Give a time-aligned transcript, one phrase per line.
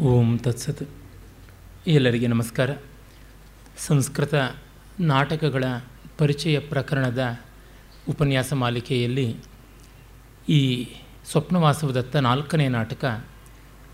[0.00, 0.88] ಓಂ ತತ್ಸತ್.
[1.86, 2.70] ಎಲ್ಲರಿಗೆ ನಮಸ್ಕಾರ.
[3.86, 4.34] ಸಂಸ್ಕೃತ
[5.00, 5.64] ನಾಟಕಗಳ
[6.18, 7.40] ಪರಿಚಯ ಪ್ರಕರಣದ
[8.08, 9.36] ಉಪನ್ಯಾಸ ಮಾಲಿಕೆಯಲ್ಲಿ
[10.48, 10.88] ಈ
[11.30, 13.24] ಸ್ವಪ್ನವಾಸವದತ್ತ ನಾಲ್ಕನೇ ನಾಟಕ,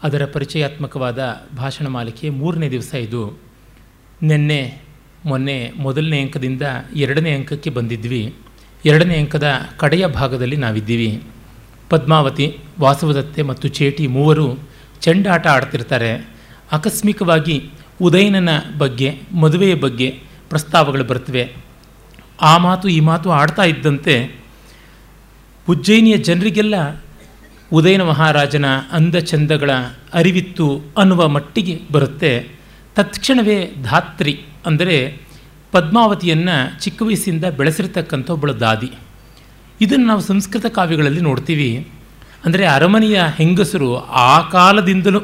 [0.02, 3.38] ಅದರ ಪರಿಚಯಾತ್ಮಕವಾದ ಭಾಷಣ ಮಾಲಿಕೆ ಮೂರನೇ ದಿವಸ ಇದು.
[4.22, 4.82] ನಿನ್ನೆ,
[5.24, 6.62] ಮೊನ್ನೆ ಮೊದಲನೇ ಅಂಕದಿಂದ
[6.96, 8.34] ಎರಡನೇ ಅಂಕಕ್ಕೆ ಬಂದಿದ್ವಿ.
[8.84, 11.22] ಎರಡನೇ ಅಂಕದ ಕಡೆಯ ಭಾಗದಲ್ಲಿ ನಾವಿದ್ದೀವಿ.
[11.90, 14.69] ಪದ್ಮಾವತಿ, ವಾಸವದತ್ತೆ ಮತ್ತು ಚೇಟಿ ಮೂವರು
[15.00, 16.10] ಚೆಂಡಾಟ ಆಡ್ತಿರ್ತಾರೆ.
[16.72, 17.56] ಆಕಸ್ಮಿಕವಾಗಿ
[18.00, 18.48] ಉದಯನನ
[18.78, 20.08] ಬಗ್ಗೆ, ಮದುವೆಯ ಬಗ್ಗೆ
[20.50, 21.44] ಪ್ರಸ್ತಾವಗಳು ಬರ್ತವೆ
[22.42, 24.14] ಆ ಮಾತು, ಈ ಮಾತು ಆಡ್ತಾ ಇದ್ದಂತೆ
[25.68, 26.74] ಉಜ್ಜಯಿನಿಯ ಜನರಿಗೆಲ್ಲ
[27.72, 29.70] ಉದಯನ ಮಹಾರಾಜನ ಅಂದ ಚಂದಗಳ
[30.14, 30.66] ಅರಿವಿತ್ತು
[30.98, 32.32] ಅನ್ನುವ ಮಟ್ಟಿಗೆ ಬರುತ್ತೆ.
[32.96, 34.34] ತತ್ಕ್ಷಣವೇ ಧಾತ್ರಿ
[34.66, 34.96] ಅಂದರೆ
[35.72, 38.90] ಪದ್ಮಾವತಿಯನ್ನು ಚಿಕ್ಕ ವಯಸ್ಸಿಂದ ಬೆಳೆಸಿರ್ತಕ್ಕಂಥ ಒಬ್ಬಳ ದಾದಿ.
[39.80, 41.70] ಇದನ್ನು ನಾವು ಸಂಸ್ಕೃತ ಕಾವ್ಯಗಳಲ್ಲಿ ನೋಡ್ತೀವಿ.
[42.44, 45.20] ಅಂದರೆ ಅರಮನೆಯ ಹೆಂಗಸರು ಆ ಕಾಲದಿಂದಲೂ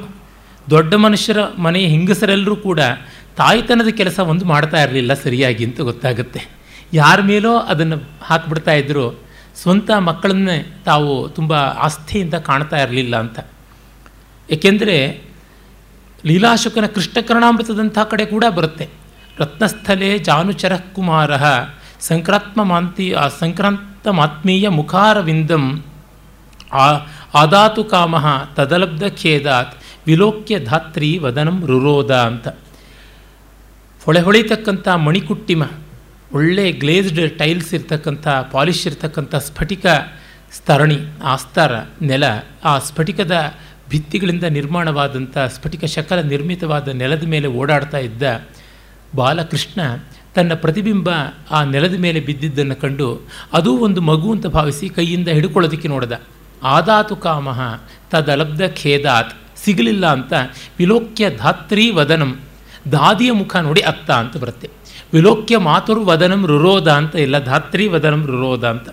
[0.71, 2.81] ದೊಡ್ಡ ಮನುಷ್ಯರ ಮನೆಯ ಹೆಂಗಸರೆಲ್ಲರೂ ಕೂಡ
[3.37, 6.41] ತಾಯ್ತನದ ಕೆಲಸ ಒಂದು ಮಾಡ್ತಾ ಇರಲಿಲ್ಲ ಸರಿಯಾಗಿ ಅಂತ ಗೊತ್ತಾಗುತ್ತೆ.
[6.93, 9.23] ಯಾರ ಮೇಲೋ ಅದನ್ನು ಹಾಕ್ಬಿಡ್ತಾ ಇದ್ದರು
[9.63, 13.39] ಸ್ವಂತ ಮಕ್ಕಳನ್ನೇ ತಾವು ತುಂಬ ಆಸ್ಥೆಯಿಂದ ಕಾಣ್ತಾ ಇರಲಿಲ್ಲ ಅಂತ.
[14.51, 14.97] ಏಕೆಂದರೆ
[16.27, 18.89] ಲೀಲಾಶುಕನ ಕೃಷ್ಣಕರ್ಣಾಮೃತದಂಥ ಕಡೆ ಕೂಡ ಬರುತ್ತೆ.
[19.39, 21.31] ರತ್ನಸ್ಥಲೆ ಜಾನುಚರ ಕುಮಾರ
[22.01, 25.65] ಸಂಕ್ರಾತ್ಮ ಮಾಂತಿ ಸಂಕ್ರಾಂತ ಮಾತ್ಮೀಯ ಮುಖಾರವಿಂದಂ
[27.35, 28.17] ಆದಾತು ಕಾಮ
[28.57, 29.75] ತದಲಬ್ಧ ಖೇದಾತ್
[30.07, 32.49] ವಿಲೋಕ್ಯ ಧಾತ್ರಿ ವದನಂ ರುರೋದ ಅಂತ.
[34.05, 35.63] ಹೊಳೆ ಹೊಳಿತಕ್ಕಂಥ ಮಣಿಕುಟ್ಟಿಮ,
[36.33, 39.87] ಒಳ್ಳೆ ಗ್ಲೇಸ್ಡ್ ಟೈಲ್ಸ್ ಇರ್ತಕ್ಕಂಥ ಪಾಲಿಶ್ ಇರ್ತಕ್ಕಂಥ ಸ್ಫಟಿಕ
[40.57, 42.25] ಸ್ತರಣಿ ಆಸ್ತಾರ, ನೆಲ,
[42.65, 43.37] ಆ ಸ್ಫಟಿಕದ
[43.91, 48.23] ಭಿತ್ತಿಗಳಿಂದ ನಿರ್ಮಾಣವಾದಂಥ ಸ್ಫಟಿಕ ಶಕಲ ನಿರ್ಮಿತವಾದ ನೆಲದ ಮೇಲೆ ಓಡಾಡ್ತಾ ಇದ್ದ
[49.15, 49.81] ಬಾಲಕೃಷ್ಣ
[50.35, 51.09] ತನ್ನ ಪ್ರತಿಬಿಂಬ
[51.51, 53.09] ಆ ನೆಲದ ಮೇಲೆ ಬಿದ್ದಿದ್ದನ್ನು ಕಂಡು,
[53.53, 56.13] ಅದೂ ಒಂದು ಮಗು ಅಂತ ಭಾವಿಸಿ ಕೈಯಿಂದ ಹಿಡ್ಕೊಳ್ಳೋದಕ್ಕೆ ನೋಡಿದ.
[56.63, 60.33] ಆದಾತು ಕಾಮಃ ತದಲಬ್ಧ ಖೇದಾತ್ ಸಿಗಲಿಲ್ಲ ಅಂತ
[60.79, 62.41] ವಿಲೋಕ್ಯ ಧಾತ್ರಿ ವದನಂ.
[62.93, 64.71] ದಾದಿಯ ಮುಖ ನೋಡಿ ಅತ್ತ ಅಂತ ಬರುತ್ತೆ.
[65.13, 68.89] ವಿಲೋಕ್ಯ ಮಾತುರು ವದನಂ ರುರೋಧ ಅಂತ, ಇಲ್ಲ ಧಾತ್ರಿ ವದನಂ ರುರೋಧ ಅಂತ.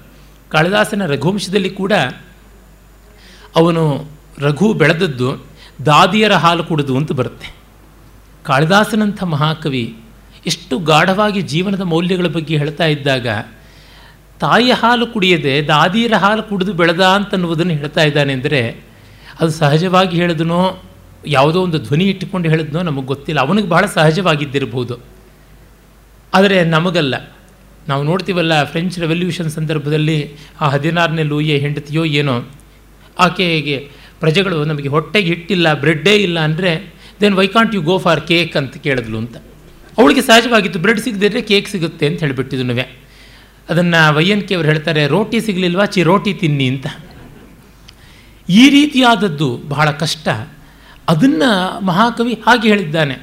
[0.50, 1.94] ಕಾಳಿದಾಸನ ರಘುವಂಶದಲ್ಲಿ ಕೂಡ
[3.56, 4.06] ಅವನು
[4.40, 5.46] ರಘು ಬೆಳೆದದ್ದು
[5.86, 7.56] ದಾದಿಯರ ಹಾಲು ಕುಡಿದು ಅಂತ ಬರುತ್ತೆ.
[8.44, 9.98] ಕಾಳಿದಾಸನಂಥ ಮಹಾಕವಿ
[10.46, 13.28] ಎಷ್ಟು ಗಾಢವಾಗಿ ಜೀವನದ ಮೌಲ್ಯಗಳ ಬಗ್ಗೆ ಹೇಳ್ತಾ ಇದ್ದಾಗ
[14.44, 18.62] ತಾಯಿಯ ಹಾಲು ಕುಡಿಯದೆ ದಾದಿಯರ ಹಾಲು ಕುಡಿದು ಬೆಳೆದ ಅಂತನ್ನುವುದನ್ನು ಹೇಳ್ತಾ ಇದ್ದಾನೆ ಅಂದರೆ
[19.40, 20.62] ಅದು ಸಹಜವಾಗಿ ಹೇಳಿದನೋ,
[21.28, 23.40] ಯಾವುದೋ ಒಂದು ಧ್ವನಿ ಇಟ್ಟುಕೊಂಡು ಹೇಳಿದ್ನೋ ನಮಗೆ ಗೊತ್ತಿಲ್ಲ.
[23.40, 24.96] ಅವನಿಗೆ ಬಹಳ ಸಹಜವಾಗಿದ್ದಿರಬಹುದು.
[26.34, 27.16] ಆದರೆ ನಮಗಲ್ಲ.
[27.88, 30.18] ನಾವು ನೋಡ್ತೀವಲ್ಲ ಫ್ರೆಂಚ್ ರೆವಲ್ಯೂಷನ್ ಸಂದರ್ಭದಲ್ಲಿ
[30.62, 32.36] ಆ ಹದಿನಾರನೇ ಲೂಯೆ ಹೆಂಡತಿಯೋ ಏನೋ,
[33.20, 33.78] ಆಕೆಗೆ
[34.20, 36.72] ಪ್ರಜೆಗಳು ನಮಗೆ ಹೊಟ್ಟೆಗೆ ಹಿಟ್ಟಿಲ್ಲ ಬ್ರೆಡ್ಡೇ ಇಲ್ಲ ಅಂದರೆ
[37.22, 39.36] then why can't you go for cake ಅಂತ ಕೇಳಿದ್ಲು ಅಂತ.
[39.98, 42.86] ಅವಳಿಗೆ ಸಹಜವಾಗಿತ್ತು ಬ್ರೆಡ್ ಸಿಗದಿದ್ರೆ ಕೇಕ್ ಸಿಗುತ್ತೆ ಅಂತ ಹೇಳಿಬಿಟ್ಟಿದ್ನುವೆ
[43.70, 45.86] ಅದನ್ನು ವೈಯನ್ಕೆ ಅವರು ಹೇಳ್ತಾರೆ, ರೋಟಿ ಸಿಗಲಿಲ್ವಾ?
[45.86, 46.88] ಚಿ ರೋಟಿ ತಿನ್ನಿ ಅಂತ.
[48.50, 50.30] ಈ ರೀತಿಯಾದದ್ದು ಬಹಳ ಕಷ್ಟ.
[51.10, 53.18] ಅದನ್ನು ಮಹಾಕವಿ ಹಾಗೆ ಹೇಳಿದ್ದಾನೆ.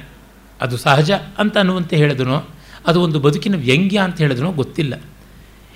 [0.61, 2.49] ಅದು ಸಹಜ ಅಂತ ಅನ್ನುವಂತೆ ಹೇಳಿದ್ರು
[2.87, 5.01] ಅದು ಒಂದು ಬದುಕಿನ ವ್ಯಂಗ್ಯ ಅಂತ ಹೇಳಿದನೋ ಗೊತ್ತಿಲ್ಲ.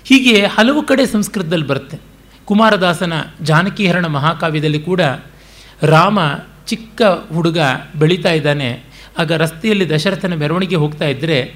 [0.03, 1.99] ಹೀಗೆ ಹಲವು ಕಡೆ ಸಂಸ್ಕೃತದಲ್ಲಿ ಬರುತ್ತೆ.
[2.45, 5.01] ಕುಮಾರದಾಸನ ಜಾನಕಿಹರಣ ಮಹಾಕಾವ್ಯದಲ್ಲಿ ಕೂಡ
[5.81, 6.19] ರಾಮ
[6.65, 7.01] ಚಿಕ್ಕ
[7.33, 7.57] ಹುಡುಗ
[7.99, 8.83] ಬೆಳೀತಾ ಇದ್ದಾನೆ.
[9.17, 11.55] ಆಗ ರಸ್ತೆಯಲ್ಲಿ ದಶರಥನ ಮೆರವಣಿಗೆ ಹೋಗ್ತಾ ಇದ್ದರೆ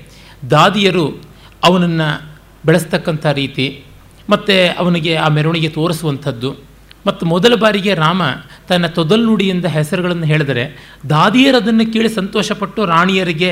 [0.51, 1.23] ದಾದಿಯರು
[1.63, 2.28] ಅವನನ್ನು
[2.65, 3.83] ಬೆಳೆಸ್ತಕ್ಕಂಥ ರೀತಿ,
[4.29, 6.69] ಮತ್ತು ಅವನಿಗೆ ಆ ಮೆರವಣಿಗೆ ತೋರಿಸುವಂಥದ್ದು.
[7.05, 8.21] ಮತ್ತು ಮೊದಲ ಬಾರಿಗೆ ರಾಮ
[8.67, 10.63] ತನ್ನ ತೊದಲ್ನುಡಿಯಿಂದ ಹೆಸರುಗಳನ್ನು ಹೇಳಿದರೆ,
[11.09, 13.51] ದಾದಿಯರು ಅದನ್ನು ಕೇಳಿ ಸಂತೋಷಪಟ್ಟು ರಾಣಿಯರಿಗೆ,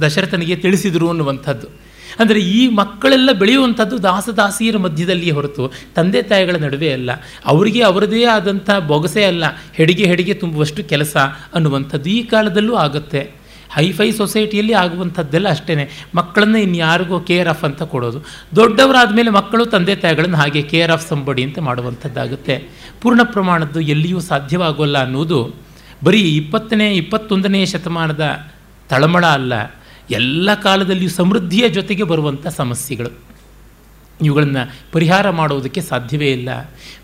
[0.00, 1.66] ದಶರಥನಿಗೆ ತಿಳಿಸಿದರು ಅನ್ನುವಂಥದ್ದು.
[2.20, 7.10] ಅಂದರೆ ಈ ಮಕ್ಕಳೆಲ್ಲ ಬೆಳೆಯುವಂಥದ್ದು ದಾಸದಾಸಿಯರ ಮಧ್ಯದಲ್ಲಿಯೇ ಹೊರತು ತಂದೆ ತಾಯಿಗಳ ನಡುವೆ ಅಲ್ಲ.
[7.46, 11.16] ಅವರಿಗೆ ಅವರದೇ ಆದಂಥ ಬೊಗಸೆ ಅಲ್ಲ, ಹೆಡಿಗೆ ಹೆಡಿಗೆ ತುಂಬುವಷ್ಟು ಕೆಲಸ
[11.54, 13.41] ಅನ್ನುವಂಥದ್ದು ಈ ಕಾಲದಲ್ಲೂ ಆಗುತ್ತೆ.
[13.74, 15.74] ಹೈಫೈ ಸೊಸೈಟಿಯಲ್ಲಿ ಆಗುವಂಥದ್ದೆಲ್ಲ ಅಷ್ಟೇ
[16.14, 18.20] ಮಕ್ಕಳನ್ನು ಇನ್ಯಾರಿಗೂ ಕೇರ್ ಆಫ್ ಅಂತ ಕೊಡೋದು.
[18.56, 22.56] ದೊಡ್ಡವರಾದ ಮೇಲೆ ಮಕ್ಕಳು ತಂದೆ ತಾಯಿಗಳನ್ನು ಹಾಗೆ ಕೇರ್ ಆಫ್ ಸಂಬಡಿ ಅಂತ ಮಾಡುವಂಥದ್ದಾಗುತ್ತೆ.
[23.02, 25.40] ಪೂರ್ಣ ಪ್ರಮಾಣದ್ದು ಎಲ್ಲಿಯೂ ಸಾಧ್ಯವಾಗೋಲ್ಲ ಅನ್ನೋದು
[26.04, 28.24] ಬರೀ ಇಪ್ಪತ್ತನೇ, ಇಪ್ಪತ್ತೊಂದನೇ ಶತಮಾನದ
[28.88, 29.52] ತಳಮಳ ಅಲ್ಲ,
[30.10, 33.10] ಎಲ್ಲ ಕಾಲದಲ್ಲಿಯೂ ಸಮೃದ್ಧಿಯ ಜೊತೆಗೆ ಬರುವಂಥ ಸಮಸ್ಯೆಗಳು.
[34.22, 34.62] ಇವುಗಳನ್ನು
[34.92, 36.50] ಪರಿಹಾರ ಮಾಡುವುದಕ್ಕೆ ಸಾಧ್ಯವೇ ಇಲ್ಲ.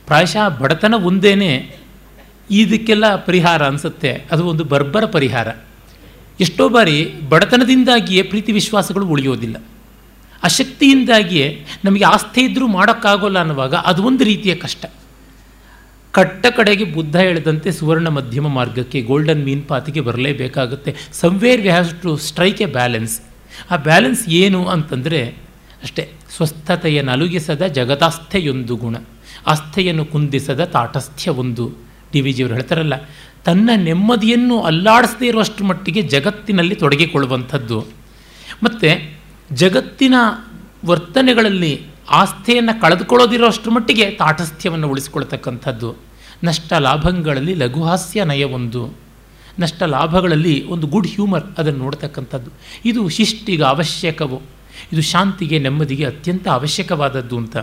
[0.07, 1.77] ಪ್ರಾಯಶಃ ಬಡತನ ಒಂದೇನೆ,
[2.51, 4.13] ಇದಕ್ಕೆಲ್ಲ ಪರಿಹಾರ ಅನಿಸುತ್ತೆ.
[4.33, 5.49] ಅದು ಒಂದು ಬರ್ಬರ ಪರಿಹಾರ.
[6.41, 6.97] ಎಷ್ಟೋ ಬಾರಿ
[7.29, 9.57] ಬಡತನದಿಂದಾಗಿಯೇ ಪ್ರೀತಿ ವಿಶ್ವಾಸಗಳು ಉಳಿಯೋದಿಲ್ಲ.
[10.43, 14.87] ಅಶಕ್ತಿಯಿಂದಾಗಿಯೇ ನಮಗೆ ಆಸ್ಥೆ ಇದ್ದರೂ ಮಾಡೋಕ್ಕಾಗೋಲ್ಲ ಅನ್ನುವಾಗ ಅದು ಒಂದು ರೀತಿಯ ಕಷ್ಟ.
[16.13, 22.17] ಕಟ್ಟ ಕಡೆಗೆ ಬುದ್ಧ ಹೇಳಿದಂತೆ ಸುವರ್ಣ ಮಧ್ಯಮ ಮಾರ್ಗಕ್ಕೆ ಗೋಲ್ಡನ್ ಮೀನ್ ಪಾತಿಗೆ ಬರಲೇಬೇಕಾಗುತ್ತೆ somewhere we have to
[22.17, 23.15] strike a balance
[23.71, 25.21] ಆ ಬ್ಯಾಲೆನ್ಸ್ ಏನು ಅಂತಂದರೆ
[25.83, 28.97] ಅಷ್ಟೇ, ಸ್ವಸ್ಥತೆಯ ನಲುಗಿಸದ ಜಗದಾಸ್ಥೆಯೊಂದು ಗುಣ.
[29.47, 31.89] ಆಸ್ಥೆಯನ್ನು ಕುಂದಿಸದ ತಾಟಸ್ಥ್ಯ ಒಂದು.
[32.13, 32.95] ಡಿ ವಿ ಜಿಯವರು ಹೇಳ್ತಾರಲ್ಲ
[33.49, 37.87] ತನ್ನ ನೆಮ್ಮದಿಯನ್ನು ಅಲ್ಲಾಡಿಸದೇ ಇರುವಷ್ಟು ಮಟ್ಟಿಗೆ ಜಗತ್ತಿನಲ್ಲಿ ತೊಡಗಿಕೊಳ್ಳುವಂಥದ್ದು.
[38.63, 39.19] ಮತ್ತು
[39.53, 40.15] ಜಗತ್ತಿನ
[40.87, 45.95] ವರ್ತನೆಗಳಲ್ಲಿ ಆಸ್ಥೆಯನ್ನು ಕಳೆದುಕೊಳ್ಳೋದಿರೋಷ್ಟು ಮಟ್ಟಿಗೆ ತಾಟಸ್ಥ್ಯವನ್ನು ಉಳಿಸಿಕೊಳ್ತಕ್ಕಂಥದ್ದು
[46.45, 48.95] ನಷ್ಟ ಲಾಭಗಳಲ್ಲಿ ಲಘುಹಾಸ್ಯ ಒಂದು.
[49.59, 52.51] ನಷ್ಟ ಲಾಭಗಳಲ್ಲಿ ಒಂದು ಗುಡ್ ಹ್ಯೂಮರ್ ಅದನ್ನು ನೋಡ್ತಕ್ಕಂಥದ್ದು.
[52.85, 54.43] ಇದು ಶಿಷ್ಟಿಗೆ ಅವಶ್ಯಕವು.
[54.93, 57.57] ಇದು ಶಾಂತಿಗೆ ನೆಮ್ಮದಿಗೆ ಅತ್ಯಂತ ಅವಶ್ಯಕವಾದದ್ದು ಅಂತ.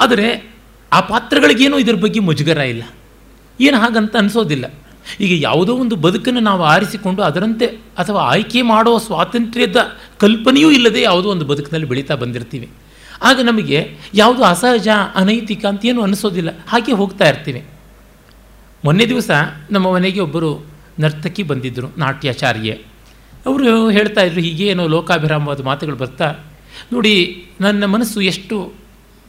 [0.00, 0.54] ಆದರೆ
[0.92, 2.82] ಆ ಪಾತ್ರಗಳಿಗೇನು ಇದರ ಬಗ್ಗೆ ಮುಜುಗರ ಇಲ್ಲ.
[3.60, 4.72] ಏನು ಹಾಗಂತ ಅನಿಸೋದಿಲ್ಲ.
[5.20, 7.66] ಈಗ ಯಾವುದೋ ಒಂದು ಬದುಕನ್ನು ನಾವು ಆರಿಸಿಕೊಂಡು ಅದರಂತೆ
[7.98, 9.76] ಅಥವಾ ಆಯ್ಕೆ ಮಾಡೋ ಸ್ವಾತಂತ್ರ್ಯದ
[10.18, 12.68] ಕಲ್ಪನೆಯೂ ಇಲ್ಲದೆ ಯಾವುದೋ ಒಂದು ಬದುಕಿನಲ್ಲಿ ಬೆಳೀತಾ ಬಂದಿರ್ತೀವಿ.
[13.22, 16.50] ಆಗ ನಮಗೆ ಯಾವುದು ಅಸಹಜ, ಅನೈತಿಕ ಅಂತ ಏನು ಅನಿಸೋದಿಲ್ಲ.
[16.68, 17.64] ಹಾಗೆ ಹೋಗ್ತಾ ಇರ್ತೀವಿ.
[18.84, 19.30] ಮೊನ್ನೆ ದಿವಸ
[19.70, 20.66] ನಮ್ಮ ಮನೆಗೆ ಒಬ್ಬರು
[20.98, 22.72] ನರ್ತಕಿ ಬಂದಿದ್ದರು, ನಾಟ್ಯಾಚಾರ್ಯೆ.
[23.46, 26.32] ಅವರು ಹೇಳ್ತಾ ಇದ್ರು, ಹೀಗೆ ಏನೋ ಲೋಕಾಭಿರಾಮವಾದ ಮಾತುಗಳು ಬರ್ತಾ,
[26.92, 28.72] ನೋಡಿ ನನ್ನ ಮನಸ್ಸು ಎಷ್ಟು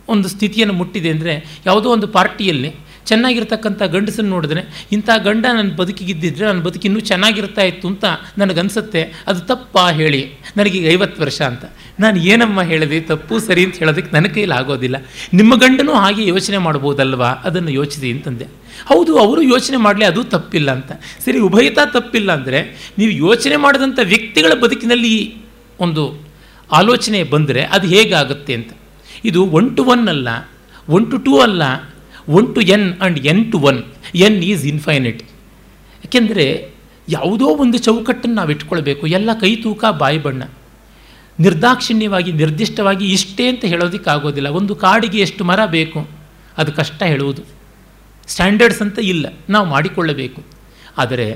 [0.07, 2.75] ಒಂದು ಸ್ಥಿತಿಯನ್ನು ಮುಟ್ಟಿದೆ ಅಂದರೆ ಯಾವುದೋ ಒಂದು ಪಾರ್ಟಿಯಲ್ಲಿ
[3.05, 8.05] ಚೆನ್ನಾಗಿರ್ತಕ್ಕಂಥ ಗಂಡಸನ್ನು ನೋಡಿದ್ರೆ ಇಂಥ ಗಂಡ ನನ್ನ ಬದುಕಿಗಿದ್ದಿದ್ರೆ ನನ್ನ ಬದುಕಿ ಇನ್ನೂ ಚೆನ್ನಾಗಿರ್ತಾ ಇತ್ತು ಅಂತ
[8.37, 9.23] ನನಗನ್ಸುತ್ತೆ.
[9.27, 10.31] ಅದು ತಪ್ಪಾ ಹೇಳಿ.
[10.57, 11.65] ನನಗೀಗ ಐವತ್ತು ವರ್ಷ ಅಂತ.
[11.99, 12.99] ನಾನು ಏನಮ್ಮ ಹೇಳಿದೆ?
[13.01, 14.95] ತಪ್ಪು, ಸರಿ ಅಂತ ಹೇಳೋದಕ್ಕೆ ನನ್ನ ಕೈಲಿ ಆಗೋದಿಲ್ಲ.
[15.33, 17.27] ನಿಮ್ಮ ಗಂಡನೂ ಹಾಗೆ ಯೋಚನೆ ಮಾಡ್ಬೋದಲ್ವಾ?
[17.27, 18.45] ಅದನ್ನು ಯೋಚಿಸಿ ಅಂತಂದೆ.
[18.85, 20.91] ಹೌದು, ಅವರು ಯೋಚನೆ ಮಾಡಲಿ, ಅದು ತಪ್ಪಿಲ್ಲ ಅಂತ.
[21.25, 25.35] ಸರಿ, ಉಭಯತ ತಪ್ಪಿಲ್ಲ ಅಂದರೆ ನೀವು ಯೋಚನೆ ಮಾಡಿದಂಥ ವ್ಯಕ್ತಿಗಳ ಬದುಕಿನಲ್ಲಿ
[25.79, 26.27] ಒಂದು
[26.71, 28.71] ಆಲೋಚನೆ ಬಂದರೆ ಅದು ಹೇಗಾಗುತ್ತೆ ಅಂತ.
[29.25, 30.49] ಇದು ಒನ್ ಟು ಒನ್ ಅಲ್ಲ
[30.89, 31.92] ಒನ್ ಟು ಟೂ ಅಲ್ಲ
[32.37, 33.79] one to N and N to one
[34.27, 35.21] N is infinite
[36.03, 36.45] ಯಾಕೆಂದರೆ
[37.07, 40.43] ಯಾವುದೋ ಒಂದು ಚೌಕಟ್ಟನ್ನು ನಾವು ಇಟ್ಕೊಳ್ಬೇಕು, ಎಲ್ಲ ಕೈ ತೂಕ ಬಾಯಿ ಬಣ್ಣ.
[41.39, 46.01] ನಿರ್ದಾಕ್ಷಿಣ್ಯವಾಗಿ, ನಿರ್ದಿಷ್ಟವಾಗಿ ಇಷ್ಟೇ ಅಂತ ಹೇಳೋದಕ್ಕಾಗೋದಿಲ್ಲ ಒಂದು ಕಾಡಿಗೆ ಎಷ್ಟು ಮರ ಬೇಕು,
[46.57, 47.43] ಅದು ಕಷ್ಟ ಹೇಳುವುದು.
[48.27, 50.41] ಸ್ಟ್ಯಾಂಡರ್ಡ್ಸ್ ಅಂತ ಇಲ್ಲ, ನಾವು ಮಾಡಿಕೊಳ್ಳಬೇಕು.
[50.97, 51.27] ಆದರೆ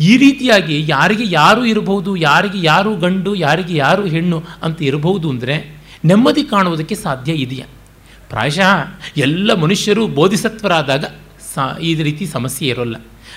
[0.00, 5.56] ಈ ರೀತಿಯಾಗಿ ಯಾರಿಗೆ ಯಾರು ಇರಬಹುದು, ಯಾರಿಗೆ ಯಾರು ಗಂಡು, ಯಾರಿಗೆ ಯಾರು ಹೆಣ್ಣು ಅಂತ ಇರಬಹುದು ಅಂದರೆ
[6.04, 7.66] ನೆಮ್ಮದಿ ಕಾಣುವುದಕ್ಕೆ ಸಾಧ್ಯ ಇದೆಯಾ?
[8.30, 8.70] ಪ್ರಾಯಶಃ
[9.16, 11.04] ಎಲ್ಲ ಮನುಷ್ಯರು ಬೋಧಿಸತ್ವರಾದಾಗ
[11.54, 12.96] ಸಾ, ಈ ರೀತಿ ಸಮಸ್ಯೆ ಇರೋಲ್ಲ.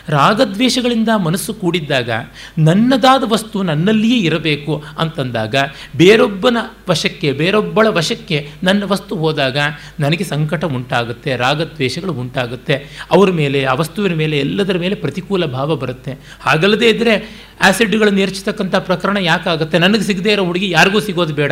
[0.09, 2.09] ರಾಗದ್ವೇಷಗಳಿಂದ ಮನಸ್ಸು ಕೂಡಿದ್ದಾಗ
[2.57, 5.55] ನನ್ನದಾದ ವಸ್ತು ನನ್ನಲ್ಲಿಯೇ ಇರಬೇಕು ಅಂತಂದಾಗ
[5.95, 6.57] ಬೇರೊಬ್ಬನ
[6.89, 9.57] ವಶಕ್ಕೆ, ಬೇರೊಬ್ಬಳ ವಶಕ್ಕೆ ನನ್ನ ವಸ್ತು ಹೋದಾಗ
[9.99, 12.75] ನನಗೆ ಸಂಕಟ ಉಂಟಾಗುತ್ತೆ, ರಾಗದ್ವೇಷಗಳು ಉಂಟಾಗುತ್ತೆ.
[13.11, 16.13] ಅವರ ಮೇಲೆ, ಆ ವಸ್ತುವಿನ ಮೇಲೆ, ಎಲ್ಲದರ ಮೇಲೆ ಪ್ರತಿಕೂಲ ಭಾವ ಬರುತ್ತೆ.
[16.41, 17.15] ಹಾಗಲ್ಲದೆ ಇದ್ದರೆ
[17.61, 19.79] ಆ್ಯಸಿಡ್ಗಳನ್ನು ಏರ್ಚತಕ್ಕಂಥ ಪ್ರಕರಣ ಯಾಕಾಗುತ್ತೆ?
[19.79, 21.51] ನನಗೆ ಸಿಗದೇ ಇರೋ ಹುಡುಗಿ ಯಾರಿಗೂ ಸಿಗೋದು ಬೇಡ.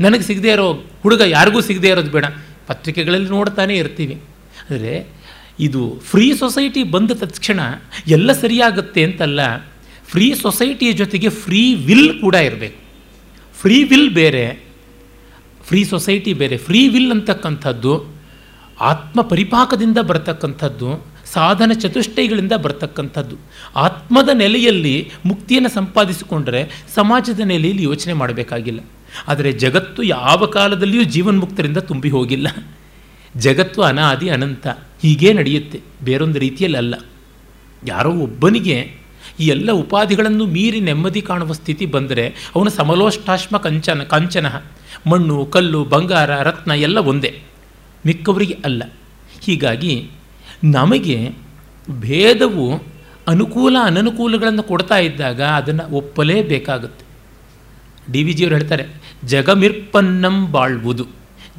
[0.00, 0.72] ನನಗೆ ಸಿಗದೇ ಇರೋ
[1.02, 2.24] ಹುಡುಗ ಯಾರಿಗೂ ಸಿಗದೇ ಇರೋದು ಬೇಡ.
[2.68, 4.16] ಪತ್ರಿಕೆಗಳಲ್ಲಿ ನೋಡ್ತಾನೆ ಇರ್ತೀವಿ.
[4.62, 4.94] ಅಂದರೆ
[5.66, 7.60] ಇದು ಫ್ರೀ ಸೊಸೈಟಿ ಬಂದ ತಕ್ಷಣ
[8.16, 9.40] ಎಲ್ಲ ಸರಿಯಾಗುತ್ತೆ ಅಂತಲ್ಲ
[10.12, 12.78] ಫ್ರೀ ಸೊಸೈಟಿಯ ಜೊತೆಗೆ ಫ್ರೀ ವಿಲ್ ಕೂಡ ಇರಬೇಕು.
[13.60, 14.44] ಫ್ರೀ ವಿಲ್ ಬೇರೆ
[15.68, 16.56] ಫ್ರೀ ಸೊಸೈಟಿ ಬೇರೆ.
[16.66, 17.92] ಫ್ರೀ ವಿಲ್ ಅಂತಕ್ಕಂಥದ್ದು
[18.90, 20.88] ಆತ್ಮ ಪರಿಪಾಕದಿಂದ ಬರತಕ್ಕಂಥದ್ದು,
[21.34, 23.36] ಸಾಧನ ಚತುಷ್ಟಯಗಳಿಂದ ಬರ್ತಕ್ಕಂಥದ್ದು.
[23.84, 24.96] ಆತ್ಮದ ನೆಲೆಯಲ್ಲಿ
[25.30, 26.62] ಮುಕ್ತಿಯನ್ನು ಸಂಪಾದಿಸಿಕೊಂಡರೆ
[26.96, 28.80] ಸಮಾಜದ ನೆಲೆಯಲ್ಲಿ ಯೋಚನೆ ಮಾಡಬೇಕಾಗಿಲ್ಲ.
[29.28, 32.48] ಆದರೆ ಜಗತ್ತು ಯಾವ ಕಾಲದಲ್ಲಿಯೂ ಜೀವನ್ಮುಕ್ತರಿಂದ ತುಂಬಿ ಹೋಗಿಲ್ಲ.
[33.36, 34.66] ಜಗತ್ತು ಅನಾದಿ ಅನಂತ,
[35.02, 36.94] ಹೀಗೇ ನಡೆಯುತ್ತೆ, ಬೇರೊಂದು ರೀತಿಯಲ್ಲಿ ಅಲ್ಲ.
[37.86, 39.04] ಯಾರೋ ಒಬ್ಬನಿಗೆ
[39.40, 42.24] ಈ ಎಲ್ಲ ಉಪಾಧಿಗಳನ್ನು ಮೀರಿ ನೆಮ್ಮದಿ ಕಾಣುವ ಸ್ಥಿತಿ ಬಂದರೆ
[42.54, 44.46] ಅವನು ಸಮಲೋಷ್ಟಾಶ್ಮ ಕಂಚನ, ಕಾಂಚನ,
[45.06, 47.42] ಮಣ್ಣು, ಕಲ್ಲು, ಬಂಗಾರ, ರತ್ನ ಎಲ್ಲ ಒಂದೇ,
[48.06, 48.82] ಮಿಕ್ಕವರಿಗೆ ಅಲ್ಲ.
[49.42, 50.10] ಹೀಗಾಗಿ
[50.64, 51.30] ನಮಗೆ
[51.90, 52.66] ಭೇದವು
[53.28, 57.04] ಅನುಕೂಲ ಅನನುಕೂಲಗಳನ್ನು ಕೊಡ್ತಾ ಇದ್ದಾಗ ಅದನ್ನು ಒಪ್ಪಲೇಬೇಕಾಗುತ್ತೆ.
[58.12, 61.06] ಡಿ ವಿ ಜಿಯವರು ಹೇಳ್ತಾರೆ ಜಗಮಿರ್ಪನ್ನಂ ಬಾಳ್ವುದು.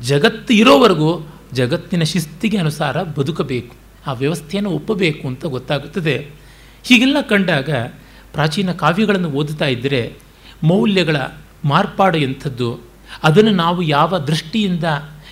[0.01, 3.75] ಜಗತ್ತು ಇರೋವರೆಗೂ ಜಗತ್ತಿನ ಶಿಸ್ತಿಗೆ ಅನುಸಾರ ಬದುಕಬೇಕು.
[4.07, 6.27] ಆ ವ್ಯವಸ್ಥೆಯನ್ನು ಒಪ್ಪಬೇಕು ಅಂತ ಗೊತ್ತಾಗುತ್ತದೆ.
[6.83, 7.69] ಹೀಗೆಲ್ಲ ಕಂಡಾಗ
[8.33, 10.13] ಪ್ರಾಚೀನ ಕಾವ್ಯಗಳನ್ನು ಓದುತ್ತಾ ಇದ್ದರೆ
[10.63, 11.15] ಮೌಲ್ಯಗಳ
[11.65, 12.79] ಮಾರ್ಪಾಡು ಎಂಥದ್ದು,
[13.23, 14.83] ಅದನ್ನು ನಾವು ಯಾವ ದೃಷ್ಟಿಯಿಂದ,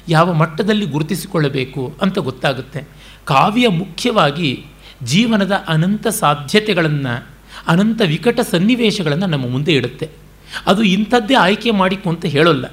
[0.09, 2.83] ಯಾವ ಮಟ್ಟದಲ್ಲಿ ಗುರುತಿಸಿಕೊಳ್ಳಬೇಕು ಅಂತ ಗೊತ್ತಾಗುತ್ತೆ.
[3.25, 4.65] ಕಾವ್ಯ ಮುಖ್ಯವಾಗಿ
[5.03, 7.27] ಜೀವನದ ಅನಂತ ಸಾಧ್ಯತೆಗಳನ್ನು,
[7.67, 10.22] ಅನಂತ ವಿಕಟ ಸನ್ನಿವೇಶಗಳನ್ನು ನಮ್ಮ ಮುಂದೆ ಇಡುತ್ತೆ.
[10.65, 12.65] ಅದು ಇಂಥದ್ದೇ ಆಯ್ಕೆ ಮಾಡಿಕು ಅಂತ ಹೇಳೋಲ್ಲ.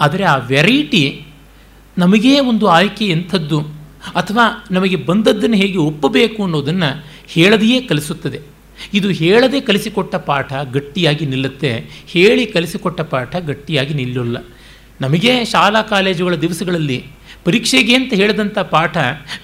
[0.00, 1.26] ಆದರೆ ಆ ವೆರೈಟಿ
[1.98, 3.60] ನಮಗೇ ಒಂದು ಆಯ್ಕೆ ಎಂಥದ್ದು
[4.14, 8.40] ಅಥವಾ ನಮಗೆ ಬಂದದ್ದನ್ನು ಹೇಗೆ ಒಪ್ಪಬೇಕು ಅನ್ನೋದನ್ನು ಹೇಳದೆಯೇ ಕಲಿಸುತ್ತದೆ.
[8.94, 11.90] ಇದು ಹೇಳದೆ ಕಲಿಸಿಕೊಟ್ಟ ಪಾಠ ಗಟ್ಟಿಯಾಗಿ ನಿಲ್ಲುತ್ತೆ.
[12.06, 14.36] ಹೇಳಿ ಕಲಿಸಿಕೊಟ್ಟ ಪಾಠ ಗಟ್ಟಿಯಾಗಿ ನಿಲ್ಲಲ್ಲ.
[15.00, 17.04] ನಮಗೆ ಶಾಲಾ ಕಾಲೇಜುಗಳ ದಿವಸಗಳಲ್ಲಿ
[17.48, 18.96] ಪರೀಕ್ಷೆಗೆ ಅಂತ ಹೇಳಿದಂಥ ಪಾಠ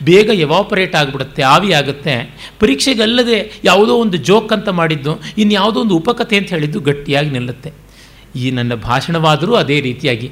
[0.04, 2.14] ಬೇಗ ಎವಾಪರೇಟ್ ಆಗಿಬಿಡುತ್ತೆ, ಆವಿ ಆಗುತ್ತೆ.
[2.60, 7.72] ಪರೀಕ್ಷೆಗಲ್ಲದೆ ಯಾವುದೋ ಒಂದು ಜೋಕ್ ಅಂತ ಮಾಡಿದ್ದು ಇನ್ನು ಯಾವುದೋ ಒಂದು ಉಪಕಥೆ ಅಂತ ಹೇಳಿದ್ದು ಗಟ್ಟಿಯಾಗಿ ನಿಲ್ಲುತ್ತೆ.
[8.36, 10.30] ಈ ನನ್ನ ಭಾಷಣವಾದರೂ ಅದೇ ರೀತಿಯಾಗಿ.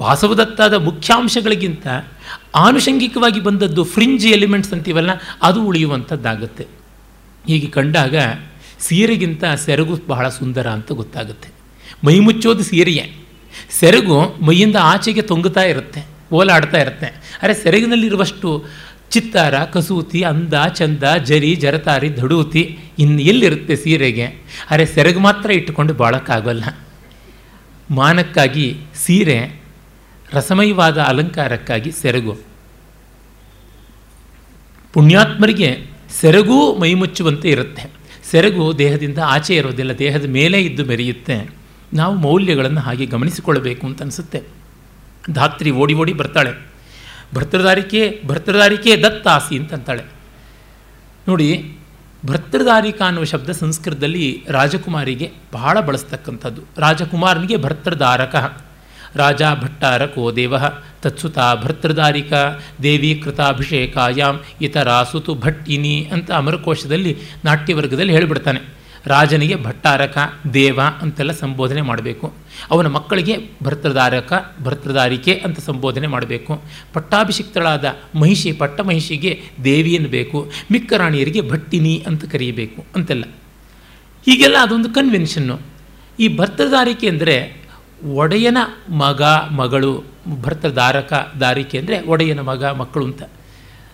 [0.00, 1.86] ವಾಸವದತ್ತಾದ ಮುಖ್ಯಾಂಶಗಳಿಗಿಂತ
[2.54, 5.10] ಆನುಷಂಗಿಕವಾಗಿ ಬಂದದ್ದು ಫ್ರಿಂಜ್ ಎಲಿಮೆಂಟ್ಸ್ ಅಂತೀವಲ್ಲ,
[5.42, 6.66] ಅದು ಉಳಿಯುವಂಥದ್ದಾಗುತ್ತೆ.
[7.46, 8.16] ಹೀಗೆ ಕಂಡಾಗ
[8.80, 11.48] ಸೀರೆಗಿಂತ ಸೆರಗು ಬಹಳ ಸುಂದರ ಅಂತ ಗೊತ್ತಾಗುತ್ತೆ.
[12.04, 13.04] ಮೈ ಮುಚ್ಚೋದು ಸೀರೆಯೇ.
[13.80, 16.13] ಸೆರಗು ಮೈಯಿಂದ ಆಚೆಗೆ ತೊಂಗುತ್ತಾ ಇರುತ್ತೆ.
[16.32, 17.38] ಓಲಾಡ್ತಾ ಇರುತ್ತೆ.
[17.42, 18.64] ಅರೆ ಸೆರಗಿನಲ್ಲಿರುವಷ್ಟು
[19.10, 24.26] ಚಿತ್ತಾರ, ಕಸೂತಿ, ಅಂದ, ಚಂದ, ಜರಿ, ಜರತಾರಿ ದಡೂತಿ ಇನ್ನು ಎಲ್ಲಿರುತ್ತೆ ಸೀರೆಗೆ?
[24.70, 26.64] ಅರೆ ಸೆರಗು ಮಾತ್ರ ಇಟ್ಟುಕೊಂಡು ಬಾಳೋಕ್ಕಾಗಲ್ಲ.
[27.90, 29.60] ಮಾನಕ್ಕಾಗಿ ಸೀರೆ,
[30.32, 32.36] ರಸಮಯವಾದ ಅಲಂಕಾರಕ್ಕಾಗಿ ಸೆರಗು.
[34.92, 35.86] ಪುಣ್ಯಾತ್ಮರಿಗೆ
[36.20, 37.90] ಸೆರಗೂ ಮೈಮುಚ್ಚುವಂತೆ ಇರುತ್ತೆ.
[38.30, 41.50] ಸೆರಗು ದೇಹದಿಂದ ಆಚೆ ಇರೋದಿಲ್ಲ, ದೇಹದ ಮೇಲೆ ಇದ್ದು ಮೆರೆಯುತ್ತೆ.
[41.92, 44.63] ನಾವು ಮೌಲ್ಯಗಳನ್ನು ಹಾಗೆ ಗಮನಿಸಿಕೊಳ್ಳಬೇಕು ಅಂತ ಅನಿಸುತ್ತೆ.
[45.30, 46.74] ಧಾತ್ರಿ ಓಡಿ ಓಡಿ ಬರ್ತಾಳೆ.
[47.34, 50.02] ಭರ್ತೃದಾರಿಕೆ ಭರ್ತೃದಾರಿಕೆ ದತ್ತಾಸಿ ಅಂತಂತಾಳೆ.
[51.28, 51.76] ನೋಡಿ,
[52.26, 56.62] ಭರ್ತೃದಾರಿಕಾ ಅನ್ನುವ ಶಬ್ದ ಸಂಸ್ಕೃತದಲ್ಲಿ ರಾಜಕುಮಾರಿಗೆ ಬಹಳ ಬಳಸ್ತಕ್ಕಂಥದ್ದು.
[56.78, 58.62] ರಾಜಕುಮಾರನಿಗೆ ಭರ್ತೃದಾರಕ.
[59.14, 60.54] ರಾಜ ಭಟ್ಟಾರಕೋ ದೇವ.
[61.02, 62.32] ತತ್ಸುತ ಭರ್ತೃದಾರಿಕ.
[62.82, 68.83] ದೇವಿ ಕೃತಾಭಿಷೇಕಾಯಾಮ್ ಇತರಾಸುತು ಭಟ್ಟಿನಿ ಅಂತ ಅಮರಕೋಶದಲ್ಲಿ ನಾಟ್ಯವರ್ಗದಲ್ಲಿ ಹೇಳಿಬಿಡ್ತಾನೆ.
[69.06, 70.18] ರಾಜನಿಗೆ ಭಟ್ಟಾರಕ,
[70.54, 72.34] ದೇವ ಅಂತೆಲ್ಲ ಸಂಬೋಧನೆ ಮಾಡಬೇಕು.
[72.70, 76.62] ಅವನ ಮಕ್ಕಳಿಗೆ ಭರ್ತೃದಾರಕ, ಭರ್ತೃದಾರಿಕೆ ಅಂತ ಸಂಬೋಧನೆ ಮಾಡಬೇಕು.
[76.92, 77.84] ಪಟ್ಟಾಭಿಷಿಕ್ತಳಾದ
[78.14, 83.24] ಮಹಿಷಿ, ಪಟ್ಟ ಮಹಿಷಿಗೆ ದೇವಿಯನ್ನು ಬೇಕು ಮಿಕ್ಕ ರಾಣಿಯರಿಗೆ ಭಟ್ಟಿನಿ ಅಂತ ಕರೆಯಬೇಕು ಅಂತೆಲ್ಲ.
[84.24, 85.60] ಹೀಗೆಲ್ಲ ಅದೊಂದು ಕನ್ವೆನ್ಷನ್ನು
[86.20, 87.64] ಈ ಭರ್ತೃದಾರಿಕೆ ಅಂದರೆ
[88.14, 88.58] ಒಡೆಯನ
[88.88, 90.04] ಮಗ, ಮಗಳು,
[90.42, 93.22] ಭರ್ತೃದಾರಕ, ದಾರಿಕೆ ಅಂದರೆ ಒಡೆಯನ ಮಗ, ಮಕ್ಕಳು ಅಂತ.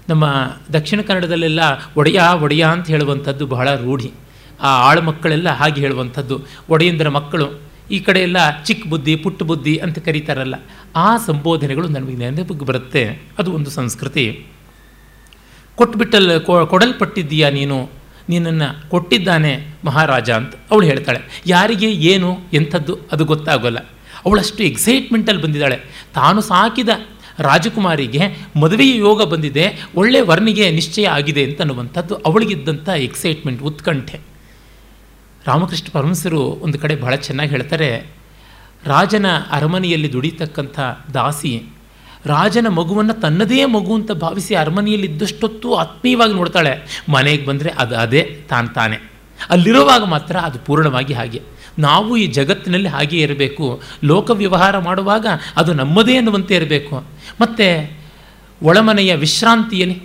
[0.08, 0.26] ನಮ್ಮ
[0.72, 1.60] ದಕ್ಷಿಣ ಕನ್ನಡದಲ್ಲೆಲ್ಲ
[1.96, 4.12] ಒಡೆಯ ಒಡೆಯ ಅಂತ ಹೇಳುವಂಥದ್ದು ಬಹಳ ರೂಢಿ.
[4.60, 6.40] ಆ ಆಳು ಮಕ್ಕಳೆಲ್ಲ ಹಾಗೆ ಹೇಳುವಂಥದ್ದು.
[6.70, 7.46] ಒಡೆಯಂದರ ಮಕ್ಕಳು,
[7.90, 10.54] ಈ ಕಡೆಯೆಲ್ಲ ಚಿಕ್ಕ ಬುದ್ಧಿ, ಪುಟ್ಟ ಬುದ್ಧಿ ಅಂತ ಕರೀತಾರಲ್ಲ,
[10.96, 13.22] ಆ ಸಂಬೋಧನೆಗಳು ನನಗೆ ನೆನಪಿಗೆ ಬರುತ್ತೆ.
[13.38, 14.46] ಅದು ಒಂದು ಸಂಸ್ಕೃತಿ.
[15.74, 17.90] ಕೊಟ್ಬಿಟ್ಟಲ್ಲಿ ಕೊಡಲ್ಪಟ್ಟಿದ್ದೀಯಾ ನೀನು?
[18.28, 21.42] ನಿನ್ನನ್ನು ಕೊಟ್ಟಿದ್ದಾನೆ ಮಹಾರಾಜ ಅಂತ ಅವಳು ಹೇಳ್ತಾಳೆ.
[21.46, 23.78] ಯಾರಿಗೆ ಏನು ಎಂಥದ್ದು ಅದು ಗೊತ್ತಾಗೋಲ್ಲ.
[24.26, 25.76] ಅವಳಷ್ಟು ಎಕ್ಸೈಟ್ಮೆಂಟಲ್ಲಿ ಬಂದಿದ್ದಾಳೆ.
[26.14, 26.88] ತಾನು ಸಾಕಿದ
[27.38, 28.20] ರಾಜಕುಮಾರಿಗೆ
[28.60, 34.29] ಮದುವೆಯ ಯೋಗ ಬಂದಿದೆ, ಒಳ್ಳೆ ವರ್ಣಿಗೆ ನಿಶ್ಚಯ ಆಗಿದೆ ಅಂತ ಅನ್ನುವಂಥದ್ದು ಅವಳಿಗಿದ್ದಂಥ ಎಕ್ಸೈಟ್ಮೆಂಟ್ ಉತ್ಕಂಠೆ.
[35.46, 38.06] ರಾಮಕೃಷ್ಣ ಪರಮಸರು ಒಂದು ಕಡೆ ಬಹಳ ಚೆನ್ನಾಗಿ ಹೇಳ್ತಾರೆ,
[38.84, 40.80] ರಾಜನ ಅರಮನೆಯಲ್ಲಿ ದುಡಿತಕ್ಕಂಥ
[41.14, 41.62] ದಾಸಿ
[42.26, 47.02] ರಾಜನ ಮಗುವನ್ನು ತನ್ನದೇ ಮಗು ಅಂತ ಭಾವಿಸಿ ಅರಮನೆಯಲ್ಲಿ ಇದ್ದಷ್ಟೊತ್ತು ಆತ್ಮೀಯವಾಗಿ ನೋಡ್ತಾಳೆ.
[47.08, 48.96] ಮನೆಗೆ ಬಂದರೆ ಅದು ಅದೇ ತಾನು ತಾನೇ.
[49.50, 51.42] ಅಲ್ಲಿರುವಾಗ ಮಾತ್ರ ಅದು ಪೂರ್ಣವಾಗಿ ಹಾಗೆ.
[51.78, 53.82] ನಾವು ಈ ಜಗತ್ತಿನಲ್ಲಿ ಹಾಗೆ ಇರಬೇಕು.
[54.04, 57.04] ಲೋಕ ವ್ಯವಹಾರ ಮಾಡುವಾಗ ಅದು ನಮ್ಮದೇ ಅನ್ನುವಂತೆ ಇರಬೇಕು.
[57.40, 57.98] ಮತ್ತು
[58.62, 60.02] ಒಳಮನೆಯ ವಿಶ್ರಾಂತಿಯಲ್ಲಿ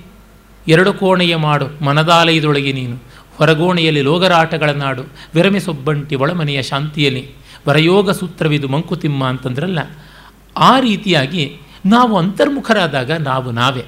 [0.67, 2.97] ಎರಡು ಕೋಣೆಯ ಮಾಡು, ಮನದಾಲಯದೊಳಗೆ ನೀನು.
[3.37, 5.03] ಹೊರಗೋಣೆಯಲ್ಲಿ ಲೋಗರಾಟಗಳ ನಾಡು
[5.35, 7.23] ವಿರಮಿಸೊಬ್ಬಂಟಿ ಒಳಮನೆಯ ಶಾಂತಿಯಲ್ಲಿ,
[7.67, 9.79] ವರಯೋಗ ಸೂತ್ರವಿದು ಮಂಕುತಿಮ್ಮ ಅಂತಂದ್ರಲ್ಲ,
[10.57, 13.85] ಆ ರೀತಿಯಾಗಿ ನಾವು ಅಂತರ್ಮುಖರಾದಾಗ ನಾವು ನಾವೇ.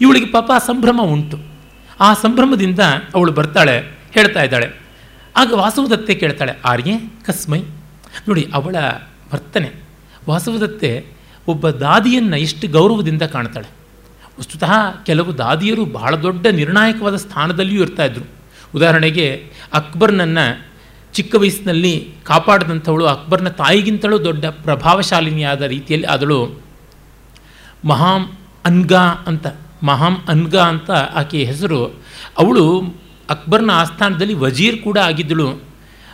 [0.00, 1.38] ಇವಳಿಗೆ ಪಾಪ ಸಂಭ್ರಮ ಉಂಟು.
[2.00, 2.80] ಆ ಸಂಭ್ರಮದಿಂದ
[3.14, 3.76] ಅವಳು ಬರ್ತಾಳೆ,
[4.12, 4.68] ಹೇಳ್ತಾ ಇದ್ದಾಳೆ.
[5.36, 6.94] ಆಗ ವಾಸವದತ್ತೆ ಕೇಳ್ತಾಳೆ, ಆರ್ಯೆ,
[7.26, 7.60] ಕಸ್ಮೈ.
[8.28, 8.76] ನೋಡಿ, ಅವಳ
[9.32, 9.70] ವರ್ತನೆ
[10.28, 11.06] ವಾಸವದತ್ತೆ
[11.48, 13.68] ಒಬ್ಬ ದಾದಿಯನ್ನು ಎಷ್ಟು ಗೌರವದಿಂದ ಕಾಣ್ತಾಳೆ.
[14.38, 14.72] ವಸ್ತುತಃ
[15.06, 18.41] ಕೆಲವು ದಾದಿಯರು ಬಹಳ ದೊಡ್ಡ ನಿರ್ಣಾಯಕವಾದ ಸ್ಥಾನದಲ್ಲಿಯೂ ಇರ್ತಾಯಿದ್ರು
[18.74, 20.66] ಉದಾಹರಣೆಗೆ ಅಕ್ಬರ್ನನ್ನು
[21.14, 26.60] ಚಿಕ್ಕ ವಯಸ್ಸಿನಲ್ಲಿ ಕಾಪಾಡಿದಂಥವಳು ಅಕ್ಬರ್ನ ತಾಯಿಗಿಂತಲೂ ದೊಡ್ಡ ಪ್ರಭಾವಶಾಲಿನಿಯಾದ ರೀತಿಯಲ್ಲಿ ಆದಳು
[27.84, 29.46] ಮಹಾಂ ಅನ್ಗಾ ಅಂತ,
[29.82, 32.00] ಮಹಾಂ ಅನ್ಗಾ ಅಂತ ಆಕೆಯ ಹೆಸರು.
[32.38, 32.94] ಅವಳು
[33.30, 35.72] ಅಕ್ಬರ್ನ ಆಸ್ಥಾನದಲ್ಲಿ ವಜೀರ್ ಕೂಡ ಆಗಿದ್ದಳು.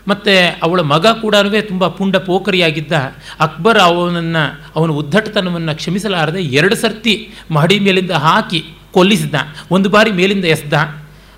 [0.09, 1.35] ಮತ್ತು ಅವಳ ಮಗ ಕೂಡ
[1.69, 2.93] ತುಂಬ ಪುಂಡ ಪೋಖರಿಯಾಗಿದ್ದ
[3.41, 9.35] ಅಕ್ಬರ್ ಅವನನ್ನು, ಅವನ ಉದ್ದಟತನವನ್ನು ಕ್ಷಮಿಸಲಾರದೆ ಎರಡು ಸರ್ತಿ ಮಹಡಿ ಮೇಲಿಂದ ಹಾಕಿ ಕೊಲ್ಲಿಸಿದ
[9.71, 10.75] ಒಂದು ಬಾರಿ ಮೇಲಿಂದ ಎಸ್ದ.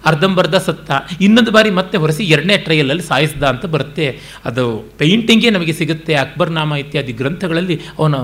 [0.05, 0.91] ಅರ್ಧಂಬರ್ಧ ಸತ್ತ.
[1.21, 4.21] ಇನ್ನೊಂದು ಬಾರಿ ಮತ್ತೆ ಹೊರಸಿ ಎರಡನೇ ಟ್ರಯಲಲ್ಲಿ ಸಾಯಿಸ್ದ ಅಂತ ಬರುತ್ತೆ.
[4.45, 6.15] ಅದು ಪೇಂಟಿಂಗೇ ನಮಗೆ ಸಿಗುತ್ತೆ.
[6.15, 8.15] ಅಕ್ಬರ್ನಾಮ ಇತ್ಯಾದಿ ಗ್ರಂಥಗಳಲ್ಲಿ ಅವನ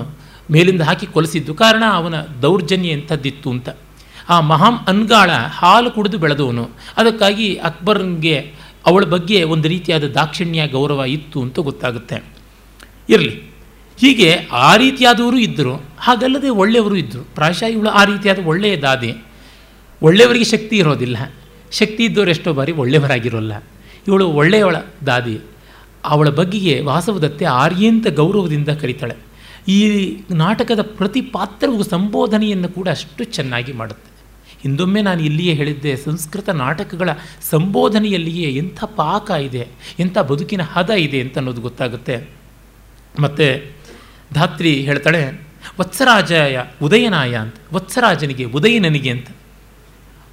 [0.50, 1.54] ಮೇಲಿಂದ ಹಾಕಿ ಕೊಲಿಸಿದ್ದು.
[1.54, 3.68] ಕಾರಣ ಅವನ ದೌರ್ಜನ್ಯ ಎಂಥದ್ದಿತ್ತು ಅಂತ.
[4.28, 6.70] ಆ ಮಹಾಂ ಅನ್ಗಾಳ ಹಾಲು ಕುಡಿದು ಬೆಳೆದವನು.
[6.96, 8.52] ಅದಕ್ಕಾಗಿ ಅಕ್ಬರ್ಗೆ
[8.86, 12.24] ಅವಳ ಬಗ್ಗೆ ಒಂದು ರೀತಿಯಾದ ದಾಕ್ಷಿಣ್ಯ, ಗೌರವ ಇತ್ತು ಅಂತ ಗೊತ್ತಾಗುತ್ತೆ.
[13.08, 13.56] ಇರಲಿ.
[14.00, 15.82] ಹೀಗೆ ಆ ರೀತಿಯಾದವರು ಇದ್ದರು.
[15.98, 17.28] ಹಾಗಲ್ಲದೆ ಒಳ್ಳೆಯವರು ಇದ್ದರು.
[17.34, 19.14] ಪ್ರಾಯಶಃ ಆ ರೀತಿಯಾದ ಒಳ್ಳೆಯ ದಾದಿ.
[20.02, 21.16] ಒಳ್ಳೆಯವರಿಗೆ ಶಕ್ತಿ ಇರೋದಿಲ್ಲ.
[21.72, 23.52] ಶಕ್ತಿ ಇದ್ದವರು ಎಷ್ಟೋ ಬಾರಿ ಒಳ್ಳೆಯವರಾಗಿರೋಲ್ಲ.
[24.08, 25.40] ಇವಳು ಒಳ್ಳೆಯವಳ ದಾದಿ.
[26.04, 29.16] ಅವಳ ಬಗ್ಗೆಗೆ ವಾಸವದತ್ತೆ ಆರ್ಯಂತ ಗೌರವದಿಂದ ಕರೀತಾಳೆ.
[29.68, 34.16] ಈ ನಾಟಕದ ಪ್ರತಿ ಪಾತ್ರವು ಸಂಬೋಧನೆಯನ್ನು ಕೂಡ ಅಷ್ಟು ಚೆನ್ನಾಗಿ ಮಾಡುತ್ತೆ.
[34.62, 37.10] ಹಿಂದೊಮ್ಮೆ ನಾನು ಇಲ್ಲಿಯೇ ಹೇಳಿದ್ದೆ, ಸಂಸ್ಕೃತ ನಾಟಕಗಳ
[37.50, 39.68] ಸಂಬೋಧನೆಯಲ್ಲಿಯೇ ಎಂಥ ಪಾಕ ಇದೆ,
[39.98, 42.28] ಎಂಥ ಬದುಕಿನ ಹದ ಇದೆ ಅಂತ ಅನ್ನೋದು ಗೊತ್ತಾಗುತ್ತೆ.
[43.20, 43.72] ಮತ್ತು
[44.34, 45.40] ಧಾತ್ರಿ ಹೇಳ್ತಾಳೆ,
[45.80, 47.54] ವತ್ಸರಾಜಯ ಉದಯನಾಯ ಅಂತ.
[47.72, 49.26] ವತ್ಸರಾಜನಿಗೆ ಉದಯನನಿಗೆ ಅಂತ.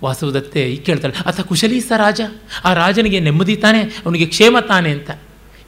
[0.04, 2.22] ವಾಸವದತ್ತೆ ಈ ಕೇಳ್ತಾಳೆ, ಅಥ ಕುಶಲೀಸ ಸ ರಾಜ?
[2.64, 3.82] ಆ ರಾಜನಿಗೆ ನೆಮ್ಮದಿ ತಾನೆ?
[3.82, 5.12] ಅವನಿಗೆ ಕ್ಷೇಮ ತಾನೆ ಅಂತ.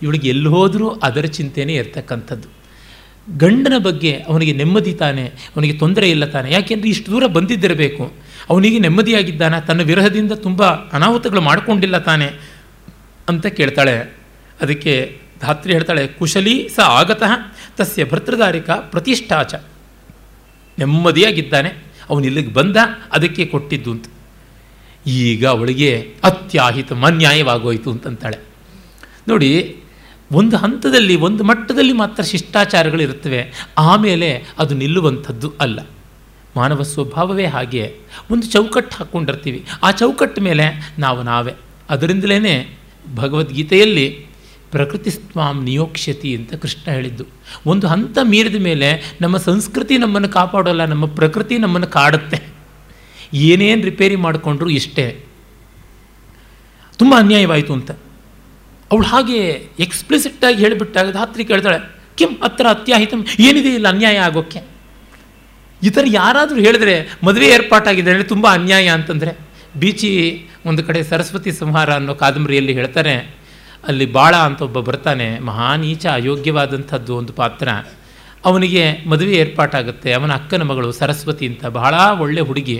[0.03, 2.47] ಇವಳಿಗೆ ಎಲ್ಲಿ ಹೋದರೂ ಅದರ ಚಿಂತೆನೇ ಇರ್ತಕ್ಕಂಥದ್ದು.
[3.37, 5.27] ಗಂಡನ ಬಗ್ಗೆ ಅವನಿಗೆ ನೆಮ್ಮದಿ ತಾನೆ?
[5.27, 6.51] ಅವನಿಗೆ ತೊಂದರೆ ಇಲ್ಲ ತಾನೆ?
[6.51, 8.13] ಯಾಕೆಂದರೆ ಇಷ್ಟು ದೂರ ಬಂದಿದ್ದಿರಬೇಕು.
[8.49, 9.67] ಅವನಿಗೆ ನೆಮ್ಮದಿಯಾಗಿದ್ದಾನೆ?
[9.67, 12.31] ತನ್ನ ವಿರಹದಿಂದ ತುಂಬ ಅನಾಹುತಗಳು ಮಾಡಿಕೊಂಡಿಲ್ಲ ತಾನೆ?
[13.29, 14.17] ಅಂತ ಕೇಳ್ತಾಳೆ.
[14.61, 17.29] ಅದಕ್ಕೆ ಧಾತ್ರಿ ಹೇಳ್ತಾಳೆ, ಕುಶಲಿ ಸ ಆಗತಃ,
[17.77, 19.53] ತಸ್ಯ ಭರ್ತೃದಾರಿಕ ಪ್ರತಿಷ್ಠಾಚ.
[20.79, 21.69] ನೆಮ್ಮದಿಯಾಗಿದ್ದಾನೆ.
[22.09, 22.77] ಅವನು ಇಲ್ಲಿಗೆ ಬಂದ,
[23.11, 24.05] ಅದಕ್ಕೆ ಕೊಟ್ಟಿದ್ದು ಅಂತ.
[25.07, 28.37] ಈಗ ಅವಳಿಗೆ ಅತ್ಯಾಹಿತ ಅನ್ಯಾಯವಾಗೋಯಿತು ಅಂತಂತಾಳೆ.
[29.27, 29.77] ನೋಡಿ,
[30.31, 35.79] ಒಂದು ಹಂತದಲ್ಲಿ, ಒಂದು ಮಟ್ಟದಲ್ಲಿ ಮಾತ್ರ ಶಿಷ್ಟಾಚಾರಗಳಿರುತ್ತವೆ ಆಮೇಲೆ ಅದು ನಿಲ್ಲುವಂಥದ್ದು ಅಲ್ಲ.
[36.57, 37.95] ಮಾನವ ಸ್ವಭಾವವೇ ಹಾಗೆ.
[38.31, 39.65] ಒಂದು ಚೌಕಟ್ಟು ಹಾಕ್ಕೊಂಡಿರ್ತೀವಿ.
[39.83, 41.53] ಆ ಚೌಕಟ್ಟು ಮೇಲೆ ನಾವು ನಾವೇ.
[41.89, 42.77] ಅದರಿಂದಲೇ
[43.15, 44.25] ಭಗವದ್ಗೀತೆಯಲ್ಲಿ
[44.71, 47.25] ಪ್ರಕೃತಿ ಸ್ವಾಮ್ ನಿಯೋಕ್ಷ್ಯತಿ ಅಂತ ಕೃಷ್ಣ ಹೇಳಿದ್ದು.
[47.65, 52.54] ಒಂದು ಹಂತ ಮೀರಿದ ಮೇಲೆ ನಮ್ಮ ಸಂಸ್ಕೃತಿ ನಮ್ಮನ್ನು ಕಾಪಾಡೋಲ್ಲ, ನಮ್ಮ ಪ್ರಕೃತಿ ನಮ್ಮನ್ನು ಕಾಡುತ್ತೆ.
[53.49, 55.05] ಏನೇನು ರಿಪೇರಿ ಮಾಡಿಕೊಂಡ್ರು ಇಷ್ಟೇ.
[56.99, 57.91] ತುಂಬ ಅನ್ಯಾಯವಾಯಿತು ಅಂತ.
[58.91, 59.39] ಅವಳು ಹಾಗೆ
[59.85, 61.79] ಎಕ್ಸ್ಪ್ಲಿಸಿಟ್ಟಾಗಿ ಹೇಳಿಬಿಟ್ಟಾಗ ದಾತ್ರಿ ಕೇಳ್ತಾಳೆ,
[62.19, 64.61] ಕೆಂ ಹತ್ರ ಅತ್ಯಾಹಿತಂ, ಏನಿದೆ ಇಲ್ಲ ಅನ್ಯಾಯ ಆಗೋಕ್ಕೆ?
[65.81, 66.93] ಈ ಥರ ಯಾರಾದರೂ ಹೇಳಿದ್ರೆ
[67.27, 69.31] ಮದುವೆ ಏರ್ಪಾಟಾಗಿದೆ ಅಂದರೆ ತುಂಬ ಅನ್ಯಾಯ ಅಂತಂದರೆ,
[69.81, 70.11] ಬೀಚಿ
[70.69, 73.15] ಒಂದು ಕಡೆ ಸರಸ್ವತಿ ಸಂಹಾರ ಅನ್ನೋ ಕಾದಂಬರಿಯಲ್ಲಿ ಹೇಳ್ತಾರೆ
[73.89, 77.67] ಅಲ್ಲಿ ಬಾಳ ಅಂತ ಒಬ್ಬ ಬರ್ತಾನೆ ಮಹಾನೀಚ ಅಯೋಗ್ಯವಾದಂಥದ್ದು ಒಂದು ಪಾತ್ರ.
[78.49, 82.77] ಅವನಿಗೆ ಮದುವೆ ಏರ್ಪಾಟಾಗುತ್ತೆ, ಅವನ ಅಕ್ಕನ ಮಗಳು ಸರಸ್ವತಿ ಅಂತ ಬಹಳ ಒಳ್ಳೆ ಹುಡುಗಿ.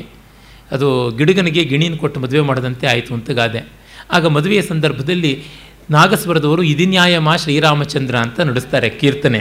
[0.72, 3.72] ಅದು ಗಿಡಗನಿಗೆ ಗಿಣಿನ ಕೊಟ್ಟು ಮದುವೆ ಮಾಡದಂತೆ ಆಯಿತು ಅಂತ ಗಾದೆ.
[4.12, 5.43] ಆಗ ಮದುವೆಯ ಸಂದರ್ಭದಲ್ಲಿ
[5.89, 9.39] ನಾಗಸ್ವರದವರು ಇದಿನ್ಯಾಯಮ ಶ್ರೀರಾಮಚಂದ್ರ ಅಂತ ನುಡಿಸ್ತಾರೆ ಕೀರ್ತನೆ.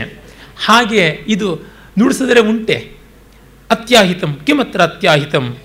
[0.67, 1.61] ಹಾಗೆ ಇದು
[1.99, 2.93] ನುಡಿಸಿದರೆ ಉಂಟೆ.
[3.71, 5.57] ಅತ್ಯಾಹಿತಂ, ಕಿಮತ್ರ ಅತ್ಯಾಹಿತಂ.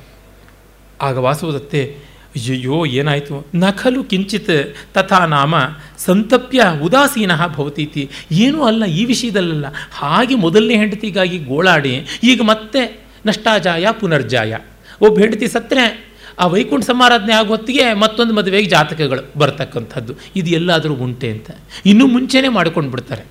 [1.02, 3.48] ಆಗ ವಾಸುವುದತ್ತೆ ಅಯ್ಯಯ್ಯೋ, ಏನಾಯಿತು?
[3.56, 5.56] ನಖಲು ಕಿಂಚಿತ್ ತಥಾ ನಾಮ
[5.98, 8.10] ಸಂತಪ್ಯ ಉದಾಸೀನ ಭವತೀತಿ.
[8.32, 9.66] ಏನೂ ಅಲ್ಲ, ಈ ವಿಷಯದಲ್ಲಲ್ಲ.
[9.92, 14.58] ಹಾಗೆ ಮೊದಲನೇ ಹೆಂಡತಿಗಾಗಿ ಗೋಳಾಡಿ, ಈಗ ಮತ್ತೆ ನಷ್ಟಾಜಾಯ, ಪುನರ್ಜಾಯ.
[15.02, 20.14] ಒಬ್ಬ ಹೆಂಡತಿ ಸತ್ತರೆ, ಆ ವೈಕುಂಠ ಸಮಾರಾಧನೆ ಆಗೋ ಹೊತ್ತಿಗೆ ಮತ್ತೊಂದು ಮದುವೆಗೆ ಜಾತಕಗಳು ಬರ್ತಕ್ಕಂಥದ್ದು.
[20.36, 21.52] ಇದು ಎಲ್ಲಾದರೂ ಉಂಟೆ ಅಂತ.
[21.86, 23.22] ಇನ್ನೂ ಮುಂಚೆನೇ ಮಾಡ್ಕೊಂಡು ಬಿಡ್ತಾರೆ.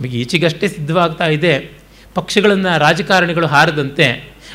[0.00, 1.72] ನಮಗೆ ಈಚೆಗಷ್ಟೇ ಸಿದ್ಧವಾಗ್ತಾ ಇದೆ.
[2.14, 4.06] ಪಕ್ಷಗಳನ್ನು, ರಾಜಕಾರಣಿಗಳು ಹಾರದಂತೆ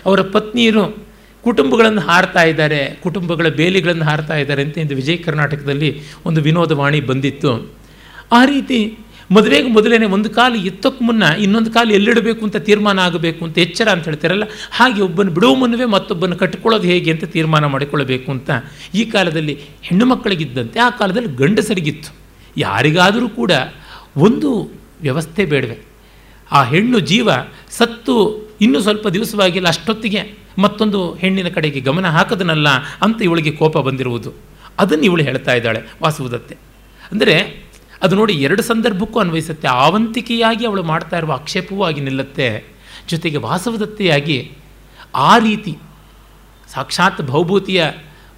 [0.05, 1.11] ಅವರ ಪತ್ನಿಯರು
[1.43, 7.71] ಕುಟುಂಬಗಳನ್ನು ಹಾರ್ತಾ ಇದ್ದಾರೆ, ಕುಟುಂಬಗಳ ಬೇಲಿಗಳನ್ನು ಹಾರ್ತಾ ಇದ್ದಾರೆ ಅಂತ ಇಂದು ವಿಜಯ ಕರ್ನಾಟಕದಲ್ಲಿ ಒಂದು ವಿನೋದವಾಣಿ ಬಂದಿತ್ತು.
[8.31, 8.97] ಆ ರೀತಿ
[9.35, 14.03] ಮದುವೆಗೆ ಮೊದಲೇ ಒಂದು ಕಾಲು ಎತ್ತಕ್ಕೆ ಮುನ್ನ ಇನ್ನೊಂದು ಕಾಲು ಎಲ್ಲಿಡಬೇಕು ಅಂತ ತೀರ್ಮಾನ ಆಗಬೇಕು ಅಂತ ಎಚ್ಚರ ಅಂತ
[14.09, 14.45] ಹೇಳ್ತಾರಲ್ಲ?
[14.77, 18.50] ಹಾಗೆ ಒಬ್ಬನ ಬಿಡುವ ಮುನ್ನವೇ ಮತ್ತೊಬ್ಬನ ಕಟ್ಟಿಕೊಳ್ಳೋದು ಹೇಗೆ ಅಂತ ತೀರ್ಮಾನ ಮಾಡಿಕೊಳ್ಳಬೇಕು ಅಂತ.
[19.00, 19.55] ಈ ಕಾಲದಲ್ಲಿ
[19.88, 22.11] ಹೆಣ್ಣು ಮಕ್ಕಳಿಗಿದ್ದಂತೆ ಆ ಕಾಲದಲ್ಲಿ ಗಂಡಸರಿಗಿತ್ತು.
[22.57, 23.51] ಯಾರಿಗಾದರೂ ಕೂಡ
[24.27, 24.51] ಒಂದು
[25.01, 25.77] ವ್ಯವಸ್ಥೆ ಬೇಡವೆ.
[26.51, 27.29] ಆ ಹೆಣ್ಣು ಜೀವ
[27.77, 28.15] ಸತ್ತು
[28.65, 30.21] ಇನ್ನೂ ಸ್ವಲ್ಪ ದಿವಸವಾಗಿಲ್ಲ, ಅಷ್ಟೊತ್ತಿಗೆ
[30.63, 32.69] ಮತ್ತೊಂದು ಹೆಣ್ಣಿನ ಕಡೆಗೆ ಗಮನ ಹಾಕದನಲ್ಲ
[33.05, 34.31] ಅಂತ ಇವಳಿಗೆ ಕೋಪ ಬಂದಿರುವುದು.
[34.79, 36.55] ಅದನ್ನು ಇವಳು ಹೇಳ್ತಾ ಇದ್ದಾಳೆ ವಾಸುವುದತ್ತೆ
[37.11, 37.35] ಅಂದರೆ
[38.03, 39.67] ಅದು ನೋಡಿ ಎರಡು ಸಂದರ್ಭಕ್ಕೂ ಅನ್ವಯಿಸುತ್ತೆ.
[39.67, 42.63] ಆವಂತಿಕೆಯಾಗಿ ಅವಳು ಮಾಡ್ತಾ ಇರುವ ಆಕ್ಷೇಪವೂ ಆಗಿ ನಿಲ್ಲುತ್ತೆ.
[43.08, 44.51] ಜೊತೆಗೆ ವಾಸವದತ್ತೆಯಾಗಿ
[45.15, 45.77] ಆ ರೀತಿ
[46.67, 47.84] ಸಾಕ್ಷಾತ್ ಭೌಭೂತಿಯ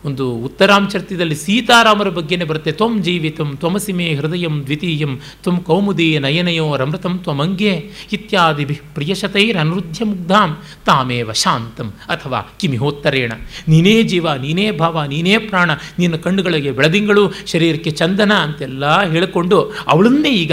[0.06, 2.72] ಒಂದು ಉತ್ತರಾಂಚರ್ತ್ಯದಲ್ಲಿ ಸೀತಾರಾಮರ ಬಗ್ಗೆನೇ ಬರುತ್ತೆ.
[2.72, 11.90] ತ್ವಂ ಜೀವಿತಂ, ತ್ವಮಸಿಮೆ ಹೃದಯಂ ದ್ವಿತೀಯಂ, ತ್ವಂ ಕೌಮುದಿ ನಯನಯೋ ರಮೃತಂ ತ್ವಮಂಗೆ ಇತ್ಯಾದಿ ಪ್ರಿಯಶತೈರನೃದ್ಯ ಮುಗ್ಧಾಂ ತಾಮೇವ ಶಾಂತಂ
[11.90, 13.32] ಅಥವಾ ಕಿಮಿಹೋತ್ತರೇಣ.
[13.68, 20.52] ನೀನೇ ಜೀವ, ನೀನೇ ಭಾವ, ನೀನೇ ಪ್ರಾಣ, ನಿನ್ನ ಕಣ್ಣುಗಳಿಗೆ ಬೆಳದಿಂಗಳು, ಶರೀರಕ್ಕೆ ಚಂದನ ಅಂತೆಲ್ಲ ಹೇಳಿಕೊಂಡು ಅವಳನ್ನೇ ಈಗ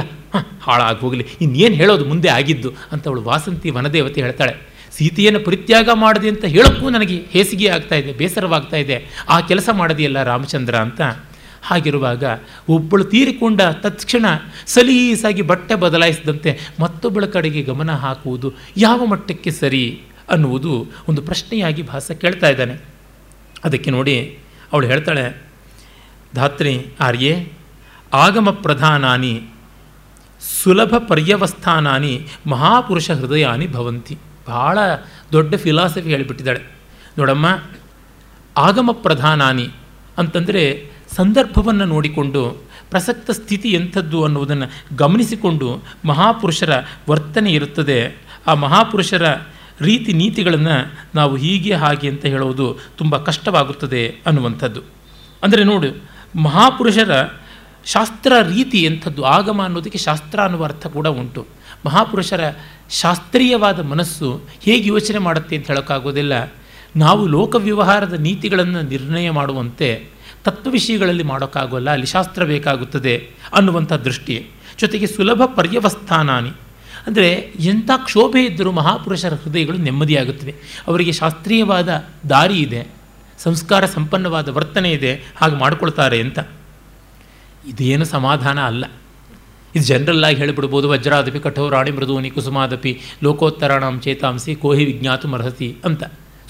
[0.63, 1.25] ಹಾಳಾಗಿ ಹೋಗಲಿ.
[1.41, 2.05] ಇನ್ನೇನು ಹೇಳೋದು?
[2.05, 4.70] ಮುಂದೆ ಆಗಿದ್ದು ಅಂತ ಅವಳು ವಾಸಂತಿ ವನದೇವತೆ ಹೇಳ್ತಾಳೆ.
[4.93, 8.97] ಸೀತೆಯನ್ನು ಪರಿತ್ಯಾಗ ಮಾಡಿದೆ ಅಂತ ಹೇಳೋಕ್ಕೂ ನನಗೆ ಹೇಸಿಗೆ ಆಗ್ತಾ ಇದೆ, ಬೇಸರವಾಗ್ತಾ ಇದೆ.
[9.29, 11.01] ಆ ಕೆಲಸ ಮಾಡದಿಯಲ್ಲ ರಾಮಚಂದ್ರ ಅಂತ.
[11.63, 12.25] ಹಾಗಿರುವಾಗ
[12.69, 14.27] ಒಬ್ಬಳು ತೀರಿಕೊಂಡ ತತ್ಕ್ಷಣ
[14.67, 22.49] ಸಲೀಸಾಗಿ ಬಟ್ಟೆ ಬದಲಾಯಿಸಿದಂತೆ ಮತ್ತೊಬ್ಬಳ ಕಡೆಗೆ ಗಮನ ಹಾಕುವುದು ಯಾವ ಮಟ್ಟಕ್ಕೆ ಸರಿ ಅನ್ನುವುದು ಒಂದು ಪ್ರಶ್ನೆಯಾಗಿ ಭಾಸ ಕೇಳ್ತಾ
[22.49, 22.75] ಇದ್ದಾನೆ.
[23.65, 24.39] ಅದಕ್ಕೆ ನೋಡಿ
[24.73, 25.25] ಅವಳು ಹೇಳ್ತಾಳೆ,
[26.35, 27.53] ಧಾತ್ರಿ, ಆರ್ಯೆ,
[28.15, 29.35] ಆಗಮ ಪ್ರಧಾನಾನಿ,
[30.63, 34.17] ಸುಲಭ ಪರ್ಯವಸ್ಥಾನಾನಿ, ಮಹಾಪುರುಷ ಹೃದಯಾನಿ ಭವಂತಿ.
[34.49, 34.79] ಭಾಳ
[35.33, 36.63] ದೊಡ್ಡ ಫಿಲಾಸಫಿ ಹೇಳಿಬಿಟ್ಟಿದ್ದಾಳೆ.
[37.19, 37.47] ನೋಡಮ್ಮ,
[38.57, 39.67] ಆಗಮ ಪ್ರಧಾನಾನಿ
[40.19, 40.65] ಅಂತಂದರೆ
[41.17, 42.43] ಸಂದರ್ಭವನ್ನು ನೋಡಿಕೊಂಡು
[42.91, 45.69] ಪ್ರಸಕ್ತ ಸ್ಥಿತಿ ಎಂಥದ್ದು ಅನ್ನುವುದನ್ನು ಗಮನಿಸಿಕೊಂಡು
[46.05, 46.73] ಮಹಾಪುರುಷರ
[47.09, 47.99] ವರ್ತನೆ ಇರುತ್ತದೆ.
[48.47, 49.25] ಆ ಮಹಾಪುರುಷರ
[49.81, 50.77] ರೀತಿ ನೀತಿಗಳನ್ನು
[51.15, 52.67] ನಾವು ಹೀಗೆ ಹಾಗೆ ಅಂತ ಹೇಳುವುದು
[52.99, 54.81] ತುಂಬ ಕಷ್ಟವಾಗುತ್ತದೆ ಅನ್ನುವಂಥದ್ದು.
[55.43, 55.91] ಅಂದರೆ ನೋಡು,
[56.37, 57.13] ಮಹಾಪುರುಷರ
[57.87, 61.43] ಶಾಸ್ತ್ರ ರೀತಿ ಎಂಥದ್ದು, ಆಗಮ ಅನ್ನೋದಕ್ಕೆ ಶಾಸ್ತ್ರ ಅನ್ನುವ ಅರ್ಥ ಕೂಡ ಉಂಟು.
[61.87, 62.43] ಮಹಾಪುರುಷರ
[62.91, 64.29] ಶಾಸ್ತ್ರೀಯವಾದ ಮನಸ್ಸು
[64.63, 66.35] ಹೇಗೆ ಯೋಚನೆ ಮಾಡುತ್ತೆ ಅಂತ ಹೇಳೋಕ್ಕಾಗೋದಿಲ್ಲ.
[66.97, 69.89] ನಾವು ಲೋಕ ವ್ಯವಹಾರದ ನೀತಿಗಳನ್ನು ನಿರ್ಣಯ ಮಾಡುವಂತೆ
[70.45, 73.15] ತತ್ವ ವಿಷಯಗಳಲ್ಲಿ ಮಾಡೋಕ್ಕಾಗೋಲ್ಲ, ಅಲ್ಲಿ ಶಾಸ್ತ್ರ ಬೇಕಾಗುತ್ತದೆ
[73.55, 74.37] ಅನ್ನುವಂಥ ದೃಷ್ಟಿ.
[74.79, 76.53] ಜೊತೆಗೆ ಸುಲಭ ಪರ್ಯವಸ್ಥಾನಾನಿ.
[77.07, 77.29] ಅಂದರೆ
[77.65, 80.55] ಎಂಥ ಕ್ಷೋಭೆ ಇದ್ದರೂ ಮಹಾಪುರುಷರ ಹೃದಯಗಳು ನೆಮ್ಮದಿಯಾಗುತ್ತವೆ.
[80.87, 81.89] ಅವರಿಗೆ ಶಾಸ್ತ್ರೀಯವಾದ
[82.31, 82.87] ದಾರಿ ಇದೆ,
[83.39, 86.39] ಸಂಸ್ಕಾರ ಸಂಪನ್ನವಾದ ವರ್ತನೆ ಇದೆ, ಹಾಗೆ ಮಾಡಿಕೊಳ್ತಾರೆ ಅಂತ.
[87.67, 88.85] ಇದೇನು ಸಮಾಧಾನ ಅಲ್ಲ.
[89.75, 96.03] ಇದು ಜನರಲ್ಲಾಗಿ ಹೇಳಿಬಿಡ್ಬೋದು, ವಜ್ರಾದಪಿ ಕಠೋರಾಣಿ ಮೃದುವನಿ, ಕುಸುಮಾದಪಿ, ಲೋಕೋತ್ತರಾಣಾಂ, ಚೇತಾಂಸಿ, ಕೋಹಿ, ವಿಜ್ಞಾತು, ಮರ್ಹತಿ ಅಂತ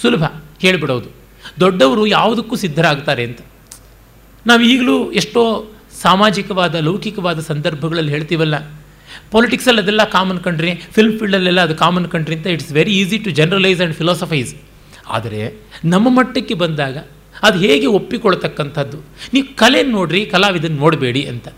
[0.02, 0.24] ಸುಲಭ
[0.64, 1.11] ಹೇಳಿಬಿಡೋದು.
[1.61, 3.40] ದೊಡ್ಡವರು ಯಾವುದಕ್ಕೂ ಸಿದ್ಧರಾಗ್ತಾರೆ ಅಂತ.
[4.46, 5.42] ನಾವು ಈಗಲೂ ಎಷ್ಟೋ
[6.02, 8.56] ಸಾಮಾಜಿಕವಾದ, ಲೌಕಿಕವಾದ ಸಂದರ್ಭಗಳಲ್ಲಿ ಹೇಳ್ತೀವಲ್ಲ
[9.30, 13.80] ಪೊಲಿಟಿಕ್ಸಲ್ಲಿ ಅದೆಲ್ಲ ಕಾಮನ್ ಕಂಟ್ರಿ ಫಿಲ್ಮ್ ಫೀಲ್ಡಲ್ಲೆಲ್ಲ ಅದು ಕಾಮನ್ ಕಂಟ್ರಿ ಅಂತ it's very easy to generalise
[13.80, 14.52] and philosophise
[15.09, 15.40] ಆದರೆ
[15.85, 16.96] ನಮ್ಮ ಮಟ್ಟಕ್ಕೆ ಬಂದಾಗ
[17.42, 18.98] ಅದು ಹೇಗೆ ಒಪ್ಪಿಕೊಳ್ತಕ್ಕಂಥದ್ದು?
[19.35, 21.48] ನೀವು ಕಲೆ ನೋಡ್ರಿ ಕಲಾವಿದನ್ನು ನೋಡಬೇಡಿ ಅಂತ.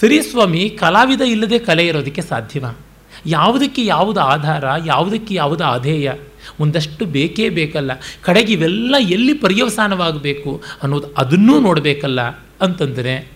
[0.00, 2.78] ಸರಿ ಸ್ವಾಮಿ, ಕಲಾವಿದ ಇಲ್ಲದೆ ಕಲೆ ಇರೋದಕ್ಕೆ ಸಾಧ್ಯವಾ
[3.26, 6.12] ಯಾವುದಕ್ಕೆ ಯಾವುದು ಆಧಾರ, ಯಾವುದಕ್ಕೆ ಯಾವುದು ಆಧೇಯ?
[6.60, 7.90] ಒಂದಷ್ಟು ಬೇಕೇ ಬೇಕಲ್ಲ.
[8.22, 12.20] ಕಡೆಗೆ ಇವೆಲ್ಲ ಎಲ್ಲಿ ಪರ್ಯವಸಾನವಾಗಬೇಕು ಅನ್ನೋದು ಅದನ್ನೂ ನೋಡಬೇಕಲ್ಲ
[12.60, 13.28] ಅಂತಂದರೆ,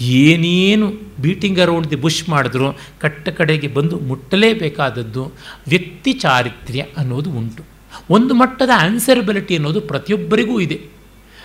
[0.00, 5.32] ಏನೇನು ಬೀಟಿಂಗ್ ಅರೌಂಡ್ ದಿ ಬುಷ್ ಮಾಡಿದ್ರು, ಕಟ್ಟ ಕಡೆಗೆ ಬಂದು ಮುಟ್ಟಲೇಬೇಕಾದದ್ದು
[5.68, 7.64] ವ್ಯಕ್ತಿ ಚಾರಿತ್ರ್ಯ ಅನ್ನೋದು ಉಂಟು.
[8.10, 10.80] ಒಂದು ಮಟ್ಟದ ಆನ್ಸರಬಿಲಿಟಿ ಅನ್ನೋದು ಪ್ರತಿಯೊಬ್ಬರಿಗೂ ಇದೆ.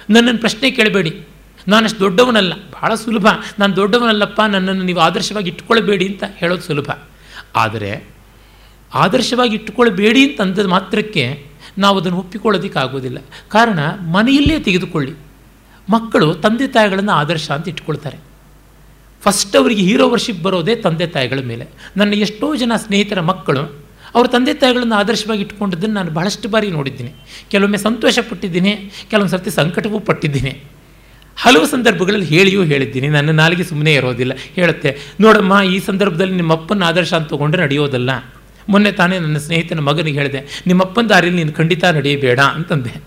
[0.10, 1.22] ನನ್ನನ್ನು ಪ್ರಶ್ನೆ ಕೇಳಬೇಡಿ.
[1.68, 3.28] ನಾನಷ್ಟು ದೊಡ್ಡವನಲ್ಲ ಭಾಳ ಸುಲಭ.
[3.60, 6.90] ನಾನು ದೊಡ್ಡವನಲ್ಲಪ್ಪ, ನನ್ನನ್ನು ನೀವು ಆದರ್ಶವಾಗಿ ಇಟ್ಟುಕೊಳ್ಳಬೇಡಿ ಅಂತ ಹೇಳೋದು ಸುಲಭ.
[7.56, 8.08] ಆದರೆ
[8.94, 13.18] ಆದರ್ಶವಾಗಿ ಇಟ್ಟುಕೊಳ್ಳಬೇಡಿ ಅಂತ ಮಾತ್ರಕ್ಕೆ ನಾವು ಅದನ್ನು ಒಪ್ಪಿಕೊಳ್ಳೋದಕ್ಕಾಗೋದಿಲ್ಲ
[13.50, 15.14] ಕಾರಣ ಮನೆಯಲ್ಲೇ ತೆಗೆದುಕೊಳ್ಳಿ.
[15.90, 18.20] ಮಕ್ಕಳು ತಂದೆ ತಾಯಿಗಳನ್ನು ಆದರ್ಶ ಅಂತ ಇಟ್ಕೊಳ್ತಾರೆ
[19.24, 21.68] ಫಸ್ಟ್ ಅವರಿಗೆ ಹೀರೋ ವರ್ಷಿಪ್ ಬರೋದೇ ತಂದೆ ತಾಯಿಗಳ ಮೇಲೆ.
[21.98, 23.64] ನನ್ನ ಎಷ್ಟೋ ಜನ ಸ್ನೇಹಿತರ ಮಕ್ಕಳು,
[24.16, 27.14] ಅವ್ರ ತಂದೆ ತಾಯಿಗಳನ್ನು ಆದರ್ಶವಾಗಿ ಇಟ್ಕೊಂಡಿದ್ದನ್ನು ನಾನು ಬಹಳಷ್ಟು ಬಾರಿ ನೋಡಿದ್ದೀನಿ.
[27.52, 30.64] ಕೆಲವೊಮ್ಮೆ ಸಂತೋಷ ಪಟ್ಟಿದ್ದೀನಿ ಕೆಲವೊಂದು ಸರ್ತಿ ಸಂಕಟವೂ ಪಟ್ಟಿದ್ದೀನಿ.
[31.38, 33.08] ಹಲವು ಸಂದರ್ಭಗಳಲ್ಲಿ ಹೇಳಿಯೂ ಹೇಳಿದ್ದೀನಿ.
[33.08, 34.34] ನನ್ನ ನಾಲಿಗೆ ಸುಮ್ಮನೆ ಇರೋದಿಲ್ಲ.
[34.36, 38.10] ಹೇಳುತ್ತೆ, ನೋಡಮ್ಮ, ಈ ಸಂದರ್ಭದಲ್ಲಿ ನಿಮ್ಮ ಅಪ್ಪನ ಆದರ್ಶ ಅಂತ ತೊಗೊಂಡ್ರೆ ನಡೆಯೋದಲ್ಲ.
[38.70, 43.02] ಮೊನ್ನೆ ತಾನೇ ನನ್ನ ಸ್ನೇಹಿತನ ಮಗನಿಗೆ ಹೇಳಿದೆ, ನಿಮ್ಮಪ್ಪನ ದಾರಿಯಲ್ಲಿ ನೀನು ಖಂಡಿತ ನಡೆಯಬೇಡ ಅಂತಂದೆ.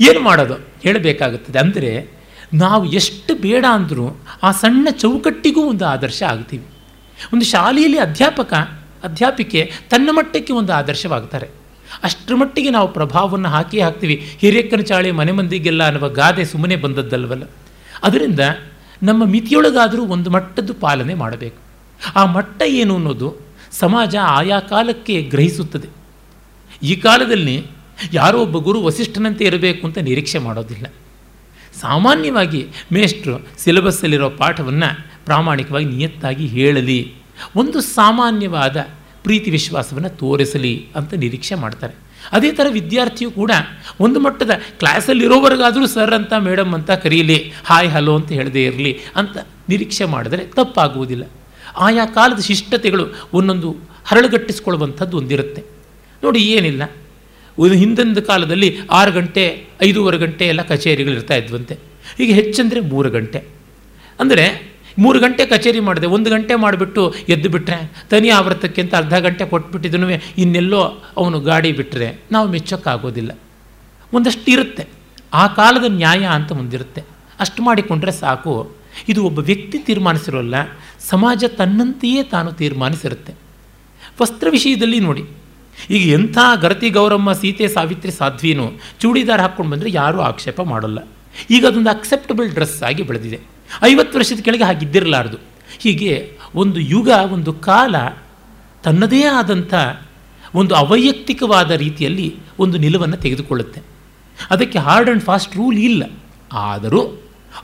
[0.00, 0.54] ಏನು ಮಾಡೋದು?
[0.54, 1.58] ಹೇಳಬೇಕಾಗುತ್ತದೆ.
[1.58, 2.18] ಅಂದರೆ,
[2.54, 6.64] ನಾವು ಎಷ್ಟು ಬೇಡ ಅಂದರೂ ಆ ಸಣ್ಣ ಚೌಕಟ್ಟಿಗೂ ಒಂದು ಆದರ್ಶ ಆಗ್ತೀವಿ.
[7.34, 8.52] ಒಂದು ಶಾಲೆಯಲ್ಲಿ ಅಧ್ಯಾಪಕ,
[9.04, 11.57] ಅಧ್ಯಾಪಿಕೆ ತನ್ನ ಮಟ್ಟಕ್ಕೆ ಒಂದು ಆದರ್ಶವಾಗ್ತಾರೆ.
[12.04, 14.28] ಅಷ್ಟರ ಮಟ್ಟಿಗೆ ನಾವು ಪ್ರಭಾವವನ್ನು ಹಾಕಿ ಹಾಕ್ತೀವಿ.
[14.38, 17.42] ಹಿರಿಯಕ್ಕನ ಚಾಳಿ ಮನೆ ಮಂದಿಗೆಲ್ಲ ಅನ್ನುವ ಗಾದೆ ಸುಮ್ಮನೆ ಬಂದದ್ದಲ್ವಲ್ಲ?
[18.02, 18.40] ಅದರಿಂದ
[19.02, 21.56] ನಮ್ಮ ಮಿತಿಯೊಳಗಾದರೂ ಒಂದು ಮಟ್ಟದ್ದು ಪಾಲನೆ ಮಾಡಬೇಕು.
[22.16, 23.34] ಆ ಮಟ್ಟ ಏನು ಅನ್ನೋದು
[23.72, 25.88] ಸಮಾಜ ಆಯಾ ಕಾಲಕ್ಕೆ ಗ್ರಹಿಸುತ್ತದೆ.
[26.82, 27.66] ಈ ಕಾಲದಲ್ಲಿ
[28.12, 30.86] ಯಾರೋ ಒಬ್ಬ ಗುರು ವಸಿಷ್ಠನಂತೆ ಇರಬೇಕು ಅಂತ ನಿರೀಕ್ಷೆ ಮಾಡೋದಿಲ್ಲ.
[31.80, 37.12] ಸಾಮಾನ್ಯವಾಗಿ ಮೇಷ್ಟ್ರು ಸಿಲೆಬಸ್ಸಲ್ಲಿರೋ ಪಾಠವನ್ನು ಪ್ರಾಮಾಣಿಕವಾಗಿ ನಿಯತ್ತಾಗಿ ಹೇಳಲಿ.
[37.56, 38.76] ಒಂದು ಸಾಮಾನ್ಯವಾದ
[39.28, 41.94] ಪ್ರೀತಿ ವಿಶ್ವಾಸವನ್ನು ತೋರಿಸಲಿ ಅಂತ ನಿರೀಕ್ಷೆ ಮಾಡ್ತಾರೆ.
[42.32, 43.52] ಅದೇ ಥರ ವಿದ್ಯಾರ್ಥಿಯು ಕೂಡ
[44.00, 49.36] ಒಂದು ಮಟ್ಟದ ಕ್ಲಾಸಲ್ಲಿರೋವರೆಗಾದರೂ ಸರ್ ಅಂತ ಮೇಡಮ್ ಅಂತ ಕರೀಲಿ ಹಾಯ್ ಹಲೋ ಅಂತ ಹೇಳದೇ ಇರಲಿ ಅಂತ
[49.68, 51.24] ನಿರೀಕ್ಷೆ ಮಾಡಿದರೆ ತಪ್ಪಾಗುವುದಿಲ್ಲ.
[51.76, 55.62] ಆಯಾ ಕಾಲದ ಶಿಷ್ಟತೆಗಳು ಒಂದೊಂದು ಹರಳುಗಟ್ಟಿಸ್ಕೊಳ್ಳುವಂಥದ್ದು ಒಂದಿರುತ್ತೆ.
[56.24, 56.82] ನೋಡಿ, ಏನಿಲ್ಲ.
[57.58, 59.44] ಒಂದು ಹಿಂದಿನ ಕಾಲದಲ್ಲಿ ಆರು ಗಂಟೆ,
[59.82, 61.78] ಐದೂವರೆ ಗಂಟೆ ಎಲ್ಲ ಕಚೇರಿಗಳು ಇರ್ತಾ ಇದ್ವಂತೆ.
[62.20, 63.38] ಈಗ ಹೆಚ್ಚಂದರೆ ಮೂರು ಗಂಟೆ.
[64.20, 64.44] ಅಂದರೆ
[64.98, 66.06] ಮೂರು ಗಂಟೆ ಕಚೇರಿ ಮಾಡಿದೆ.
[66.06, 70.80] ಒಂದು ಗಂಟೆ ಮಾಡಿಬಿಟ್ಟು ಎದ್ದು ಬಿಟ್ಟರೆ ತನಿ ಆವೃತ್ತಕ್ಕೆ ಅಂತ ಅರ್ಧ ಗಂಟೆ ಕೊಟ್ಬಿಟ್ಟಿದ್ದನು ಇನ್ನೆಲ್ಲೋ
[71.16, 73.32] ಅವನು ಗಾಡಿ ಬಿಟ್ಟರೆ ನಾವು ಮೆಚ್ಚೋಕ್ಕಾಗೋದಿಲ್ಲ.
[74.12, 74.86] ಒಂದಷ್ಟು ಇರುತ್ತೆ.
[75.34, 77.02] ಆ ಕಾಲದ ನ್ಯಾಯ ಅಂತ ಮುಂದಿರುತ್ತೆ.
[77.40, 78.72] ಅಷ್ಟು ಮಾಡಿಕೊಂಡ್ರೆ ಸಾಕು.
[79.08, 80.54] ಇದು ಒಬ್ಬ ವ್ಯಕ್ತಿ ತೀರ್ಮಾನಿಸಿರೋಲ್ಲ,
[81.10, 83.34] ಸಮಾಜ ತನ್ನಂತೆಯೇ ತಾನು ತೀರ್ಮಾನಿಸಿರುತ್ತೆ.
[84.22, 85.24] ವಸ್ತ್ರ ವಿಷಯದಲ್ಲಿ ನೋಡಿ.
[85.90, 90.98] ಈಗ ಎಂಥ ಗರತಿ ಗೌರಮ್ಮ ಸೀತೆ ಸಾವಿತ್ರಿ ಸಾಧ್ವಿನೂ ಚೂಡಿದಾರ್ ಹಾಕ್ಕೊಂಡು ಬಂದರೆ ಯಾರೂ ಆಕ್ಷೇಪ ಮಾಡೋಲ್ಲ.
[91.50, 93.57] ಈಗ ಅದೊಂದು ಅಕ್ಸೆಪ್ಟಬಲ್ ಡ್ರೆಸ್ ಆಗಿ ಬೆಳೆದಿದೆ.
[93.82, 95.38] ಐವತ್ತು ವರ್ಷದ ಕೆಳಗೆ ಹಾಗಿದ್ದಿರಲಾರ್ದು.
[95.78, 96.12] ಹೀಗೆ
[96.54, 97.94] ಒಂದು ಯುಗ, ಒಂದು ಕಾಲ
[98.84, 99.74] ತನ್ನದೇ ಆದಂಥ
[100.54, 102.28] ಒಂದು ಅವೈಯಕ್ತಿಕವಾದ ರೀತಿಯಲ್ಲಿ
[102.58, 103.80] ಒಂದು ನಿಲುವನ್ನು ತೆಗೆದುಕೊಳ್ಳುತ್ತೆ.
[104.50, 106.02] ಅದಕ್ಕೆ ಹಾರ್ಡ್ ಆ್ಯಂಡ್ ಫಾಸ್ಟ್ ರೂಲ್ ಇಲ್ಲ.
[106.52, 107.02] ಆದರೂ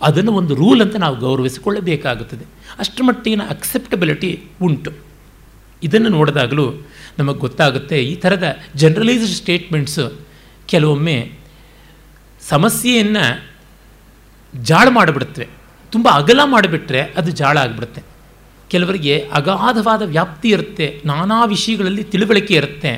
[0.03, 2.45] ಅದನ್ನು ಒಂದು ರೂಲ್ ಅಂತ ನಾವು ಗೌರವಿಸಿಕೊಳ್ಳಬೇಕಾಗುತ್ತದೆ.
[2.79, 4.31] ಅಷ್ಟರ ಮಟ್ಟಿನ ಅಕ್ಸೆಪ್ಟಬಿಲಿಟಿ
[4.63, 4.91] ಉಂಟು.
[5.83, 6.67] ಇದನ್ನು ನೋಡಿದಾಗಲೂ
[7.19, 10.05] ನಮಗೆ ಗೊತ್ತಾಗುತ್ತೆ, ಈ ಥರದ ಜನರಲೈಸ್ಡ್ ಸ್ಟೇಟ್ಮೆಂಟ್ಸು
[10.67, 11.17] ಕೆಲವೊಮ್ಮೆ
[12.49, 13.25] ಸಮಸ್ಯೆಯನ್ನು
[14.63, 15.49] ಜಾಳ ಮಾಡಿಬಿಡುತ್ತವೆ.
[15.95, 18.03] ತುಂಬ ಅಗಲ ಮಾಡಿಬಿಟ್ರೆ ಅದು ಜಾಳ ಆಗಿಬಿಡುತ್ತೆ.
[18.73, 22.93] ಕೆಲವರಿಗೆ ಅಗಾಧವಾದ ವ್ಯಾಪ್ತಿ ಇರುತ್ತೆ, ನಾನಾ ವಿಷಯಗಳಲ್ಲಿ ತಿಳುವಳಿಕೆ ಇರುತ್ತೆ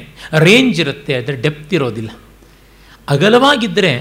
[0.46, 2.10] ರೇಂಜ್ ಇರುತ್ತೆ, ಅದರ ಡೆಪ್ತ್ ಇರೋದಿಲ್ಲ.
[3.08, 3.92] ಅಗಲವಾಗಿದ್ದರೆ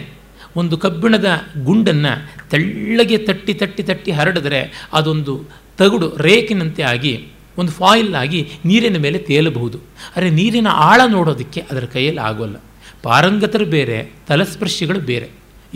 [0.61, 1.29] ಒಂದು ಕಬ್ಬಿಣದ
[1.67, 2.11] ಗುಂಡನ್ನು
[2.51, 4.61] ತೆಳ್ಳಗೆ ತಟ್ಟಿ ತಟ್ಟಿ ತಟ್ಟಿ ಹರಡಿದ್ರೆ
[4.93, 5.33] ಅದೊಂದು
[5.79, 7.13] ತಗುಡು ರೇಕಿನಂತೆ ಆಗಿ,
[7.59, 9.77] ಒಂದು ಫಾಯಿಲ್ ಆಗಿ ನೀರಿನ ಮೇಲೆ ತೇಲಬಹುದು.
[10.13, 12.57] ಆದರೆ ನೀರಿನ ಆಳ ನೋಡೋದಕ್ಕೆ ಅದರ ಕೈಯಲ್ಲಿ ಆಗೋಲ್ಲ.
[13.05, 15.27] ಪಾರಂಗತರು ಬೇರೆ, ತಲಸ್ಪರ್ಶಿಗಳು ಬೇರೆ.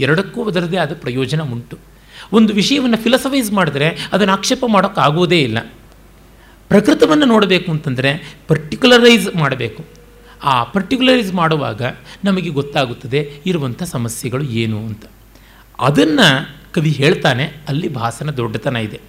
[0.06, 1.78] ಎರಡಕ್ಕೂ ಅದರದೇ ಆದ ಪ್ರಯೋಜನ ಉಂಟು.
[2.34, 5.58] ಒಂದು ವಿಷಯವನ್ನು ಫಿಲಸಫೈಸ್ ಮಾಡಿದ್ರೆ ಅದನ್ನು ಆಕ್ಷೇಪ ಮಾಡೋಕ್ಕಾಗೋದೇ ಇಲ್ಲ.
[6.70, 9.86] ಪ್ರಕೃತವನ್ನು ನೋಡಬೇಕು ಅಂತಂದರೆ ಪರ್ಟಿಕ್ಯುಲರೈಸ್ ಮಾಡಬೇಕು.
[10.44, 11.82] ಆ ಪರ್ಟಿಕ್ಯುಲರೈಸ್ ಮಾಡುವಾಗ
[12.24, 15.04] ನಮಗೆ ಗೊತ್ತಾಗುತ್ತದೆ ಇರುವಂಥ ಸಮಸ್ಯೆಗಳು ಏನು ಅಂತ.
[15.80, 19.00] ಅದನ್ನು ಕವಿ ಹೇಳ್ತಾನೆ, ಅಲ್ಲಿ ಭಾಸನ ದೊಡ್ಡತನ ಇದೆ.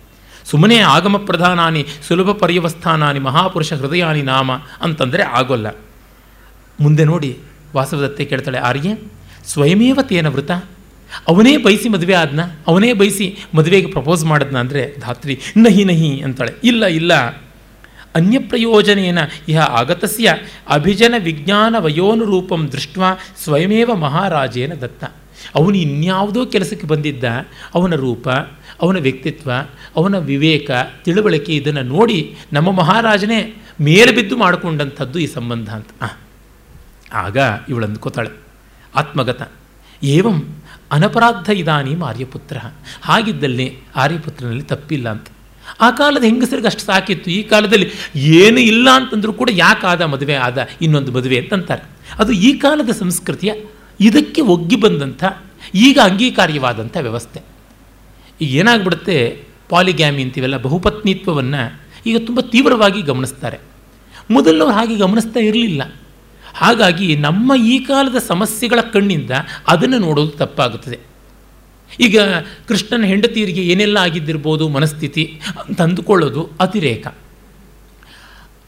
[0.44, 5.66] ಸುಮ್ಮನೆ ಆಗಮ ಪ್ರಧಾನಾನಿ, ಸುಲಭ ಪರ್ಯವಸ್ಥಾನಾನಿ, ಮಹಾಪುರುಷ ಹೃದಯಾನಿ ನಾಮ ಅಂತಂದರೆ ಆಗೋಲ್ಲ.
[6.80, 7.38] ಮುಂದೆ ನೋಡಿ
[7.76, 8.96] ವಾಸವದತ್ತೆ ಕೇಳ್ತಾಳೆ, ಆರ್ಯ,
[9.44, 10.50] ಸ್ವಯಮೇವ ತೇನ ವೃತ?
[11.28, 16.52] ಅವನೇ ಬಯಸಿ ಮದುವೆ ಆದ್ನ, ಅವನೇ ಬಯಸಿ ಮದುವೆಗೆ ಪ್ರಪೋಸ್ ಮಾಡದ್ನ ಅಂದರೆ, ಧಾತ್ರಿ, ನಹಿ ನಹಿ ಅಂತಾಳೆ.
[16.64, 17.12] ಇಲ್ಲ ಇಲ್ಲ.
[18.14, 19.18] ಅನ್ಯ ಪ್ರಯೋಜನೇನ
[19.48, 20.34] ಇಹ ಆಗತಸ್ಯ
[20.68, 22.98] ಅಭಿಜನ ವಿಜ್ಞಾನ ವಯೋನುರೂಪಂ ದೃಷ್ಟ
[23.44, 25.04] ಸ್ವಯಮೇವ ಮಹಾರಾಜೇನ ದತ್ತ.
[25.54, 27.24] ಅವನು ಇನ್ಯಾವುದೋ ಕೆಲಸಕ್ಕೆ ಬಂದಿದ್ದ,
[27.74, 28.28] ಅವನ ರೂಪ,
[28.80, 29.50] ಅವನ ವ್ಯಕ್ತಿತ್ವ,
[29.96, 30.70] ಅವನ ವಿವೇಕ,
[31.04, 36.12] ತಿಳುವಳಿಕೆ ಇದನ್ನು ನೋಡಿ ನಮ್ಮ ಮಹಾರಾಜನೇ ಮೇಲೆ ಬಿದ್ದು ಮಾಡಿಕೊಂಡಂಥದ್ದು ಈ ಸಂಬಂಧ ಅಂತ.
[37.12, 37.36] ಆಗ
[37.68, 38.30] ಇವಳು ಅಂದ್ಕೋತಾಳೆ
[38.94, 39.52] ಆತ್ಮಗತ.
[40.02, 40.59] ಏವಂ
[40.92, 42.56] ಅನಪರಾಧ ಇದಾನೀಮ್ ಆರ್ಯಪುತ್ರ.
[43.02, 45.26] ಹಾಗಿದ್ದಲ್ಲಿ ಆರ್ಯಪುತ್ರನಲ್ಲಿ ತಪ್ಪಿಲ್ಲ ಅಂತ.
[45.80, 47.30] ಆ ಕಾಲದ ಹೆಂಗಸರಿಗೆ ಅಷ್ಟು ಸಾಕಿತ್ತು.
[47.30, 51.82] ಈ ಕಾಲದಲ್ಲಿ ಏನು ಇಲ್ಲ ಅಂತಂದರೂ ಕೂಡ ಯಾಕಾದ ಮದುವೆ ಆದ ಇನ್ನೊಂದು ಮದುವೆ ಅಂತಂತಾರೆ
[52.18, 53.52] ಅದು ಈ ಕಾಲದ ಸಂಸ್ಕೃತಿಯ
[54.00, 55.24] ಇದಕ್ಕೆ ಒಗ್ಗಿ ಬಂದಂಥ,
[55.74, 57.40] ಈಗ ಅಂಗೀಕಾರ್ಯವಾದಂಥ ವ್ಯವಸ್ಥೆ.
[58.40, 59.44] ಈಗ ಏನಾಗ್ಬಿಡುತ್ತೆ?
[59.68, 63.58] ಪಾಲಿಗ್ಯಾಮಿ ಅಂತೀವಲ್ಲ, ಬಹುಪತ್ನಿತ್ವವನ್ನು ಈಗ ತುಂಬ ತೀವ್ರವಾಗಿ ಗಮನಿಸ್ತಾರೆ.
[64.30, 65.99] ಮೊದಲು ಹಾಗೆ ಗಮನಿಸ್ತಾ ಇರಲಿಲ್ಲ.
[66.54, 69.30] ಹಾಗಾಗಿ ನಮ್ಮ ಈ ಕಾಲದ ಸಮಸ್ಯೆಗಳ ಕಣ್ಣಿಂದ
[69.68, 70.98] ಅದನ್ನು ನೋಡೋದು ತಪ್ಪಾಗುತ್ತದೆ.
[72.00, 72.20] ಈಗ
[72.68, 75.40] ಕೃಷ್ಣನ ಹೆಂಡತಿಯರಿಗೆ ಏನೆಲ್ಲ ಆಗಿದ್ದಿರ್ಬೋದು ಮನಸ್ಥಿತಿ
[75.78, 77.06] ತಂದುಕೊಳ್ಳೋದು ಅತಿರೇಕ.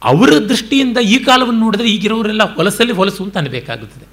[0.03, 4.05] ಅವರ ದೃಷ್ಟಿಯಿಂದ ಈ ಕಾಲವನ್ನು ನೋಡಿದ್ರೆ ಈಗಿರೋರೆಲ್ಲ ಹೊಲಸಲ್ಲಿ ಹೊಲಸು ಅಂತ ಅನ್ನಬೇಕಾಗುತ್ತದೆ.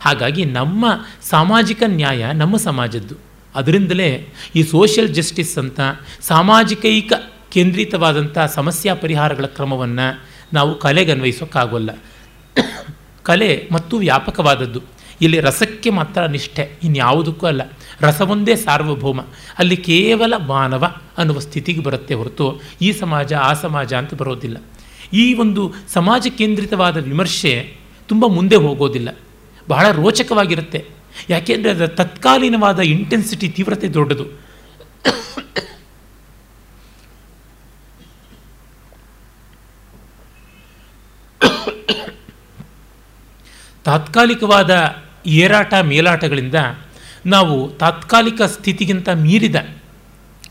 [0.00, 0.86] ಹಾಗಾಗಿ ನಮ್ಮ
[1.22, 3.14] ಸಾಮಾಜಿಕ ನ್ಯಾಯ ನಮ್ಮ ಸಮಾಜದ್ದು.
[3.54, 5.80] ಅದರಿಂದಲೇ ಈ ಸೋಷಿಯಲ್ ಜಸ್ಟಿಸ್ ಅಂತ
[6.20, 7.12] ಸಾಮಾಜಿಕೈಕ
[7.50, 10.20] ಕೇಂದ್ರಿತವಾದಂಥ ಸಮಸ್ಯಾ ಪರಿಹಾರಗಳ ಕ್ರಮವನ್ನು
[10.52, 11.90] ನಾವು ಕಲೆಗೆ ಅನ್ವಯಿಸೋಕ್ಕಾಗೋಲ್ಲ
[13.28, 14.80] ಕಲೆ ಮತ್ತು ವ್ಯಾಪಕವಾದದ್ದು.
[15.20, 17.62] ಇಲ್ಲಿ ರಸಕ್ಕೆ ಮಾತ್ರ ನಿಷ್ಠೆ, ಇನ್ಯಾವುದಕ್ಕೂ ಅಲ್ಲ.
[18.00, 19.20] ರಸವೊಂದೇ ಸಾರ್ವಭೌಮ.
[19.58, 20.84] ಅಲ್ಲಿ ಕೇವಲ ಮಾನವ
[21.18, 22.46] ಅನ್ನುವ ಸ್ಥಿತಿಗೆ ಬರುತ್ತೆ ಹೊರತು
[22.82, 24.58] ಈ ಸಮಾಜ, ಆ ಸಮಾಜ ಅಂತ ಬರೋದಿಲ್ಲ.
[25.12, 25.62] ಈ ಒಂದು
[25.94, 27.52] ಸಮಾಜ ಕೇಂದ್ರಿತವಾದ ವಿಮರ್ಶೆ
[28.08, 29.10] ತುಂಬ ಮುಂದೆ ಹೋಗೋದಿಲ್ಲ.
[29.68, 30.84] ಬಹಳ ರೋಚಕವಾಗಿರುತ್ತೆ.
[31.30, 34.26] ಯಾಕೆಂದರೆ ಅದರ ತತ್ಕಾಲೀನವಾದ ಇಂಟೆನ್ಸಿಟಿ ತೀವ್ರತೆ ದೊಡ್ಡದು.
[43.84, 46.54] ತಾತ್ಕಾಲಿಕವಾದ ಏರಾಟ ಮೇಲಾಟಗಳಿಂದ
[47.26, 49.56] ನಾವು ತಾತ್ಕಾಲಿಕ ಸ್ಥಿತಿಗಿಂತ ಮೀರಿದ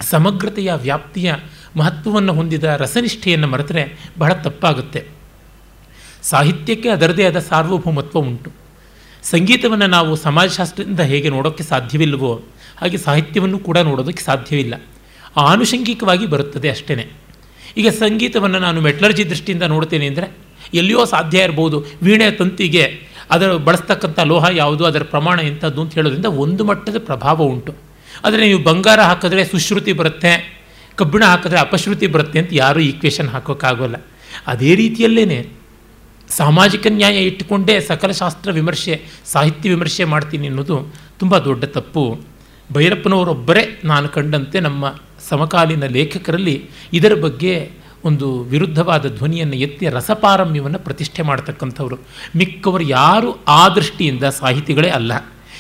[0.02, 1.36] ಸಮಗ್ರತೆಯ ವ್ಯಾಪ್ತಿಯ
[1.76, 5.06] ಮಹತ್ವವನ್ನು ಹೊಂದಿದ ರಸನಿಷ್ಠೆಯನ್ನು ಮರೆತರೆ ಬಹಳ ತಪ್ಪಾಗುತ್ತೆ.
[6.22, 8.52] ಸಾಹಿತ್ಯಕ್ಕೆ ಅದರದೇ ಆದ ಸಾರ್ವಭೌಮತ್ವ ಉಂಟು.
[9.24, 12.44] ಸಂಗೀತವನ್ನು ನಾವು ಸಮಾಜಶಾಸ್ತ್ರದಿಂದ ಹೇಗೆ ನೋಡೋಕ್ಕೆ ಸಾಧ್ಯವಿಲ್ಲವೋ
[12.78, 14.82] ಹಾಗೆ ಸಾಹಿತ್ಯವನ್ನು ಕೂಡ ನೋಡೋದಕ್ಕೆ ಸಾಧ್ಯವಿಲ್ಲ.
[15.38, 17.12] ಆನುಷಂಗಿಕವಾಗಿ ಬರುತ್ತದೆ ಅಷ್ಟೇ
[17.78, 20.32] ಈಗ ಸಂಗೀತವನ್ನು ನಾನು ಮೆಟ್ಲರ್ಜಿ ದೃಷ್ಟಿಯಿಂದ ನೋಡ್ತೇನೆ ಅಂದರೆ
[20.74, 21.86] ಎಲ್ಲಿಯೋ ಸಾಧ್ಯ ಇರ್ಬೋದು.
[22.02, 27.74] ವೀಣೆ ತಂತಿಗೆ ಅದರ ಬಳಸ್ತಕ್ಕಂಥ ಲೋಹ ಯಾವುದು, ಅದರ ಪ್ರಮಾಣ ಎಂಥದ್ದು ಅಂತ ಹೇಳೋದ್ರಿಂದ ಒಂದು ಮಟ್ಟದ ಪ್ರಭಾವ ಉಂಟು.
[28.26, 30.32] ಆದರೆ ನೀವು ಬಂಗಾರ ಹಾಕಿದ್ರೆ ಸುಶ್ರುತಿ ಬರುತ್ತೆ,
[31.00, 33.98] ಕಬ್ಬಿಣ ಹಾಕಿದ್ರೆ ಅಪಶ್ರುತಿ ಬರುತ್ತೆ ಅಂತ ಯಾರೂ ಈಕ್ವೇಷನ್ ಹಾಕೋಕ್ಕಾಗೋಲ್ಲ.
[34.54, 35.40] ಅದೇ ರೀತಿಯಲ್ಲೇ
[36.30, 38.96] ಸಾಮಾಜಿಕ ನ್ಯಾಯ ಇಟ್ಟುಕೊಂಡೇ ಸಕಲ ಶಾಸ್ತ್ರ ವಿಮರ್ಶೆ,
[39.34, 40.78] ಸಾಹಿತ್ಯ ವಿಮರ್ಶೆ ಮಾಡ್ತೀನಿ ಅನ್ನೋದು
[41.20, 42.04] ತುಂಬ ದೊಡ್ಡ ತಪ್ಪು.
[42.70, 44.86] ಭೈರಪ್ಪನವರೊಬ್ಬರೇ ನಾನು ಕಂಡಂತೆ ನಮ್ಮ
[45.30, 46.56] ಸಮಕಾಲೀನ ಲೇಖಕರಲ್ಲಿ
[46.98, 47.54] ಇದರ ಬಗ್ಗೆ
[48.04, 51.98] ಒಂದು ವಿರುದ್ಧವಾದ ಧ್ವನಿಯನ್ನು ಎತ್ತಿ ರಸಪಾರಮ್ಯವನ್ನು ಪ್ರತಿಷ್ಠೆ ಮಾಡ್ತಕ್ಕಂಥವ್ರು.
[52.36, 55.12] ಮಿಕ್ಕವರು ಯಾರು ಆ ದೃಷ್ಟಿಯಿಂದ ಸಾಹಿತಿಗಳೇ ಅಲ್ಲ.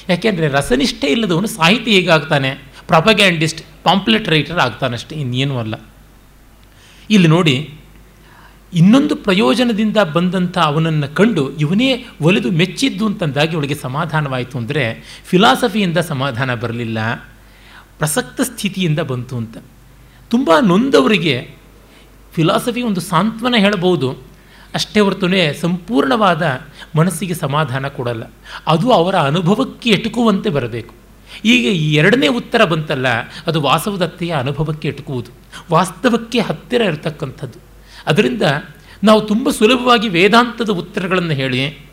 [0.09, 2.51] ಯಾಕೆಂದರೆ ರಸನಿಷ್ಠೆ ಇಲ್ಲದವನು ಸಾಹಿತಿ ಹೇಗಾಗ್ತಾನೆ?
[2.87, 5.75] ಪ್ರಾಪಗ್ಯಾಂಡಿಸ್ಟ್, ಪಾಂಪ್ಲೆಟ್ ರೈಟರ್ ಆಗ್ತಾನಷ್ಟೇ, ಇನ್ನೇನೂ ಅಲ್ಲ.
[7.09, 7.55] ಇಲ್ಲಿ ನೋಡಿ,
[8.73, 11.89] ಇನ್ನೊಂದು ಪ್ರಯೋಜನದಿಂದ ಬಂದಂಥ ಅವನನ್ನು ಕಂಡು ಇವನೇ
[12.21, 14.83] ಒಲಿದು ಮೆಚ್ಚಿದ್ದು ಅಂತಂದಾಗಿ ಅವಳಿಗೆ ಸಮಾಧಾನವಾಯಿತು ಅಂದರೆ
[15.25, 16.99] ಫಿಲಾಸಫಿಯಿಂದ ಸಮಾಧಾನ ಬರಲಿಲ್ಲ,
[17.99, 19.57] ಪ್ರಸಕ್ತ ಸ್ಥಿತಿಯಿಂದ ಬಂತು ಅಂತ.
[20.31, 21.56] ತುಂಬ ನೊಂದವರಿಗೆ
[22.37, 24.11] ಫಿಲಾಸಫಿ ಒಂದು ಸಾಂತ್ವನ ಹೇಳಬಹುದು.
[24.73, 26.61] ಅಷ್ಟೇ ಹೊರತುನೇ ಸಂಪೂರ್ಣವಾದ
[26.95, 28.23] ಮನಸ್ಸಿಗೆ ಸಮಾಧಾನ ಕೊಡಲ್ಲ.
[28.67, 30.95] ಅದು ಅವರ ಅನುಭವಕ್ಕೆ ಎಟುಕುವಂತೆ ಬರಬೇಕು.
[31.45, 33.05] ಈಗ ಈ ಎರಡನೇ ಉತ್ತರ ಬಂತಲ್ಲ,
[33.47, 35.31] ಅದು ವಾಸವದತ್ತೆಯ ಅನುಭವಕ್ಕೆ ಎಟುಕುವುದು.
[35.71, 37.59] ವಾಸ್ತವಕ್ಕೆ ಹತ್ತಿರ ಇರತಕ್ಕಂಥದ್ದು.
[38.07, 38.41] ಅದರಿಂದ
[39.03, 41.87] ನಾವು ತುಂಬ ಸುಲಭವಾಗಿ ವೇದಾಂತದ ಉತ್ತರಗಳನ್ನು ಹೇಳಿ,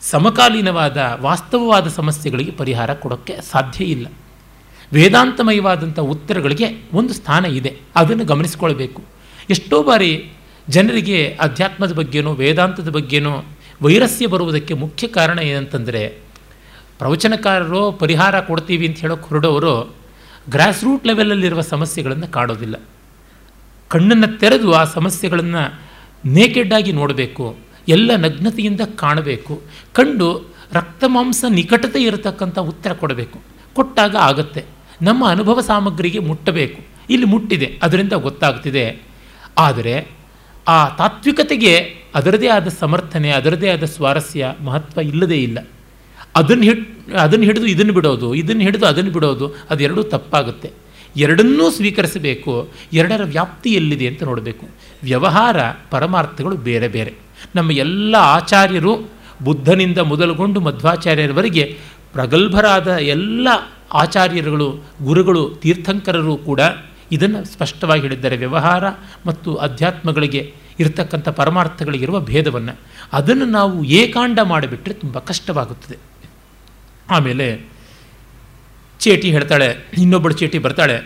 [0.00, 4.06] ಸಮಕಾಲೀನವಾದ ವಾಸ್ತವವಾದ ಸಮಸ್ಯೆಗಳಿಗೆ ಪರಿಹಾರ ಕೊಡೋಕ್ಕೆ ಸಾಧ್ಯ ಇಲ್ಲ.
[4.92, 7.76] ವೇದಾಂತಮಯವಾದಂಥ ಉತ್ತರಗಳಿಗೆ ಒಂದು ಸ್ಥಾನ ಇದೆ.
[7.96, 9.17] ಅದನ್ನು ಗಮನಿಸ್ಕೊಳ್ಬೇಕು.
[9.50, 10.30] ಎಷ್ಟೋ ಬಾರಿ
[10.68, 13.44] ಜನರಿಗೆ ಅಧ್ಯಾತ್ಮದ ಬಗ್ಗೆನೋ, ವೇದಾಂತದ ಬಗ್ಗೆನೋ
[13.82, 16.02] ವೈರಸ್ಯ ಬರುವುದಕ್ಕೆ ಮುಖ್ಯ ಕಾರಣ ಏನಂತಂದರೆ,
[16.98, 19.96] ಪ್ರವಚನಕಾರರು ಪರಿಹಾರ ಕೊಡ್ತೀವಿ ಅಂತ ಹೇಳೋ ಹೊರಡೋರು
[20.50, 22.76] ಗ್ರಾಸ್ ರೂಟ್ ಲೆವೆಲಲ್ಲಿರುವ ಸಮಸ್ಯೆಗಳನ್ನು ಕಾಡೋದಿಲ್ಲ.
[23.88, 25.62] ಕಣ್ಣನ್ನು ತೆರೆದು ಆ ಸಮಸ್ಯೆಗಳನ್ನು
[26.24, 27.56] ನೇಕೆಡ್ಡಾಗಿ ನೋಡಬೇಕು,
[27.88, 30.28] ಎಲ್ಲ ನಗ್ನತೆಯಿಂದ ಕಾಣಬೇಕು, ಕಂಡು
[30.72, 33.38] ರಕ್ತ ಮಾಂಸ ನಿಕಟತೆ ಇರತಕ್ಕಂಥ ಉತ್ತರ ಕೊಡಬೇಕು.
[33.74, 34.64] ಕೊಟ್ಟಾಗ ಆಗತ್ತೆ.
[35.02, 36.80] ನಮ್ಮ ಅನುಭವ ಸಾಮಗ್ರಿಗೆ ಮುಟ್ಟಬೇಕು.
[37.10, 39.07] ಇಲ್ಲಿ ಮುಟ್ಟಿದೆ, ಅದರಿಂದ ಗೊತ್ತಾಗ್ತಿದೆ.
[39.58, 40.08] ಆದರೆ
[40.68, 45.58] ಆ ತಾತ್ವಿಕತೆಗೆ ಅದರದೇ ಆದ ಸಮರ್ಥನೆ, ಅದರದೇ ಆದ ಸ್ವಾರಸ್ಯ ಮಹತ್ವ ಇಲ್ಲದೇ ಇಲ್ಲ.
[46.36, 50.70] ಅದನ್ನು ಹಿಡ್, ಅದನ್ನು ಹಿಡಿದು ಇದನ್ನು ಬಿಡೋದು, ಇದನ್ನು ಹಿಡಿದು ಅದನ್ನು ಬಿಡೋದು ಅದೆರಡೂ ತಪ್ಪಾಗುತ್ತೆ.
[51.16, 54.68] ಎರಡನ್ನೂ ಸ್ವೀಕರಿಸಬೇಕು, ಎರಡರ ವ್ಯಾಪ್ತಿ ಎಲ್ಲಿದೆ ಅಂತ ನೋಡಬೇಕು.
[55.02, 55.56] ವ್ಯವಹಾರ,
[55.90, 57.14] ಪರಮಾರ್ಥಗಳು ಬೇರೆ ಬೇರೆ.
[57.54, 59.10] ನಮ್ಮ ಎಲ್ಲ ಆಚಾರ್ಯರು
[59.42, 61.78] ಬುದ್ಧನಿಂದ ಮೊದಲುಗೊಂಡು ಮಧ್ವಾಚಾರ್ಯರವರೆಗೆ
[62.12, 63.48] ಪ್ರಗಲ್ಭರಾದ ಎಲ್ಲ
[63.94, 66.60] ಆಚಾರ್ಯರುಗಳು, ಗುರುಗಳು, ತೀರ್ಥಂಕರರು ಕೂಡ
[67.12, 68.36] ಇದನ್ನು ಸ್ಪಷ್ಟವಾಗಿ ಹೇಳಿದ್ದಾರೆ.
[68.36, 68.84] ವ್ಯವಹಾರ
[69.26, 70.42] ಮತ್ತು ಅಧ್ಯಾತ್ಮಗಳಿಗೆ
[70.80, 72.74] ಇರತಕ್ಕಂಥ ಪರಮಾರ್ಥಗಳಿಗಿರುವ ಭೇದವನ್ನು
[73.12, 75.98] ಅದನ್ನು ನಾವು ಏಕಾಂಡ ಮಾಡಿಬಿಟ್ರೆ ತುಂಬ ಕಷ್ಟವಾಗುತ್ತದೆ.
[77.10, 77.46] ಆಮೇಲೆ
[79.00, 79.68] ಚೇಟಿ ಹೇಳ್ತಾಳೆ,
[79.98, 80.96] ಇನ್ನೊಬ್ಬಳು ಚೇಟಿ ಬರ್ತಾಳೆ,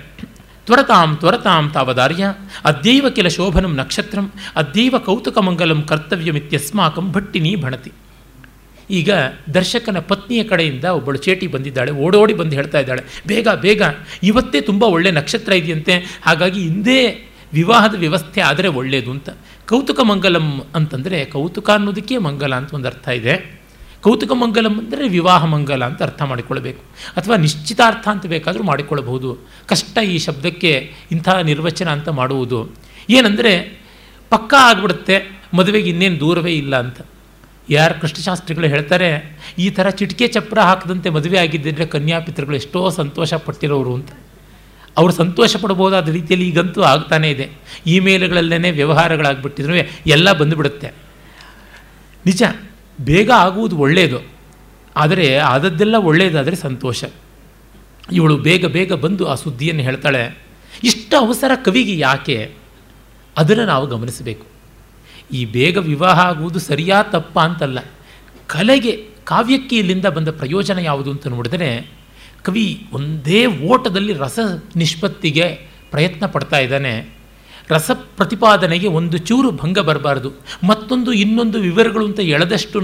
[0.67, 2.25] ತ್ವರತಾಂ ತ್ವರತಾಂ ತಾವದಾರ್ಯ,
[2.65, 7.93] ಅದ್ಯೈವ ಕೆಲ ಶೋಭನಂ ನಕ್ಷತ್ರಂ, ಅದ್ಯೈವ ಕೌತುಕ ಮಂಗಲಂ ಕರ್ತವ್ಯಮಿತ್ಯಸ್ಮಾಕಂ ಭಟ್ಟಿನಿ ಭಣತಿ.
[8.91, 9.11] ಈಗ
[9.55, 13.83] ದರ್ಶಕನ ಪತ್ನಿಯ ಕಡೆಯಿಂದ ಒಬ್ಬಳು ಚೇಟಿ ಬಂದಿದ್ದಾಳೆ, ಓಡೋಡಿ ಬಂದು ಹೇಳ್ತಾ ಇದ್ದಾಳೆ, ಬೇಗ ಬೇಗ,
[14.23, 16.99] ಇವತ್ತೇ ತುಂಬ ಒಳ್ಳೆ ನಕ್ಷತ್ರ ಇದೆಯಂತೆ, ಹಾಗಾಗಿ ಹಿಂದೆ
[17.55, 19.31] ವಿವಾಹದ ವ್ಯವಸ್ಥೆ ಆದರೆ ಒಳ್ಳೆಯದು ಅಂತ.
[19.69, 23.63] ಕೌತುಕ ಮಂಗಲಂ ಅಂತಂದರೆ ಕೌತುಕ ಅನ್ನೋದಕ್ಕೆ ಮಂಗಲ ಅಂತ ಒಂದು ಅರ್ಥ ಇದೆ.
[24.03, 26.83] ಕೌತುಕ ಮಂಗಲಂ ಅಂದರೆ ವಿವಾಹ ಮಂಗಲ ಅಂತ ಅರ್ಥ ಮಾಡಿಕೊಳ್ಬೇಕು.
[27.17, 29.29] ಅಥವಾ ನಿಶ್ಚಿತಾರ್ಥ ಅಂತ ಬೇಕಾದರೂ ಮಾಡಿಕೊಳ್ಳಬಹುದು
[29.67, 32.61] ಕಷ್ಟ ಈ ಶಬ್ದಕ್ಕೆ ಇಂಥ ನಿರ್ವಚನ ಅಂತ ಮಾಡುವುದು.
[33.11, 33.53] ಏನಂದರೆ
[34.29, 35.17] ಪಕ್ಕಾ ಆಗಿಬಿಡುತ್ತೆ,
[35.55, 37.01] ಮದುವೆಗೆ ಇನ್ನೇನು ದೂರವೇ ಇಲ್ಲ ಅಂತ.
[37.69, 39.09] ಯಾರು ಕೃಷ್ಣಶಾಸ್ತ್ರಿಗಳು ಹೇಳ್ತಾರೆ,
[39.59, 44.11] ಈ ಥರ ಚಿಟಿಕೆ ಚಪ್ರ ಹಾಕದಂತೆ ಮದುವೆ ಆಗಿದ್ದರೆ ಕನ್ಯಾಪಿತೃಗಳು ಎಷ್ಟೋ ಸಂತೋಷ ಪಟ್ಟಿರೋರು ಅಂತ.
[44.97, 47.47] ಅವರು ಸಂತೋಷ ಪಡ್ಬೋದಾದ ರೀತಿಯಲ್ಲಿ ಈಗಂತೂ ಆಗ್ತಾನೇ ಇದೆ.
[47.87, 49.75] ಇಮೇಲ್ಗಳಲ್ಲೇ ವ್ಯವಹಾರಗಳಾಗ್ಬಿಟ್ಟಿದ್ರು,
[50.07, 50.89] ಎಲ್ಲ ಬಂದುಬಿಡುತ್ತೆ.
[52.27, 52.43] ನಿಜ,
[53.01, 54.21] ಬೇಗ ಆಗುವುದು ಒಳ್ಳೆಯದು
[54.97, 57.05] ಆದರೆ ಆದದ್ದೆಲ್ಲ ಒಳ್ಳೆಯದಾದರೆ ಸಂತೋಷ.
[58.13, 60.23] ಇವಳು ಬೇಗ ಬೇಗ ಬಂದು ಆ ಸುದ್ದಿಯನ್ನು ಹೇಳ್ತಾಳೆ,
[60.85, 62.37] ಇಷ್ಟು ಅವಸರ ಕವಿಗೆ ಯಾಕೆ?
[63.37, 64.47] ಅದನ್ನು ನಾವು ಗಮನಿಸಬೇಕು.
[65.33, 67.79] ಈ ಬೇಗ ವಿವಾಹ ಆಗುವುದು ಸರಿಯಾ ತಪ್ಪ ಅಂತಲ್ಲ.
[68.47, 71.91] ಕಲೆಗೆ ಕಾವ್ಯಕ್ಕೆ ಇಲ್ಲಿಂದ ಬಂದ ಪ್ರಯೋಜನ ಯಾವುದು ಅಂತ ನೋಡಿದರೆ,
[72.43, 74.39] ಕವಿ ಒಂದೇ ಓಟದಲ್ಲಿ ರಸ
[74.77, 77.15] ನಿಷ್ಪತ್ತಿಗೆ ಪ್ರಯತ್ನ ಪಡ್ತಾ ಇದ್ದಾನೆ.
[77.71, 80.33] ರಸ ಪ್ರತಿಪಾದನೆಗೆ ಒಂದು ಚೂರು ಭಂಗ ಬರಬಾರ್ದು.
[80.67, 82.81] ಮತ್ತೊಂದು, ಇನ್ನೊಂದು ವಿವರಗಳು ಅಂತ ಎಳೆದಷ್ಟು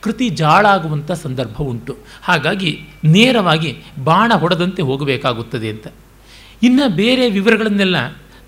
[0.00, 1.96] ಕೃತಿ ಜಾಳಾಗುವಂಥ ಸಂದರ್ಭ ಉಂಟು.
[2.22, 5.86] ಹಾಗಾಗಿ ನೇರವಾಗಿ ಬಾಣ ಹೊಡೆದಂತೆ ಹೋಗಬೇಕಾಗುತ್ತದೆ ಅಂತ.
[6.62, 7.96] ಇನ್ನು ಬೇರೆ ವಿವರಗಳನ್ನೆಲ್ಲ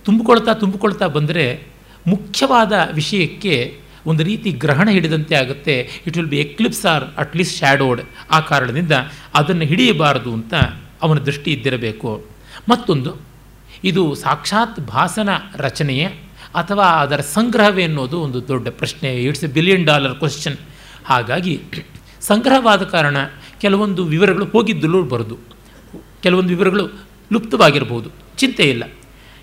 [0.05, 1.74] ತುಂಬಿಕೊಳ್ತಾ ತುಂಬಿಕೊಳ್ತಾ ಬಂದರೆ
[2.07, 6.03] ಮುಖ್ಯವಾದ ವಿಷಯಕ್ಕೆ ಒಂದು ರೀತಿ ಗ್ರಹಣ ಹಿಡಿದಂತೆ ಆಗುತ್ತೆ.
[6.07, 8.93] It will be eclipse or at least shadowed ಆ ಕಾರಣದಿಂದ
[9.35, 10.55] ಅದನ್ನು ಹಿಡಿಯಬಾರದು ಅಂತ
[11.03, 12.27] ಅವನ ದೃಷ್ಟಿ ಇದ್ದಿರಬೇಕು.
[12.69, 13.17] ಮತ್ತೊಂದು,
[13.85, 16.05] ಇದು ಸಾಕ್ಷಾತ್ ಭಾಸನ ರಚನೆಯೇ
[16.55, 19.17] ಅಥವಾ ಅದರ ಸಂಗ್ರಹವೇ ಅನ್ನೋದು ಒಂದು ದೊಡ್ಡ ಪ್ರಶ್ನೆ.
[19.17, 20.57] It's a billion dollar question
[21.05, 21.61] ಹಾಗಾಗಿ
[22.21, 23.17] ಸಂಗ್ರಹವಾದ ಕಾರಣ
[23.61, 25.39] ಕೆಲವೊಂದು ವಿವರಗಳು ಹೋಗಿದ್ದಲ್ಲೂ ಬರೋದು.
[26.23, 26.91] ಕೆಲವೊಂದು ವಿವರಗಳು
[27.33, 28.85] ಲುಪ್ತವಾಗಿರ್ಬೋದು ಚಿಂತೆ ಇಲ್ಲ.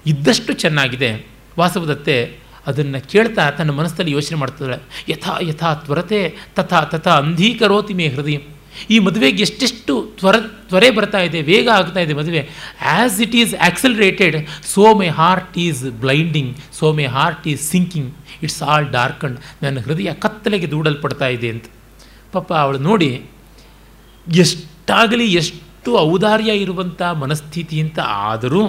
[0.06, 1.28] ಇದ್ದಷ್ಟು ಚೆನ್ನಾಗಿದೆ.
[1.60, 4.78] ವಾಸವದತ್ತೆ ಅದನ್ನು ಕೇಳ್ತಾ ತನ್ನ ಮನಸ್ಸಲ್ಲಿ ಯೋಚನೆ ಮಾಡ್ತಾಳೆ
[5.10, 6.20] ಯಥಾ ಯಥಾ ತ್ವರತೆ,
[6.58, 8.38] ತಥಾ ತಥಾ ಅಂಧೀಕರೋತಿ ಮೇ ಹೃದಯ.
[8.94, 10.36] ಈ ಮದುವೆಗೆ ಎಷ್ಟೆಷ್ಟು ತ್ವರ,
[10.70, 12.42] ತ್ವರೆ ಬರ್ತಾ ಇದೆ, ವೇಗ ಆಗ್ತಾ ಇದೆ ಮದುವೆ.
[12.92, 14.38] As it is accelerated
[14.74, 18.12] so my heart is blinding so my heart is sinking
[18.44, 21.66] it's all darkened ನನ್ನ ಹೃದಯ ಕತ್ತಲೆಗೆ ದೂಡಲ್ಪಡ್ತಾ ಇದೆ ಅಂತ.
[22.36, 23.12] ಪಾಪ ಅವಳು ನೋಡಿ,
[24.28, 28.64] ಎಷ್ಟಾಗಲಿ ಎಷ್ಟು ಔದಾರ್ಯ ಇರುವಂಥ ಮನಸ್ಥಿತಿ ಅಂತ ಆದರೂ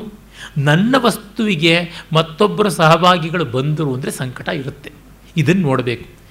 [0.59, 4.93] ನನ್ನ ವಸ್ತುವಿಗೆ ಮತ್ತೊಬ್ಬರ ಸಹಭಾಗಿಗಳು ಬಂದರು ಅಂದರೆ ಸಂಕಟ ಇರುತ್ತೆ.
[5.37, 6.23] ಇದನ್ನು ನೋಡಬೇಕು.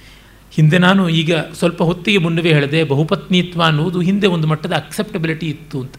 [0.52, 5.94] ಹಿಂದೆ ನಾನು ಈಗ ಸ್ವಲ್ಪ ಹೊತ್ತಿಗೆ ಮುನ್ನವೇ ಹೇಳಿದೆ, ಬಹುಪತ್ನಿತ್ವ ಅನ್ನುವುದು ಹಿಂದೆ ಒಂದು ಮಟ್ಟದ ಅಕ್ಸೆಪ್ಟಬಿಲಿಟಿ ಇತ್ತು ಅಂತ.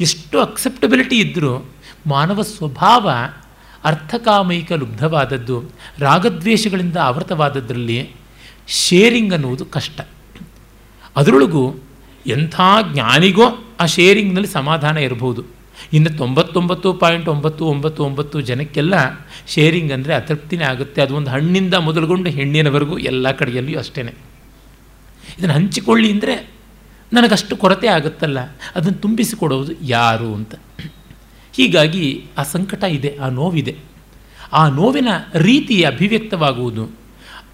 [0.00, 1.70] ಎಷ್ಟು ಅಕ್ಸೆಪ್ಟಬಿಲಿಟಿ ಇದ್ದರೂ
[2.06, 3.08] ಮಾನವ ಸ್ವಭಾವ
[3.84, 5.64] ಅರ್ಥಕಾಮಯಿಕ ಲುಬ್ಧವಾದದ್ದು,
[5.98, 8.10] ರಾಗದ್ವೇಷಗಳಿಂದ ಆವೃತವಾದದ್ರಲ್ಲಿ
[8.68, 10.00] ಶೇರಿಂಗ್ ಅನ್ನುವುದು ಕಷ್ಟ.
[11.16, 11.74] ಅದರೊಳಗೂ
[12.26, 12.60] ಎಂಥ
[12.92, 13.46] ಜ್ಞಾನಿಗೋ
[13.80, 15.57] ಆ ಶೇರಿಂಗ್ನಲ್ಲಿ ಸಮಾಧಾನ ಇರಬಹುದು.
[15.92, 18.94] ಇನ್ನು ತೊಂಬತ್ತೊಂಬತ್ತು ಪಾಯಿಂಟ್ ಒಂಬತ್ತು ಒಂಬತ್ತು ಒಂಬತ್ತು ಜನಕ್ಕೆಲ್ಲ
[19.46, 21.02] ಶೇರಿಂಗ್ ಅಂದರೆ ಅತೃಪ್ತಿನೇ ಆಗುತ್ತೆ.
[21.02, 24.02] ಅದು ಒಂದು ಹಣ್ಣಿಂದ ಮೊದಲುಗೊಂಡು ಹೆಣ್ಣಿನವರೆಗೂ ಎಲ್ಲ ಕಡೆಯಲ್ಲಿಯೂ ಅಷ್ಟೇ
[25.38, 26.34] ಇದನ್ನು ಹಂಚಿಕೊಳ್ಳಿ ಅಂದರೆ
[27.12, 28.38] ನನಗಷ್ಟು ಕೊರತೆ ಆಗುತ್ತಲ್ಲ.
[28.74, 30.54] ಅದನ್ನು ತುಂಬಿಸಿಕೊಡೋದು ಯಾರು ಅಂತ.
[31.56, 33.76] ಹೀಗಾಗಿ ಆ ಸಂಕಟ ಇದೆ, ಆ ನೋವಿದೆ.
[34.52, 36.90] ಆ ನೋವಿನ ರೀತಿ ಅಭಿವ್ಯಕ್ತವಾಗುವುದು,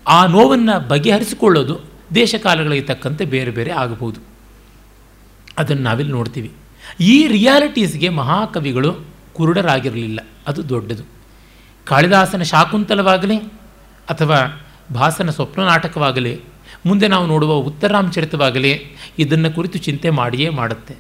[0.07, 1.81] ಆ ನೋವನ್ನು ಬಗೆಹರಿಸಿಕೊಳ್ಳೋದು
[2.15, 4.21] ದೇಶಕಾಲಗಳಿಗೆ ತಕ್ಕಂತೆ ಬೇರೆ ಬೇರೆ ಆಗಬಹುದು.
[5.59, 6.51] ಅದನ್ನು ನಾವಿಲ್ಲಿ ನೋಡ್ತೀವಿ.
[7.01, 10.21] ಈ ರಿಯಾಲಿಟೀಸ್ಗೆ ಮಹಾಕವಿಗಳು ಕುರುಡರಾಗಿರಲಿಲ್ಲ.
[10.47, 11.03] ಅದು ದೊಡ್ಡದು.
[11.85, 13.37] ಕಾಳಿದಾಸನ ಶಾಕುಂತಲವಾಗಲಿ
[14.09, 14.63] ಅಥವಾ
[14.95, 16.41] ಭಾಸನ ಸ್ವಪ್ನ ನಾಟಕವಾಗಲಿ,
[16.87, 20.95] ಮುಂದೆ ನಾವು ನೋಡುವ ಉತ್ತರಾಮಚರಿತವಾಗಲಿ ಇದನ್ನು ಕುರಿತು ಚಿಂತೆ ಮಾಡಿಯೇ ಮಾಡುತ್ತೆ.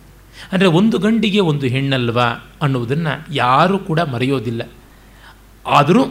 [0.52, 2.24] ಅಂದರೆ ಒಂದು ಗಂಡಿಗೆ ಒಂದು ಹೆಣ್ಣಲ್ವಾ
[2.62, 4.62] ಅನ್ನುವುದನ್ನು ಯಾರೂ ಕೂಡ ಮರೆಯೋದಿಲ್ಲ.
[5.66, 6.04] ಆದರೂ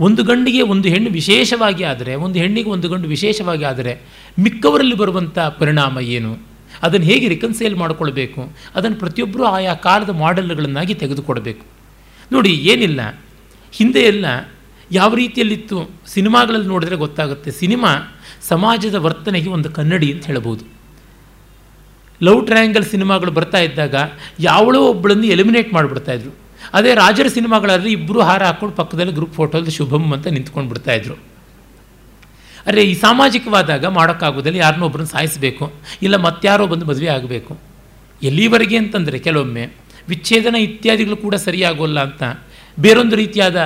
[0.00, 4.00] ಒಂದು ಗಂಡಿಗೆ ಒಂದು ಹೆಣ್ಣು ವಿಶೇಷವಾಗಿ ಆದರೆ, ಒಂದು ಹೆಣ್ಣಿಗೆ ಒಂದು ಗಂಡು ವಿಶೇಷವಾಗಿ ಆದರೆ,
[4.38, 6.51] ಮಿಕ್ಕವರಲ್ಲಿ ಬರುವಂಥ ಪರಿಣಾಮ ಏನು?
[6.82, 8.52] ಅದನ್ನು ಹೇಗೆ ರಿಕನ್ಸೈಲ್ ಮಾಡಿಕೊಳ್ಬೇಕು?
[8.74, 11.64] ಅದನ್ನು ಪ್ರತಿಯೊಬ್ಬರೂ ಆಯಾ ಕಾಲದ ಮಾಡೆಲ್ಗಳನ್ನಾಗಿ ತೆಗೆದುಕೊಡಬೇಕು.
[12.32, 13.20] ನೋಡಿ, ಏನಿಲ್ಲ.
[13.72, 14.26] ಹಿಂದೆ ಎಲ್ಲ
[14.92, 17.50] ಯಾವ ರೀತಿಯಲ್ಲಿತ್ತು ಸಿನಿಮಾಗಳಲ್ಲಿ ನೋಡಿದ್ರೆ ಗೊತ್ತಾಗುತ್ತೆ.
[17.50, 18.18] ಸಿನಿಮಾ
[18.48, 20.64] ಸಮಾಜದ ವರ್ತನೆಗೆ ಒಂದು ಕನ್ನಡಿ ಅಂತ ಹೇಳ್ಬೋದು.
[22.22, 23.94] ಲವ್ ಟ್ರಯಾಂಗಲ್ ಸಿನಿಮಾಗಳು ಬರ್ತಾ ಇದ್ದಾಗ
[24.40, 26.30] ಯಾವಳೋ ಒಬ್ಬಳನ್ನು ಎಲಿಮಿನೇಟ್ ಮಾಡಿಬಿಡ್ತಾಯಿದ್ರು
[26.72, 31.31] ಅದೇ ರಾಜರ ಸಿನಿಮಾಗಳಲ್ಲಿ ಇಬ್ಬರು ಹಾರ ಹಾಕ್ಕೊಂಡು ಪಕ್ಕದಲ್ಲಿ ಗ್ರೂಪ್ ಫೋಟೋದಲ್ಲಿ ಶುಭಮ್ ಅಂತ ನಿಂತ್ಕೊಂಡು ಬಿಡ್ತಾಯಿದ್ರು
[32.66, 35.64] ಅರೆ, ಈ ಸಾಮಾಜಿಕವಾದಾಗ ಮಾಡೋಕ್ಕಾಗೋದಿಲ್ಲ ಯಾರನ್ನೋ ಒಬ್ಬರನ್ನ ಸಾಯಿಸಬೇಕು,
[36.06, 37.52] ಇಲ್ಲ ಮತ್ತಾರೋ ಬಂದು ಮದುವೆ ಆಗಬೇಕು.
[38.22, 39.64] ಎಲ್ಲಿವರೆಗೆ ಅಂತಂದರೆ ಕೆಲವೊಮ್ಮೆ
[40.10, 42.22] ವಿಚ್ಛೇದನ ಇತ್ಯಾದಿಗಳು ಕೂಡ ಸರಿಯಾಗೋಲ್ಲ ಅಂತ
[42.78, 43.58] ಬೇರೊಂದು ರೀತಿಯಾದ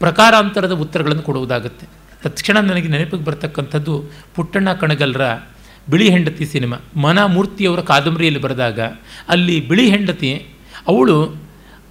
[0.00, 1.86] ಪ್ರಕಾರಾಂತರದ ಉತ್ತರಗಳನ್ನು ಕೊಡುವುದಾಗುತ್ತೆ.
[2.24, 3.94] ತಕ್ಷಣ ನನಗೆ ನೆನಪಿಗೆ ಬರ್ತಕ್ಕಂಥದ್ದು
[4.36, 5.24] ಪುಟ್ಟಣ್ಣ ಕಣಗಲ್ರ
[5.92, 6.76] ಬಿಳಿ ಹೆಂಡತಿ ಸಿನಿಮಾ.
[7.04, 8.80] ಮನ ಮೂರ್ತಿಯವರ ಕಾದಂಬರಿಯಲ್ಲಿ ಬರೆದಾಗ
[9.34, 10.30] ಅಲ್ಲಿ ಬಿಳಿ ಹೆಂಡತಿ,
[10.92, 11.16] ಅವಳು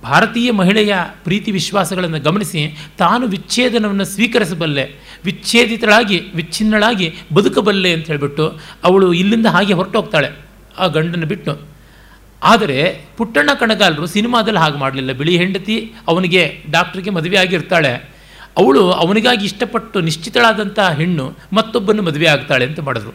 [0.04, 4.90] ಭಾರತೀಯ ಮಹಿಳೆಯ ಪ್ರೀತಿ ವಿಶ್ವಾಸಗಳನ್ನು ಗಮನಿಸಿ, ತಾನು ವಿಚ್ಛೇದನವನ್ನು ಸ್ವೀಕರಿಸಬಲ್ಲೆ,
[5.26, 10.30] ವಿಚ್ಛೇದಿತಳಾಗಿ, ವಿಚ್ಛಿನ್ನಳಾಗಿ ಬದುಕಬಲ್ಲೆ ಅಂತ ಹೇಳಿಬಿಟ್ಟು ಅವಳು ಇಲ್ಲಿಂದ ಹಾಗೆ ಹೊರಟೋಗ್ತಾಳೆ,
[10.78, 11.74] ಆ ಗಂಡನ ಬಿಟ್ಟು.
[12.44, 15.12] ಆದರೆ ಪುಟ್ಟಣ್ಣ ಕಣಗಾಲರು ಸಿನಿಮಾದಲ್ಲಿ ಹಾಗೆ ಮಾಡಲಿಲ್ಲ.
[15.12, 18.14] ಬಿಳಿ ಹೆಂಡತಿ ಅವನಿಗೆ ಡಾಕ್ಟ್ರಿಗೆ ಮದುವೆ ಆಗಿರ್ತಾಳೆ.
[18.58, 23.14] ಅವಳು ಅವನಿಗಾಗಿ ಇಷ್ಟಪಟ್ಟು ನಿಶ್ಚಿತಳಾದಂಥ ಹೆಣ್ಣು ಮತ್ತೊಬ್ಬನ್ನು ಮದುವೆ ಆಗ್ತಾಳೆ ಅಂತ ಮಾಡಿದ್ರು.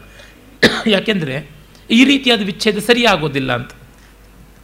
[0.87, 1.51] ಯಾಕೆಂದರೆ
[1.91, 3.71] ಈ ರೀತಿಯಾದ ವಿಚ್ಛೇದ ಸರಿಯಾಗೋದಿಲ್ಲ ಅಂತ.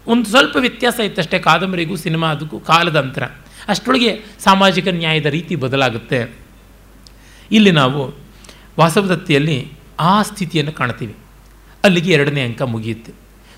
[0.07, 3.23] ಒಂದು ಸ್ವಲ್ಪ ವ್ಯತ್ಯಾಸ ಇತ್ತಷ್ಟೇ ಕಾದಂಬರಿಗೂ ಸಿನಿಮಾ ಅದಕ್ಕೂ ಕಾಲದ ಅಂತರ.
[3.69, 6.31] ಅಷ್ಟರೊಳಗೆ ಸಾಮಾಜಿಕ ನ್ಯಾಯದ ರೀತಿ ಬದಲಾಗುತ್ತೆ.
[7.53, 8.15] ಇಲ್ಲಿ ನಾವು
[8.79, 11.17] ವಾಸವದತ್ತಿಯಲ್ಲಿ ಆ ಸ್ಥಿತಿಯನ್ನು ಕಾಣ್ತೀವಿ.
[11.85, 13.13] ಅಲ್ಲಿಗೆ ಎರಡನೇ ಅಂಕ ಮುಗಿಯುತ್ತೆ.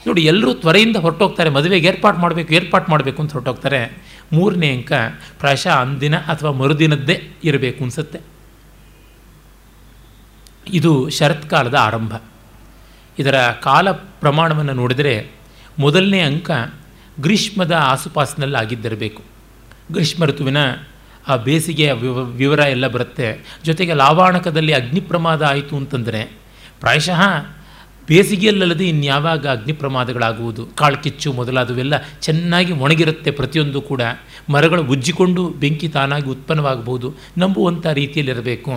[0.06, 4.02] ನೋಡಿ, ಎಲ್ಲರೂ ತ್ವರೆಯಿಂದ ಹೊರಟೋಗ್ತಾರೆ, ಮದುವೆಗೆ ಏರ್ಪಾಟ್ ಮಾಡಬೇಕು ಏರ್ಪಾಟ್ ಮಾಡಬೇಕು ಅಂತ ಹೊರಟೋಗ್ತಾರೆ.
[4.32, 4.92] ಮೂರನೇ ಅಂಕ
[5.38, 8.20] ಪ್ರಾಯಶಃ ಅಂದಿನ ಅಥವಾ ಮರುದಿನದ್ದೇ ಇರಬೇಕು ಅನಿಸುತ್ತೆ.
[10.68, 12.16] ಇದು ಶರತ್ಕಾಲದ ಆರಂಭ.
[13.18, 15.30] ಇದರ ಕಾಲ ಪ್ರಮಾಣವನ್ನು ನೋಡಿದರೆ
[15.78, 16.50] ಮೊದಲನೇ ಅಂಕ
[17.20, 19.22] ಗ್ರೀಷ್ಮದ ಆಸುಪಾಸಿನಲ್ಲಿ ಆಗಿದ್ದಿರಬೇಕು
[19.92, 20.56] ಗ್ರೀಷ್ಮ ಋತುವಿನ
[21.28, 23.58] ಆ ಬೇಸಿಗೆಯ ವಿವ, ವಿವರ ಎಲ್ಲ ಬರುತ್ತೆ.
[23.64, 26.24] ಜೊತೆಗೆ ಲಾವಾಣಕದಲ್ಲಿ ಅಗ್ನಿ ಪ್ರಮಾದ ಆಯಿತು ಅಂತಂದರೆ
[26.80, 27.20] ಪ್ರಾಯಶಃ
[28.06, 34.02] ಬೇಸಿಗೆಯಲ್ಲದೆ ಇನ್ಯಾವಾಗ ಅಗ್ನಿ ಪ್ರಮಾದಗಳಾಗುವುದು ಕಾಳ್ಕಿಚ್ಚು ಮೊದಲಾದವೆಲ್ಲ ಚೆನ್ನಾಗಿ ಒಣಗಿರುತ್ತೆ ಪ್ರತಿಯೊಂದು ಕೂಡ.
[34.48, 37.14] ಮರಗಳು ಉಜ್ಜಿಕೊಂಡು ಬೆಂಕಿ ತಾನಾಗಿ ಉತ್ಪನ್ನವಾಗಬಹುದು.
[37.38, 38.72] ನಂಬುವಂಥ ರೀತಿಯಲ್ಲಿರಬೇಕು.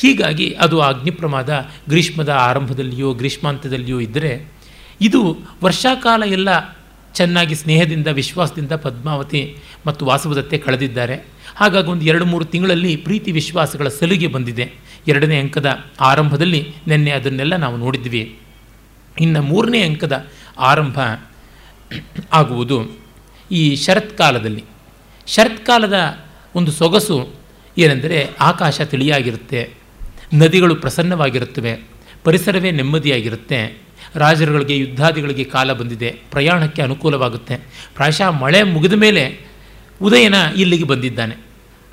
[0.00, 4.53] ಹೀಗಾಗಿ ಅದು ಆ ಅಗ್ನಿ ಪ್ರಮಾದ ಗ್ರೀಷ್ಮದ ಆರಂಭದಲ್ಲಿಯೋ, ಗ್ರೀಷ್ಮಾಂತದಲ್ಲಿಯೋ ಇದ್ದರೆ
[5.00, 6.78] ಇದು ವರ್ಷಾಕಾಲ ಎಲ್ಲ
[7.14, 11.26] ಚೆನ್ನಾಗಿ ಸ್ನೇಹದಿಂದ, ವಿಶ್ವಾಸದಿಂದ ಪದ್ಮಾವತಿ ಮತ್ತು ವಾಸವದತ್ತೆ ಕಳೆದಿದ್ದಾರೆ.
[11.56, 14.72] ಹಾಗಾಗಿ ಒಂದು ಎರಡು ಮೂರು ತಿಂಗಳಲ್ಲಿ ಪ್ರೀತಿ ವಿಶ್ವಾಸಗಳ ಸಲಿಗೆ ಬಂದಿದೆ.
[15.08, 18.38] ಎರಡನೇ ಅಂಕದ ಆರಂಭದಲ್ಲಿ ನಿನ್ನೆ ಅದನ್ನೆಲ್ಲ ನಾವು ನೋಡಿದ್ವಿ.
[19.20, 20.26] ಇನ್ನು ಮೂರನೇ ಅಂಕದ
[20.58, 21.00] ಆರಂಭ
[22.32, 22.98] ಆಗುವುದು
[23.50, 24.64] ಈ ಶರತ್ಕಾಲದಲ್ಲಿ.
[25.26, 26.18] ಶರತ್ಕಾಲದ
[26.54, 27.28] ಒಂದು ಸೊಗಸು
[27.78, 29.74] ಏನೆಂದರೆ ಆಕಾಶ ತಿಳಿಯಾಗಿರುತ್ತೆ,
[30.34, 31.84] ನದಿಗಳು ಪ್ರಸನ್ನವಾಗಿರುತ್ತವೆ,
[32.24, 33.83] ಪರಿಸರವೇ ನೆಮ್ಮದಿಯಾಗಿರುತ್ತೆ
[34.16, 36.18] ರಾಜರುಗಳಿಗೆ, ಯುದ್ಧಾದಿಗಳಿಗೆ ಕಾಲ ಬಂದಿದೆ.
[36.30, 37.56] ಪ್ರಯಾಣಕ್ಕೆ ಅನುಕೂಲವಾಗುತ್ತೆ.
[37.94, 39.40] ಪ್ರಾಯಶಃ ಮಳೆ ಮುಗಿದ ಮೇಲೆ
[40.02, 41.36] ಉದಯನ ಇಲ್ಲಿಗೆ ಬಂದಿದ್ದಾನೆ.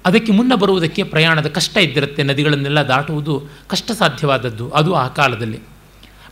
[0.06, 2.24] ಅದಕ್ಕೆ ಮುನ್ನ ಬರುವುದಕ್ಕೆ ಪ್ರಯಾಣದ ಕಷ್ಟ ಇದ್ದಿರುತ್ತೆ.
[2.24, 4.70] ನದಿಗಳನ್ನೆಲ್ಲ ದಾಟುವುದು ಕಷ್ಟ ಸಾಧ್ಯವಾದದ್ದು.
[4.70, 5.60] ಅದು ಆ ಕಾಲದಲ್ಲಿ.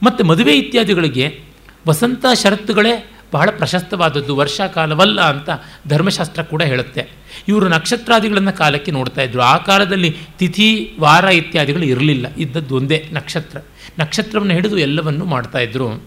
[0.04, 1.42] ಮತ್ತು ಮದುವೆ ಇತ್ಯಾದಿಗಳಿಗೆ
[1.88, 5.50] ವಸಂತ ಷರತ್ತುಗಳೇ ಬಹಳ ಪ್ರಶಸ್ತವಾದದ್ದು ವರ್ಷಾಕಾಲವಲ್ಲ ಅಂತ
[5.88, 7.08] ಧರ್ಮಶಾಸ್ತ್ರ ಕೂಡ ಹೇಳುತ್ತೆ.
[7.48, 9.42] ಇವರು ನಕ್ಷತ್ರಾದಿಗಳನ್ನು ಕಾಲಕ್ಕೆ ನೋಡ್ತಾ ಇದ್ರು.
[9.42, 12.28] ಆ ಕಾಲದಲ್ಲಿ ತಿಥಿ, ವಾರ ಇತ್ಯಾದಿಗಳು ಇರಲಿಲ್ಲ.
[12.38, 13.60] ಇದ್ದದ್ದು ಒಂದೇ ನಕ್ಷತ್ರ.
[14.00, 16.04] ನಕ್ಷತ್ರವನ್ನು ಹಿಡಿದು ಎಲ್ಲವನ್ನು ಮಾಡ್ತಾಯಿದ್ರು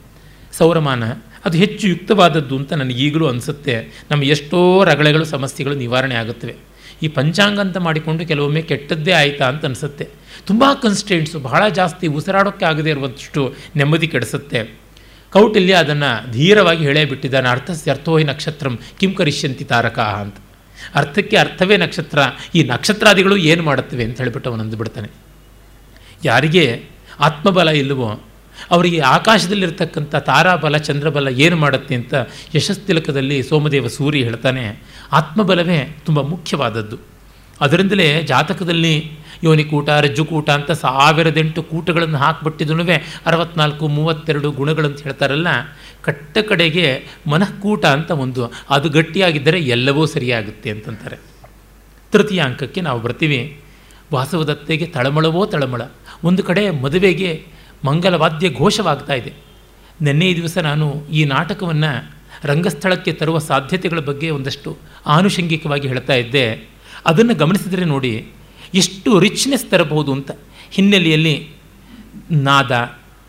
[0.53, 1.05] ಸೌರಮಾನ,
[1.45, 4.05] ಅದು ಹೆಚ್ಚು ಯುಕ್ತವಾದದ್ದು ಅಂತ ನನಗೆ ಈಗಲೂ ಅನಿಸುತ್ತೆ.
[4.11, 6.55] ನಮ್ಮ ಎಷ್ಟೋ ರಗಳೆಗಳು, ಸಮಸ್ಯೆಗಳು ನಿವಾರಣೆ ಆಗುತ್ತವೆ.
[7.03, 10.09] ಈ ಪಂಚಾಂಗ ಅಂತ ಮಾಡಿಕೊಂಡು ಕೆಲವೊಮ್ಮೆ ಕೆಟ್ಟದ್ದೇ ಆಯಿತಾ ಅಂತ ಅನಿಸುತ್ತೆ.
[10.47, 14.82] ತುಂಬ ಕನ್ಸ್ಟೆಂಟ್ಸು ಬಹಳ ಜಾಸ್ತಿ ಉಸಿರಾಡೋಕ್ಕೆ ಆಗದೇ ಇರುವಷ್ಟು ನೆಮ್ಮದಿ ಕೆಡಿಸುತ್ತೆ.
[15.33, 17.49] ಕೌಟಿಲ್ಯ ಅದನ್ನು ಧೀರವಾಗಿ ಹೇಳೇ ಬಿಟ್ಟಿದ್ದಾನೆ.
[17.49, 20.37] ಅರ್ಥಸ್ಯ ಅರ್ಥೋಹಿ ನಕ್ಷತ್ರಂ, ಕಿಂ ಕರಿಷ್ಯಂತಿ ತಾರಕ ಅಂತ.
[20.95, 22.19] ಅರ್ಥಕ್ಕೆ ಅರ್ಥವೇ ನಕ್ಷತ್ರ.
[22.55, 25.09] ಈ ನಕ್ಷತ್ರಾದಿಗಳು ಏನು ಮಾಡುತ್ತವೆ ಅಂತ ಹೇಳಿಬಿಟ್ಟು ಅವನಂದು ಬಿಡ್ತಾನೆ.
[26.25, 26.85] ಯಾರಿಗೆ
[27.21, 28.21] ಆತ್ಮಬಲ ಇಲ್ಲವೋ,
[28.71, 32.15] ಅವರಿಗೆ ಆಕಾಶದಲ್ಲಿರ್ತಕ್ಕಂಥ ತಾರಾಬಲ, ಚಂದ್ರಬಲ ಏನು ಮಾಡುತ್ತೆ ಅಂತ
[32.55, 34.83] ಯಶಸ್ತಿಲಕದಲ್ಲಿ ಸೋಮದೇವ ಸೂರಿ ಹೇಳ್ತಾನೆ.
[35.13, 36.99] ಆತ್ಮಬಲವೇ ತುಂಬ ಮುಖ್ಯವಾದದ್ದು.
[37.61, 39.11] ಅದರಿಂದಲೇ ಜಾತಕದಲ್ಲಿ
[39.43, 42.83] ಯೋನಿಕೂಟ ರಜ್ಜುಕೂಟ ಅಂತ ಸಾವಿರದೆಂಟು ಕೂಟಗಳನ್ನು ಹಾಕಿಬಿಟ್ಟಿದನು
[43.27, 45.47] ಅರವತ್ನಾಲ್ಕು, ಮೂವತ್ತೆರಡು ಗುಣಗಳಂತ ಹೇಳ್ತಾರಲ್ಲ,
[46.03, 48.53] ಕಟ್ಟ ಕಡೆಗೆ ಮನಃಕೂಟ ಅಂತ ಒಂದು.
[48.71, 51.17] ಅದು ಗಟ್ಟಿಯಾಗಿದ್ದರೆ ಎಲ್ಲವೂ ಸರಿಯಾಗುತ್ತೆ ಅಂತಂತಾರೆ.
[52.13, 53.61] ತೃತೀಯ ಅಂಕಕ್ಕೆ ನಾವು ಬರ್ತೀವಿ.
[54.13, 55.83] ವಾಸವದತ್ತೆಗೆ ತಳಮಳವೋ ತಳಮಳ.
[56.25, 57.47] ಒಂದು ಕಡೆ ಮದುವೆಗೆ
[57.85, 59.33] ಮಂಗಲವಾದ್ಯ ಘೋಷವಾಗ್ತಾ ಇದೆ.
[60.01, 62.13] ನಿನ್ನೆ ದಿವಸ ನಾನು ಈ ನಾಟಕವನ್ನು
[62.45, 64.77] ರಂಗಸ್ಥಳಕ್ಕೆ ತರುವ ಸಾಧ್ಯತೆಗಳ ಬಗ್ಗೆ ಒಂದಷ್ಟು
[65.07, 66.69] ಆನುಷಂಗಿಕವಾಗಿ ಹೇಳ್ತಾ ಇದ್ದೆ.
[67.07, 68.29] ಅದನ್ನು ಗಮನಿಸಿದರೆ ನೋಡಿ
[68.75, 70.31] ಎಷ್ಟು ರಿಚ್ನೆಸ್ ತರಬಹುದು ಅಂತ
[70.71, 71.49] ಹಿನ್ನೆಲೆಯಲ್ಲಿ
[72.31, 72.73] ನಾದ,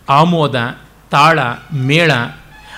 [0.09, 0.77] ಆಮೋದ,
[1.11, 1.39] ತಾಳ,
[1.73, 2.11] ಮೇಳ,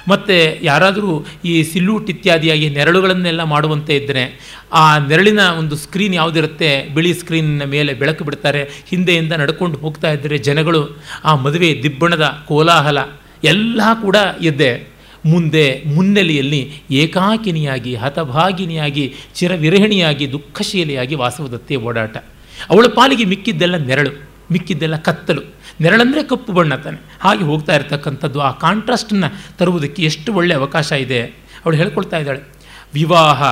[0.08, 4.40] ಮತ್ತು ಯಾರಾದರೂ ಈ ಸಿಲ್ಯೂಟ್ ಇತ್ಯಾದಿಯಾಗಿ ನೆರಳುಗಳನ್ನೆಲ್ಲ ಮಾಡುವಂತೆ ಇದ್ದರೆ
[4.74, 6.90] ಆ ನೆರಳಿನ ಒಂದು ಸ್ಕ್ರೀನ್ ಯಾವುದಿರುತ್ತೆ?
[6.94, 8.70] ಬಿಳಿ ಸ್ಕ್ರೀನ್ನ ಮೇಲೆ ಬೆಳಕು ಬಿಡ್ತಾರೆ.
[8.88, 12.98] ಹಿಂದೆಯಿಂದ ನಡ್ಕೊಂಡು ಹೋಗ್ತಾ ಇದ್ದರೆ ಜನಗಳು ಆ ಮದುವೆ ದಿಬ್ಬಣದ ಕೋಲಾಹಲ
[13.44, 14.88] ಎಲ್ಲ ಕೂಡ ಇದ್ದೆ
[15.26, 22.18] ಮುಂದೆ ಮುನ್ನೆಲೆಯಲ್ಲಿ ಏಕಾಕಿನಿಯಾಗಿ, ಹತಭಾಗಿನಿಯಾಗಿ, ಚಿರವಿರಹಿಣಿಯಾಗಿ, ದುಃಖಶೀಲಿಯಾಗಿ ವಾಸವದತ್ತೆ ಓಡಾಟ.
[22.72, 24.12] ಅವಳ ಪಾಲಿಗೆ ಮಿಕ್ಕಿದ್ದೆಲ್ಲ ನೆರಳು,
[24.52, 25.44] ಮಿಕ್ಕಿದ್ದೆಲ್ಲ ಕತ್ತಲು.
[25.82, 27.00] ನೆರಳಂದರೆ ಕಪ್ಪು ಬಣ್ಣ ತಾನೆ.
[27.22, 29.30] ಹಾಗೆ ಹೋಗ್ತಾ ಇರ್ತಕ್ಕಂಥದ್ದು ಆ ಕಾಂಟ್ರಾಸ್ಟನ್ನು
[29.60, 31.22] ತರುವುದಕ್ಕೆ ಎಷ್ಟು ಒಳ್ಳೆಯ ಅವಕಾಶ ಇದೆ.
[31.64, 32.42] ಅವಳು ಹೇಳ್ಕೊಳ್ತಾ ಇದ್ದಾಳೆ,
[32.94, 33.44] ವಿವಾಹ,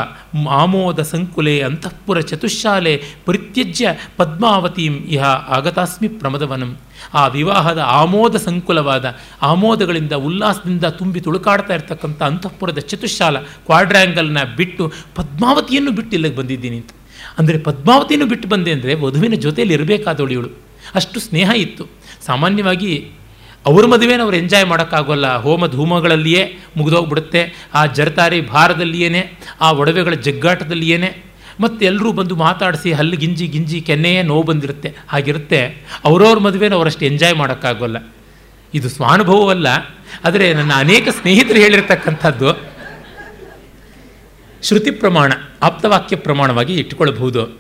[0.62, 2.94] ಆಮೋದ ಸಂಕುಲೆ ಅಂತಃಪುರ ಚತುಶಾಲೆ
[3.26, 3.88] ಪರಿತ್ಯಜ್ಯ
[4.18, 5.24] ಪದ್ಮಾವತಿಂ ಇಹ
[5.58, 6.72] ಆಗತಾಸ್ಮಿ ಪ್ರಮದವನಂ.
[7.14, 9.06] ಆ ವಿವಾಹದ ಆಮೋದ ಸಂಕುಲವಾದ
[9.42, 13.38] ಆಮೋದಗಳಿಂದ ಉಲ್ಲಾಸದಿಂದ ತುಂಬಿ ತುಳುಕಾಡ್ತಾ ಇರ್ತಕ್ಕಂಥ ಅಂತಃಪುರದ ಚತುಶಾಲ
[13.68, 14.86] ಕ್ವಾಡ್ರ್ಯಾಂಗಲ್ನ ಬಿಟ್ಟು
[15.16, 16.80] ಪದ್ಮಾವತಿಯನ್ನು ಬಿಟ್ಟು ಇಲ್ಲಿಗೆ ಬಂದಿದ್ದೀನಿ
[17.40, 20.50] ಅಂದರೆ ಪದ್ಮಾವತಿಯನ್ನು ಬಿಟ್ಟು ಬಂದೆ ಅಂದರೆ ವಧುವಿನ ಜೊತೆಯಲ್ಲಿ ಇರಬೇಕಾದವಳು ಇವಳು
[20.96, 21.90] ಅಷ್ಟು ಸ್ನೇಹ ಇತ್ತು.
[22.26, 23.12] ಸಾಮಾನ್ಯವಾಗಿ
[23.66, 25.36] ಅವ್ರ ಮದುವೆನ ಅವ್ರು ಎಂಜಾಯ್ ಮಾಡೋಕ್ಕಾಗೋಲ್ಲ.
[25.36, 27.70] ಹೋಮ ಧೂಮಗಳಲ್ಲಿಯೇ ಮುಗಿದೋಗ್ಬಿಡುತ್ತೆ.
[27.74, 31.24] ಆ ಜರತಾರಿ ಭಾರದಲ್ಲಿಯೇ ಆ ಒಡವೆಗಳ ಜಗ್ಗಾಟದಲ್ಲಿಯೇ
[31.60, 34.96] ಮತ್ತು ಎಲ್ಲರೂ ಬಂದು ಮಾತಾಡಿಸಿ ಹಲ್ಲು ಗಿಂಜಿ ಗಿಂಜಿ ಕೆನ್ನೆಯೇ ನೋವು ಬಂದಿರುತ್ತೆ.
[35.10, 35.60] ಹಾಗಿರುತ್ತೆ
[36.04, 38.12] ಅವರವ್ರ ಮದುವೆನ ಅವರಷ್ಟು ಎಂಜಾಯ್ ಮಾಡೋಕ್ಕಾಗೋಲ್ಲ.
[38.74, 39.68] ಇದು ಸ್ವಾನುಭವವಲ್ಲ.
[40.26, 42.73] ಆದರೆ ನನ್ನ ಅನೇಕ ಸ್ನೇಹಿತರು ಹೇಳಿರ್ತಕ್ಕಂಥದ್ದು
[44.64, 47.60] ಶ್ರುತಿ ಪ್ರಮಾಣ, ಆಪ್ತವಾಕ್ಯ ಪ್ರಮಾಣವಾಗಿ ಇಟ್ಟುಕೊಳ್ಳಬಹುದು.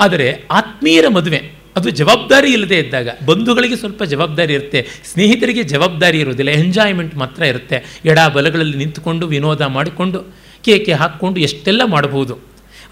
[0.00, 7.16] ಆದರೆ ಆತ್ಮೀಯರ ಮದುವೆ, ಅದು ಜವಾಬ್ದಾರಿ ಇಲ್ಲದೆ ಇದ್ದಾಗ, ಬಂಧುಗಳಿಗೆ ಸ್ವಲ್ಪ ಜವಾಬ್ದಾರಿ ಇರುತ್ತೆ, ಸ್ನೇಹಿತರಿಗೆ ಜವಾಬ್ದಾರಿ ಇರೋದಿಲ್ಲ ಎಂಜಾಯ್ಮೆಂಟ್
[7.16, 8.00] ಮಾತ್ರ ಇರುತ್ತೆ.
[8.04, 10.22] ಎಡ ಬಲಗಳಲ್ಲಿ ನಿಂತುಕೊಂಡು, ವಿನೋದ ಮಾಡಿಕೊಂಡು,
[10.64, 12.38] ಕೇಕೆ ಹಾಕ್ಕೊಂಡು ಎಷ್ಟೆಲ್ಲ ಮಾಡಬಹುದು.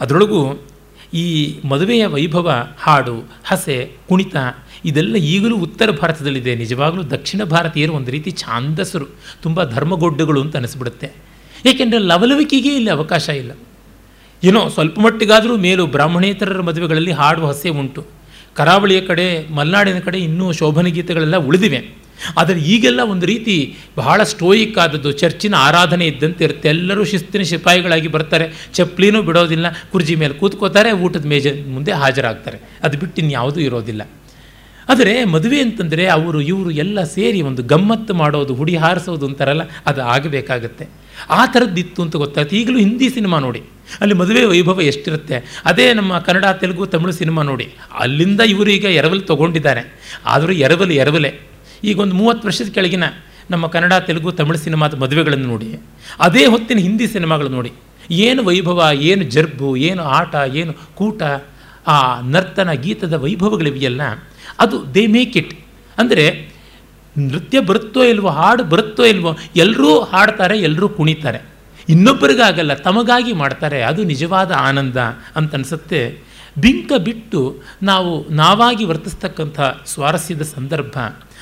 [0.00, 0.66] ಅದರೊಳಗೂ
[1.14, 4.36] ಈ ಮದುವೆಯ ವೈಭವ, ಹಾಡು, ಹಸೆ, ಕುಣಿತ,
[4.84, 6.54] ಇದೆಲ್ಲ ಈಗಲೂ ಉತ್ತರ ಭಾರತದಲ್ಲಿದೆ.
[6.54, 9.06] ನಿಜವಾಗಲೂ ದಕ್ಷಿಣ ಭಾರತೀಯರು ಒಂದು ರೀತಿ ಛಾಂದಸರು
[9.42, 11.25] ತುಂಬ ಧರ್ಮಗೊಡ್ಡುಗಳು ಅಂತ ಅನಿಸ್ಬಿಡುತ್ತೆ.
[11.66, 13.52] ಏಕೆಂದರೆ ಲವಲವಿಕೆಗೆ ಇಲ್ಲಿ ಅವಕಾಶ ಇಲ್ಲ.
[14.44, 18.06] ಏನೋ ಸ್ವಲ್ಪ ಮಟ್ಟಿಗಾದರೂ ಮೇಲು ಬ್ರಾಹ್ಮಣೇತರರ ಮದುವೆಗಳಲ್ಲಿ ಹಾಡುವ ಹಸೆ ಉಂಟು.
[18.54, 22.06] ಕರಾವಳಿಯ ಕಡೆ, ಮಲೆನಾಡಿನ ಕಡೆ ಇನ್ನೂ ಶೋಭನ ಗೀತೆಗಳೆಲ್ಲ ಉಳಿದಿವೆ.
[22.38, 26.68] ಆದರೆ ಈಗೆಲ್ಲ ಒಂದು ರೀತಿ ಬಹಳ ಸ್ಟೋಯಿಕ್ ಆದದ್ದು, ಚರ್ಚಿನ ಆರಾಧನೆ ಇದ್ದಂತೆ ಇರುತ್ತೆ.
[26.68, 28.68] ಎಲ್ಲರೂ ಶಿಸ್ತಿನ ಶಿಪಾಯಿಗಳಾಗಿ ಬರ್ತಾರೆ.
[28.74, 29.66] ಚಪ್ಪಲಿನೂ ಬಿಡೋದಿಲ್ಲ.
[29.92, 32.58] ಕುರ್ಜಿ ಮೇಲೆ ಕೂತ್ಕೋತಾರೆ, ಊಟದ ಮೇಜ ಮುಂದೆ ಹಾಜರಾಗ್ತಾರೆ.
[32.82, 34.02] ಅದು ಬಿಟ್ಟು ಇನ್ಯಾವುದೂ ಇರೋದಿಲ್ಲ.
[34.88, 41.05] ಆದರೆ ಮದುವೆ ಅಂತಂದರೆ ಅವರು ಇವರು ಎಲ್ಲ ಸೇರಿ ಒಂದು ಗಮ್ಮತ್ತು ಮಾಡೋದು, ಹುಡಿ ಹಾರಿಸೋದು ಅಂತಾರಲ್ಲ, ಅದು ಆಗಬೇಕಾಗತ್ತೆ.
[41.30, 42.56] ಆ ಥರದ್ದಿತ್ತು ಅಂತ ಗೊತ್ತಾಯ್ತು.
[42.56, 43.62] ಈಗಲೂ ಹಿಂದಿ ಸಿನಿಮಾ ನೋಡಿ.
[44.00, 45.62] ಅಲ್ಲಿ ಮದುವೆ ವೈಭವ ಎಷ್ಟಿರುತ್ತೆ.
[45.64, 47.74] ಅದೇ ನಮ್ಮ ಕನ್ನಡ, ತೆಲುಗು, ತಮಿಳು ಸಿನಿಮಾ ನೋಡಿ.
[47.98, 49.82] ಅಲ್ಲಿಂದ ಇವರು ಈಗ ಎರವಲು ತೊಗೊಂಡಿದ್ದಾರೆ.
[50.26, 51.40] ಆದರೂ ಎರವಲು ಎರವಲೆ.
[51.84, 53.04] ಈಗ ಒಂದು ಮೂವತ್ತು ವರ್ಷದ ಕೆಳಗಿನ
[53.50, 55.80] ನಮ್ಮ ಕನ್ನಡ, ತೆಲುಗು, ತಮಿಳು ಸಿನಿಮಾದ ಮದುವೆಗಳನ್ನು ನೋಡಿ.
[56.20, 57.72] ಅದೇ ಹೊತ್ತಿನ ಹಿಂದಿ ಸಿನಿಮಾಗಳು ನೋಡಿ.
[58.10, 61.22] ಏನು ವೈಭವ, ಏನು ಜರ್ಬು, ಏನು ಆಟ, ಏನು ಕೂಟ,
[61.86, 64.02] ಆ ನರ್ತನ ಗೀತದ ವೈಭವಗಳಿವೆಯಲ್ಲ,
[64.58, 65.54] ಅದು ದೇ ಮೇಕ್ ಇಟ್.
[65.98, 66.55] ಅಂದರೆ
[67.18, 71.38] ನೃತ್ಯ ಬರುತ್ತೋ ಇಲ್ವೋ, ಹಾಡು ಬರುತ್ತೋ ಇಲ್ವೋ ಎಲ್ಲರೂ ಹಾಡ್ತಾರೆ ಎಲ್ಲರೂ ಕುಣಿತಾರೆ.
[71.88, 74.96] ಇನ್ನೊಬ್ಬರಿಗಾಗಲ್ಲ, ತಮಗಾಗಿ ಮಾಡ್ತಾರೆ, ಅದು ನಿಜವಾದ ಆನಂದ
[75.36, 76.18] ಅಂತ ಅನಿಸುತ್ತೆ.
[76.58, 80.98] ಬಿಂಕ ಬಿಟ್ಟು ನಾವು ನಾವಾಗಿ ವರ್ತಿಸ್ತಕ್ಕಂಥ ಸ್ವಾರಸ್ಯದ ಸಂದರ್ಭ,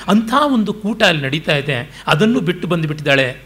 [0.09, 2.05] ಅಂಥ ಒಂದು ಕೂಟ ಅಲ್ಲಿ ನಡೀತಾ ಇದೆ.
[2.07, 3.37] ಅದನ್ನು ಬಿಟ್ಟು ಬಂದುಬಿಟ್ಟಿದ್ದಾಳೆ.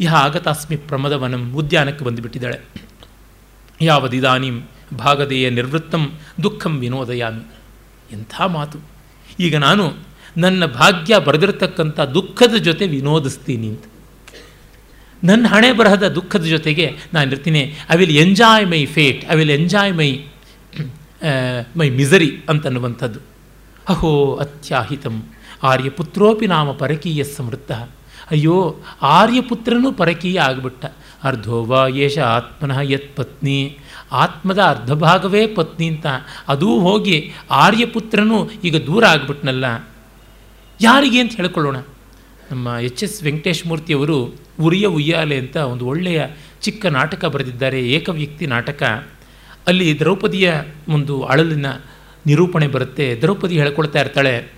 [0.00, 2.60] ಇಹ ಆಗತಾಸ್ಮಿ ಪ್ರಮದವನಂ ಉದ್ಯಾನಕ್ಕೆ ಬಂದುಬಿಟ್ಟಿದ್ದಾಳೆ.
[3.80, 4.60] ಯಾವದಿದಾನಿಂ
[4.98, 6.12] ಭಾಗದೆಯ ನಿರ್ವೃತ್ತಂ
[6.42, 7.50] ದುಃಖಂ ವಿನೋದಯಾಮಿ.
[8.12, 8.78] ಎಂಥ ಮಾತು.
[9.40, 13.84] ಈಗ ನಾನು ನನ್ನ ಭಾಗ್ಯ ಬರೆದಿರತಕ್ಕಂಥ ದುಃಖದ ಜೊತೆ ವಿನೋದಿಸ್ತೀನಿ ಅಂತ.
[15.24, 19.94] ನನ್ನ ಹಣೆ ಬರಹದ ದುಃಖದ ಜೊತೆಗೆ ನಾನು ಇರ್ತೀನಿ I will enjoy my fate I will enjoy
[19.94, 20.18] my
[21.76, 23.20] my misery ಅಂತನ್ನುವಂಥದ್ದು
[23.88, 25.22] ಅಹೋ, ಅತ್ಯಾಹಿತಂ.
[25.62, 27.72] ಆರ್ಯಪುತ್ರೋಪಿ ನಾಮ ಪರಕೀಯ ಸಮೃದ್ಧ.
[28.30, 30.84] ಅಯ್ಯೋ, ಆರ್ಯಪುತ್ರನೂ ಪರಕೀಯ ಆಗಿಬಿಟ್ಟ.
[31.24, 33.78] ಅರ್ಧೋವಾ ಯೇಷ ಆತ್ಮನಃ ಯತ್ ಪತ್ನಿ.
[34.12, 36.06] ಆತ್ಮದ ಅರ್ಧ ಭಾಗವೇ ಪತ್ನಿ ಅಂತ.
[36.48, 39.91] ಅದೂ ಹೋಗಿ ಆರ್ಯಪುತ್ರನೂ ಈಗ ದೂರ ಆಗಿಬಿಟ್ನಲ್ಲ.
[40.82, 41.76] ಯಾರಿಗೆ ಅಂತ ಹೇಳ್ಕೊಳ್ಳೋಣ?
[42.50, 46.22] ನಮ್ಮ ಎಚ್ ಎಸ್ ವೆಂಕಟೇಶ್ ಮೂರ್ತಿಯವರು ಉರಿಯ ಉಯ್ಯಾಲೆ ಅಂತ ಒಂದು ಒಳ್ಳೆಯ
[46.60, 47.90] ಚಿಕ್ಕ ನಾಟಕ ಬರೆದಿದ್ದಾರೆ.
[47.90, 48.82] ಏಕವ್ಯಕ್ತಿ ನಾಟಕ.
[49.66, 50.52] ಅಲ್ಲಿ ದ್ರೌಪದಿಯ
[50.88, 51.66] ಒಂದು ಅಳಲಿನ
[52.26, 53.16] ನಿರೂಪಣೆ ಬರುತ್ತೆ.
[53.20, 54.52] ದ್ರೌಪದಿ ಹೇಳ್ಕೊಳ್ತಾ ಇರ್ತಾಳೆ,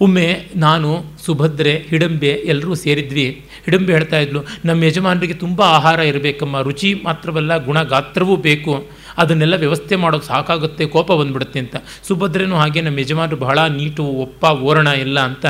[0.00, 3.26] ಒಮ್ಮೆ ನಾನು, ಸುಭದ್ರೆ, ಹಿಡಂಬೆ ಎಲ್ಲರೂ ಸೇರಿದ್ವಿ.
[3.64, 6.60] ಹಿಡಂಬೆ ಹೇಳ್ತಾ ಇದ್ಲು, ನಮ್ಮ ಯಜಮಾನರಿಗೆ ತುಂಬ ಆಹಾರ ಇರಬೇಕಮ್ಮ.
[6.60, 8.86] ರುಚಿ ಮಾತ್ರವಲ್ಲ, ಗುಣಗಾತ್ರವೂ ಬೇಕು.
[9.18, 11.76] ಅದನ್ನೆಲ್ಲ ವ್ಯವಸ್ಥೆ ಮಾಡೋಕ್ಕೆ ಸಾಕಾಗುತ್ತೆ, ಕೋಪ ಬಂದ್ಬಿಡುತ್ತೆ ಅಂತ.
[12.08, 15.46] ಸುಭದ್ರೇನೂ ಹಾಗೆ, ನಮ್ಮ ಯಜಮಾನರು ಬಹಳ ನೀಟು, ಒಪ್ಪ, ಓರಣ ಎಲ್ಲ ಅಂತ.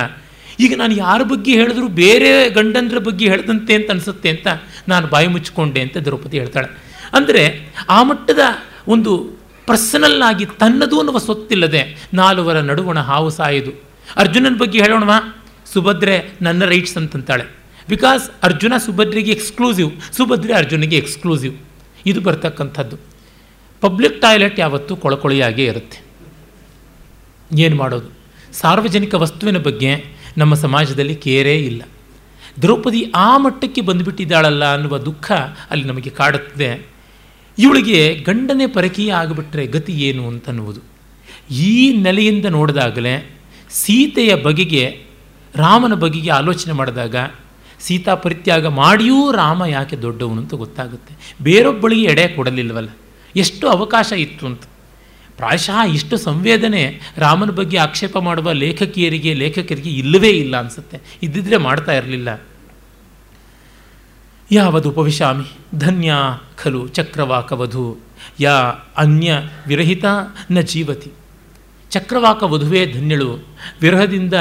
[0.61, 4.47] ಈಗ ನಾನು ಯಾರ ಬಗ್ಗೆ ಹೇಳಿದ್ರು ಬೇರೆ ಗಂಡಂದ್ರ ಬಗ್ಗೆ ಹೇಳ್ದಂತೆ ಅಂತ ಅನಿಸುತ್ತೆ ಅಂತ
[4.89, 6.69] ನಾನು ಬಾಯಿ ಮುಚ್ಚಿಕೊಂಡೆ ಅಂತ ದ್ರೌಪದಿ ಹೇಳ್ತಾಳೆ.
[7.13, 8.39] ಅಂದರೆ ಆ ಮಟ್ಟದ
[8.89, 9.37] ಒಂದು
[9.67, 13.85] ಪರ್ಸನಲ್ ಆಗಿ ತನ್ನದು ಅನ್ನುವ ಸೊತ್ತಿಲ್ಲದೆ ನಾಲ್ವರ ನಡುವಣ ಹಾವು ಸಾಯದು.
[14.17, 15.45] ಅರ್ಜುನನ ಬಗ್ಗೆ ಹೇಳೋಣವಾ?
[15.73, 17.45] ಸುಭದ್ರೆ ನನ್ನ ರೈಟ್ಸ್ ಅಂತಂತಾಳೆ.
[17.89, 21.55] ಬಿಕಾಸ್ ಅರ್ಜುನ ಸುಭದ್ರೆಗೆ ಎಕ್ಸ್ಕ್ಲೂಸಿವ್ ಸುಭದ್ರೆ ಅರ್ಜುನಿಗೆ ಎಕ್ಸ್ಕ್ಲೂಸಿವ್
[22.07, 23.16] ಇದು ಬರ್ತಕ್ಕಂಥದ್ದು.
[23.87, 25.99] ಪಬ್ಲಿಕ್ ಟಾಯ್ಲೆಟ್ ಯಾವತ್ತೂ ಕೊಳಕೊಳಿಯಾಗೇ ಇರುತ್ತೆ.
[27.59, 28.09] ಏನು ಮಾಡೋದು?
[28.53, 30.05] ಸಾರ್ವಜನಿಕ ವಸ್ತುವಿನ ಬಗ್ಗೆ
[30.39, 31.83] ನಮ್ಮ ಸಮಾಜದಲ್ಲಿ ಕೇರೇ ಇಲ್ಲ.
[32.63, 35.33] ದ್ರೌಪದಿ ಆ ಮಟ್ಟಕ್ಕೆ ಬಂದುಬಿಟ್ಟಿದ್ದಾಳಲ್ಲ ಅನ್ನುವ ದುಃಖ
[35.71, 36.87] ಅಲ್ಲಿ ನಮಗೆ ಕಾಡುತ್ತದೆ.
[37.59, 40.81] ಇವಳಿಗೆ ಗಂಡನೇ ಪರಕೀಯ ಆಗಿಬಿಟ್ರೆ ಗತಿ ಏನು ಅಂತನ್ನುವುದು.
[41.55, 45.03] ಈ ನೆಲೆಯಿಂದ ನೋಡಿದಾಗಲೇ ಸೀತೆಯ ಬಗೆಗೆ,
[45.55, 47.17] ರಾಮನ ಬಗೆಗೆ ಆಲೋಚನೆ ಮಾಡಿದಾಗ
[47.81, 51.35] ಸೀತಾ ಪರಿತ್ಯಾಗ ಮಾಡಿಯೂ ರಾಮ ಯಾಕೆ ದೊಡ್ಡವನು ಅಂತ ಗೊತ್ತಾಗುತ್ತೆ.
[51.43, 52.89] ಬೇರೊಬ್ಬಳಿಗೆ ಎಡೆ ಕೊಡಲಿಲ್ವಲ್ಲ.
[53.37, 54.63] ಎಷ್ಟು ಅವಕಾಶ ಇತ್ತು ಅಂತ.
[55.37, 61.01] ಪ್ರಾಯಶಃ ಇಷ್ಟು ಸಂವೇದನೆ ರಾಮನ ಬಗ್ಗೆ ಆಕ್ಷೇಪ ಮಾಡುವ ಲೇಖಕಿಯರಿಗೆ, ಲೇಖಕರಿಗೆ ಇಲ್ಲವೇ ಇಲ್ಲ ಅನಿಸುತ್ತೆ.
[61.23, 62.41] ಇದ್ದಿದ್ರೆ ಮಾಡ್ತಾ ಇರಲಿಲ್ಲ.
[64.53, 65.45] ಯಾವದು ಉಪವಿಶಾಮಿ?
[65.79, 66.15] ಧನ್ಯ
[66.57, 67.99] ಖಲು ಚಕ್ರವಾಕವಧು.
[68.41, 68.53] ಯಾ
[68.97, 69.33] ಅನ್ಯ
[69.67, 70.05] ವಿರಹಿತ
[70.51, 71.11] ನ ಜೀವತಿ.
[71.91, 73.47] ಚಕ್ರವಾಕ ವಧುವೇ ಧನ್ಯಳು.
[73.81, 74.35] ವಿರಹದಿಂದ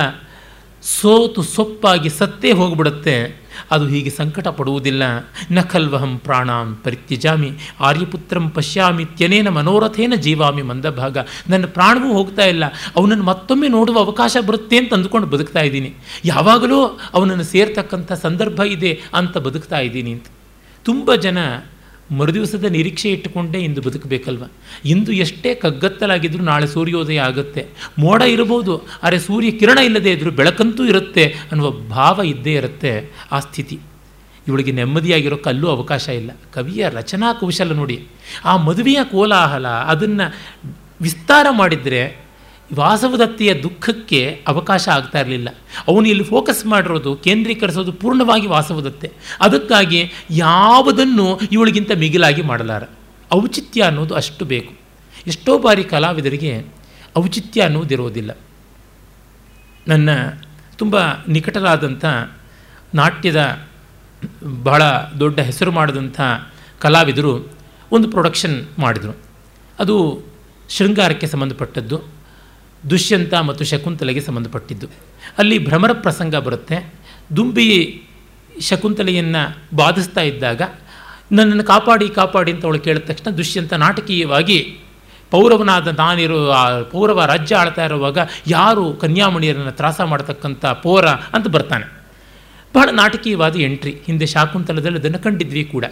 [0.86, 3.45] ಸೋತು ಸೊಪ್ಪಾಗಿ ಸತ್ತೇ ಹೋಗ್ಬಿಡುತ್ತೆ.
[3.71, 5.03] ಅದು ಹೀಗೆ ಸಂಕಟ ಪಡುವುದಿಲ್ಲ
[5.51, 7.51] ನ ಖಲ್ವಹಂ ಪ್ರಾಣಾಂ ಪರಿತ್ಯಜಾಮಿ.
[7.79, 11.17] ಆರ್ಯಪುತ್ರಂ ಪಶ್ಯಾಮಿ ತ್ಯನೇನ ಮನೋರಥೇನ ಜೀವಾಮಿ ಮಂದಭಾಗ
[11.49, 12.63] ನನ್ನ ಪ್ರಾಣವೂ ಹೋಗ್ತಾ ಇಲ್ಲ.
[12.95, 15.93] ಅವನನ್ನು ಮತ್ತೊಮ್ಮೆ ನೋಡುವ ಅವಕಾಶ ಬರುತ್ತೆ ಅಂತ ಅಂದುಕೊಂಡು ಬದುಕ್ತಾ ಇದ್ದೀನಿ.
[16.25, 20.25] ಯಾವಾಗಲೂ ಅವನನ್ನು ಸೇರ್ತಕ್ಕಂಥ ಸಂದರ್ಭ ಇದೆ ಅಂತ ಬದುಕ್ತಾ ಇದ್ದೀನಿ ಅಂತ.
[20.83, 21.38] ತುಂಬ ಜನ
[22.12, 24.43] ಮರುದಿವಸದ ನಿರೀಕ್ಷೆ ಇಟ್ಟುಕೊಂಡೇ ಇಂದು ಬದುಕಬೇಕಲ್ವ?
[24.86, 27.68] ಇಂದು ಎಷ್ಟೇ ಕಗ್ಗತ್ತಲಾಗಿದ್ದರೂ ನಾಳೆ ಸೂರ್ಯೋದಯ ಆಗುತ್ತೆ.
[27.99, 33.80] ಮೋಡ ಇರಬಹುದು, ಆದರೆ ಸೂರ್ಯ ಕಿರಣ ಇಲ್ಲದೆ ಇದ್ದರೂ ಬೆಳಕಂತೂ ಇರುತ್ತೆ ಅನ್ನುವ ಭಾವ ಇದ್ದೇ ಇರುತ್ತೆ ಆ ಸ್ಥಿತಿ.
[34.47, 36.32] ಇವಳಿಗೆ ನೆಮ್ಮದಿಯಾಗಿರೋಕ್ಕೆ ಅಲ್ಲೂ ಅವಕಾಶ ಇಲ್ಲ.
[36.53, 38.08] ಕವಿಯ ರಚನಾ ಕೌಶಲ ನೋಡಿ.
[38.45, 40.26] ಆ ಮದುವೆಯ ಕೋಲಾಹಲ, ಅದನ್ನು
[41.01, 42.24] ವಿಸ್ತಾರ ಮಾಡಿದರೆ
[42.74, 45.49] ವಾಸವದತ್ತೆಯ ದುಃಖಕ್ಕೆ ಅವಕಾಶ ಆಗ್ತಾ ಇರಲಿಲ್ಲ.
[45.88, 49.11] ಅವನು ಇಲ್ಲಿ ಫೋಕಸ್ ಮಾಡಿರೋದು, ಕೇಂದ್ರೀಕರಿಸೋದು ಪೂರ್ಣವಾಗಿ ವಾಸವದತ್ತೆ.
[49.41, 52.84] ಅದಕ್ಕಾಗಿ ಯಾವುದನ್ನು ಇವಳಿಗಿಂತ ಮಿಗಿಲಾಗಿ ಮಾಡಲಾರ?
[53.34, 54.74] ಔಚಿತ್ಯ ಅನ್ನೋದು ಅಷ್ಟು ಬೇಕು.
[55.28, 56.66] ಎಷ್ಟೋ ಬಾರಿ ಕಲಾವಿದರಿಗೆ
[57.18, 58.38] ಔಚಿತ್ಯ ಅನ್ನೋದಿರೋದಿಲ್ಲ.
[59.88, 60.09] ನನ್ನ
[60.76, 60.95] ತುಂಬ
[61.28, 62.05] ನಿಕಟರಾದಂಥ
[62.95, 63.68] ನಾಟ್ಯದ
[64.63, 64.84] ಬಹಳ
[65.20, 66.22] ದೊಡ್ಡ ಹೆಸರು ಮಾಡಿದಂಥ
[66.80, 67.51] ಕಲಾವಿದರು
[67.91, 69.18] ಒಂದು ಪ್ರೊಡಕ್ಷನ್ ಮಾಡಿದರು.
[69.80, 70.22] ಅದು
[70.70, 72.14] ಶೃಂಗಾರಕ್ಕೆ ಸಂಬಂಧಪಟ್ಟದ್ದು.
[72.89, 74.88] ದುಷ್ಯಂತ ಮತ್ತು ಶಕುಂತಲೆಗೆ ಸಂಬಂಧಪಟ್ಟಿದ್ದು.
[75.38, 76.93] ಅಲ್ಲಿ ಭ್ರಮರ ಪ್ರಸಂಗ ಬರುತ್ತೆ.
[77.36, 78.01] ದುಂಬಿ
[78.61, 80.61] ಶಕುಂತಲೆಯನ್ನು ಬಾಧಿಸ್ತಾ ಇದ್ದಾಗ,
[81.31, 84.77] ನನ್ನನ್ನು ಕಾಪಾಡಿ ಕಾಪಾಡಿ ಅಂತ ಅವಳು ಕೇಳಿದ ತಕ್ಷಣ ದುಷ್ಯಂತ ನಾಟಕೀಯವಾಗಿ
[85.31, 88.17] ಪೌರವನಾದ ನಾನಿರೋ ಆ ಪೌರವ ರಾಜ್ಯ ಆಳ್ತಾ ಇರುವಾಗ
[88.47, 92.01] ಯಾರು ಕನ್ಯಾಮಣಿಯರನ್ನು ತ್ರಾಸ ಮಾಡತಕ್ಕಂಥ ಪೌರ ಅಂತ ಬರ್ತಾನೆ.
[92.75, 93.97] ಬಹಳ ನಾಟಕೀಯವಾದ ಎಂಟ್ರಿ.
[94.05, 95.86] ಹಿಂದೆ ಶಾಕುಂತಲದಲ್ಲಿ ಅದನ್ನು ಕಂಡಿದ್ವಿ ಕೂಡ.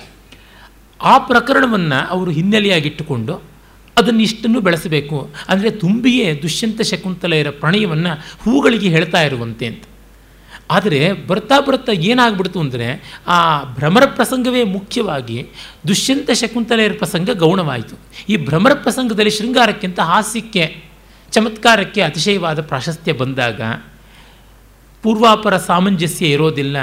[1.03, 3.52] ಆ ಪ್ರಕರಣವನ್ನು ಅವರು ಹಿನ್ನೆಲೆಯಾಗಿಟ್ಟುಕೊಂಡು
[3.97, 5.17] ಅದನ್ನು ಇಷ್ಟನ್ನು ಬೆಳೆಸಬೇಕು.
[5.49, 8.13] ಅಂದರೆ ತುಂಬಿಯೇ ದುಷ್ಯಂತ ಶಕುಂತಲೆಯರ ಪ್ರಣಯವನ್ನು
[8.43, 9.83] ಹೂಗಳಿಗೆ ಹೇಳ್ತಾ ಇರುವಂತೆ ಅಂತ.
[10.71, 12.87] ಆದರೆ ಬರ್ತಾ ಬರ್ತಾ ಏನಾಗ್ಬಿಡ್ತು ಅಂದರೆ
[13.27, 15.37] ಆ ಭ್ರಮರ ಪ್ರಸಂಗವೇ ಮುಖ್ಯವಾಗಿ
[15.87, 17.95] ದುಷ್ಯಂತ ಶಕುಂತಲೆಯರ ಪ್ರಸಂಗ ಗೌಣವಾಯಿತು.
[18.29, 20.83] ಈ ಭ್ರಮರ ಪ್ರಸಂಗದಲ್ಲಿ ಶೃಂಗಾರಕ್ಕಿಂತ ಹಾಸ್ಯಕ್ಕೆ,
[21.31, 23.61] ಚಮತ್ಕಾರಕ್ಕೆ ಅತಿಶಯವಾದ ಪ್ರಾಶಸ್ತ್ಯ ಬಂದಾಗ
[25.03, 26.77] ಪೂರ್ವಾಪರ ಸಾಮಂಜಸ್ಯ ಇರೋದಿಲ್ಲ,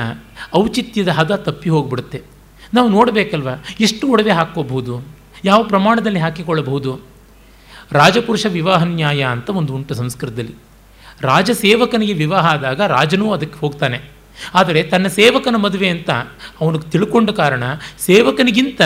[0.57, 2.23] ಔಚಿತ್ಯದ ಹದ ತಪ್ಪಿ ಹೋಗ್ಬಿಡುತ್ತೆ.
[2.75, 3.49] ನಾವು ನೋಡಬೇಕಲ್ವ,
[3.81, 5.20] ಎಷ್ಟು ಒಡವೆ ಹಾಕ್ಕೋಬಹುದು?
[5.45, 7.01] ಯಾವ ಪ್ರಮಾಣದಲ್ಲಿ ಹಾಕಿಕೊಳ್ಳಬಹುದು?
[7.93, 10.55] ರಾಜಪುರುಷ ವಿವಾಹ ನ್ಯಾಯ ಅಂತ ಒಂದು ಉಂಟು ಸಂಸ್ಕೃತದಲ್ಲಿ.
[11.21, 14.01] ರಾಜಸೇವಕನಿಗೆ ವಿವಾಹ ಆದಾಗ ರಾಜನೂ ಅದಕ್ಕೆ ಹೋಗ್ತಾನೆ.
[14.55, 16.11] ಆದರೆ ತನ್ನ ಸೇವಕನ ಮದುವೆ ಅಂತ
[16.61, 17.63] ಅವನಿಗೆ ತಿಳ್ಕೊಂಡ ಕಾರಣ
[17.99, 18.81] ಸೇವಕನಿಗಿಂತ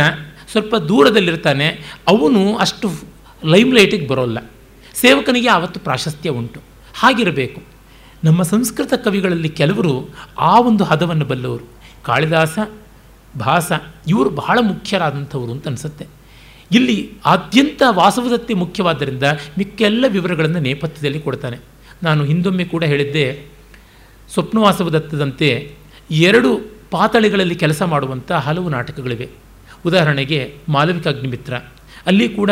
[0.51, 1.69] ಸ್ವಲ್ಪ ದೂರದಲ್ಲಿರ್ತಾನೆ,
[2.09, 2.91] ಅವನು ಅಷ್ಟು
[3.45, 4.39] ಲೈಮ್ಲೈಟಿಗೆ ಬರೋಲ್ಲ.
[4.95, 6.61] ಸೇವಕನಿಗೆ ಆವತ್ತು ಪ್ರಾಶಸ್ತ್ಯ ಉಂಟು.
[6.95, 7.63] ಹಾಗಿರಬೇಕು.
[8.25, 11.69] ನಮ್ಮ ಸಂಸ್ಕೃತ ಕವಿಗಳಲ್ಲಿ ಕೆಲವರು ಆ ಒಂದು ಹದವನ್ನು ಬಲ್ಲವರು.
[12.03, 12.59] ಕಾಳಿದಾಸ,
[13.39, 13.73] ಭಾಸ,
[14.09, 16.07] ಇವರು ಬಹಳ ಮುಖ್ಯರಾದಂಥವರು ಅಂತ ಅನಿಸುತ್ತೆ.
[16.75, 19.23] ಇಲ್ಲಿ ಆದ್ಯಂತ ವಾಸವದತ್ತೆ ಮುಖ್ಯವಾದ್ದರಿಂದ
[19.59, 21.59] ಮಿಕ್ಕೆಲ್ಲ ವಿವರಗಳನ್ನು ನೇಪಥ್ಯದಲ್ಲಿ ಕೊಡ್ತಾನೆ.
[22.03, 23.25] ನಾನು ಹಿಂದೊಮ್ಮೆ ಕೂಡ ಹೇಳಿದ್ದೆ,
[24.33, 25.49] ಸ್ವಪ್ನ ವಾಸವದತ್ತದಂತೆ
[26.11, 26.51] ಎರಡು
[26.91, 29.29] ಪಾತಳಿಗಳಲ್ಲಿ ಕೆಲಸ ಮಾಡುವಂಥ ಹಲವು ನಾಟಕಗಳಿವೆ.
[29.87, 31.55] ಉದಾಹರಣೆಗೆ ಮಾಲವಿಕ ಅಗ್ನಿಮಿತ್ರ.
[32.07, 32.51] ಅಲ್ಲಿ ಕೂಡ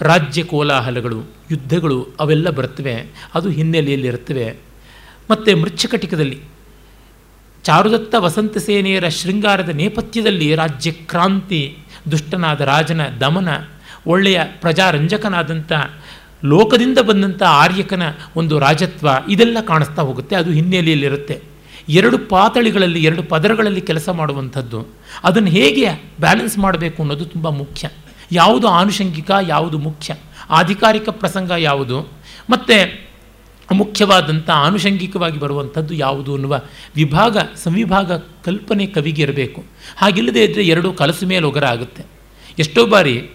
[0.00, 1.18] ರಾಜ್ಯ ಕೋಲಾಹಲಗಳು,
[1.50, 2.94] ಯುದ್ಧಗಳು ಅವೆಲ್ಲ ಬರ್ತವೆ
[3.34, 4.46] ಅದು ಹಿನ್ನೆಲೆಯಲ್ಲಿರುತ್ತವೆ.
[5.30, 6.38] ಮತ್ತು ಮೃಚ್ಛಕಟಿಕದಲ್ಲಿ
[7.64, 11.78] ಚಾರುದತ್ತ ವಸಂತ ಸೇನೆಯರ ಶೃಂಗಾರದ ನೇಪಥ್ಯದಲ್ಲಿ ರಾಜ್ಯ ಕ್ರಾಂತಿ
[12.10, 13.48] ದುಷ್ಟನಾದ ರಾಜನ ದಮನ,
[14.06, 15.72] ಒಳ್ಳೆಯ ಪ್ರಜಾರಂಜಕನಾದಂಥ
[16.44, 18.02] ಲೋಕದಿಂದ ಬಂದಂಥ ಆರ್ಯಕನ
[18.36, 20.36] ಒಂದು ರಾಜತ್ವ ಇದೆಲ್ಲ ಕಾಣಿಸ್ತಾ ಹೋಗುತ್ತೆ.
[20.36, 21.42] ಅದು ಹಿನ್ನೆಲೆಯಲ್ಲಿರುತ್ತೆ.
[21.88, 24.86] ಎರಡು ಪಾತಳಿಗಳಲ್ಲಿ, ಎರಡು ಪದರಗಳಲ್ಲಿ ಕೆಲಸ ಮಾಡುವಂಥದ್ದು.
[25.24, 25.88] ಅದನ್ನು ಹೇಗೆ
[26.20, 27.88] ಬ್ಯಾಲೆನ್ಸ್ ಮಾಡಬೇಕು ಅನ್ನೋದು ತುಂಬ ಮುಖ್ಯ.
[28.32, 30.14] ಯಾವುದು ಆನುಷಂಗಿಕ, ಯಾವುದು ಮುಖ್ಯ.
[30.50, 32.00] ಆಧಿಕಾರಿಕ ಪ್ರಸಂಗ ಯಾವುದು?
[32.50, 33.11] ಮತ್ತು
[33.72, 36.60] ಮುಖ್ಯವಾದಂಥ ಆನುಷಂಗಿಕವಾಗಿ ಬರುವಂಥದ್ದು ಯಾವುದು ಅನ್ನುವ
[36.96, 38.12] ವಿಭಾಗ, ಸಂವಿಭಾಗ
[38.44, 39.64] ಕಲ್ಪನೆ ಕವಿಗೆ ಇರಬೇಕು.
[39.96, 42.04] ಹಾಗಿಲ್ಲದೆ ಇದ್ದರೆ ಎರಡೂ ಕಲಸು ಮೇಲೆ ಒಗರ ಆಗುತ್ತೆ.
[42.58, 43.30] ಎಷ್ಟೋ ಬಾರಿ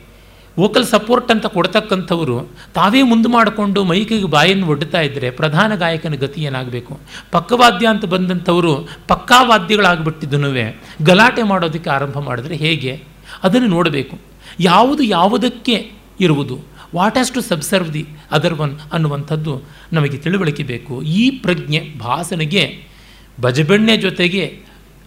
[0.60, 7.00] ವೋಕಲ್ ಸಪೋರ್ಟ್ ಅಂತ ಕೊಡ್ತಕ್ಕಂಥವರು ತಾವೇ ಮುಂದೆ ಮಾಡಿಕೊಂಡು ಮೈಕಿಗೆ ಬಾಯನ್ನು ಒಡ್ಡುತ್ತಾ ಇದ್ದರೆ ಪ್ರಧಾನ ಗಾಯಕನ ಗತಿ ಏನಾಗಬೇಕು?
[7.32, 13.04] ಪಕ್ಕವಾದ್ಯ ಅಂತ ಬಂದಂಥವರು ಪಕ್ಕಾ ವಾದ್ಯಗಳಾಗ್ಬಿಟ್ಟಿದ್ದನು ಗಲಾಟೆ ಮಾಡೋದಕ್ಕೆ ಆರಂಭ ಮಾಡಿದ್ರೆ ಹೇಗೆ?
[13.44, 14.18] ಅದನ್ನು ನೋಡಬೇಕು.
[14.60, 16.77] ಯಾವುದು ಯಾವುದಕ್ಕೆ ಇರುವುದು?
[16.96, 19.64] What as to subserve the other one ಅನ್ನುವಂಥದ್ದು
[19.94, 21.02] ನಮಗೆ ತಿಳುವಳಿಕೆ ಬೇಕು.
[21.02, 22.84] ಈ ಪ್ರಜ್ಞೆ ಭಾಸನಿಗೆ
[23.42, 24.64] ಬಜಬೆಣ್ಣೆ ಜೊತೆಗೆ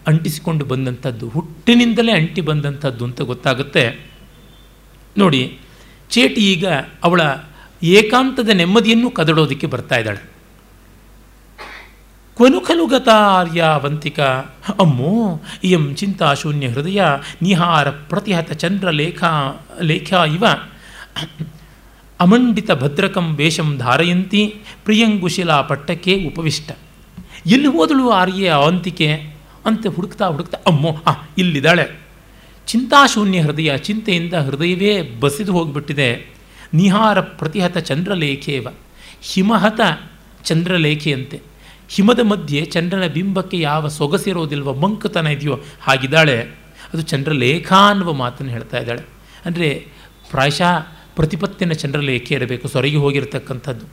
[0.06, 4.10] ಅಂಟಿಸಿಕೊಂಡು ಬಂದಂಥದ್ದು, ಹುಟ್ಟಿನಿಂದಲೇ ಅಂಟಿ ಬಂದಂಥದ್ದು ಅಂತ ಗೊತ್ತಾಗುತ್ತೆ.
[5.18, 5.58] ನೋಡಿ,
[6.10, 6.66] ಚೇಟಿ ಈಗ
[7.04, 7.20] ಅವಳ
[7.82, 10.40] ಏಕಾಂತದ ನೆಮ್ಮದಿಯನ್ನು ಕದಡೋದಕ್ಕೆ ಬರ್ತಾ ಇದ್ದಾಳೆ.
[12.36, 14.20] ಕ್ವನುಖಲುಗತಾರ್ಯಾವಂತಿಕ
[14.84, 17.02] ಅಮ್ಮೋ, ಇಯಂ ಚಿಂತಾಶೂನ್ಯ ಹೃದಯ,
[17.42, 19.22] ನಿಹಾರ ಪ್ರತಿಹತ ಚಂದ್ರ ಚಂದ್ರಲೇಖ
[19.80, 20.44] ಲೇಖ ಇವ
[22.20, 24.54] ಅಮಂಡಿತ ಭದ್ರಕಂ ವೇಷಂ ಧಾರಯಂತಿ
[24.84, 26.70] ಪ್ರಿಯಂಗುಶಿಲಾ ಪಟ್ಟಕ್ಕೆ ಉಪವಿಷ್ಟ.
[27.46, 29.12] ಎಲ್ಲಿ ಹೋದಳು ಆರ್ಯ ಅವಂತಿಕೆ
[29.64, 32.00] ಅಂತ ಹುಡುಕ್ತಾ ಹುಡುಕ್ತಾ, ಅಮ್ಮೋ, ಆ, ಇಲ್ಲಿದ್ದಾಳೆ.
[32.66, 36.34] ಚಿಂತಾಶೂನ್ಯ ಹೃದಯ ಚಿಂತೆಯಿಂದ ಹೃದಯವೇ ಬಸಿದು ಹೋಗಿಬಿಟ್ಟಿದೆ.
[36.74, 38.66] ನಿಹಾರ ಪ್ರತಿಹತ ಚಂದ್ರಲೇಖೇವ.
[39.22, 39.80] ಹಿಮಹತ
[40.44, 41.40] ಚಂದ್ರಲೇಖೆಯಂತೆ.
[41.88, 46.40] ಹಿಮದ ಮಧ್ಯೆ ಚಂದ್ರನ ಬಿಂಬಕ್ಕೆ ಯಾವ ಸೊಗಸಿರೋದಿಲ್ವ ಮಂಕುತನ ಇದೆಯೋ ಹಾಗಿದ್ದಾಳೆ.
[46.94, 49.02] ಅದು ಚಂದ್ರಲೇಖ ಅನ್ನುವ ಮಾತನ್ನು ಹೇಳ್ತಾ ಇದ್ದಾಳೆ.
[49.46, 49.86] ಅಂದರೆ
[50.30, 52.68] ಪ್ರಾಯಶಃ ಪ್ರತಿಪತ್ತಿನ ಚಂದ್ರಲೇಖೆ ಇರಬೇಕು?
[52.68, 53.86] ಸೊರಗಿ ಹೋಗಿರತಕ್ಕಂಥದ್ದು.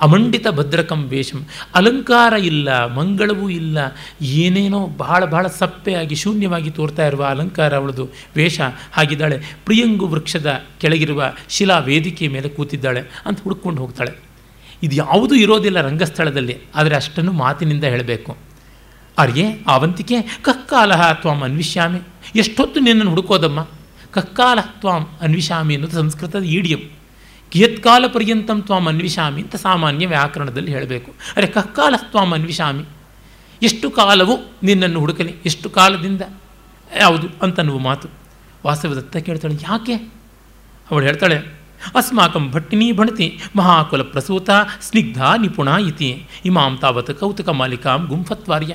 [0.00, 1.40] ಅಮಂಡಿತ ಭದ್ರಕಂ ವೇಷಂ.
[1.74, 3.78] ಅಲಂಕಾರ ಇಲ್ಲ, ಮಂಗಳವೂ ಇಲ್ಲ,
[4.22, 8.04] ಏನೇನೋ ಬಹಳ ಬಹಳ ಸಪ್ಪೆಯಾಗಿ ಶೂನ್ಯವಾಗಿ ತೋರ್ತಾ ಇರುವ ಅಲಂಕಾರ ಅವಳದು
[8.36, 8.58] ವೇಷ
[8.92, 9.36] ಹಾಗಿದ್ದಾಳೆ.
[9.64, 10.48] ಪ್ರಿಯಂಗು ವೃಕ್ಷದ
[10.80, 14.14] ಕೆಳಗಿರುವ ಶಿಲಾ ವೇದಿಕೆಯ ಮೇಲೆ ಕೂತಿದ್ದಾಳೆ ಅಂತ ಹುಡ್ಕೊಂಡು ಹೋಗ್ತಾಳೆ.
[14.82, 18.32] ಇದು ಯಾವುದೂ ಇರೋದಿಲ್ಲ ರಂಗಸ್ಥಳದಲ್ಲಿ, ಆದರೆ ಅಷ್ಟನ್ನು ಮಾತಿನಿಂದ ಹೇಳಬೇಕು.
[19.18, 22.00] ಅರ್ಯೆ, ಆವಂತಿಕೆ, ಕಕ್ಕಾಲಹ ತ್ವಾಮ್ ಅನ್ವಿಷ್ಯಾಮಿ
[22.36, 23.60] ಎಷ್ಟೊತ್ತು ನಿನ್ನನ್ನು ಹುಡುಕೋದಮ್ಮ?
[24.14, 26.82] ಕಕ್ಕಾಲ ತ್ವಾಂ ಅನ್ವಿಷಾಮಿ ಅನ್ನೋದು ಸಂಸ್ಕೃತದ ಈಡಿಯಂ
[27.52, 31.10] ಕಿಯತ್ಕಾಲ ಪರ್ಯಂತಂ ತ್ವಾಂ ಅನ್ವಿಷಾಮಿ ಅಂತ ಸಾಮಾನ್ಯ ವ್ಯಾಕರಣದಲ್ಲಿ ಹೇಳಬೇಕು.
[31.36, 32.84] ಅರೆ ಕಕ್ಕಾಲ ತ್ವಾಂ ಅನ್ವಿಷಾಮಿ,
[33.62, 36.22] ಎಷ್ಟು ಕಾಲವು ನಿನ್ನನ್ನು ಹುಡುಕಲಿ, ಎಷ್ಟು ಕಾಲದಿಂದ,
[37.00, 38.08] ಯಾವುದು ಅಂತನ್ನುವ ಮಾತು.
[38.66, 39.94] ವಾಸವದತ್ತ ಕೇಳ್ತಾಳೆ, ಯಾಕೆ?
[40.90, 41.36] ಅವಳು ಹೇಳ್ತಾಳೆ,
[41.98, 44.50] ಅಸ್ಮಾಕಂ ಭಟ್ಟಿನಿ ಭಣತಿ, ಮಹಾಕುಲ ಪ್ರಸೂತ,
[44.82, 46.10] ಸ್ನಿಗ್ಧ ನಿಪುಣ ಇತಿ
[46.44, 48.74] ಇಮಾಂ ತಾವತ್ ಕೌತುಕ ಮಾಲಿಕಾಂ ಗುಂಫತ್ವಾರ್ಯ.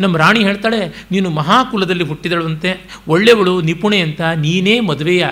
[0.00, 0.80] ನಮ್ಮ ರಾಣಿ ಹೇಳ್ತಾಳೆ,
[1.10, 2.70] ನೀನು ಮಹಾಕುಲದಲ್ಲಿ ಹುಟ್ಟಿದಳುವಂತೆ
[3.08, 5.26] ಒಳ್ಳೆಯವಳು ನಿಪುಣೆ ಅಂತ ನೀನೇ ಮದುವೆಯ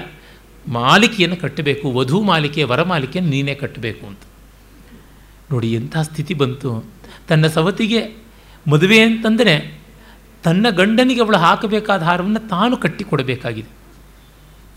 [0.69, 4.23] ಮಾಲಿಕೆಯನ್ನು ಕಟ್ಟಬೇಕು, ವಧು ಮಾಲಿಕೆ ವರಮಾಲಿಕೆಯನ್ನು ನೀನೇ ಕಟ್ಟಬೇಕು ಅಂತ.
[5.51, 6.85] ನೋಡಿ, ಎಂಥ ಸ್ಥಿತಿ ಬಂತು.
[7.29, 8.01] ತನ್ನ ಸವತಿಗೆ
[8.69, 9.55] ಮದುವೆ ಅಂತಂದರೆ
[10.45, 13.71] ತನ್ನ ಗಂಡನಿಗೆ ಅವಳು ಹಾಕಬೇಕಾದ ಹಾರವನ್ನು ತಾನು ಕಟ್ಟಿಕೊಡಬೇಕಾಗಿದೆ.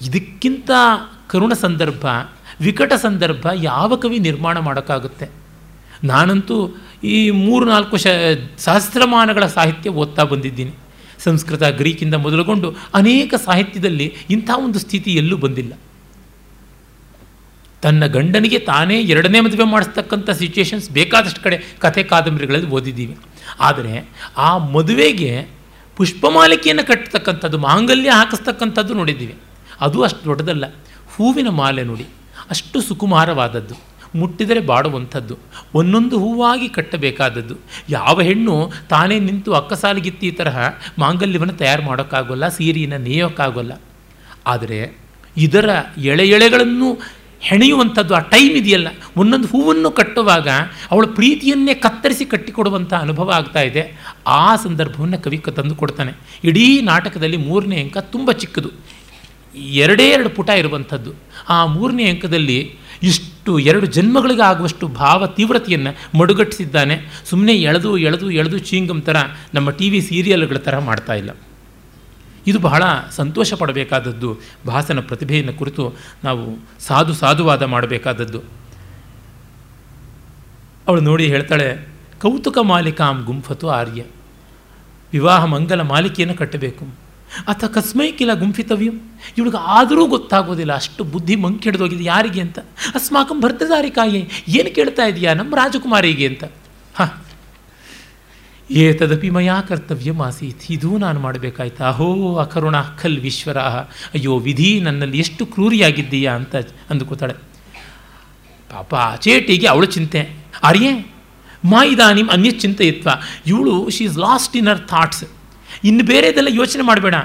[0.02, 0.72] ಇದಕ್ಕಿಂತ
[1.28, 2.06] ಕರುಣ ಸಂದರ್ಭ,
[2.62, 5.43] ವಿಕಟ ಸಂದರ್ಭ ಯಾವ ಕವಿ ನಿರ್ಮಾಣ ಮಾಡೋಕ್ಕಾಗುತ್ತೆ?
[6.04, 8.08] ನಾನಂತೂ ಈ ಮೂರು ನಾಲ್ಕು ಶ,
[8.58, 10.72] ಸಹಸ್ರಮಾನಗಳ ಸಾಹಿತ್ಯ ಓದ್ತಾ ಬಂದಿದ್ದೀನಿ.
[11.24, 15.74] ಸಂಸ್ಕೃತ, ಗ್ರೀಕಿಂದ ಮೊದಲುಗೊಂಡು ಅನೇಕ ಸಾಹಿತ್ಯದಲ್ಲಿ ಇಂಥ ಒಂದು ಸ್ಥಿತಿ ಎಲ್ಲೂ ಬಂದಿಲ್ಲ.
[17.82, 23.18] ತನ್ನ ಗಂಡನಿಗೆ ತಾನೇ ಎರಡನೇ ಮದುವೆ ಮಾಡಿಸ್ತಕ್ಕಂಥ ಸಿಚುವೇಶನ್ಸ್ ಬೇಕಾದಷ್ಟು ಕಡೆ ಕಥೆ ಕಾದಂಬರಿಗಳಲ್ಲಿ ಓದಿದ್ದೀವಿ.
[23.60, 25.48] ಆದರೆ ಆ ಮದುವೆಗೆ
[25.96, 29.36] ಪುಷ್ಪಮಾಲಿಕೆಯನ್ನು ಕಟ್ಟತಕ್ಕಂಥದ್ದು, ಮಾಂಗಲ್ಯ ಹಾಕಿಸ್ತಕ್ಕಂಥದ್ದು ನೋಡಿದ್ದೀವಿ.
[29.82, 30.66] ಅದು ಅಷ್ಟು ದೊಡ್ಡದಲ್ಲ.
[31.16, 32.06] ಹೂವಿನ ಮಾಲೆ ನೋಡಿ,
[32.50, 33.93] ಅಷ್ಟು ಸುಕುಮಾರವಾದದ್ದು.
[34.16, 35.38] ಮುಟ್ಟಿದರೆ ಬಾಡುವಂಥದ್ದು.
[35.74, 37.56] ಒಂದೊಂದು ಹೂವಾಗಿ ಕಟ್ಟಬೇಕಾದದ್ದು.
[37.90, 40.58] ಯಾವ ಹೆಣ್ಣು ತಾನೇ ನಿಂತು ಅಕ್ಕಸಾಲಿಗಿತ್ತಿ ತರಹ
[41.00, 43.82] ಮಾಂಗಲ್ಯವನ್ನು ತಯಾರು ಮಾಡೋಕ್ಕಾಗೋಲ್ಲ, ಸೀರೆಯನ್ನು ನೇಯೋಕ್ಕಾಗೋಲ್ಲ.
[44.48, 44.98] ಆದರೆ
[45.38, 47.00] ಇದರ ಎಳೆ ಎಳೆಗಳನ್ನು
[47.40, 48.88] ಹೆಣೆಯುವಂಥದ್ದು ಆ ಟೈಮ್ ಇದೆಯಲ್ಲ.
[49.18, 50.48] ಒಂದೊಂದು ಹೂವನ್ನು ಕಟ್ಟುವಾಗ
[50.92, 54.16] ಅವಳ ಪ್ರೀತಿಯನ್ನೇ ಕತ್ತರಿಸಿ ಕಟ್ಟಿಕೊಡುವಂಥ ಅನುಭವ ಆಗ್ತಾ ಇದೆ.
[54.28, 56.12] ಆ ಸಂದರ್ಭವನ್ನು ಕವಿ ತಂದು ಕೊಡ್ತಾನೆ.
[56.44, 58.70] ಇಡೀ ನಾಟಕದಲ್ಲಿ ಮೂರನೇ ಅಂಕ ತುಂಬ ಚಿಕ್ಕದು.
[59.56, 61.12] ಎರಡೇ ಎರಡು ಪುಟ ಇರುವಂಥದ್ದು.
[61.50, 66.96] ಆ ಮೂರನೇ ಅಂಕದಲ್ಲಿ ಇಷ್ಟು ಎರಡು ಜನ್ಮಗಳಿಗೆ ಆಗುವಷ್ಟು ಭಾವ ತೀವ್ರತೆಯನ್ನು ಮಡುಗಟ್ಟಿಸಿದ್ದಾನೆ.
[67.26, 69.16] ಸುಮ್ಮನೆ ಎಳೆದು ಎಳೆದು ಎಳೆದು ಚೀಂಗಮ್ ಥರ
[69.54, 71.30] ನಮ್ಮ ಟಿ ವಿ ಸೀರಿಯಲ್ಗಳ ಥರ ಮಾಡ್ತಾ ಇಲ್ಲ.
[72.48, 78.40] ಇದು ಬಹಳ ಸಂತೋಷ ಪಡಬೇಕಾದದ್ದು, ಭಾಸನ ಪ್ರತಿಭೆಯನ್ನು ಕುರಿತು ನಾವು ಸಾಧು ಸಾಧುವಾದ ಮಾಡಬೇಕಾದದ್ದು.
[80.88, 81.88] ಅವಳು ನೋಡಿ ಹೇಳ್ತಾಳೆ,
[82.22, 84.04] ಕೌತುಕ ಮಾಲಿಕಾಂ ಗುಂಫತು ಆರ್ಯ.
[85.12, 87.03] ವಿವಾಹ ಮಂಗಲ ಮಾಲಿಕೆಯನ್ನು ಕಟ್ಟಬೇಕು.
[87.48, 89.02] ಅಥ ಕಸ್ಮೈ ಕಿಲ ಗುಂಫಿತವ್ಯಂ
[89.38, 92.60] ಇವಳಿಗೆ ಆದರೂ ಗೊತ್ತಾಗೋದಿಲ್ಲ, ಅಷ್ಟು ಬುದ್ಧಿ ಮಂಕ್ ಹಿಡಿದೋಗಿದೆ ಯಾರಿಗೆ ಅಂತ.
[92.96, 96.44] ಅಸ್ಮಾಕಂ ಭರ್ತದಾರಿಕಾಯೇ, ಏನು ಕೇಳ್ತಾ ಇದೆಯಾ ನಮ್ಮ ರಾಜಕುಮಾರಿಗೆ ಅಂತ.
[96.96, 97.26] ಹಾಂ.
[98.72, 101.88] ಏತದಪಿ ಮಯಾ ಕರ್ತವ್ಯ ಆಸೀತ್, ಇದೂ ನಾನು ಮಾಡಬೇಕಾಯ್ತಾ?
[101.88, 106.56] ಅಹೋ ಅಕರುಣ, ಖಲ್ ವಿಶ್ವರ ಅಯ್ಯೋ, ವಿಧಿ ನನ್ನಲ್ಲಿ ಎಷ್ಟು ಕ್ರೂರಿಯಾಗಿದ್ದೀಯಾ ಅಂತ
[106.90, 107.36] ಅಂದುಕೊತಾಳೆ.
[108.70, 110.22] ಪಾಪ ಚೇಟಿಗೆ ಅವಳು ಚಿಂತೆ.
[110.64, 111.14] ಅರಿಯೇ
[111.66, 112.50] ಮಾ ಇದಾನಿಮ್ ಅನ್ಯ
[113.48, 115.24] ಇವಳು she is lost in her thoughts
[115.84, 117.16] ಇನ್ನು ಬೇರೆದೆಲ್ಲ ಯೋಚನೆ ಮಾಡಬೇಡ.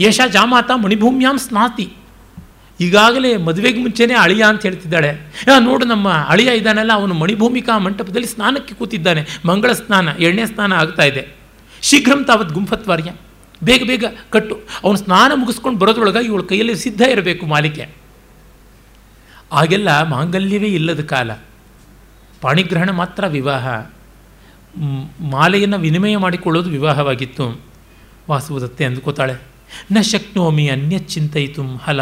[0.00, 1.92] ಯಶ ಜಾಮಾತ ಮಣಿಭೂಮ್ಯಾಂ ಸ್ನಾತಿ.
[2.80, 5.44] ಈಗಾಗಲೇ ಮದುವೆಗೆ ಮುಂಚೆನೇ ಅಳಿಯ ಅಂತ ಹೇಳ್ತಿದ್ದಾಳೆ.
[5.58, 9.26] ನೋಡು ನಮ್ಮ ಅಳಿಯ ಇದ್ದಾನಲ್ಲ, ಅವನು ಮಣಿಭೂಮಿಕಾ ಮಂಟಪದಲ್ಲಿ ಸ್ನಾನಕ್ಕೆ ಕೂತಿದ್ದಾನೆ.
[9.46, 11.28] ಮಂಗಳ ಸ್ನಾನ ಎಣ್ಣೆ ಸ್ನಾನ ಆಗ್ತಾ ಇದೆ.
[11.82, 13.12] ಶೀಘ್ರಂ ತಾವತ್ ಗುಂಫತ್ವಾರ್ಯ.
[13.64, 14.60] ಬೇಗ ಬೇಗ ಕಟ್ಟು.
[14.84, 17.88] ಅವನು ಸ್ನಾನ ಮುಗಿಸ್ಕೊಂಡು ಬರೋದ್ರೊಳಗೆ ಇವಳು ಕೈಯಲ್ಲಿ ಸಿದ್ಧ ಇರಬೇಕು ಮಾಲಿಕೆ.
[19.52, 21.32] ಆಗೆಲ್ಲ ಮಾಂಗಲ್ಯವೇ ಇಲ್ಲದ ಕಾಲ.
[22.40, 23.68] ಪಾಣಿಗ್ರಹಣ ಮಾತ್ರ ವಿವಾಹ.
[25.20, 27.69] ಮಾಲೆಯನ್ನು ವಿನಿಮಯ ಮಾಡಿಕೊಳ್ಳೋದು ವಿವಾಹವಾಗಿತ್ತು.
[28.30, 29.34] ವಾಸುವುದತ್ತೆ ಅಂದುಕೋತಾಳೆ
[29.92, 32.00] ನ ಶಕ್ನೋಮಿ ಅನ್ಯ ಚಿಂತಯಿತು ಹಲ.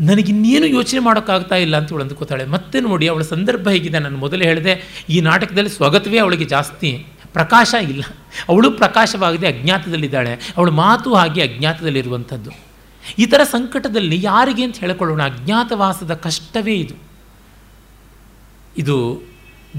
[0.00, 3.98] ನನಗಿನ್ನೇನು ಯೋಚನೆ ಮಾಡೋಕ್ಕಾಗ್ತಾ ಇಲ್ಲ ಅಂತ ಇವಳು ಅಂದುಕೋತಾಳೆ ಮತ್ತೆ ನೋಡಿ, ಅವಳ ಸಂದರ್ಭ ಹೇಗಿದೆ.
[3.98, 7.06] ನಾನು ಮೊದಲೇ ಹೇಳಿದೆ, ಈ ನಾಟಕದಲ್ಲಿ ಸ್ವಗತವೇ ಅವಳಿಗೆ ಜಾಸ್ತಿ.
[7.32, 8.02] ಪ್ರಕಾಶ ಇಲ್ಲ.
[8.48, 10.54] ಅವಳು ಪ್ರಕಾಶವಾಗದೆ ಅಜ್ಞಾತದಲ್ಲಿದ್ದಾಳೆ.
[10.56, 12.50] ಅವಳ ಮಾತು ಹಾಗೆ ಅಜ್ಞಾತದಲ್ಲಿರುವಂಥದ್ದು.
[13.18, 15.22] ಈ ಥರ ಸಂಕಟದಲ್ಲಿ ಯಾರಿಗೆ ಅಂತ ಹೇಳಿಕೊಳ್ಳೋಣ.
[15.22, 16.94] ಅಜ್ಞಾತವಾಸದ ಕಷ್ಟವೇ ಇದು.
[18.78, 19.22] ಇದು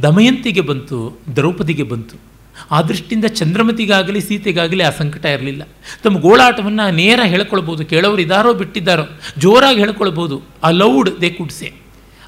[0.01, 2.34] ದಮಯಂತಿಗೆ ಬಂತು, ದ್ರೌಪದಿಗೆ ಬಂತು.
[2.75, 5.63] ಆ ದೃಷ್ಟಿಯಿಂದ ಚಂದ್ರಮತಿಗಾಗಲಿ ಸೀತೆಗಾಗಲಿ ಆ ಸಂಕಟ ಇರಲಿಲ್ಲ.
[6.03, 9.05] ತಮ್ಮ ಗೋಳಾಟವನ್ನು ನೇರ ಹೇಳ್ಕೊಳ್ಬೋದು ಕೇಳೋರು ಇದಾರೋ ಬಿಟ್ಟಿದ್ದಾರೋ,
[9.43, 10.37] ಜೋರಾಗಿ ಹೇಳ್ಕೊಳ್ಬೋದು
[10.67, 11.69] ಆ ಲೌಡ್ ದೇ ಕುಡ್ಸೆ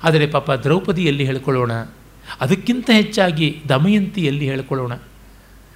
[0.08, 1.74] ಆದರೆ ಪಾಪ ದ್ರೌಪದಿಯಲ್ಲಿ ಹೇಳ್ಕೊಳ್ಳೋಣ,
[2.44, 4.94] ಅದಕ್ಕಿಂತ ಹೆಚ್ಚಾಗಿ ದಮಯಂತಿಯಲ್ಲಿ ಹೇಳ್ಕೊಳ್ಳೋಣ.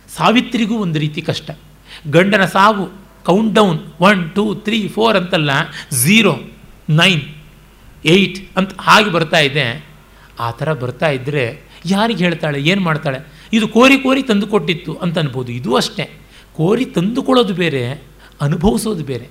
[0.09, 1.49] ಸಾವಿತ್ರಿಗೂ ಒಂದು ರೀತಿ ಕಷ್ಟ.
[2.15, 2.85] ಗಂಡನ ಸಾವು
[3.27, 5.51] count down one two three four ಅಂತಲ್ಲ
[6.03, 6.33] ಝೀರೋ
[6.99, 7.23] ನೈನ್
[8.13, 9.65] ಏಯ್ಟ್ ಅಂತ ಹಾಗೆ ಬರ್ತಾ ಇದೆ.
[10.39, 11.43] ಆ ಥರ ಬರ್ತಾ ಇದ್ದರೆ
[11.91, 13.19] ಯಾರಿಗೆ ಹೇಳ್ತಾಳೆ, ಏನು ಮಾಡ್ತಾಳೆ?
[13.53, 15.51] ಇದು ಕೋರಿ ಕೋರಿ ತಂದುಕೊಟ್ಟಿತ್ತು ಅಂತ ಅನ್ಬೋದು.
[15.51, 16.09] ಇದು ಅಷ್ಟೇ.
[16.55, 18.03] ಕೋರಿ ತಂದುಕೊಳ್ಳೋದು ಬೇರೆ,
[18.41, 19.27] ಅನುಭವಿಸೋದು ಬೇರೆ.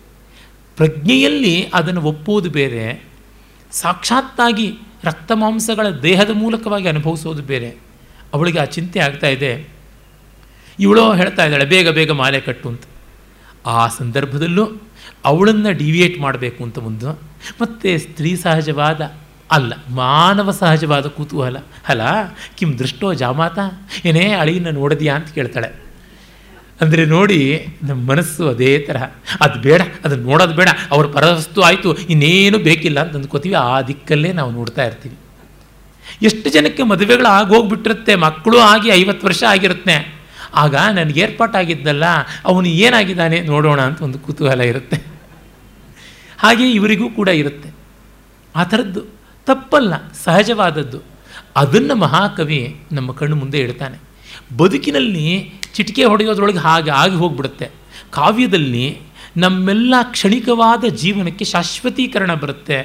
[0.77, 3.05] ಪ್ರಜ್ಞೆಯಲ್ಲಿ ಅದನ್ನು ಒಪ್ಪುವುದು ಬೇರೆ.
[3.73, 7.77] ಸಾಕ್ಷಾತ್ತಾಗಿ ರಕ್ತ ಮಾಂಸಗಳ ದೇಹದ ಮೂಲಕವಾಗಿ ಅನುಭವಿಸೋದು ಬೇರೆ.
[8.35, 9.69] ಅವಳಿಗೆ ಆ ಚಿಂತೆ ಆಗ್ತಾ ಇದೆ.
[10.81, 12.83] ಇವಳು ಹೇಳ್ತಾ ಇದ್ದಾಳೆ, ಬೇಗ ಬೇಗ ಮಾಲೆ ಕಟ್ಟು ಅಂತ.
[13.67, 14.69] ಆ ಸಂದರ್ಭದಲ್ಲೂ
[15.25, 17.11] ಅವಳನ್ನು ಡಿವಿಯೇಟ್ ಮಾಡಬೇಕು ಅಂತ ಒಂದು.
[17.63, 19.15] ಮತ್ತು ಸ್ತ್ರೀ ಸಹಜವಾದ
[19.51, 21.57] ಅಲ್ಲ, ಮಾನವ ಸಹಜವಾದ ಕುತೂಹಲ.
[21.89, 22.03] ಅಲ್ಲ
[22.59, 23.59] ಕಿಂ ದೃಷ್ಟೋ ಜಾಮಾತ?
[24.05, 25.71] ಏನೇ ಅಳಿಯನ್ನ ನೋಡಿದ್ಯಾ ಅಂತ ಕೇಳ್ತಾಳೆ.
[26.81, 27.41] ಅಂದರೆ ನೋಡಿ
[27.83, 29.07] ನಮ್ಮ ಮನಸ್ಸು ಅದೇ ತರಹ.
[29.41, 30.69] ಅದು ಬೇಡ ಅದನ್ನು ನೋಡೋದು ಬೇಡ.
[30.91, 33.55] ಅವ್ರ ಪರವಸ್ತು ಆಯಿತು, ಇನ್ನೇನು ಬೇಕಿಲ್ಲ ಅಂತ ಅಂದ್ಕೋತೀವಿ.
[33.55, 35.17] ಆ ದಿಕ್ಕಲ್ಲೇ ನಾವು ನೋಡ್ತಾ ಇರ್ತೀವಿ.
[36.23, 39.97] ಎಷ್ಟು ಜನಕ್ಕೆ ಮದುವೆಗಳು ಆಗೋಗ್ಬಿಟ್ಟಿರುತ್ತೆ, ಮಕ್ಕಳು ಆಗಿ ಐವತ್ತು ವರ್ಷ ಆಗಿರುತ್ತೆ.
[40.55, 42.05] ಆಗ ನನಗೆ ಏರ್ಪಾಟಾಗಿದ್ದಲ್ಲ,
[42.45, 44.97] ಅವನು ಏನಾಗಿದ್ದಾನೆ ನೋಡೋಣ ಅಂತ ಒಂದು ಕುತೂಹಲ ಇರುತ್ತೆ.
[46.39, 47.69] ಹಾಗೆ ಇವರಿಗೂ ಕೂಡ ಇರುತ್ತೆ.
[48.57, 49.20] ಆ ಥರದ್ದು
[49.51, 49.93] ತಪ್ಪಲ್ಲ,
[50.25, 51.01] ಸಹಜವಾದದ್ದು.
[51.57, 52.61] ಅದನ್ನು ಮಹಾಕವಿ
[52.93, 53.99] ನಮ್ಮ ಕಣ್ಣು ಮುಂದೆ ಇಡ್ತಾನೆ
[54.57, 55.27] ಬದುಕಿನಲ್ಲಿ
[55.75, 57.67] ಚಿಟಿಕೆ ಹೊಡೆಯೋದ್ರೊಳಗೆ ಹಾಗೆ ಆಗಿ ಹೋಗ್ಬಿಡುತ್ತೆ.
[58.11, 58.87] ಕಾವ್ಯದಲ್ಲಿ
[59.37, 62.79] ನಮ್ಮೆಲ್ಲ ಕ್ಷಣಿಕವಾದ ಜೀವನಕ್ಕೆ ಶಾಶ್ವತೀಕರಣ ಬರುತ್ತೆ.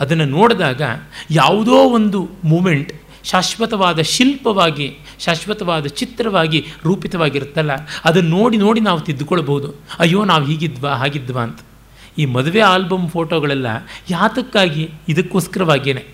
[0.00, 0.82] ಅದನ್ನು ನೋಡಿದಾಗ
[1.30, 2.92] ಯಾವುದೋ ಒಂದು ಮೂಮೆಂಟ್
[3.24, 4.88] ಶಾಶ್ವತವಾದ ಶಿಲ್ಪವಾಗಿ,
[5.24, 7.72] ಶಾಶ್ವತವಾದ ಚಿತ್ರವಾಗಿ ರೂಪಿತವಾಗಿರುತ್ತಲ್ಲ,
[8.04, 11.60] ಅದನ್ನು ನೋಡಿ ನೋಡಿ ನಾವು ತಿದ್ದುಕೊಳ್ಬೋದು ಅಯ್ಯೋ, ನಾವು ಹೀಗಿದ್ವಾ, ಹಾಗಿದ್ವಾ ಅಂತ.
[12.20, 13.68] ಈ ಮದುವೆ ಆಲ್ಬಮ್ ಫೋಟೋಗಳೆಲ್ಲ
[14.10, 14.84] ಯಾತಕ್ಕಾಗಿ?
[15.12, 16.04] ಇದಕ್ಕೋಸ್ಕರವಾಗಿಯೇ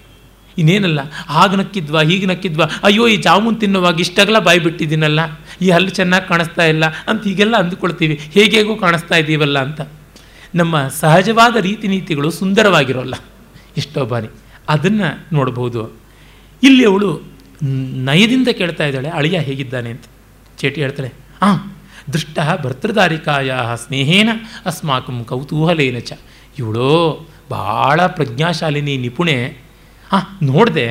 [0.56, 1.00] ಇನ್ನೇನಲ್ಲ,
[1.42, 5.20] ಆಗ ನಕ್ಕಿದ್ವಾ, ಹೀಗೆ ನಕ್ಕಿದ್ವಾ, ಅಯ್ಯೋ, ಈ ಜಾಮೂನ್ ತಿನ್ನುವಾಗ ಇಷ್ಟಾಗಲ ಬಾಯಿ ಬಿಟ್ಟಿದ್ದೀನಲ್ಲ,
[5.64, 9.80] ಈ ಹಲ್ಲು ಚೆನ್ನಾಗಿ ಕಾಣಿಸ್ತಾ ಇಲ್ಲ ಅಂತ ಹೀಗೆಲ್ಲ ಅಂದುಕೊಳ್ತೀವಿ ಹೇಗೇಗೂ ಕಾಣಿಸ್ತಾ ಇದ್ದೀವಲ್ಲ ಅಂತ.
[10.60, 13.14] ನಮ್ಮ ಸಹಜವಾದ ರೀತಿ ನೀತಿಗಳು ಸುಂದರವಾಗಿರೋಲ್ಲ,
[13.80, 14.30] ಎಷ್ಟೋ ಬಾರಿ.
[14.74, 15.82] ಅದನ್ನು ನೋಡ್ಬೋದು.
[16.62, 17.10] ಇಲ್ಲಿ ಅವಳು
[18.08, 20.04] ನಯದಿಂದ ಕೇಳ್ತಾ ಇದ್ದಾಳೆ, ಅಳಿಯ ಹೇಗಿದ್ದಾನೆ ಅಂತ.
[20.60, 21.10] ಚೇಟಿ ಹೇಳ್ತಾಳೆ
[21.42, 21.58] ಹಾಂ
[22.12, 23.52] ದೃಷ್ಟ ಭರ್ತೃದಾರಿಕಾಯ
[23.86, 24.30] ಸ್ನೇಹೇನ
[24.66, 26.12] ಅಸ್ಮಾಕಂ ಕೌತೂಹಲೇನ ಚ.
[26.58, 26.92] ಇವಳೋ
[27.50, 29.36] ಭಾಳ ಪ್ರಜ್ಞಾಶಾಲಿನಿ ನಿಪುಣೆ.
[30.10, 30.86] ಹಾಂ ನೋಡಿದೆ,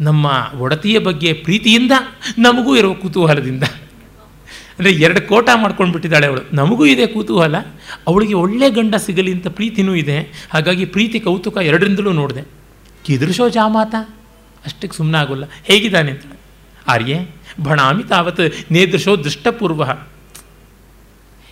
[0.00, 0.26] ನಮ್ಮ
[0.58, 1.92] ಒಡತಿಯ ಬಗ್ಗೆ ಪ್ರೀತಿಯಿಂದ
[2.38, 3.64] ನಮಗೂ ಇರೋ ಕುತೂಹಲದಿಂದ.
[4.78, 6.42] ಅಂದರೆ ಎರಡು ಕೋಟ ಮಾಡ್ಕೊಂಡು ಬಿಟ್ಟಿದ್ದಾಳೆ ಅವಳು.
[6.52, 7.56] ನಮಗೂ ಇದೆ ಕುತೂಹಲ,
[8.06, 10.18] ಅವಳಿಗೆ ಒಳ್ಳೆ ಗಂಡ ಸಿಗಲಿ ಅಂತ ಪ್ರೀತಿನೂ ಇದೆ.
[10.50, 12.42] ಹಾಗಾಗಿ ಪ್ರೀತಿ ಕೌತುಕ ಎರಡರಿಂದಲೂ ನೋಡಿದೆ.
[13.04, 13.94] ಕಿದೃಶೋ ಜಾಮಾತ?
[14.64, 16.22] ಅಷ್ಟಕ್ಕೆ ಸುಮ್ಮನೆ ಆಗೋಲ್ಲ ಹೇಗಿದ್ದಾನೆ ಅಂತ.
[16.88, 17.16] ಆರ್ಯೆ
[17.60, 19.84] ಭಣಾಮಿ ತಾವತ್ ನೇದೃಶೋ ದೃಷ್ಟಪೂರ್ವ.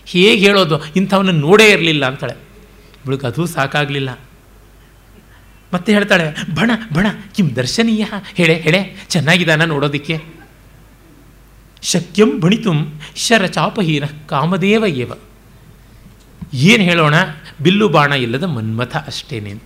[0.07, 0.85] ಹೇಗೆ ಹೇಳೋದು?
[0.97, 2.33] ಇಂಥವನ್ನ ನೋಡೇ ಇರಲಿಲ್ಲ ಅಂತಾಳೆ.
[3.07, 4.19] ಇವಳಿಗೆ ಅದು ಸಾಕಾಗಲಿಲ್ಲ.
[5.75, 8.07] ಮತ್ತೆ ಹೇಳ್ತಾಳೆ ಬಣ ಬಣ ಕಿಂ ದರ್ಶನೀಯ.
[8.35, 10.37] ಹೇಳೆ ಹೇಳೆ, ಚೆನ್ನಾಗಿದ್ದಾನ ನೋಡೋದಕ್ಕೆ.
[11.83, 15.13] ಶಕ್ಯಂ ಬಣಿತುಂ ಶರಚಾಪಹೀನ ಕಾಮದೇವ ಏವ.
[16.55, 17.15] ಏನು ಹೇಳೋಣ?
[17.63, 19.63] ಬಿಲ್ಲು ಬಾಣ ಇಲ್ಲದ ಮನ್ಮಥ ಅಷ್ಟೇನೆ ಅಂತ.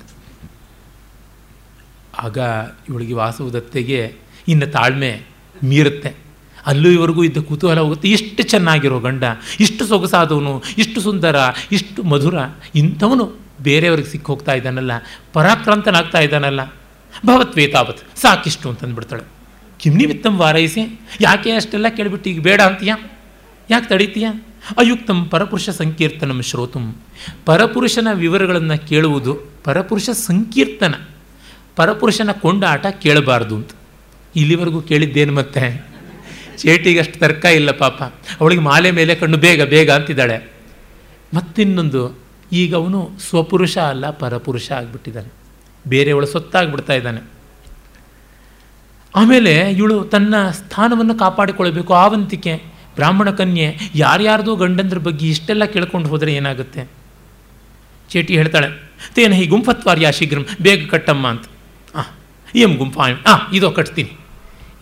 [2.18, 2.38] ಆಗ
[2.88, 4.14] ಇವಳಿಗೆ ವಾಸುವುದತ್ತೆಗೆ
[4.48, 5.22] ಇನ್ನು ತಾಳ್ಮೆ
[5.64, 6.29] ಮೀರುತ್ತೆ.
[6.66, 8.08] ಅಲ್ಲೂ ಇವರೆಗೂ ಇದ್ದ ಕುತೂಹಲ ಹೋಗುತ್ತೆ.
[8.08, 9.24] ಇಷ್ಟು ಚೆನ್ನಾಗಿರೋ ಗಂಡ,
[9.60, 11.36] ಇಷ್ಟು ಸೊಗಸಾದವನು, ಇಷ್ಟು ಸುಂದರ,
[11.72, 12.34] ಇಷ್ಟು ಮಧುರ,
[12.74, 13.32] ಇಂಥವನು
[13.62, 14.92] ಬೇರೆಯವ್ರಿಗೆ ಸಿಕ್ಕಿ ಹೋಗ್ತಾ ಇದ್ದಾನಲ್ಲ,
[15.32, 16.64] ಪರಾಕ್ರಾಂತನಾಗ್ತಾ ಇದ್ದಾನಲ್ಲ.
[17.26, 19.22] ಭವತ್ವೇತಾವತ್ ಸಾಕಿಷ್ಟು ಅಂತಂದ್ಬಿಡ್ತಾಳೆ.
[19.78, 22.94] ಕಿಮ್ನಿ ವಿತ್ತಂ ವಾರೈಸಿ, ಯಾಕೆ ಅಷ್ಟೆಲ್ಲ ಕೇಳಿಬಿಟ್ಟು ಈಗ ಬೇಡ ಅಂತೀಯ?
[23.70, 24.28] ಯಾಕೆ ತಡೀತೀಯ?
[24.78, 26.96] ಅಯುಕ್ತಂ ಪರಪುರುಷ ಸಂಕೀರ್ತನಂ ಶ್ರೋತುಂ.
[27.46, 30.94] ಪರಪುರುಷನ ವಿವರಗಳನ್ನು ಕೇಳುವುದು ಪರಪುರುಷ ಸಂಕೀರ್ತನ.
[31.76, 33.70] ಪರಪುರುಷನ ಕೊಂಡಾಟ ಕೇಳಬಾರ್ದು ಅಂತ.
[34.36, 35.89] ಇಲ್ಲಿವರೆಗೂ ಕೇಳಿದ್ದೇನು ಮತ್ತೆ?
[36.60, 38.02] ಚೇಟಿಗೆ ಅಷ್ಟು ತರ್ಕ ಇಲ್ಲ ಪಾಪ.
[38.40, 40.52] ಅವಳಿಗೆ ಮಾಲೆ ಮೇಲೆ ಕಣ್ಣು ಬೇಗ ಬೇಗ ಅಂತಿದ್ದಾಳೆ.
[41.34, 42.18] ಮತ್ತಿನ್ನೊಂದು,
[42.52, 45.32] ಈಗ ಅವನು ಸ್ವಪುರುಷ ಅಲ್ಲ, ಪರಪುರುಷ ಆಗಿಬಿಟ್ಟಿದ್ದಾನೆ.
[45.88, 47.20] ಬೇರೆಯವಳು ಸೊತ್ತಾಗ್ಬಿಡ್ತಾ ಇದ್ದಾನೆ.
[49.16, 52.62] ಆಮೇಲೆ ಇವಳು ತನ್ನ ಸ್ಥಾನವನ್ನು ಕಾಪಾಡಿಕೊಳ್ಬೇಕು ಆವಂತಿಕೆ,
[52.94, 56.88] ಬ್ರಾಹ್ಮಣ ಕನ್ಯೆ, ಯಾರ್ಯಾರ್ದೋ ಗಂಡಂದ್ರ ಬಗ್ಗೆ ಇಷ್ಟೆಲ್ಲ ಕೇಳ್ಕೊಂಡು ಹೋದರೆ ಏನಾಗುತ್ತೆ?
[58.10, 61.44] ಚೇಟಿ ಹೇಳ್ತಾಳೆ ತೇನ ಈ ಗುಂಫತ್ವಾರ್ಯ ಶೀಘ್ರಂ, ಬೇಗ ಕಟ್ಟಮ್ಮ ಅಂತ.
[61.94, 62.02] ಆ,
[62.54, 64.10] ಎಂ ಗುಂಫಾಮಿ ಆ, ಇದೋ ಕಟ್ತೀನಿ.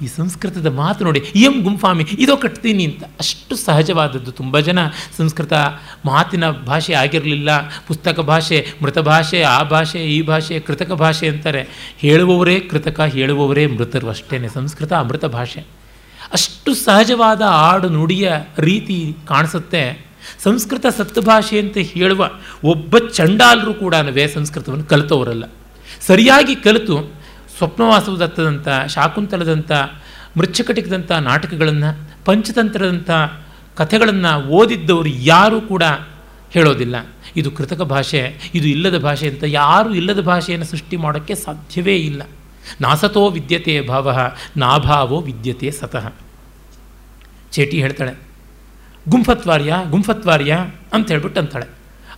[0.02, 3.04] ಈ ಸಂಸ್ಕೃತದ ಮಾತು ನೋಡಿ ಎಂ ಗುಂಫಾಮಿ, ಇದೋ ಕಟ್ತೀನಿ ಅಂತ.
[3.04, 4.30] ಅಷ್ಟು ಸಹಜವಾದದ್ದು.
[4.32, 4.78] ತುಂಬ ಜನ
[5.16, 5.52] ಸಂಸ್ಕೃತ
[6.04, 7.68] ಮಾತಿನ ಭಾಷೆ ಆಗಿರಲಿಲ್ಲ.
[7.86, 11.94] ಪುಸ್ತಕ ಭಾಷೆ, ಮೃತ ಭಾಷೆ, ಆ ಭಾಷೆ, ಈ ಭಾಷೆ, ಕೃತಕ ಭಾಷೆ ಅಂತಾರೆ.
[11.98, 15.60] ಹೇಳುವವರೇ ಕೃತಕ, ಹೇಳುವವರೇ ಮೃತರು ಅಷ್ಟೇ ಸಂಸ್ಕೃತ ಅಮೃತ ಭಾಷೆ.
[16.32, 20.06] ಅಷ್ಟು ಸಹಜವಾದ ಆಡು ನುಡಿಯ ರೀತಿ ಕಾಣಿಸುತ್ತೆ.
[20.42, 22.30] ಸಂಸ್ಕೃತ ಸತ್ತು ಭಾಷೆ ಅಂತ ಹೇಳುವ
[22.64, 23.94] ಒಬ್ಬ ಚಂಡಾಲರು ಕೂಡ
[24.34, 25.44] ಸಂಸ್ಕೃತವನ್ನು ಕಲಿತವರಲ್ಲ.
[26.00, 27.17] ಸರಿಯಾಗಿ ಕಲಿತು
[27.58, 29.72] ಸ್ವಪ್ನವಾಸವದತ್ತದಂಥ ಶಾಕುಂತಲದಂಥ,
[30.36, 31.90] ಮೃಚ್ಛಕಟಿಕದಂಥ ನಾಟಕಗಳನ್ನು,
[32.24, 33.10] ಪಂಚತಂತ್ರದಂಥ
[33.76, 35.84] ಕಥೆಗಳನ್ನು ಓದಿದ್ದವರು ಯಾರೂ ಕೂಡ
[36.50, 36.96] ಹೇಳೋದಿಲ್ಲ.
[37.36, 38.20] ಇದು ಕೃತಕ ಭಾಷೆ,
[38.54, 42.22] ಇದು ಇಲ್ಲದ ಭಾಷೆ ಅಂತ ಯಾರೂ ಇಲ್ಲದ ಭಾಷೆಯನ್ನು ಸೃಷ್ಟಿ ಮಾಡೋಕ್ಕೆ ಸಾಧ್ಯವೇ ಇಲ್ಲ.
[42.80, 44.08] ನಾಸತೋ ವಿದ್ಯತೆ ಭಾವ,
[44.56, 46.06] ನಾಭಾವೋ ವಿದ್ಯತೆ ಸತಃ.
[47.52, 48.14] ಚೇಟಿ ಹೇಳ್ತಾಳೆ,
[49.08, 50.52] ಗುಂಫತ್ವಾರ್ಯ ಗುಂಫತ್ವಾರ್ಯ
[50.92, 51.68] ಅಂತ ಹೇಳ್ಬಿಟ್ಟು ಅಂತಾಳೆ.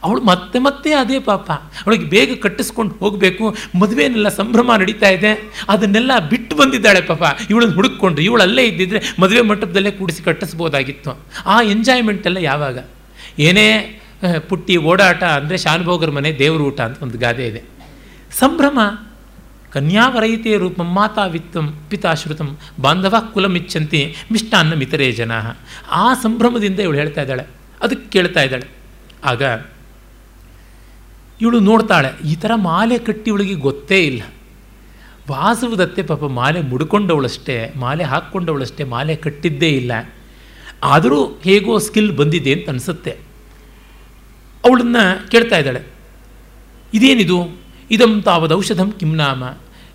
[0.04, 1.50] ಅವಳು ಮತ್ತೆ ಮತ್ತೆ ಅದೇ ಪಾಪ.
[1.50, 3.56] ಅವಳಿಗೆ ಬೇಗ ಕಟ್ಟಿಸ್ಕೊಂಡು ಹೋಗಬೇಕು.
[3.80, 5.52] ಮದುವೆನೆಲ್ಲ ಸಂಭ್ರಮ ನಡೀತಾ ಇದೆ.
[5.68, 7.22] ಅದನ್ನೆಲ್ಲ ಬಿಟ್ಟು ಬಂದಿದ್ದಾಳೆ ಪಾಪ.
[7.50, 11.18] ಇವಳನ್ನು ಹುಡುಕೊಂಡು ಇವಳು ಅಲ್ಲೇ ಇದ್ದಿದ್ರೆ ಮದುವೆ ಮಂಟಪದಲ್ಲೇ ಕೂಡಿಸಿ ಕಟ್ಟಿಸ್ಬೋದಾಗಿತ್ತು.
[11.46, 12.78] ಆ ಎಂಜಾಯ್ಮೆಂಟ್ ಎಲ್ಲ ಯಾವಾಗ?
[13.38, 14.00] ಏನೇ
[14.48, 17.62] ಪುಟ್ಟಿ ಓಡಾಟ ಅಂದರೆ ಶಾನುಭೋಗರ ಮನೆ ದೇವ್ರ ಊಟ ಅಂತ ಒಂದು ಗಾದೆ ಇದೆ.
[18.38, 18.78] ಸಂಭ್ರಮ
[19.72, 25.32] ಕನ್ಯಾವರಯಿತೆ ರೂಪ ಮಾತಾ ವಿತ್ತಂ ಪಿತಾಶ್ರುತಂ ಬಾಂಧವ ಕುಲಮಿಚ್ಚಂತಿ ಮಿಷ್ಟಾನ್ನ ಮಿತರೇ ಜನ.
[25.90, 27.44] ಆ ಸಂಭ್ರಮದಿಂದ ಇವಳು ಹೇಳ್ತಾ ಇದ್ದಾಳೆ.
[27.82, 28.66] ಅದಕ್ಕೆ ಕೇಳ್ತಾ ಇದ್ದಾಳೆ.
[29.24, 29.42] ಆಗ
[31.40, 34.22] ಇವಳು ನೋಡ್ತಾಳೆ, ಈ ಥರ ಮಾಲೆ ಕಟ್ಟಿ ಇವಳಿಗೆ ಗೊತ್ತೇ ಇಲ್ಲ.
[35.30, 39.92] ವಾಸವದತ್ತೆ ಪಾಪ ಮಾಲೆ ಮುಡ್ಕೊಂಡವಳಷ್ಟೇ, ಮಾಲೆ ಹಾಕ್ಕೊಂಡವಳಷ್ಟೇ ಮಾಲೆ ಕಟ್ಟಿದ್ದೇ ಇಲ್ಲ.
[40.84, 43.12] ಆದರೂ ಹೇಗೋ ಸ್ಕಿಲ್ ಬಂದಿದೆ ಅಂತ ಅನಿಸುತ್ತೆ.
[44.64, 44.96] ಅವಳನ್ನ
[45.30, 45.82] ಕೇಳ್ತಾ ಇದ್ದಾಳೆ,
[46.92, 47.38] ಇದೇನಿದು?
[47.90, 49.42] ಇದಂ ತಾವದ ಔಷಧಂ ಕಿಂನಾಮ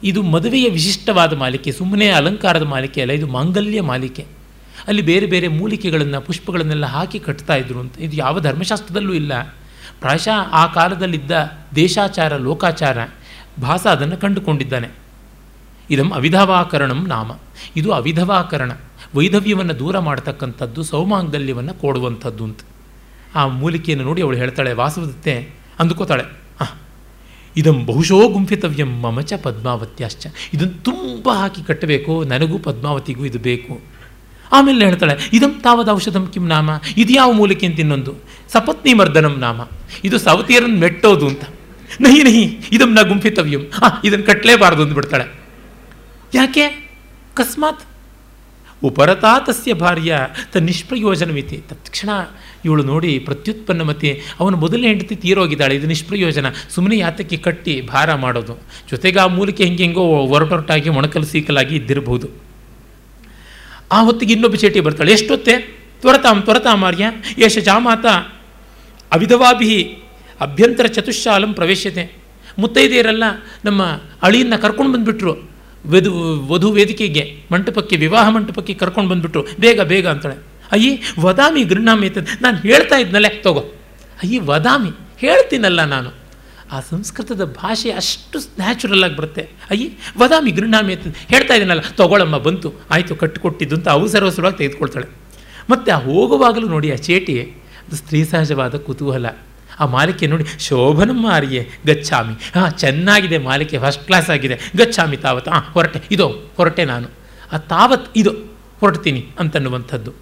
[0.04, 4.24] ಇದು ಮದುವೆಯ ವಿಶಿಷ್ಟವಾದ ಮಾಲಿಕೆ, ಸುಮ್ಮನೆ ಅಲಂಕಾರದ ಮಾಲಿಕೆ ಅಲ್ಲ, ಇದು ಮಾಂಗಲ್ಯ ಮಾಲಿಕೆ.
[4.88, 7.96] ಅಲ್ಲಿ ಬೇರೆ ಬೇರೆ ಮೂಲಿಕೆಗಳನ್ನು, ಪುಷ್ಪಗಳನ್ನೆಲ್ಲ ಹಾಕಿ ಕಟ್ತಾ ಇದ್ರು ಅಂತ.
[8.00, 9.34] ಇದು ಯಾವ ಧರ್ಮಶಾಸ್ತ್ರದಲ್ಲೂ ಇಲ್ಲ.
[10.00, 11.32] ಪ್ರಾಯಶಃ ಆ ಕಾಲದಲ್ಲಿದ್ದ
[11.76, 12.98] ದೇಶಾಚಾರ, ಲೋಕಾಚಾರ,
[13.62, 14.90] ಭಾಸ ಅದನ್ನು ಕಂಡುಕೊಂಡಿದ್ದಾನೆ.
[15.90, 17.32] ಇದಂ ಅವಿಧವಾಕರಣಂ ನಾಮ.
[17.76, 18.72] ಇದು ಅವಿಧವಾಕರಣ.
[19.16, 22.60] ವೈಧವ್ಯವನ್ನು ದೂರ ಮಾಡತಕ್ಕಂಥದ್ದು, ಸೌಮಾಂಗಲ್ಯವನ್ನು ಕೊಡುವಂಥದ್ದು ಅಂತ.
[23.36, 26.24] ಆ ಮೂಲಿಕೆಯನ್ನು ನೋಡಿ ಅವಳು ಹೇಳ್ತಾಳೆ ವಾಸವದತ್ತೆ ಅಂದುಕೋತಾಳೆ.
[26.62, 26.64] ಆ
[27.58, 30.28] ಇದಂ ಬಹುಶೋ ಗುಂಫಿತವ್ಯಂ ಮಮಚ ಪದ್ಮಾವತ್ಯಾಶ್ಚ.
[30.54, 32.24] ಇದನ್ನು ತುಂಬ ಹಾಕಿ ಕಟ್ಟಬೇಕು.
[32.24, 33.95] ನನಗೂ ಪದ್ಮಾವತಿಗೂ ಇದು ಬೇಕು.
[34.52, 36.70] ಆಮೇಲೆ ಹೇಳ್ತಾಳೆ, ಇದಂ ತಾವದ ಔಷಧಂ ಕಿಂ ನಾಮ?
[36.98, 38.14] ಇದು ಯಾವ ಮೂಲಕ್ಕೆ ಅಂತ ಇನ್ನೊಂದು?
[38.54, 39.62] ಸಪತ್ನಿ ಮರ್ದನಂ ನಾಮ.
[40.04, 41.44] ಇದು ಸವತಿಯರನ್ನು ಮೆಟ್ಟೋದು ಅಂತ.
[42.02, 43.62] ನಹಿ ನಹಿ, ಇದಂ ನ ಗುಂಫಿತವ್ಯಂ.
[43.84, 45.26] ಆ ಇದನ್ನು ಕಟ್ಟಲೇಬಾರ್ದು ಅಂದ್ಬಿಡ್ತಾಳೆ
[46.34, 46.66] ಯಾಕೆ?
[46.66, 47.84] ಅಕಸ್ಮಾತ್.
[48.84, 52.10] ಉಪರತಾ ತಸ್ಯ ಭಾರ್ಯ ತ ನಿಷ್ಪ್ರಯೋಜನವಿತಿ ತತ್ಕ್ಷಣ
[52.66, 55.76] ಇವಳು ನೋಡಿ ಪ್ರತ್ಯುತ್ಪನ್ನ ಮತ್ತೆ ಅವನು ಮೊದಲನೇ ಹೆಂಡತಿ ತೀರೋಗಿದ್ದಾಳೆ.
[55.76, 56.46] ಇದು ನಿಷ್ಪ್ರಯೋಜನ.
[56.70, 58.62] ಸುಮ್ಮನೆ ಯಾತಕ್ಕೆ ಕಟ್ಟಿ ಭಾರ ಮಾಡೋದು.
[58.92, 62.45] ಜೊತೆಗೆ ಆ ಮೂಲಿಕೆ ಹೆಂಗೆ ಹೆಂಗೋ ಒರಟೊರಟಾಗಿ ಮೊಣಕಲು ಸೀಕಲಾಗಿ ಇದ್ದಿರಬಹುದು.
[63.92, 65.12] ಆ ಹೊತ್ತಿಗೆ ಇನ್ನೊಬ್ಬ ಚೇಟಿ ಬರ್ತಾಳೆ.
[65.12, 65.58] ಎಷ್ಟೊತ್ತೆ?
[66.02, 67.06] ತ್ವರತಾಂ ತ್ವರತಾಮಾರ್ಯ
[67.38, 68.06] ಯಶ ಜಾಮಾತ.
[69.12, 69.98] ಅವಿಧವಾಭಿ
[70.42, 72.18] ಅಭ್ಯಂತರ ಚತುಶ್ಶಾಲಂ ಪ್ರವೇಶತೆ
[72.60, 73.24] ಮುತ್ತೈದೆಯರೆಲ್ಲ
[73.66, 73.84] ನಮ್ಮ
[74.22, 75.50] ಅಳಿಯನ್ನ ಕರ್ಕೊಂಡು ಬಂದುಬಿಟ್ರು.
[75.88, 79.48] ವಧು ವಧು ವೇದಿಕೆಗೆ, ಮಂಟಪಕ್ಕೆ, ವಿವಾಹ ಮಂಟಪಕ್ಕೆ ಕರ್ಕೊಂಡು ಬಂದುಬಿಟ್ರು.
[79.60, 80.36] ಬೇಗ ಬೇಗ ಅಂತಾಳೆ.
[80.72, 83.30] ಅಯ್ಯಿ, ವದಾಮಿ ಗೃಹಾಮಿ ಅಂತ ನಾನು ಹೇಳ್ತಾ ಇದ್ನಲ್ಲೇ.
[83.30, 83.60] ತಗೋ.
[84.24, 86.25] ಅಯ್ಯಿ, ವದಾಮಿ, ಹೇಳ್ತೀನಲ್ಲ ನಾನು.
[86.72, 89.50] ಆ ಸಂಸ್ಕೃತದ ಭಾಷೆ ಅಷ್ಟು ನ್ಯಾಚುರಲ್ ಆಗಿ ಬರುತ್ತೆ.
[89.70, 95.06] ಅಯ್ಯಿ ವದಾಮಿ ಗೃಹಾಮಿ ಅಂತ ಹೇಳ್ತಾ ಇದ್ದೀನಲ್ಲ, ತಗೊಳಮ್ಮ ಬಂತು, ಆಯಿತು ಕಟ್ಟಿಕೊಟ್ಟಿದ್ದು ಅಂತ ಅವಸರವಸರವಾಗಿ ತೆಗೆದುಕೊಳ್ತಾಳೆ.
[95.70, 99.26] ಮತ್ತು ಆ ಹೋಗುವಾಗಲೂ ನೋಡಿ ಆ ಚೇಟಿ ಅದು ಸ್ತ್ರೀ ಸಹಜವಾದ ಕುತೂಹಲ.
[99.80, 102.60] ಆ ಮಾಲಿಕೆ ನೋಡಿ, ಶೋಭನಮ್ಮ ಅರಿಯೆ, ಗಚ್ಚಾಮಿ.
[102.60, 104.60] ಹಾಂ, ಚೆನ್ನಾಗಿದೆ ಮಾಲಿಕೆ ಫಸ್ಟ್ ಕ್ಲಾಸ್ ಆಗಿದೆ.
[104.76, 107.08] ಗಚ್ಚಾಮಿ ತಾವತ್ ಹಾಂ, ಹೊರಟೆ, ಇದೋ, ಹೊರಟೆ ನಾನು.
[107.52, 108.32] ಆ ತಾವತ್ ಇದು,
[108.80, 110.14] ಹೊರಡ್ತೀನಿ ಅಂತನ್ನುವಂಥದ್ದು.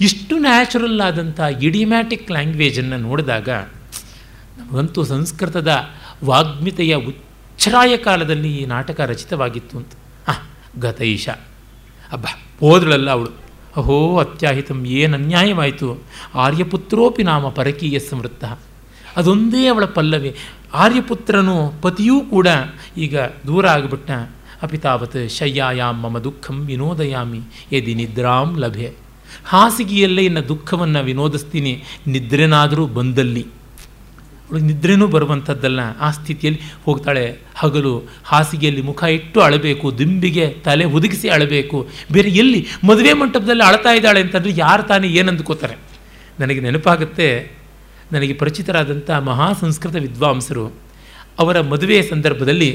[0.00, 3.48] ಇಷ್ಟು ನ್ಯಾಚುರಲ್ ಆದಂಥ ಇಡಿಮ್ಯಾಟಿಕ್ ಲ್ಯಾಂಗ್ವೇಜನ್ನು ನೋಡಿದಾಗ
[4.60, 5.68] ನಮಗಂತೂ ಸಂಸ್ಕೃತದ
[6.24, 9.88] ವಾಗ್ಮಿತೆಯ ಉಚ್ಛ್ರಾಯ ಕಾಲದಲ್ಲಿ ಈ ನಾಟಕ ರಚಿತವಾಗಿತ್ತು ಅಂತ.
[10.26, 11.28] ಹಾಂ, ಗತೈಷ.
[12.12, 12.26] ಅಬ್ಬ,
[12.60, 13.30] ಹೋದಳಲ್ಲ ಅವಳು.
[13.76, 16.02] ಅಹೋ, ಅತ್ಯಾಹಿತಂ, ಏನು ಅನ್ಯಾಯವಾಯಿತು?
[16.34, 18.44] ಆರ್ಯಪುತ್ರೋಪಿ ನಾಮ ಪರಕೀಯ ಸಮೃದ್ಧ.
[19.16, 20.36] ಅದೊಂದೇ ಅವಳ ಪಲ್ಲವಿ.
[20.74, 22.48] ಆರ್ಯಪುತ್ರನು ಪತಿಯೂ ಕೂಡ
[22.96, 24.10] ಈಗ ದೂರ ಆಗಿಬಿಟ್ಟ.
[24.62, 27.40] ಅಪಿತಾವತ್, ಶಯ್ಯಾಯಾಮ್, ಮಮ ದುಃಖಂ ವಿನೋದಯಾಮಿ,
[27.72, 28.92] ಎದಿ ನಿದ್ರಾಂ ಲಭೆ.
[29.44, 31.82] ಹಾಸಿಗೆಯಲ್ಲೇ ಇನ್ನು ದುಃಖವನ್ನು ವಿನೋದಿಸ್ತೀನಿ.
[32.06, 33.46] ನಿದ್ರೆನಾದರೂ ಬಂದಲ್ಲಿ.
[34.50, 35.80] ಅವಳಿಗೆ ನಿದ್ರೆನೂ ಬರುವಂಥದ್ದಲ್ಲ.
[36.00, 37.24] ಆ ಸ್ಥಿತಿಯಲ್ಲಿ ಹೋಗ್ತಾಳೆ.
[37.54, 37.92] ಹಗಲು
[38.24, 41.78] ಹಾಸಿಗೆಯಲ್ಲಿ ಮುಖ ಇಟ್ಟು ಅಳಬೇಕು, ದಿಂಬಿಗೆ ತಲೆ ಒದಗಿಸಿ ಅಳಬೇಕು.
[42.12, 45.76] ಬೇರೆ ಎಲ್ಲಿ ಮದುವೆ ಮಂಟಪದಲ್ಲಿ ಅಳ್ತಾ ಇದ್ದಾಳೆ ಅಂತಂದರೆ ಯಾರು ತಾನೇ ಏನು ಅಂದ್ಕೋತಾರೆ
[46.40, 47.28] ನನಗೆ ನೆನಪಾಗುತ್ತೆ,
[48.12, 50.64] ನನಗೆ ಪರಿಚಿತರಾದಂಥ ಮಹಾ ಸಂಸ್ಕೃತ ವಿದ್ವಾಂಸರು
[51.38, 52.70] ಅವರ ಮದುವೆಯ ಸಂದರ್ಭದಲ್ಲಿ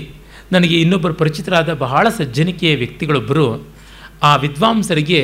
[0.51, 3.47] ನನಗೆ ಇನ್ನೊಬ್ಬರು ಪರಿಚಿತರಾದ ಬಹಳ ಸಜ್ಜನಿಕೆಯ ವ್ಯಕ್ತಿಗಳೊಬ್ಬರು.
[4.23, 5.21] ಆ ವಿದ್ವಾಂಸರಿಗೆ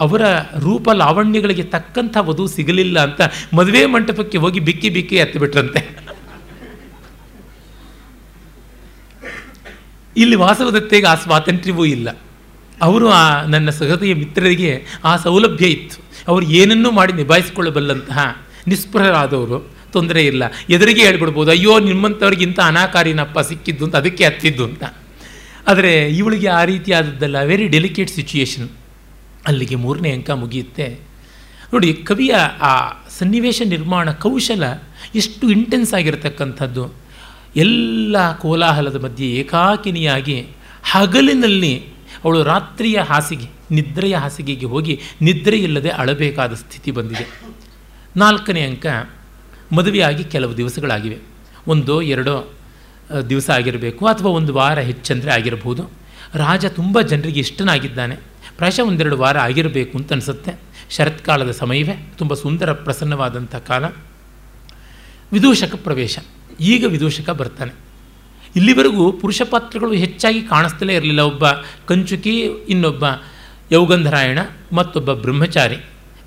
[0.00, 0.22] ಅವರ
[0.58, 3.20] ರೂಪ ಲಾವಣ್ಯಗಳಿಗೆ ತಕ್ಕಂಥ ವಧು ಸಿಗಲಿಲ್ಲ ಅಂತ
[3.54, 6.12] ಮದುವೆ ಮಂಟಪಕ್ಕೆ ಹೋಗಿ ಬಿಕ್ಕಿ ಬಿಕ್ಕಿ ಎತ್ತಿಬಿಟ್ರಂತೆ
[10.16, 12.18] ಇಲ್ಲಿ ವಾಸವದತ್ತೆಗೆ ಆ ಸ್ವಾತಂತ್ರ್ಯವೂ ಇಲ್ಲ.
[12.82, 16.02] ಅವರು ಆ ನನ್ನ ಸಹೃದಯ ಮಿತ್ರರಿಗೆ ಆ ಸೌಲಭ್ಯ ಇತ್ತು.
[16.28, 19.72] ಅವರು ಏನನ್ನೂ ಮಾಡಿ ನಿಭಾಯಿಸಿಕೊಳ್ಳಬಲ್ಲಂತಹ ನಿಸ್ಪೃಹರಾದವರು.
[19.92, 20.42] ತೊಂದರೆ ಇಲ್ಲ.
[20.70, 24.84] ಎದುರಿಗೆ ಹೇಳ್ಬಿಡ್ಬೋದು, ಅಯ್ಯೋ, ನಿಮ್ಮಂಥವ್ರಿಗಿಂತ ಅನಾಕಾರಿನಪ್ಪ ಸಿಕ್ಕಿದ್ದು ಅಂತ, ಅದಕ್ಕೆ ಹತ್ತಿದ್ದು ಅಂತ.
[25.68, 28.68] ಆದರೆ ಇವಳಿಗೆ ಆ ರೀತಿಯಾದದ್ದಲ್ಲ ವೆರಿ ಡೆಲಿಕೇಟ್ ಸಿಚುಯೇಷನ್
[29.46, 30.98] ಅಲ್ಲಿಗೆ ಮೂರನೇ ಅಂಕ ಮುಗಿಯುತ್ತೆ.
[31.74, 34.64] ನೋಡಿ, ಕವಿಯ ಆ ಸನ್ನಿವೇಶ ನಿರ್ಮಾಣ ಕೌಶಲ
[35.14, 36.94] ಎಷ್ಟು ಇಂಟೆನ್ಸ್ ಆಗಿರತಕ್ಕಂಥದ್ದು.
[37.56, 40.46] ಎಲ್ಲ ಕೋಲಾಹಲದ ಮಧ್ಯೆ ಏಕಾಕಿನಿಯಾಗಿ
[40.90, 41.84] ಹಗಲಿನಲ್ಲಿ
[42.24, 47.26] ಅವಳು ರಾತ್ರಿಯ ಹಾಸಿಗೆ, ನಿದ್ರೆಯ ಹಾಸಿಗೆಗೆ ಹೋಗಿ ನಿದ್ರೆ ಇಲ್ಲದೆ ಅಳಬೇಕಾದ ಸ್ಥಿತಿ ಬಂದಿದೆ.
[48.16, 48.86] ನಾಲ್ಕನೇ ಅಂಕ
[49.72, 51.18] ಮದುವೆಯಾಗಿ ಕೆಲವು ದಿವಸಗಳಾಗಿವೆ.
[51.68, 52.52] ಒಂದೋ ಎರಡೋ
[53.30, 55.90] ದಿವಸ ಆಗಿರಬೇಕು ಅಥವಾ ಒಂದು ವಾರ ಹೆಚ್ಚಂದರೆ ಆಗಿರಬಹುದು.
[56.34, 58.31] ರಾಜ ತುಂಬ ಜನರಿಗೆ ಇಷ್ಟನಾಗಿದ್ದಾನೆ.
[58.62, 60.60] ಪ್ರಾಯಶಃ ಒಂದೆರಡು ವಾರ ಆಗಿರಬೇಕು ಅಂತ ಅನಿಸುತ್ತೆ.
[60.90, 63.84] ಶರತ್ಕಾಲದ ಸಮಯವೇ, ತುಂಬ ಸುಂದರ ಪ್ರಸನ್ನವಾದಂಥ ಕಾಲ.
[65.32, 66.18] ವಿದೂಷಕ ಪ್ರವೇಶ.
[66.60, 67.72] ಈಗ ವಿದೂಷಕ ಬರ್ತಾನೆ.
[68.56, 71.20] ಇಲ್ಲಿವರೆಗೂ ಪುರುಷ ಪಾತ್ರಗಳು ಹೆಚ್ಚಾಗಿ ಕಾಣಿಸ್ತಲೇ ಇರಲಿಲ್ಲ.
[71.20, 71.44] ಒಬ್ಬ
[71.86, 73.04] ಕಂಚುಕಿ, ಇನ್ನೊಬ್ಬ
[73.72, 74.38] ಯೌಗಂಧರಾಯಣ,
[74.72, 75.76] ಮತ್ತೊಬ್ಬ ಬ್ರಹ್ಮಚಾರಿ.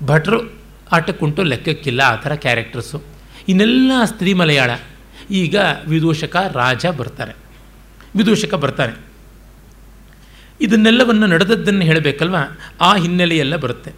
[0.02, 0.52] ಭಟ್ರು
[0.92, 3.02] ಆಟಕ್ಕುಂಟು ಲೆಕ್ಕಕ್ಕಿಲ್ಲ, ಆ ಥರ ಕ್ಯಾರೆಕ್ಟರ್ಸು.
[3.48, 4.70] ಇನ್ನೆಲ್ಲ ಸ್ತ್ರೀ ಮಲಯಾಳ.
[5.30, 5.56] ಈಗ
[5.88, 7.32] ವಿದೂಷಕ ರಾಜ ಬರ್ತಾರೆ.
[8.16, 9.05] ವಿದೂಷಕ ಬರ್ತಾನೆ.
[10.60, 12.36] ಇದನ್ನೆಲ್ಲವನ್ನು ನಡೆದದ್ದನ್ನು ಹೇಳಬೇಕಲ್ವ?
[12.80, 13.92] ಆ ಹಿನ್ನೆಲೆಯೆಲ್ಲ ಬರುತ್ತೆ.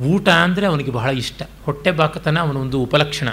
[0.00, 1.42] ಊಟ ಅಂದರೆ ಅವನಿಗೆ ಬಹಳ ಇಷ್ಟ.
[1.64, 3.28] ಹೊಟ್ಟೆ ಬಾಕತನ ಅವನೊಂದು ಉಪಲಕ್ಷಣ.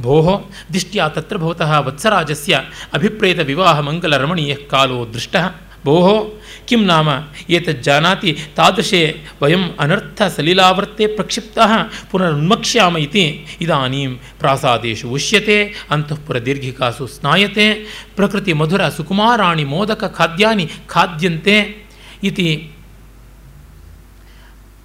[0.00, 2.60] ಭೋಹೋ, ದಿಷ್ಟ್ಯಾ ತತ್ರ ಭವತಃ ವತ್ಸರಾಜಸ್ಯ,
[2.94, 5.36] ಅಭಿಪ್ರೇತ ವಿವಾಹ ಮಂಗಲ ರಮಣೀಯ ಕಾಲೋ ದೃಷ್ಟ.
[5.84, 7.08] ಭೋಹೋ, ಕಿಂ ನಾಮ
[7.50, 11.72] ಏತಜ್ಜಾನಾತಿ ತಾದೃಶೇ ವಯಂ ಅನರ್ಥ ಸಲಿಲಾವರ್ತೆ ಪ್ರಕ್ಷಿಪ್ತಃ
[12.10, 17.74] ಪುನರುನ್ಮಕ್ಷ್ಯಾಮ ಇತಿ ಇದಾನೀಂ ಪ್ರಾಸಾದೇಶು ಉಷ್ಯತೆ ಅಂತಃಪುರ ದೀರ್ಘಿಕಾಸು ಸ್ನಾಯತೆ
[18.16, 21.83] ಪ್ರಕೃತಿ ಮಧುರ ಸುಕುಮಾರಾಣಿ ಮೋದಕ ಖಾದ್ಯಾನಿ ಖಾದ್ಯಂತೆ
[22.28, 22.48] ಇತಿ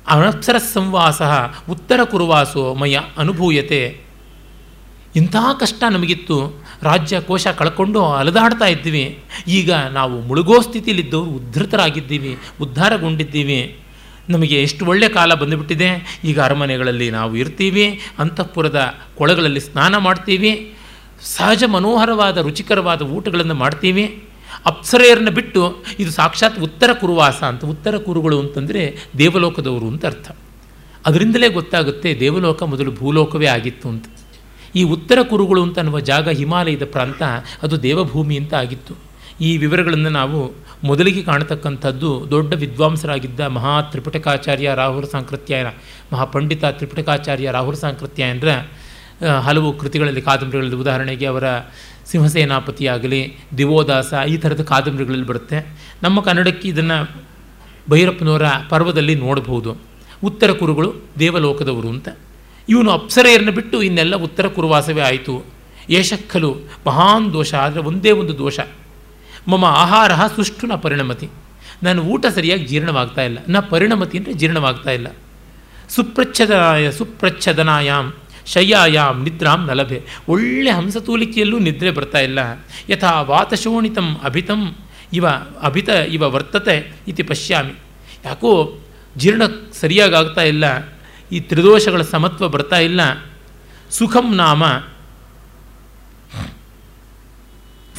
[0.08, 1.22] ಅನಪ್ಸರ ಸಂವಾಸ
[1.70, 4.02] ಉತ್ತರ ಕುರುವಾಸೋ ಮಯ ಅನುಭೂಯತೆ
[5.16, 6.38] ಇಂಥ ಕಷ್ಟ ನಮಗಿತ್ತು.
[6.84, 9.24] ರಾಜ್ಯ ಕೋಶ ಕಳ್ಕೊಂಡು ಅಲದಾಡ್ತಾ ಇದ್ದೀವಿ.
[9.48, 13.60] ಈಗ ನಾವು ಮುಳುಗೋ ಸ್ಥಿತಿಯಲ್ಲಿದ್ದವರು ಉದ್ಧತರಾಗಿದ್ದೀವಿ, ಉದ್ಧಾರಗೊಂಡಿದ್ದೀವಿ.
[14.30, 15.90] ನಮಗೆ ಎಷ್ಟು ಒಳ್ಳೆಯ ಕಾಲ ಬಂದುಬಿಟ್ಟಿದೆ.
[16.24, 17.86] ಈಗ ಅರಮನೆಗಳಲ್ಲಿ ನಾವು ಇರ್ತೀವಿ,
[18.20, 18.80] ಅಂತಃಪುರದ
[19.18, 20.52] ಕೊಳಗಳಲ್ಲಿ ಸ್ನಾನ ಮಾಡ್ತೀವಿ.
[21.36, 24.06] ಸಹಜ ಮನೋಹರವಾದ, ರುಚಿಕರವಾದ ಊಟಗಳನ್ನು ಮಾಡ್ತೀವಿ.
[24.66, 25.62] ಅಪ್ಸರೆಯರನ್ನ ಬಿಟ್ಟು
[25.99, 28.82] ಇದು ಸಾಕ್ಷಾತ್ ಉತ್ತರ ಕುರುವಾಸ ಅಂತ, ಉತ್ತರ ಕುರುಗಳು ಅಂತಂದರೆ
[29.18, 30.30] ದೇವಲೋಕದವರು ಅಂತ ಅರ್ಥ.
[31.05, 34.05] ಅದರಿಂದಲೇ ಗೊತ್ತಾಗುತ್ತೆ ದೇವಲೋಕ ಮೊದಲು ಭೂಲೋಕವೇ ಆಗಿತ್ತು ಅಂತ.
[34.76, 37.22] ಈ ಉತ್ತರ ಕುರುಗಳು ಅಂತ ಅನ್ನುವ ಜಾಗ ಹಿಮಾಲಯದ ಪ್ರಾಂತ,
[37.64, 38.95] ಅದು ದೇವಭೂಮಿ ಅಂತ ಆಗಿತ್ತು.
[39.41, 40.39] ಈ ವಿವರಗಳನ್ನು ನಾವು
[40.84, 45.70] ಮೊದಲಿಗೆ ಕಾಣತಕ್ಕಂಥದ್ದು ದೊಡ್ಡ ವಿದ್ವಾಂಸರಾಗಿದ್ದ ಮಹಾ ತ್ರಿಪುಟಕಾಚಾರ್ಯ ರಾಹುಲ್ ಸಾಂಕೃತ್ಯಾಯನ
[46.14, 48.51] ಮಹಾಪಂಡಿತ ತ್ರಿಪುಟಕಾಚಾರ್ಯ ರಾಹುಲ್ ಸಾಂಕೃತ್ಯಾಯನರ
[49.47, 51.47] ಹಲವು ಕೃತಿಗಳಲ್ಲಿ, ಕಾದಂಬರಿಗಳಲ್ಲಿ ಉದಾಹರಣೆಗೆ ಅವರ
[52.12, 53.22] ಸಿಂಹಸೇನಾಪತಿ ಆಗಲಿ
[53.57, 55.57] ದಿವೋದಾಸ, ಈ ಥರದ ಕಾದಂಬರಿಗಳಲ್ಲಿ ಬರುತ್ತೆ.
[56.03, 56.97] ನಮ್ಮ ಕನ್ನಡಕ್ಕೆ ಇದನ್ನು
[57.91, 59.72] ಭೈರಪ್ಪನವರ ಪರ್ವದಲ್ಲಿ ನೋಡಬಹುದು.
[60.30, 60.89] ಉತ್ತರ ಕುರುಗಳು
[61.20, 62.10] ದೇವಲೋಕದವರು ಅಂತ.
[62.70, 65.36] ಇವನು ಅಪ್ಸರೆಯರನ್ನು ಬಿಟ್ಟು ಇನ್ನೆಲ್ಲ ಉತ್ತರ ಕುರುವಾಸವೇ ಆಯಿತು.
[65.89, 66.49] ಏಷಕ್ಕಲು
[66.88, 68.60] ಮಹಾನ್ ದೋಷ, ಆದರೆ ಒಂದೇ ಒಂದು ದೋಷ.
[69.51, 71.28] ಮಮ ಆಹಾರ ಸುಷ್ಟು ನ ಪರಿಣಮತಿ.
[71.84, 73.39] ನಾನು ಊಟ ಸರಿಯಾಗಿ ಜೀರ್ಣವಾಗ್ತಾ ಇಲ್ಲ.
[73.49, 75.10] ನ ಪರಿಣಮತಿ ಅಂದರೆ ಜೀರ್ಣವಾಗ್ತಾ ಇಲ್ಲ.
[75.95, 78.10] ಸುಪ್ರಚ್ಛದನಾಯ ಸುಪ್ರಚ್ಛದನಾಯಾಮ್
[78.46, 80.02] ಶಯ್ಯಾಯಾಮ್ ನಿದ್ರಾಂ ನಲಭೆ.
[80.28, 82.40] ಒಳ್ಳೆ ಹಂಸತೂಲಿಕೆಯಲ್ಲೂ ನಿದ್ರೆ ಬರ್ತಾ ಇಲ್ಲ.
[82.90, 84.76] ಯಥಾ ವಾತಶೋಣಿತಂ ಅಭಿತಂ,
[85.14, 85.28] ಇವ
[85.62, 87.74] ಅಭಿತ, ಇವ ವರ್ತತೆ ಇತಿ ಪಶ್ಯಾಮಿ.
[88.26, 88.78] ಯಾಕೋ
[89.18, 89.42] ಜೀರ್ಣ
[89.74, 90.66] ಸರಿಯಾಗಿ ಇಲ್ಲ.
[91.32, 93.02] ಈ ತ್ರಿದೋಷಗಳ ಸಮತ್ವ ಬರ್ತಾ ಇಲ್ಲ.
[93.92, 94.64] ಸುಖಂ ನಾಮ.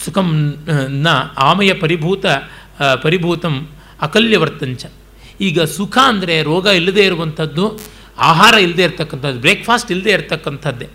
[0.04, 0.56] ಸುಖಂ
[0.88, 2.26] ನ, ಆಮಯ ಪರಿಭೂತ
[3.02, 3.68] ಪರಿಭೂತಂ
[4.00, 4.86] ಅಕಲ್ಯವರ್ತಂಚ.
[5.40, 7.78] ಈಗ ಸುಖ ಅಂದರೆ ರೋಗ ಇಲ್ಲದೇ ಇರುವಂಥದ್ದು
[8.20, 10.88] ಆಹಾರ ಇಲ್ಲದೆ ಇರತಕ್ಕಂಥದ್ದು ಬ್ರೇಕ್ಫಾಸ್ಟ್ ಇಲ್ಲದೆ ಇರತಕ್ಕಂಥದ್ದೇ.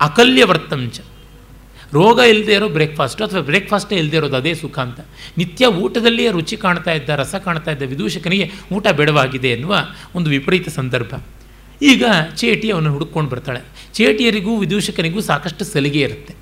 [0.00, 1.00] ಅಕಲ್ಯವರ್ತಂಚ
[1.92, 5.00] ರೋಗ ಇಲ್ಲದೆ ಇರೋ ಬ್ರೇಕ್ಫಾಸ್ಟ್ ಅಥವಾ ಬ್ರೇಕ್ಫಾಸ್ಟೇ ಇಲ್ಲದೆ ಇರೋದು ಅದೇ ಸುಖ ಅಂತ.
[5.38, 9.76] ನಿತ್ಯ ಊಟದಲ್ಲಿಯೇ ರುಚಿ ಕಾಣ್ತಾ ಇದ್ದ, ರಸ ಕಾಣ್ತಾ ಇದ್ದ ವಿದೂಷಕನಿಗೆ ಊಟ ಬೇಡವಾಗಿದೆ ಎನ್ನುವ
[10.14, 11.14] ಒಂದು ವಿಪರೀತ ಸಂದರ್ಭ.
[11.82, 12.04] ಈಗ
[12.36, 13.60] ಚೇಟಿ ಅವನು ಹುಡುಕೊಂಡು ಬರ್ತಾಳೆ.
[13.94, 16.34] ಚೇಟಿಯರಿಗೂ ವಿದೂಷಕನಿಗೂ ಸಾಕಷ್ಟು ಸಲಿಗೆ ಇರುತ್ತೆ.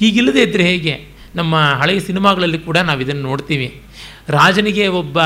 [0.00, 1.06] ಹೀಗಿಲ್ಲದೆ ಇದ್ದರೆ ಹೇಗೆ?
[1.34, 3.82] ನಮ್ಮ ಹಳೆಯ ಸಿನಿಮಾಗಳಲ್ಲಿ ಕೂಡ ನಾವು ಇದನ್ನು ನೋಡ್ತೀವಿ.
[4.28, 5.18] ರಾಜನಿಗೆ ಒಬ್ಬ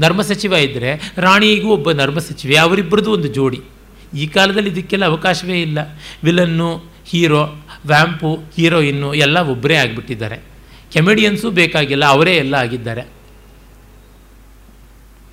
[0.00, 3.60] ನರ್ಮ ಸಚಿವ ಇದ್ದರೆ ರಾಣಿಗೂ ಒಬ್ಬ ನರ್ಮ ಸಚಿವೆ ಅವರಿಬ್ಬರದ್ದು ಒಂದು ಜೋಡಿ.
[4.14, 5.78] ಈ ಕಾಲದಲ್ಲಿ ಇದಕ್ಕೆಲ್ಲ ಅವಕಾಶವೇ ಇಲ್ಲ.
[6.24, 7.42] ವಿಲನ್ನು, ಹೀರೋ,
[7.86, 10.38] ವ್ಯಾಂಪು, ಹೀರೋಯಿನ್ನು ಎಲ್ಲ ಒಬ್ಬರೇ ಆಗಿಬಿಟ್ಟಿದ್ದಾರೆ.
[10.92, 13.02] ಕೆಮಿಡಿಯನ್ಸು ಬೇಕಾಗಿಲ್ಲ, ಅವರೇ ಎಲ್ಲ ಆಗಿದ್ದಾರೆ.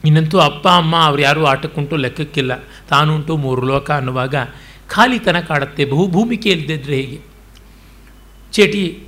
[0.05, 2.55] ಇನ್ನಂತೂ ಅಪ್ಪ, ಅಮ್ಮ ಅವ್ರು ಯಾರೂ ಆಟಕ್ಕುಂಟು, ಲೆಕ್ಕಕ್ಕಿಲ್ಲ.
[2.89, 4.35] ತಾನುಂಟು ಮೂರು ಲೋಕ ಅನ್ನುವಾಗ
[4.89, 5.85] ಖಾಲಿತನ ಕಾಡುತ್ತೆ.
[5.85, 7.19] ಬಹುಭೂಮಿಕೆ ಇಲ್ಲದಿದ್ದರೆ ಹೇಗೆ?
[8.51, 8.99] ಚೇಟಿ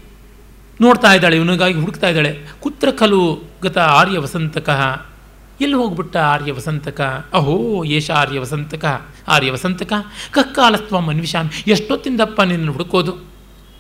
[0.81, 2.39] ನೋಡ್ತಾ ಇದ್ದಾಳೆ, ಇವನಿಗಾಗಿ ಹುಡುಕ್ತಾ ಇದ್ದಾಳೆ.
[2.59, 4.69] ಕುತ್ರ ಖಲು ಗತ ಆರ್ಯ ವಸಂತಕ
[5.61, 7.01] ಎಲ್ಲಿ ಹೋಗ್ಬಿಟ್ಟ ಆರ್ಯ ವಸಂತಕ?
[7.33, 9.93] ಅಹೋ, ಏಷ ಆರ್ಯ ವಸಂತಕ ಆರ್ಯ ವಸಂತಕ.
[10.31, 13.17] ಕಕ್ಕಾಲಸ್ತ್ವ ಅನ್ವಿಷಾಮಿ ಎಷ್ಟೊತ್ತಿಂದಪ್ಪ ನಿನ್ನ ಹುಡುಕೋದು?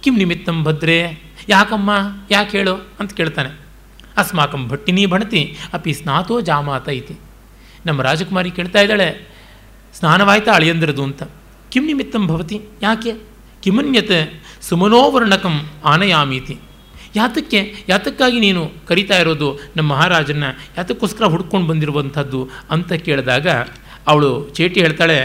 [0.03, 1.21] ಕಿಂ ನಿಮಿತ್ತಂ ಭದ್ರೇ.
[1.49, 1.91] ಯಾಕಮ್ಮ,
[2.31, 2.73] ಯಾಕೆ ಹೇಳು?
[2.99, 3.59] ಅಂತ ಕೇಳ್ತಾನೆ.
[4.17, 7.19] ಅಸ್ಮಾಕಂ ಭಟ್ಟಿನಿ ಭಣತಿ, ಅಪಿ ಸ್ನಾತೋ ಜಾಮಾತ ಇತಿ.
[7.85, 9.27] ನಮ್ಮ ರಾಜಕುಮಾರಿ ಕೇಳ್ತಾ ಇದ್ದಾಳೆ,
[9.93, 11.23] ಸ್ನಾನವಾಯ್ತಾ ಅಳಿಯಂದ್ರದು ಅಂತ.
[11.71, 13.13] ಕಿಂ ನಿಮಿತ್ತಂ ಭವತಿ, ಯಾಕೆ?
[13.61, 16.57] ಕಿಮನ್ಯತೆ ಸುಮನೋವರ್ಣಕಂ ಆನಯಾಮೀತಿ.
[17.15, 20.43] ಯಾತಕ್ಕೆ, ಯಾತಕ್ಕಾಗಿ ನೀನು ಕರಿತಾ ಇರೋದು ನಮ್ಮ ಮಹಾರಾಜನ್ನ?
[20.77, 22.41] ಯಾತಕ್ಕೋಸ್ಕರ ಹುಡ್ಕೊಂಡು ಬಂದಿರುವಂಥದ್ದು
[22.71, 23.47] ಅಂತ ಕೇಳಿದಾಗ
[24.07, 25.19] ಅವಳು ಚೇಟಿ ಹೇಳ್ತಾಳೆ,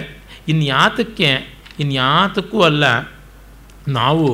[0.48, 1.30] ಇನ್ಯಾತಕ್ಕೆ,
[1.80, 2.84] ಇನ್ಯಾತಕ್ಕೂ ಅಲ್ಲ,
[3.88, 4.28] ನಾವು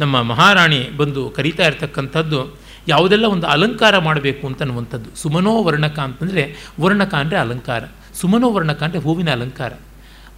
[0.00, 2.40] ನಮ್ಮ ಮಹಾರಾಣಿ ಬಂದು ಕರೀತಾ ಇರ್ತಕ್ಕಂಥದ್ದು
[2.88, 5.08] ಯಾವುದೆಲ್ಲ ಒಂದು ಅಲಂಕಾರ ಮಾಡಬೇಕು ಅಂತ ಅನ್ನುವಂಥದ್ದು.
[5.16, 6.44] ಸುಮನೋ ವರ್ಣಕ ಅಂತಂದರೆ
[6.80, 7.82] ವರ್ಣಕ ಅಂದರೆ ಅಲಂಕಾರ.
[8.20, 9.72] ಸುಮನೋ ವರ್ಣಕ ಅಂದರೆ ಹೂವಿನ ಅಲಂಕಾರ.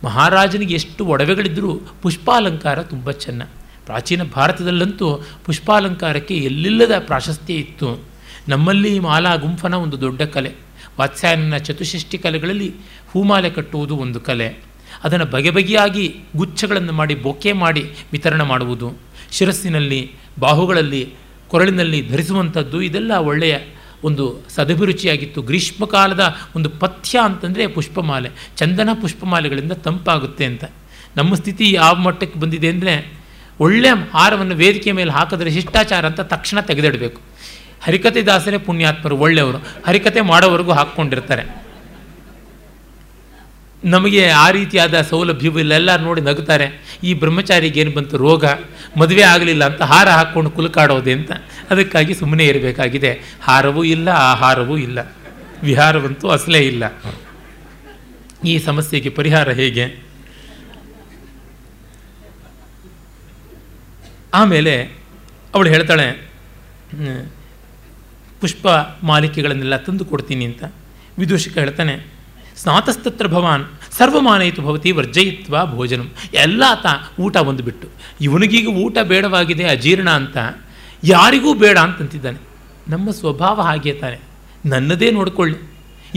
[0.05, 1.71] ಮಹಾರಾಜನಿಗೆ ಎಷ್ಟು ಒಡವೆಗಳಿದ್ದರೂ
[2.03, 3.43] ಪುಷ್ಪಾಲಂಕಾರ ತುಂಬ ಚೆನ್ನ.
[3.87, 8.05] ಪ್ರಾಚೀನ ಭಾರತದಲ್ಲಂತೂ ಪುಷ್ಪಾಲಂಕಾರಕ್ಕೆ ಎಲ್ಲಿಲ್ಲದ ಪ್ರಾಶಸ್ತ್ಯ ಇತ್ತು.
[8.49, 10.53] ನಮ್ಮಲ್ಲಿ ಮಾಲಾ ಗುಂಫನ ಒಂದು ದೊಡ್ಡ ಕಲೆ.
[11.01, 12.75] ವಾತ್ಸ್ಯಾಯನ ಚತುಷ್ಟಿ ಕಲೆಗಳಲ್ಲಿ
[13.09, 14.75] ಹೂಮಾಲೆ ಕಟ್ಟುವುದು ಒಂದು ಕಲೆ.
[15.05, 18.99] ಅದನ್ನು ಬಗೆ ಬಗೆಯಾಗಿ ಗುಚ್ಛಗಳನ್ನು ಮಾಡಿ, ಬೊಕ್ಕೆ ಮಾಡಿ ವಿತರಣೆ ಮಾಡುವುದು.
[19.33, 21.15] ಶಿರಸ್ಸಿನಲ್ಲಿ, ಬಾಹುಗಳಲ್ಲಿ,
[21.49, 23.59] ಕೊರಳಿನಲ್ಲಿ ಧರಿಸುವಂಥದ್ದು ಇದೆಲ್ಲ ಒಳ್ಳೆಯ
[24.05, 25.43] ಒಂದು ಸದಭಿರುಚಿಯಾಗಿತ್ತು.
[25.43, 28.31] ಗ್ರೀಷ್ಮಕಾಲದ ಒಂದು ಪಥ್ಯ ಅಂತಂದರೆ ಪುಷ್ಪಮಾಲೆ.
[28.57, 30.65] ಚಂದನ ಪುಷ್ಪಮಾಲೆಗಳಿಂದ ತಂಪಾಗುತ್ತೆ ಅಂತ.
[31.17, 33.24] ನಮ್ಮ ಸ್ಥಿತಿ ಯಾವ ಮಟ್ಟಕ್ಕೆ ಬಂದಿದೆ ಅಂದರೆ
[33.61, 37.21] ಒಳ್ಳೆಯ ಹಾರವನ್ನು ವೇದಿಕೆ ಮೇಲೆ ಹಾಕಿದ್ರೆ ಶಿಷ್ಟಾಚಾರ ಅಂತ ತಕ್ಷಣ ತೆಗೆದಿಡಬೇಕು.
[37.83, 39.59] ಹರಿಕತೆ ದಾಸರೇ ಪುಣ್ಯಾತ್ಮರು, ಒಳ್ಳೆಯವರು.
[39.87, 41.65] ಹರಿಕತೆ ಮಾಡೋವರೆಗೂ ಹಾಕ್ಕೊಂಡಿರ್ತಾರೆ.
[43.85, 48.17] ನಮಗೆ ಆ ರೀತಿಯಾದ ಸೌಲಭ್ಯವು ಇಲ್ಲೆಲ್ಲ ನೋಡಿ ನಗುತ್ತಾರೆ ಈ ಬ್ರಹ್ಮಚಾರಿಗೆ ಏನು ಬಂತು?
[48.17, 48.45] ರೋಗ.
[48.97, 51.33] ಮದುವೆ ಆಗಲಿಲ್ಲ ಅಂತ ಹಾರ ಹಾಕ್ಕೊಂಡು ಕುಲುಕಾಡೋದೆ ಅಂತ.
[51.71, 53.21] ಅದಕ್ಕಾಗಿ ಸುಮ್ಮನೆ ಇರಬೇಕಾಗಿದೆ.
[53.43, 55.15] ಹಾರವೂ ಇಲ್ಲ, ಆಹಾರವೂ ಇಲ್ಲ.
[55.63, 56.85] ವಿಹಾರವಂತೂ ಅಸಲೇ ಇಲ್ಲ.
[58.45, 60.04] ಈ ಸಮಸ್ಯೆಗೆ ಪರಿಹಾರ ಹೇಗೆ?
[64.39, 64.75] ಆಮೇಲೆ
[65.55, 66.07] ಅವಳು ಹೇಳ್ತಾಳೆ
[68.41, 68.67] ಪುಷ್ಪ
[69.11, 70.63] ಮಾಲಿಕೆಗಳನ್ನೆಲ್ಲ ತಂದು ಕೊಡ್ತೀನಿ ಅಂತ.
[71.21, 71.95] ವಿದೂಷಕ ಹೇಳ್ತಾನೆ,
[72.63, 73.65] ಸ್ನಾತಸ್ತತ್ರ ಭವಾನ್,
[73.99, 76.09] ಸರ್ವಮಾನಯಿತು ಭವತಿ ವರ್ಜಯಿತ್ವ ಭೋಜನಂ.
[76.45, 76.87] ಎಲ್ಲ ಆತ
[77.25, 77.87] ಊಟ ಬಂದುಬಿಟ್ಟು
[78.27, 80.37] ಇವನಿಗೀಗ ಊಟ ಬೇಡವಾಗಿದೆ, ಅಜೀರ್ಣ ಅಂತ,
[81.15, 82.41] ಯಾರಿಗೂ ಬೇಡ ಅಂತಂತಿದ್ದಾನೆ.
[82.93, 84.19] ನಮ್ಮ ಸ್ವಭಾವ ಹಾಗೆ ತಾನೆ,
[84.73, 85.59] ನನ್ನದೇ ನೋಡಿಕೊಳ್ಳಿ.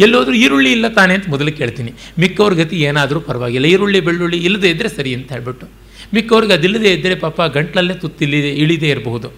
[0.05, 1.91] ಎಲ್ಲೋದ್ರೂ ಈರುಳ್ಳಿ ಇಲ್ಲ ತಾನೆ ಅಂತ ಮೊದಲು ಕೇಳ್ತೀನಿ.
[2.22, 5.68] ಮಿಕ್ಕವ್ರ ಗತಿ ಏನಾದರೂ ಪರವಾಗಿಲ್ಲ, ಈರುಳ್ಳಿ, ಬೆಳ್ಳುಳ್ಳಿ ಇಲ್ಲದೇ ಇದ್ದರೆ ಸರಿ ಅಂತ ಹೇಳ್ಬಿಟ್ಟು.
[6.14, 9.34] ಮಿಕ್ಕವ್ರಿಗೆ ಅದಿಲ್ಲದೆ ಇದ್ದರೆ ಪಾಪ ಗಂಟ್ಲಲ್ಲೇ ತುತ್ತಿಲ್ಲಿ ಇಳಿದೇ ಇರಬಹುದು.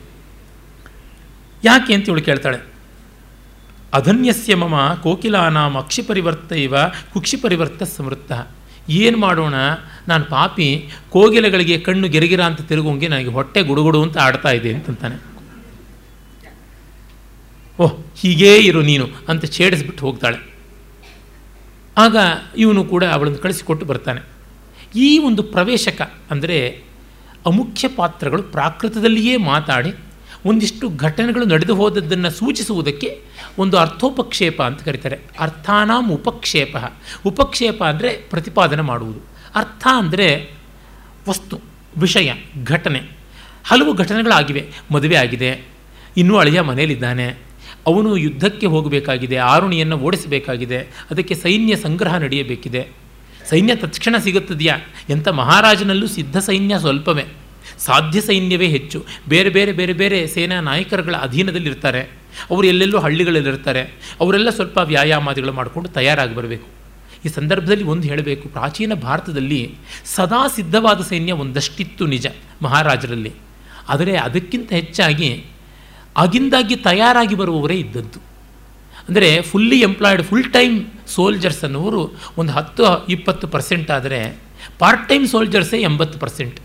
[1.63, 2.59] ಯಾಕೆ ಅಂತ ಇವಳು ಕೇಳ್ತಾಳೆ.
[3.93, 6.75] ಅಧನ್ಯಸ್ಯ ಮಮ ಕೋಕಿಲಾನಾಂ ಅಕ್ಷಿ ಪರಿವರ್ತ ಇವ
[7.13, 8.31] ಕುಕ್ಷಿ ಪರಿವರ್ತ ಸಮೃದ್ಧ
[8.89, 9.53] ಏನು ಮಾಡೋಣ,
[10.07, 15.17] ನಾನು ಪಾಪಿ ಕೋಗಿಲೆಗಳಿಗೆ ಕಣ್ಣು ಗೆರಗಿರ ಅಂತ ತಿರುಗೋಂಗೆ ನನಗೆ ಹೊಟ್ಟೆ ಗುಡುಗುಡು ಅಂತ ಆಡ್ತಾ ಇದೆ ಅಂತಂತಾನೆ.
[17.79, 20.53] ಓಹ್, ಹೀಗೇ ಇರು ನೀನು ಅಂತ ಛೇಡಿಸ್ಬಿಟ್ಟು ಹೋಗ್ತಾಳೆ.
[21.97, 22.17] ಆಗ
[22.57, 24.38] ಇವನು ಕೂಡ ಅವಳನ್ನು ಕಳಿಸಿಕೊಟ್ಟು ಬರ್ತಾನೆ.
[24.95, 26.83] ಈ ಒಂದು ಪ್ರವೇಶಕ ಅಂದರೆ
[27.45, 29.93] ಅಮುಖ್ಯ ಪಾತ್ರಗಳು ಪ್ರಾಕೃತದಲ್ಲಿಯೇ ಮಾತಾಡಿ
[30.45, 33.21] ಒಂದಿಷ್ಟು ಘಟನೆಗಳು ನಡೆದು ಹೋದದ್ದನ್ನು ಸೂಚಿಸುವುದಕ್ಕೆ
[33.57, 35.19] ಒಂದು ಅರ್ಥೋಪಕ್ಷೇಪ ಅಂತ ಕರೀತಾರೆ.
[35.39, 36.75] ಅರ್ಥಾನಾಂ ಉಪಕ್ಷೇಪ.
[37.25, 39.19] ಉಪಕ್ಷೇಪ ಅಂದರೆ ಪ್ರತಿಪಾದನೆ ಮಾಡುವುದು.
[39.55, 40.53] ಅರ್ಥ ಅಂದರೆ
[41.29, 41.59] ವಸ್ತು,
[41.97, 42.33] ವಿಷಯ,
[42.65, 43.01] ಘಟನೆ.
[43.65, 44.69] ಹಲವು ಘಟನೆಗಳಾಗಿವೆ.
[44.91, 45.65] ಮದುವೆ ಆಗಿದೆ.
[46.17, 47.27] ಇನ್ನೂ ಅಳಿಯ ಮನೆಯಲ್ಲಿದ್ದಾನೆ.
[47.87, 49.37] ಅವನು ಯುದ್ಧಕ್ಕೆ ಹೋಗಬೇಕಾಗಿದೆ.
[49.37, 50.77] ಆರುಣಿಯನ್ನು ಓಡಿಸಬೇಕಾಗಿದೆ.
[50.79, 52.98] ಅದಕ್ಕೆ ಸೈನ್ಯ ಸಂಗ್ರಹ ನಡೆಯಬೇಕಿದೆ.
[53.49, 54.77] ಸೈನ್ಯ ತತ್ಕ್ಷಣ ಸಿಗುತ್ತದೆಯಾ?
[55.09, 57.25] ಎಂಥ ಮಹಾರಾಜನಲ್ಲೂ ಸಿದ್ಧ ಸೈನ್ಯ ಸ್ವಲ್ಪವೇ.
[57.77, 59.05] ಸಾಧ್ಯ ಸೈನ್ಯವೇ ಹೆಚ್ಚು.
[59.29, 62.01] ಬೇರೆ ಬೇರೆ ಬೇರೆ ಬೇರೆ ಸೇನಾ ನಾಯಕರುಗಳ ಅಧೀನದಲ್ಲಿರ್ತಾರೆ.
[62.49, 63.81] ಅವರು ಎಲ್ಲೆಲ್ಲೋ ಹಳ್ಳಿಗಳಲ್ಲಿರ್ತಾರೆ.
[64.19, 66.67] ಅವರೆಲ್ಲ ಸ್ವಲ್ಪ ವ್ಯಾಯಾಮಾದಿಗಳು ಮಾಡಿಕೊಂಡು ತಯಾರಾಗಿ ಬರಬೇಕು.
[67.25, 68.49] ಈ ಸಂದರ್ಭದಲ್ಲಿ ಒಂದು ಹೇಳಬೇಕು.
[68.49, 69.75] ಪ್ರಾಚೀನ ಭಾರತದಲ್ಲಿ
[70.05, 72.27] ಸದಾ ಸಿದ್ಧವಾದ ಸೈನ್ಯ ಒಂದಷ್ಟಿತ್ತು ನಿಜ
[72.61, 73.31] ಮಹಾರಾಜರಲ್ಲಿ.
[73.89, 75.45] ಆದರೆ ಅದಕ್ಕಿಂತ ಹೆಚ್ಚಾಗಿ
[76.17, 78.19] ಆಗಿಂದಾಗಿ ತಯಾರಾಗಿ ಬರುವವರೇ ಇದ್ದದ್ದು.
[79.09, 82.01] ಅಂದರೆ fully employed full time soldiers ಅನ್ನೋರು
[82.39, 84.19] ಒಂದು ಹತ್ತು, ಇಪ್ಪತ್ತು ಪರ್ಸೆಂಟ್ ಆದರೆ
[84.79, 86.57] ಪಾರ್ಟ್ ಟೈಮ್ ಸೋಲ್ಜರ್ಸೇ ಎಂಬತ್ತು ಪರ್ಸೆಂಟ್.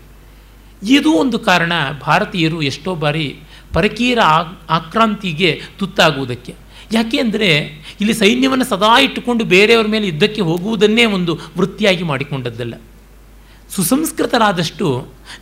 [0.95, 3.27] ಇದು ಒಂದು ಕಾರಣ ಭಾರತೀಯರು ಎಷ್ಟೋ ಬಾರಿ
[3.73, 4.19] ಪರಕೀಯರ
[4.69, 6.53] ಆಕ್ರಾಂತಿಗೆ ತುತ್ತಾಗುವುದಕ್ಕೆ.
[6.93, 7.49] ಯಾಕೆ ಅಂದರೆ
[8.01, 12.75] ಇಲ್ಲಿ ಸೈನ್ಯವನ್ನು ಸದಾ ಇಟ್ಟುಕೊಂಡು ಬೇರೆಯವರ ಮೇಲೆ ಯುದ್ಧಕ್ಕೆ ಹೋಗುವುದನ್ನೇ ಒಂದು ವೃತ್ತಿಯಾಗಿ ಮಾಡಿಕೊಂಡದ್ದಲ್ಲ.
[13.75, 14.87] ಸುಸಂಸ್ಕೃತರಾದಷ್ಟು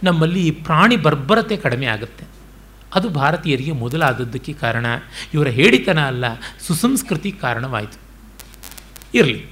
[0.03, 2.25] ನಮ್ಮಲ್ಲಿ ಪ್ರಾಣಿ ಬರ್ಬರತೆ ಕಡಿಮೆ ಆಗುತ್ತೆ.
[2.95, 4.85] ಅದು ಭಾರತೀಯರಿಗೆ ಮೊದಲಾದದ್ದಕ್ಕೆ ಕಾರಣ.
[5.33, 6.25] ಇವರ ಹೇಳಿತನ ಅಲ್ಲ,
[6.67, 7.97] ಸುಸಂಸ್ಕೃತಿ ಕಾರಣವಾಯಿತು.
[9.13, 9.45] ಇರಲಿ.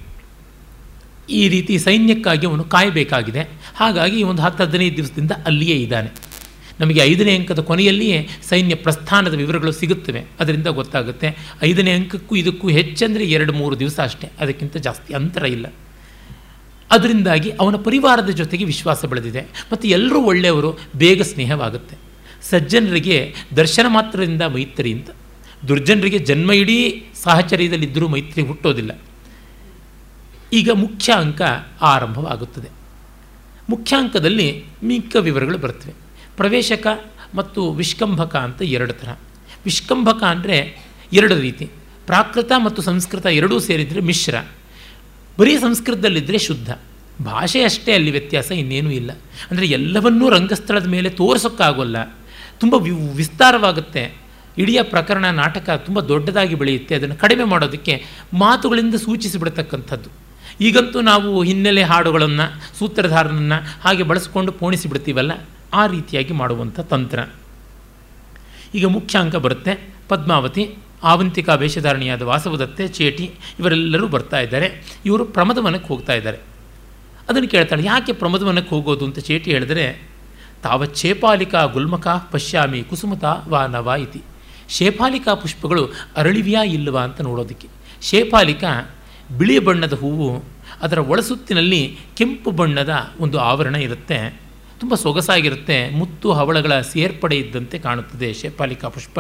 [1.30, 3.50] ಈ ರೀತಿ ಸೈನ್ಯಕ್ಕಾಗಿ ಅವನು ಕಾಯಬೇಕಾಗಿದೆ.
[3.76, 6.10] ಹಾಗಾಗಿ ಒಂದು ಹತ್ತು ಹದಿನೈದು ದಿವಸದಿಂದ ಅಲ್ಲಿಯೇ ಇದ್ದಾನೆ.
[6.80, 10.26] ನಮಗೆ ಐದನೇ ಅಂಕದ ಕೊನೆಯಲ್ಲಿಯೇ ಸೈನ್ಯ ಪ್ರಸ್ಥಾನದ ವಿವರಗಳು ಸಿಗುತ್ತವೆ.
[10.40, 11.38] ಅದರಿಂದ ಗೊತ್ತಾಗುತ್ತೆ.
[11.64, 14.32] ಐದನೇ ಅಂಕಕ್ಕೂ ಇದಕ್ಕೂ ಹೆಚ್ಚೆಂದರೆ ಎರಡು ಮೂರು ದಿವಸ ಅಷ್ಟೇ.
[14.40, 15.66] ಅದಕ್ಕಿಂತ ಜಾಸ್ತಿ ಅಂತರ ಇಲ್ಲ.
[16.92, 19.42] ಅದರಿಂದಾಗಿ ಅವನ ಪರಿವಾರದ ಜೊತೆಗೆ ವಿಶ್ವಾಸ ಬೆಳೆದಿದೆ.
[19.42, 21.98] ಮತ್ತು ಎಲ್ಲರೂ ಒಳ್ಳೆಯವರು, ಬೇಗ ಸ್ನೇಹವಾಗುತ್ತೆ.
[22.50, 25.10] ಸಜ್ಜನರಿಗೆ ದರ್ಶನ ಮಾತ್ರದಿಂದ ಮೈತ್ರಿ ಅಂತ.
[25.68, 29.00] ದುರ್ಜನರಿಗೆ ಜನ್ಮ ಇಡೀ ಸಾಹಚರ್ಯದಲ್ಲಿದ್ದರೂ ಮೈತ್ರಿ ಹುಟ್ಟೋದಿಲ್ಲ.
[30.54, 31.42] ಈಗ ಮುಖ್ಯ ಅಂಕ
[31.82, 32.70] ಆರಂಭವಾಗುತ್ತದೆ.
[33.70, 35.94] ಮುಖ್ಯ ಅಂಕದಲ್ಲಿ ಮಿಕ್ಕ ವಿವರಗಳು ಬರ್ತವೆ
[36.38, 36.88] ಪ್ರವೇಶಕ
[37.36, 39.18] ಮತ್ತು ವಿಷ್ಕಂಭಕ ಅಂತ ಎರಡು ಥರ
[39.66, 41.70] ವಿಷ್ಕಂಭಕ ಅಂದರೆ ಎರಡು ರೀತಿ.
[42.06, 44.36] ಪ್ರಾಕೃತ ಮತ್ತು ಸಂಸ್ಕೃತ ಎರಡೂ ಸೇರಿದರೆ ಮಿಶ್ರ.
[45.40, 46.72] ಬರೀ ಸಂಸ್ಕೃತದಲ್ಲಿದ್ದರೆ ಶುದ್ಧ.
[47.24, 49.12] ಭಾಷೆ ಅಷ್ಟೇ ಅಲ್ಲಿ ವ್ಯತ್ಯಾಸ ಇನ್ನೇನೂ ಇಲ್ಲ.
[49.52, 52.18] ಅಂದರೆ ಎಲ್ಲವನ್ನೂ ರಂಗಸ್ಥಳದ ಮೇಲೆ ತೋರಿಸೋಕ್ಕಾಗೋಲ್ಲ.
[52.60, 54.18] ತುಂಬ ವಿ, ವಿಸ್ತಾರವಾಗುತ್ತೆ.
[54.58, 56.96] ಇಡೀ ಪ್ರಕರಣ ನಾಟಕ ತುಂಬ ದೊಡ್ಡದಾಗಿ ಬೆಳೆಯುತ್ತೆ.
[56.96, 60.21] ಅದನ್ನು ಕಡಿಮೆ ಮಾಡೋದಕ್ಕೆ ಮಾತುಗಳಿಂದ ಸೂಚಿಸಿಬಿಡ್ತಕ್ಕಂಥದ್ದು.
[60.62, 65.32] ಈಗಂತೂ ನಾವು ಹಿನ್ನೆಲೆ ಹಾಡುಗಳನ್ನು, ಸೂತ್ರಧಾರನನ್ನು ಹಾಗೆ ಬಳಸಿಕೊಂಡು ಪೋಣಿಸಿಬಿಡ್ತೀವಲ್ಲ,
[65.74, 67.20] ಆ ರೀತಿಯಾಗಿ ಮಾಡುವಂಥ ತಂತ್ರ.
[68.76, 69.94] ಈಗ ಮುಖ್ಯ ಅಂಕ ಬರುತ್ತೆ.
[70.10, 74.98] ಪದ್ಮಾವತಿ, ಆವಂತಿಕಾ ವೇಷಧಾರಣಿಯಾದ ವಾಸವದತ್ತೆ, ಚೇಟಿ ಇವರೆಲ್ಲರೂ ಬರ್ತಾ ಇದ್ದಾರೆ.
[75.06, 76.38] ಇವರು ಪ್ರಮದವನಕ್ಕೆ ಹೋಗ್ತಾ ಇದ್ದಾರೆ.
[77.30, 80.12] ಅದನ್ನು ಕೇಳ್ತಾಳೆ, ಯಾಕೆ ಪ್ರಮದವನಕ್ಕೆ ಹೋಗೋದು ಅಂತ ಚೇಟಿ ಹೇಳಿದ್ರೆ,
[80.64, 84.22] ತಾವ ಚೇಪಾಲಿಕಾ ಗುಲ್ಮಕ ಪಶ್ಯಾಮಿ ಕುಸುಮತ ವಾ ನವ ಇತಿ.
[84.70, 87.68] ಶೇಫಾಲಿಕಾ ಪುಷ್ಪಗಳು ಅರಳಿವ್ಯಾ ಇಲ್ಲವಾ ಅಂತ ನೋಡೋದಕ್ಕೆ.
[88.02, 88.96] ಶೇಫಾಲಿಕಾ
[89.40, 90.30] ಬಿಳಿ ಬಣ್ಣದ ಹೂವು,
[90.86, 91.82] ಅದರ ಒಳಸುತ್ತಿನಲ್ಲಿ
[92.18, 92.94] ಕೆಂಪು ಬಣ್ಣದ
[93.24, 94.20] ಒಂದು ಆವರಣ ಇರುತ್ತೆ.
[94.80, 95.78] ತುಂಬ ಸೊಗಸಾಗಿರುತ್ತೆ.
[96.00, 99.20] ಮುತ್ತು ಹವಳಗಳ ಸೇರ್ಪಡೆ ಇದ್ದಂತೆ ಕಾಣುತ್ತದೆ ಶೇಪಾಲಿಕಾ ಪುಷ್ಪ.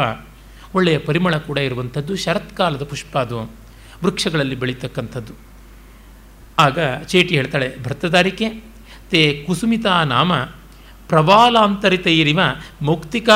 [0.75, 3.39] ಒಳ್ಳೆಯ ಪರಿಮಳ ಕೂಡ ಇರುವಂಥದ್ದು, ಶರತ್ಕಾಲದ ಪುಷ್ಪ ಅದು,
[4.03, 5.33] ವೃಕ್ಷಗಳಲ್ಲಿ ಬೆಳೀತಕ್ಕಂಥದ್ದು.
[6.59, 6.79] ಆಗ
[7.11, 8.47] ಚೇಟಿ ಹೇಳ್ತಾಳೆ, ಭರ್ತದಾರಿಕೆ,
[9.11, 10.33] ತೇ ಕುಸುಮಿತಾ ನಾಮ
[11.09, 12.39] ಪ್ರವಾಲಾಂತರಿತೈರಿವ
[12.81, 13.29] ಮೌಕ್ತಿಕ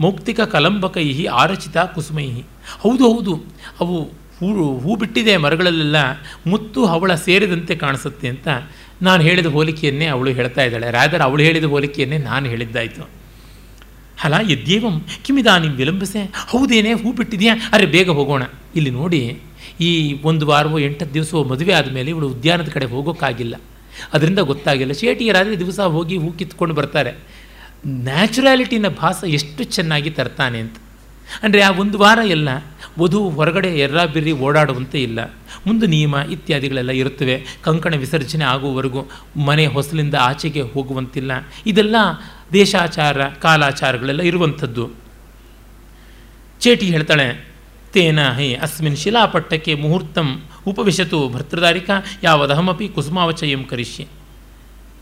[0.00, 1.06] ಮೌಕ್ತಿಕ ಕಲಂಬಕೈ
[1.40, 2.26] ಆರಚಿತ ಕುಸುಮೈ
[2.82, 3.32] ಹೌದು ಹೌದು,
[3.80, 3.96] ಅವು
[4.52, 5.96] ಹೂ ಹೂ ಬಿಟ್ಟಿದೆ ಮರಗಳಲ್ಲೆಲ್ಲ,
[6.46, 8.48] ಮುತ್ತು ಅವಳ ಸೇರಿದಂತೆ ಕಾಣಿಸುತ್ತೆ ಅಂತ
[9.02, 10.90] ನಾನು ಹೇಳಿದ ಹೋಲಿಕೆಯನ್ನೇ ಅವಳು ಹೇಳ್ತಾ ಇದ್ದಾಳೆ.
[10.90, 13.08] ರಾದರ್ ಅವಳು ಹೇಳಿದ ಹೋಲಿಕೆಯನ್ನೇ ನಾನು ಹೇಳಿದ್ದಾಯಿತು.
[14.24, 16.22] ಅಲ್ಲ ಯದ್ಯೇವಂ ನಿಮ್ಮ ವಿಲಂಬಿಸೆ?
[16.48, 17.54] ಹೌದೇನೆ, ಹೂ ಬಿಟ್ಟಿದೆಯಾ?
[17.72, 18.42] ಅರೆ, ಬೇಗ ಹೋಗೋಣ.
[18.76, 19.38] ಇಲ್ಲಿ ನೋಡಿ,
[19.80, 23.54] ಈ ಒಂದು ವಾರವೋ ಎಂಟತ್ತು ದಿವಸವೋ ಮದುವೆ ಆದಮೇಲೆ ಇವಳು ಉದ್ಯಾನದ ಕಡೆ ಹೋಗೋಕ್ಕಾಗಿಲ್ಲ.
[24.12, 24.92] ಅದರಿಂದ ಗೊತ್ತಾಗಿಲ್ಲ.
[24.92, 27.12] ಶೇಟಿಯರಾದರೆ ದಿವಸ ಹೋಗಿ ಹೂ ಕಿತ್ಕೊಂಡು ಬರ್ತಾರೆ.
[27.86, 30.76] ನ್ಯಾಚುರಾಲಿಟಿನ ಭಾಸ ಎಷ್ಟು ಚೆನ್ನಾಗಿ ತರ್ತಾನೆ ಅಂತ.
[31.42, 32.48] ಅಂದರೆ, ಆ ಒಂದು ವಾರ ಎಲ್ಲ
[32.98, 35.34] ವಧು ಹೊರಗಡೆ ಎರ್ರ ಬಿರ್ರಿ ಓಡಾಡುವಂತೆ ಇಲ್ಲ.
[35.66, 37.44] ಮುಂದೆ ನಿಯಮ ಇತ್ಯಾದಿಗಳೆಲ್ಲ ಇರುತ್ತವೆ.
[37.62, 39.04] ಕಂಕಣ ವಿಸರ್ಜನೆ ಆಗುವವರೆಗೂ
[39.36, 41.32] ಮನೆ ಹೊಸಲಿಂದ ಆಚೆಗೆ ಹೋಗುವಂತಿಲ್ಲ.
[41.66, 41.96] ಇದೆಲ್ಲ
[42.52, 44.90] ದೇಶಾಚಾರ, ಕಾಲಾಚಾರಗಳೆಲ್ಲ ಇರುವಂಥದ್ದು.
[46.60, 47.48] ಚೇಟಿ ಹೇಳ್ತಾಳೆ,
[47.92, 51.90] ತೇನ ಹೇ ಅಸ್ಮಿನ್ ಶಿಲಾಪಟ್ಟಕ್ಕೆ ಮುಹೂರ್ತಂ ಉಪವಿಶತು ಭರ್ತೃದಾರಿಕ,
[52.22, 54.06] ಯಾವದಹಮಪಿ ಕುಸುಮಾವಚಯಂ ಕರಿಷ್ಯೆ.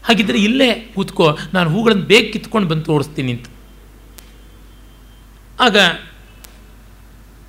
[0.04, 3.46] ಹಾಗಿದ್ರೆ ಇಲ್ಲೇ ಕೂತ್ಕೋ, ನಾನು ಹೂಗಳನ್ನು ಬೇಗ ಕಿತ್ಕೊಂಡು ಬಂದು ತೋರಿಸ್ತೀನಿ ಅಂತ.
[5.60, 5.76] ಆಗ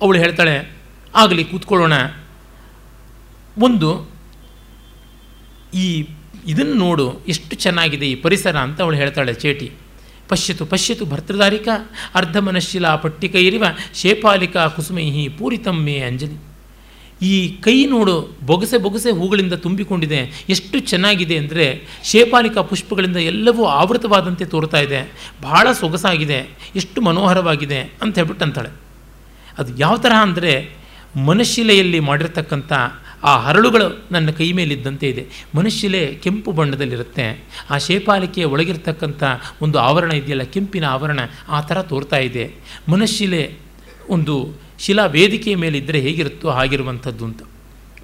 [0.04, 0.56] ಅವಳು ಹೇಳ್ತಾಳೆ,
[1.14, 1.94] ಆಗಲಿ ಕೂತ್ಕೊಳ್ಳೋಣ.
[3.66, 3.90] ಒಂದು,
[5.84, 5.86] ಈ
[6.52, 9.68] ಇದನ್ನು ನೋಡು, ಎಷ್ಟು ಚೆನ್ನಾಗಿದೆ ಈ ಪರಿಸರ ಅಂತ ಅವಳು ಹೇಳ್ತಾಳೆ ಚೇಟಿ.
[10.30, 11.68] ಪಶ್ಯತು ಪಶ್ಯತು ಭರ್ತೃದಾರಿಕ
[12.18, 13.64] ಅರ್ಧಮನಶಿಲಾ ಪಟ್ಟಿಕ ಇರಿವ
[14.00, 16.38] ಶೇಪಾಲಿಕಾ ಕುಸುಮೈಹಿ ಪೂರಿತಮ್ಮೆ ಅಂಜಲಿ.
[17.22, 18.14] ಈ ಕೈ ನೋಡು,
[18.48, 20.20] ಬೊಗಸೆ ಬೊಗಸೆ ಹೂಗಳಿಂದ ತುಂಬಿಕೊಂಡಿದೆ,
[20.54, 21.66] ಎಷ್ಟು ಚೆನ್ನಾಗಿದೆ ಅಂದರೆ
[22.10, 25.00] ಶೇಪಾಲಿಕಾ ಪುಷ್ಪಗಳಿಂದ ಎಲ್ಲವೂ ಆವೃತವಾದಂತೆ ತೋರ್ತಾ ಇದೆ,
[25.46, 26.40] ಬಹಳ ಸೊಗಸಾಗಿದೆ,
[26.80, 28.72] ಎಷ್ಟು ಮನೋಹರವಾಗಿದೆ ಅಂತ ಹೇಳ್ಬಿಟ್ಟು ಅಂತಾಳೆ.
[29.58, 30.84] ಅದು ಯಾವ ತರಹ ಅಂದರೆ
[31.26, 32.72] ಮನಶಿಲೆಯಲ್ಲಿ ಮಾಡಿರ್ತಕ್ಕಂಥ
[33.24, 35.26] ಆ ಹರಳುಗಳು ನನ್ನ ಕೈ ಮೇಲಿದ್ದಂತೆ ಇದೆ.
[35.54, 37.46] ಮನುಶಿಲೆ ಕೆಂಪು ಬಣ್ಣದಲ್ಲಿರುತ್ತೆ.
[37.70, 39.22] ಆ ಶೇಪಾಲಿಕೆಯ ಒಳಗಿರ್ತಕ್ಕಂಥ
[39.62, 42.54] ಒಂದು ಆವರಣ ಇದೆಯಲ್ಲ, ಕೆಂಪಿನ ಆವರಣ ಆ ಥರ ತೋರ್ತಾ ಇದೆ.
[42.88, 43.56] ಮನುಶಿಲೆ
[44.08, 47.42] ಒಂದು ಶಿಲಾ ವೇದಿಕೆಯ ಮೇಲಿದ್ದರೆ ಹೇಗಿರುತ್ತೋ ಹಾಗಿರುವಂಥದ್ದು ಅಂತ.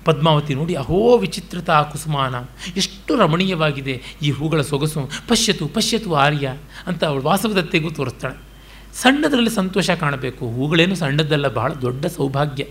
[0.05, 2.35] ಪದ್ಮಾವತಿ ನೋಡಿ, ಅಹೋ ವಿಚಿತ್ರತಾ ಕುಸುಮಾನ,
[2.77, 5.11] ಎಷ್ಟು ರಮಣೀಯವಾಗಿದೆ ಈ ಹೂಗಳ ಸೊಗಸು.
[5.29, 6.55] ಪಶ್ಯತು ಪಶ್ಯತು ಆರ್ಯ
[6.87, 8.50] ಅಂತ ಅವಳು ವಾಸವದತ್ತೆಗೂ ತೋರಿಸ್ತಾಳೆ.
[8.95, 10.47] ಸಣ್ಣದರಲ್ಲಿ ಸಂತೋಷ ಕಾಣಬೇಕು.
[10.47, 12.65] ಹೂಗಳೇನು ಸಣ್ಣದಲ್ಲ ಬಹಳ ದೊಡ್ಡ ಸೌಭಾಗ್ಯ.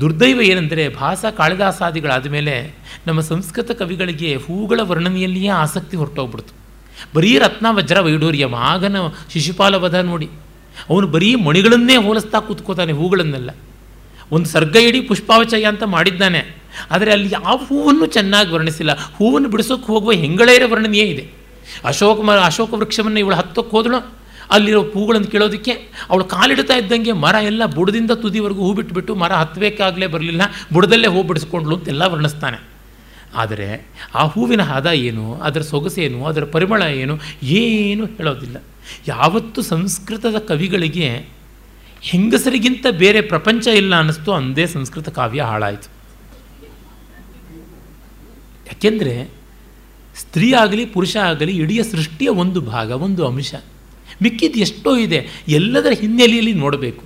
[0.00, 2.74] ದುರ್ದೈವ ಏನೆಂದರೆ, ಭಾಸ ಕಾಳಿದಾಸಾದಿಗಳಾದ ಮೇಲೆ
[3.06, 6.54] ನಮ್ಮ ಸಂಸ್ಕೃತ ಕವಿಗಳಿಗೆ ಹೂಗಳ ವರ್ಣನೆಯಲ್ಲಿಯೇ ಆಸಕ್ತಿ ಹೊರಟೋಗ್ಬಿಡ್ತು.
[7.14, 8.96] ಬರೀ ರತ್ನ ವಜ್ರ ವೈಡೂರ್ಯ, ಮಾಗನ
[9.32, 10.28] ಶಿಶುಪಾಲ ವಧ ನೋಡಿ.
[10.90, 13.50] ಅವನು ಬರೀ ಮಣಿಗಳನ್ನೇ ಹೋಲಿಸ್ತಾ ಕೂತ್ಕೋತಾನೆ ಹೂಗಳನ್ನೆಲ್ಲ.
[14.32, 16.62] ಒಂದು ಸರ್ಗ ಇಡೀ ಪುಷ್ಪಾವಚಯ ಅಂತ ಮಾಡಿದ್ದಾನೆ.
[16.90, 18.92] ಆದರೆ ಅಲ್ಲಿ ಯಾವ ಹೂವನ್ನು ಚೆನ್ನಾಗಿ ವರ್ಣಿಸಿಲ್ಲ.
[18.92, 21.30] ಹೂವನ್ನು ಬಿಡಿಸೋಕೆ ಹೋಗುವ ಹೆಂಗಳೆಯರ ವರ್ಣನೆಯೇ ಇದೆ.
[21.84, 24.21] ಅಶೋಕ ಅಶೋಕ ವೃಕ್ಷವನ್ನು ಇವಳು ಹತ್ತೋಕ್ಕೆ ಹೋದಳು.
[24.52, 25.72] ಅಲ್ಲಿರೋ ಹೂಗಳನ್ನು ಕೇಳೋದಕ್ಕೆ
[26.10, 30.42] ಅವಳು ಕಾಲಿಡ್ತಾ ಇದ್ದಂಗೆ ಮರ ಎಲ್ಲ ಬುಡದಿಂದ ತುದಿವರೆಗೂ ಹೂ ಬಿಟ್ಬಿಟ್ಟು ಮರ ಹತ್ತಬೇಕಾಗಲೇ ಬರಲಿಲ್ಲ,
[30.72, 32.58] ಬುಡದಲ್ಲೇ ಹೂ ಬಿಡಿಸ್ಕೊಂಡ್ಲು ಅಂತೆಲ್ಲ ವರ್ಣಿಸ್ತಾನೆ.
[33.34, 38.56] ಆದರೆ ಆ ಹೂವಿನ ಹದ ಏನು, ಅದರ ಸೊಗಸೇನು ಅದರ ಪರಿಮಳ ಏನು ಏನು ಹೇಳೋದಿಲ್ಲ.
[39.08, 41.28] ಯಾವತ್ತು ಸಂಸ್ಕೃತದ ಕವಿಗಳಿಗೆ
[42.00, 45.88] ಹೆಂಗಸರಿಗಿಂತ ಬೇರೆ ಪ್ರಪಂಚ ಇಲ್ಲ ಅನ್ನಿಸ್ತು, ಅಂದೇ ಸಂಸ್ಕೃತ ಕಾವ್ಯ ಹಾಳಾಯಿತು.
[48.66, 49.30] ಯಾಕೆಂದರೆ,
[50.16, 53.54] ಸ್ತ್ರೀ ಆಗಲಿ ಪುರುಷ ಆಗಲಿ, ಇಡೀ ಸೃಷ್ಟಿಯ ಒಂದು ಭಾಗ, ಒಂದು ಅಂಶ.
[54.22, 55.18] ಮಿಕ್ಕಿದ್ದು ಎಷ್ಟೋ ಇದೆ,
[55.48, 57.04] ಎಲ್ಲದರ ಹಿನ್ನೆಲೆಯಲ್ಲಿ ನೋಡಬೇಕು.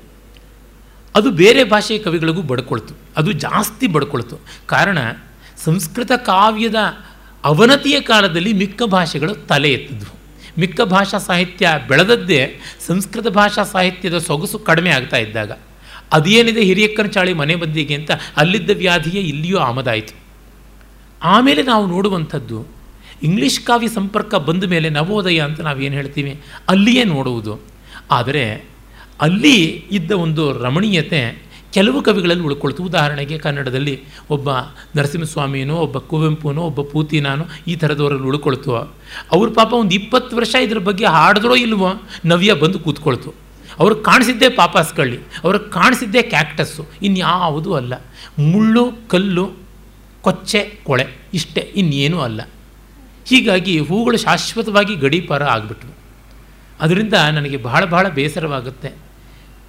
[1.15, 4.37] ಅದು ಬೇರೆ ಭಾಷೆಯ ಕವಿಗಳಿಗೂ ಬಡ್ಕೊಳ್ತು, ಅದು ಜಾಸ್ತಿ ಬಡ್ಕೊಳ್ತು.
[4.67, 4.99] ಕಾರಣ,
[5.65, 6.75] ಸಂಸ್ಕೃತ ಕಾವ್ಯದ
[7.45, 10.15] ಅವನತಿಯ ಕಾಲದಲ್ಲಿ ಮಿಕ್ಕ ಭಾಷೆಗಳು ತಲೆ ಎತ್ತಿದ್ವು.
[10.59, 15.53] ಮಿಕ್ಕ ಭಾಷಾ ಸಾಹಿತ್ಯ ಬೆಳೆದದ್ದೇ ಸಂಸ್ಕೃತ ಭಾಷಾ ಸಾಹಿತ್ಯದ ಸೊಗಸು ಕಡಿಮೆ ಆಗ್ತಾ ಇದ್ದಾಗ.
[16.13, 20.15] ಅದೇನಿದೆ ಹಿರಿಯಕ್ಕನ ಚಾಳಿ ಮನೆ ಬಂದಿಗೆ ಅಂತ ಅಲ್ಲಿದ್ದ ವ್ಯಾಧಿಯೇ ಇಲ್ಲಿಯೂ ಆಮದಾಯಿತು.
[21.23, 22.76] ಆಮೇಲೆ ನಾವು ನೋಡುವಂಥದ್ದು
[23.23, 26.41] ಇಂಗ್ಲೀಷ್ ಕಾವ್ಯ ಸಂಪರ್ಕ ಬಂದ ಮೇಲೆ ನವೋದಯ ಅಂತ ನಾವೇನು ಹೇಳ್ತೀವಿ?
[26.69, 27.61] ಅಲ್ಲಿಯೇ ನೋಡುವುದು.
[28.11, 28.65] ಆದರೆ
[29.21, 32.83] ಅಲ್ಲಿ ಇದ್ದ ಒಂದು ರಮಣೀಯತೆ ಕೆಲವು ಕವಿಗಳಲ್ಲಿ ಉಳ್ಕೊಳ್ತು.
[32.83, 34.49] ಉದಾಹರಣೆಗೆ ಕನ್ನಡದಲ್ಲಿ ಒಬ್ಬ
[34.97, 38.75] ನರಸಿಂಹಸ್ವಾಮಿನೋ, ಒಬ್ಬ ಕುವೆಂಪುನೋ, ಒಬ್ಬ ಪೂತಿನಾನೋ ಈ ಥರದವರಲ್ಲಿ ಉಳ್ಕೊಳ್ತು.
[39.33, 41.89] ಅವ್ರ ಪಾಪ ಒಂದು ಇಪ್ಪತ್ತು ವರ್ಷ ಇದ್ರ ಬಗ್ಗೆ ಹಾಡಿದ್ರೋ ಇಲ್ವೋ
[42.25, 43.35] ನವ್ಯ ಬಂದು ಕೂತ್ಕೊಳ್ತು.
[43.79, 47.95] ಅವ್ರಿಗೆ ಕಾಣಿಸಿದ್ದೇ ಪಾಪಾಸ್ಕಳ್ಳಿ ಅವ್ರಿಗೆ ಕಾಣಿಸಿದ್ದೇ ಕ್ಯಾಕ್ಟಸ್ಸು, ಇನ್ಯಾವುದೂ ಅಲ್ಲ.
[48.39, 49.51] ಮುಳ್ಳು, ಕಲ್ಲು,
[50.23, 52.41] ಕೊಚ್ಚೆ, ಕೊಳೆ ಇಷ್ಟೇ, ಇನ್ನೇನೂ ಅಲ್ಲ.
[53.27, 55.97] ಹೀಗಾಗಿ ಹೂಗಳು ಶಾಶ್ವತವಾಗಿ ಗಡೀಪಾರ ಆಗಿಬಿಟ್ವು.
[56.81, 58.93] ಅದರಿಂದ ನನಗೆ ಬಹಳ ಬಹಳ ಬೇಸರವಾಗುತ್ತೆ.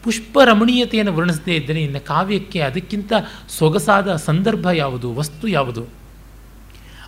[0.03, 3.13] ಪುಷ್ಪ ರಮಣೀಯತೆಯನ್ನು ವರ್ಣಿಸದೇ ಇದ್ದರೆ ಇನ್ನು ಕಾವ್ಯಕ್ಕೆ ಅದಕ್ಕಿಂತ
[3.49, 5.85] ಸೊಗಸಾದ ಸಂದರ್ಭ ಯಾವುದು, ವಸ್ತು ಯಾವುದು?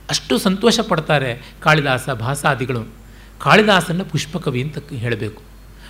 [0.09, 2.87] ಅಷ್ಟು ಸಂತೋಷ ಪಡ್ತಾರೆ ಕಾಳಿದಾಸ ಭಾಸಾದಿಗಳು.
[3.39, 5.41] ಕಾಳಿದಾಸನ ಪುಷ್ಪಕವಿ ಅಂತ ಹೇಳಬೇಕು.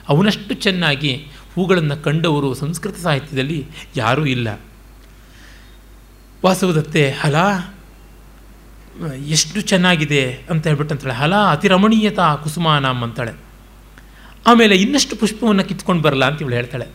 [0.10, 4.60] ಅವನಷ್ಟು ಚೆನ್ನಾಗಿ ಹೂಗಳನ್ನು ಕಂಡವರು ಸಂಸ್ಕೃತ ಸಾಹಿತ್ಯದಲ್ಲಿ ಯಾರೂ ಇಲ್ಲ.
[6.46, 7.36] ವಾಸವದತ್ತೆ ಹಲ
[9.08, 13.32] ಎಷ್ಟು ಚೆನ್ನಾಗಿದೆ ಅಂತ ಹೇಳ್ಬಿಟ್ಟು ಅಂತಾಳೆ ಹಲ ಅತಿ ರಮಣೀಯತಾ ಕುಸುಮಾನಾಮ್ ಅಂತಾಳೆ.
[14.48, 16.88] ಆಮೇಲೆ ಇನ್ನಷ್ಟು ಪುಷ್ಪವನ್ನು ಕಿತ್ಕೊಂಡು ಬರಲ್ಲ ಅಂತ ಇವಳು ಹೇಳ್ತಾಳೆ.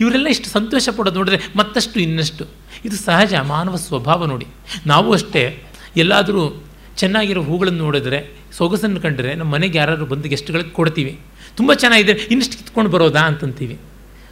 [0.00, 2.44] ಇವರೆಲ್ಲ ಇಷ್ಟು ಸಂತೋಷ ಪಡೋದು ನೋಡಿದ್ರೆ ಮತ್ತಷ್ಟು ಇನ್ನಷ್ಟು.
[2.84, 4.46] ಇದು ಸಹಜ ಮಾನವ ಸ್ವಭಾವ ನೋಡಿ.
[4.86, 5.62] ನಾವು ಅಷ್ಟೇ
[5.96, 6.64] ಎಲ್ಲಾದರೂ
[6.96, 11.20] ಚೆನ್ನಾಗಿರೋ ಹೂಗಳನ್ನು ನೋಡಿದ್ರೆ, ಸೊಗಸನ್ನು ಕಂಡರೆ ನಮ್ಮ ಮನೆಗೆ ಯಾರಾದರೂ ಬಂದು ಗೆಸ್ಟ್ಗಳಿಗೆ ಕೊಡ್ತೀವಿ.
[11.56, 13.78] ತುಂಬ ಚೆನ್ನಾಗಿದೆ, ಇನ್ನಷ್ಟು ಕಿತ್ಕೊಂಡು ಬರೋದಾ ಅಂತಂತೀವಿ.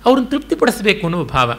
[0.07, 1.53] ಅವ್ರನ್ನ ತೃಪ್ತಿಪಡಿಸಬೇಕು ಅನ್ನೋ ಭಾವ.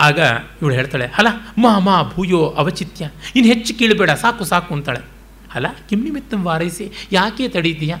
[0.00, 0.18] ಆಗ
[0.62, 1.26] ಇವಳು ಹೇಳ್ತಾಳೆ, ಅಲ,
[1.58, 3.10] ಮಾ ಮಾ, ಭೂಯೋ ಅವಚಿತ್ಯ.
[3.36, 5.00] ಇನ್ನು ಹೆಚ್ಚು ಕೀಳಬೇಡ, ಸಾಕು ಸಾಕು ಅಂತಾಳೆ.
[5.54, 7.94] ಅಲ್ಲ ಕಿಮ್ ನಿಮಿತ್ತಂ ವಾರೈಸಿ, ಯಾಕೆ ತಡೀತೀಯ?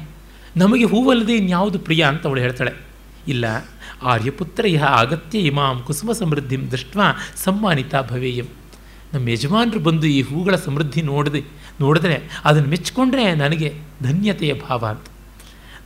[0.56, 2.02] ನಮಗೆ ಹೂವಲ್ಲದೆ ಇನ್ಯಾವುದು ಪ್ರಿಯ?
[2.02, 2.72] ಅಂತ ಅವಳು ಹೇಳ್ತಾಳೆ.
[3.28, 3.44] ಇಲ್ಲ,
[4.02, 6.96] ಆರ್ಯಪುತ್ರ ಇಹ ಅಗತ್ಯ ಇಮಾಂ ಕುಸುಮ ಸಮೃದ್ಧಿಂ ದೃಷ್ಟ
[7.36, 8.46] ಸಮ್ಮಾನಿತ ಭವೇಯಂ.
[9.14, 11.44] ನಮ್ಮ ಯಜಮಾನರು ಬಂದು ಈ ಹೂಗಳ ಸಮೃದ್ಧಿ ನೋಡದೆ,
[11.80, 15.06] ನೋಡಿದ್ರೆ ಅದನ್ನು ಮೆಚ್ಚಿಕೊಂಡ್ರೆ ನನಗೆ ಧನ್ಯತೆಯ ಭಾವ ಅಂತ.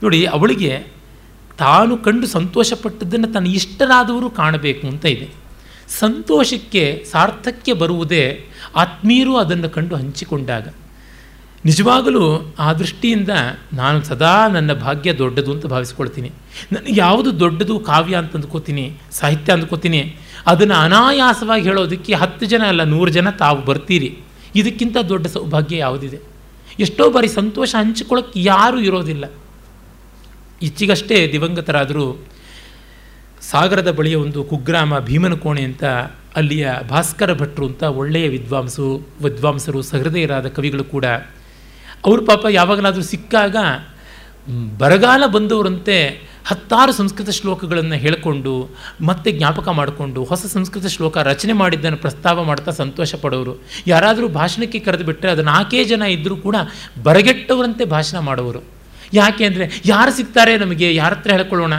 [0.03, 0.87] ನೋಡಿ, ಅವಳಿಗೆ
[1.59, 5.48] ತಾನು ಕಂಡು ಸಂತೋಷಪಟ್ಟದ್ದನ್ನು ತನ್ನ ಇಷ್ಟರಾದವರು ಕಾಣಬೇಕು ಅಂತ ಇದೆ.
[5.89, 8.47] ಸಂತೋಷಕ್ಕೆ ಸಾರ್ಥಕ್ಕೆ ಬರುವುದೇ
[8.77, 10.69] ಆತ್ಮೀಯರು ಅದನ್ನು ಕಂಡು ಹಂಚಿಕೊಂಡಾಗ.
[11.65, 13.29] ನಿಜವಾಗಲೂ ಆ ದೃಷ್ಟಿಯಿಂದ
[13.73, 16.29] ನಾನು ಸದಾ ನನ್ನ ಭಾಗ್ಯ ದೊಡ್ಡದು ಅಂತ ಭಾವಿಸ್ಕೊಳ್ತೀನಿ.
[16.73, 20.17] ನನಗೆ ಯಾವುದು ದೊಡ್ಡದು ಕಾವ್ಯ ಅಂತ ಅಂದ್ಕೋತೀನಿ, ಸಾಹಿತ್ಯ ಅಂದ್ಕೋತೀನಿ,
[20.47, 24.19] ಅದನ್ನು ಅನಾಯಾಸವಾಗಿ ಹೇಳೋದಕ್ಕೆ ಹತ್ತು ಜನ ಅಲ್ಲ, ನೂರು ಜನ ತಾವು ಬರ್ತೀರಿ.
[24.55, 26.19] ಇದಕ್ಕಿಂತ ದೊಡ್ಡ ಸೌಭಾಗ್ಯ ಯಾವುದಿದೆ?
[26.81, 29.25] ಎಷ್ಟೋ ಬಾರಿ ಸಂತೋಷ ಹಂಚಿಕೊಳ್ಳೋಕ್ಕೆ ಯಾರೂ ಇರೋದಿಲ್ಲ.
[30.63, 32.29] ಇಚ್ಚಿಗಷ್ಟೇ ದಿವಂಗತರಾದರೂ
[33.51, 35.85] ಸಾಗರದ ಬಳಿಯ ಒಂದು ಕುಗ್ರಾಮ ಭೀಮನಕೋಣೆ ಅಂತ
[36.39, 38.91] ಅಲ್ಲಿಯ ಭಾಸ್ಕರ ಭಟ್ರು ಅಂತ ಒಳ್ಳೆಯ ವಿದ್ವಾಂಸರು
[39.25, 41.07] ವಿದ್ವಾಂಸರು, ಸಹೃದಯರಾದ ಕವಿಗಳು ಕೂಡ.
[42.07, 43.57] ಅವರು ಪಾಪ ಯಾವಾಗಲಾದರೂ ಸಿಕ್ಕಾಗ
[44.83, 45.97] ಬರಗಾಲ ಬಂದವರಂತೆ
[46.51, 48.53] ಹತ್ತಾರು ಸಂಸ್ಕೃತ ಶ್ಲೋಕಗಳನ್ನು ಹೇಳಿಕೊಂಡು,
[49.09, 53.55] ಮತ್ತೆ ಜ್ಞಾಪಕ ಮಾಡಿಕೊಂಡು, ಹೊಸ ಸಂಸ್ಕೃತ ಶ್ಲೋಕ ರಚನೆ ಮಾಡಿದ್ದನ್ನು ಪ್ರಸ್ತಾವ ಮಾಡ್ತಾ ಸಂತೋಷ ಪಡೋರು.
[53.93, 56.57] ಯಾರಾದರೂ ಭಾಷಣಕ್ಕೆ ಕರೆದು ಬಿಟ್ಟರೆ ಅದು ನಾಲ್ಕೇ ಜನ ಇದ್ದರೂ ಕೂಡ
[57.09, 58.63] ಬರಗೆಟ್ಟವರಂತೆ ಭಾಷಣ ಮಾಡೋರು
[59.21, 60.89] ಯಾಕೆ ಅಂದರೆ ಯಾರು ಸಿಗ್ತಾರೆ ನಮಗೆ?
[61.03, 61.77] ಯಾರ ಹತ್ರ ಹೇಳ್ಕೊಳ್ಳೋಣ?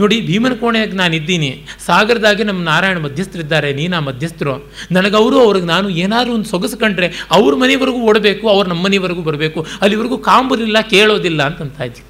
[0.00, 1.50] ನೋಡಿ, ಭೀಮನ ಕೋಣೆಯಾಗಿ ನಾನು ಇದ್ದೀನಿ
[1.86, 4.54] ಸಾಗರದಾಗೆ ನಮ್ಮ ನಾರಾಯಣ ಮಧ್ಯಸ್ಥರಿದ್ದಾರೆ, ನೀನಾ ಮಧ್ಯಸ್ಥರು.
[4.92, 9.66] ನನಗವರು, ಅವ್ರಿಗೆ ನಾನು ಏನಾದರೂ ಒಂದು ಸೊಗಸು ಕಂಡ್ರೆ ಅವ್ರ ಮನೆವರೆಗೂ ಓಡಬೇಕು, ಅವ್ರ ನಮ್ಮ ಮನೆವರೆಗೂ ಬರಬೇಕು.
[9.82, 12.04] ಅಲ್ಲಿವರೆಗೂ ಕಾಂಬರಿಲ್ಲ, ಕೇಳೋದಿಲ್ಲ ಅಂತಂತ ಇದ್ವಿ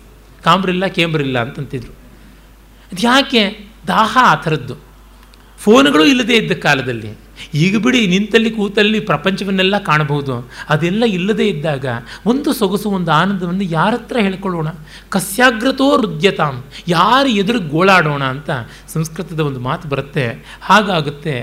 [0.44, 1.92] ಕಾಂಬ್ರಿಲ್ಲ, ಕೇಂಬ್ರಿಲ್ಲ ಅಂತಂತಿದ್ರು.
[2.92, 3.42] ಅದು ಯಾಕೆ
[3.88, 4.74] ದಾಹ ಆ ಥರದ್ದು.
[5.58, 7.10] ಫೋನ್ಗಳು ಇಲ್ಲದೇ ಇದ್ದ ಕಾಲದಲ್ಲಿ.
[7.54, 10.34] ಈಗ ಬಿಡಿ ನಿಂತಲ್ಲಿ ಕೂತಲ್ಲಿ ಪ್ರಪಂಚವನ್ನೆಲ್ಲ ಕಾಣಬಹುದು.
[10.68, 11.86] ಅದೆಲ್ಲ ಇಲ್ಲದೇ ಇದ್ದಾಗ
[12.26, 14.68] ಒಂದು ಸೊಗಸು, ಒಂದು ಆನಂದವನ್ನು ಯಾರ ಹತ್ರ ಹೇಳ್ಕೊಳ್ಳೋಣ?
[15.08, 18.50] ಕಸ್ಯಾಗ್ರತೋ ಹೃದ್ಯತಾಂ ಯಾರು ಎದುರು ಗೋಳಾಡೋಣ ಅಂತ
[18.94, 20.26] ಸಂಸ್ಕೃತದ ಒಂದು ಮಾತು ಬರುತ್ತೆ.
[20.62, 21.36] ಹಾಗಾಗುತ್ತೆ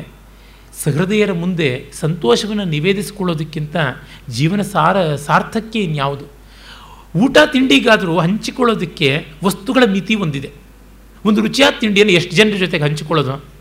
[0.84, 3.76] ಸಹೃದಯರ ಮುಂದೆ ಸಂತೋಷವನ್ನು ನಿವೇದಿಸಿಕೊಳ್ಳೋದಕ್ಕಿಂತ
[4.30, 6.26] ಜೀವನ ಸಾರ, ಸಾರ್ಥಕ್ಕೆ ಇನ್ಯಾವುದು?
[7.16, 10.50] ಊಟ ತಿಂಡಿಗಾದರೂ ಹಂಚಿಕೊಳ್ಳೋದಕ್ಕೆ ವಸ್ತುಗಳ ಮಿತಿ ಒಂದಿದೆ
[11.26, 13.59] ಒಂದು ರುಚಿಯಾದ ತಿಂಡಿಯನ್ನು ಎಷ್ಟು ಜನರ ಜೊತೆಗೆ ಹಂಚಿಕೊಳ್ಳೋದು?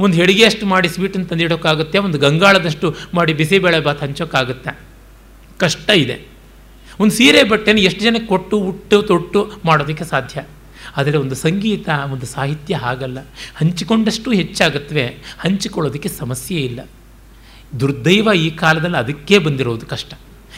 [0.00, 4.80] ಒಂದು ಹೆಡಿಗೆಯಷ್ಟು ಮಾಡಿ ಸ್ವೀಟನ್ನು ತಂದಿಡೋಕ್ಕಾಗುತ್ತೆ, ಒಂದು ಗಂಗಾಳದಷ್ಟು ಮಾಡಿ ಬಿಸಿಬೇಳೆ ಬಾತ್ ಹಂಚೋಕ್ಕಾಗುತ್ತೆ.
[5.58, 6.26] ಕಷ್ಟ ಇದೆ.
[7.00, 10.44] ಒಂದು ಸೀರೆ ಬಟ್ಟೆನ ಎಷ್ಟು ಜನಕ್ಕೆ ಕೊಟ್ಟು, ಉಟ್ಟು, ತೊಟ್ಟು ಮಾಡೋದಕ್ಕೆ ಸಾಧ್ಯ.
[10.96, 13.18] ಆದರೆ ಒಂದು ಸಂಗೀತ, ಒಂದು ಸಾಹಿತ್ಯ ಹಾಗಲ್ಲ.
[13.56, 15.06] ಹಂಚಿಕೊಂಡಷ್ಟು ಹೆಚ್ಚಾಗತ್ವೆ,
[15.40, 16.80] ಹಂಚಿಕೊಳ್ಳೋದಕ್ಕೆ ಸಮಸ್ಯೆ ಇಲ್ಲ.
[17.80, 20.14] ದುರ್ದೈವ ಈ ಕಾಲದಲ್ಲಿ ಅದಕ್ಕೆ ಬಂದಿರೋದು ಕಷ್ಟ.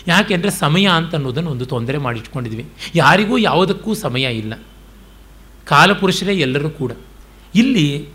[0.07, 2.67] ಯಾಕೆಂದರೆ ಸಮಯ ಅಂತ ಅನ್ನೋದನ್ನು ಒಂದು ತೊಂದರೆ ಮಾಡಿಟ್ಕೊಂಡಿದ್ವಿ.
[2.95, 4.55] ಯಾರಿಗೂ ಯಾವುದಕ್ಕೂ ಸಮಯ ಇಲ್ಲ.
[5.65, 6.93] ಕಾಲಪುರುಷರೇ ಎಲ್ಲರೂ ಕೂಡ.
[7.55, 8.09] ಇಲ್ಲಿ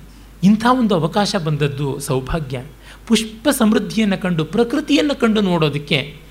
[0.44, 2.66] ಇಂಥ ಒಂದು ಅವಕಾಶ ಬಂದದ್ದು ಸೌಭಾಗ್ಯ.
[3.08, 6.22] ಪುಷ್ಪ ಸಮೃದ್ಧಿಯನ್ನು ಕಂಡು, ಪ್ರಕೃತಿಯನ್ನು ಕಂಡು ನೋಡೋದಕ್ಕೆ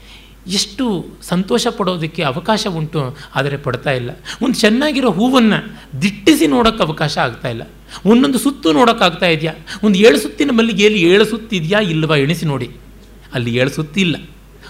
[0.46, 0.84] ಎಷ್ಟು
[1.22, 4.10] ಸಂತೋಷ ಪಡೋದಕ್ಕೆ ಅವಕಾಶ ಉಂಟು ಆದರೆ ಪಡ್ತಾ ಇಲ್ಲ.
[4.42, 5.58] ಒಂದು ಚೆನ್ನಾಗಿರೋ ಹೂವನ್ನು
[6.02, 7.62] ದಿಟ್ಟಿಸಿ ನೋಡೋಕ್ಕೆ ಅವಕಾಶ ಆಗ್ತಾ ಇಲ್ಲ.
[8.06, 9.52] ಒಂದೊಂದು ಸುತ್ತು ನೋಡೋಕ್ಕಾಗ್ತಾ ಇದೆಯಾ?
[9.84, 12.70] ಒಂದು ಏಳು ಸುತ್ತಿನ ಮಲ್ಲಿಗೆಯಲ್ಲಿ ಏಳು ಸುತ್ತಿದೆಯಾ ಇಲ್ಲವಾ ಎಣಿಸಿ ನೋಡಿ.
[13.34, 14.16] ಅಲ್ಲಿ ಏಳು ಸುತ್ತಿಲ್ಲ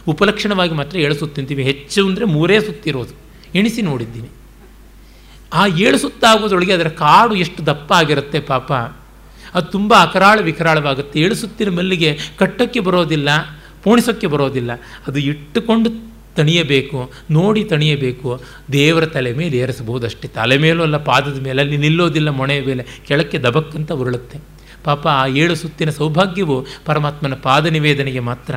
[0.08, 3.14] ಉಪಲಕ್ಷಣವಾಗಿ ಮಾತ್ರ ಏಳು ಸುತ್ತಿಂತೀವಿ ಹೆಚ್ಚು ಅಂದರೆ ಮೂರೇ ಸುತ್ತಿರೋದು
[3.54, 4.28] ಎಣಿಸಿ ನೋಡಿದ್ದೀನಿ.
[5.52, 8.72] ಆ ಏಳು ಸುತ್ತಾಗೋದ್ರೊಳಗೆ ಅದರ ಕಾಡು ಎಷ್ಟು ದಪ್ಪ ಆಗಿರುತ್ತೆ ಪಾಪ.
[9.54, 11.34] ಅದು ತುಂಬ ಅಕರಾಳ ವಿಕರಾಳವಾಗುತ್ತೆ.
[11.34, 13.28] ಸುತ್ತಿನ ಮಲ್ಲಿಗೆ ಕಟ್ಟಕ್ಕೆ ಬರೋದಿಲ್ಲ,
[13.82, 14.72] ಪೋಣಿಸೋಕ್ಕೆ ಬರೋದಿಲ್ಲ.
[15.06, 15.90] ಅದು ಇಟ್ಟುಕೊಂಡು
[16.36, 18.42] ತಣಿಯಬೇಕು, ನೋಡಿ ತಣಿಯಬೇಕು.
[18.72, 21.62] ದೇವರ ತಲೆ ಮೇಲೆ ಏರಿಸಬಹುದು ಅಷ್ಟೇ ತಲೆ ಮೇಲೂ ಅಲ್ಲ, ಪಾದದ ಮೇಲೆ.
[21.62, 22.86] ಅಲ್ಲಿ ನಿಲ್ಲೋದಿಲ್ಲ ಮೊಣೆಯ ಮೇಲೆ.
[23.06, 24.38] ಕೆಳಕ್ಕೆ ದಬಕ್ಕಂತ ಉರುಳುತ್ತೆ.
[24.84, 28.54] ಪಾಪ ಆ ಏಳು ಸುತ್ತಿನ ಸೌಭಾಗ್ಯವು ಪರಮಾತ್ಮನ ಪಾದ ನಿವೇದನೆಗೆ ಮಾತ್ರ.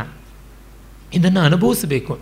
[1.14, 2.20] ಇದನ್ನು ಅನುಭವಿಸಬೇಕು.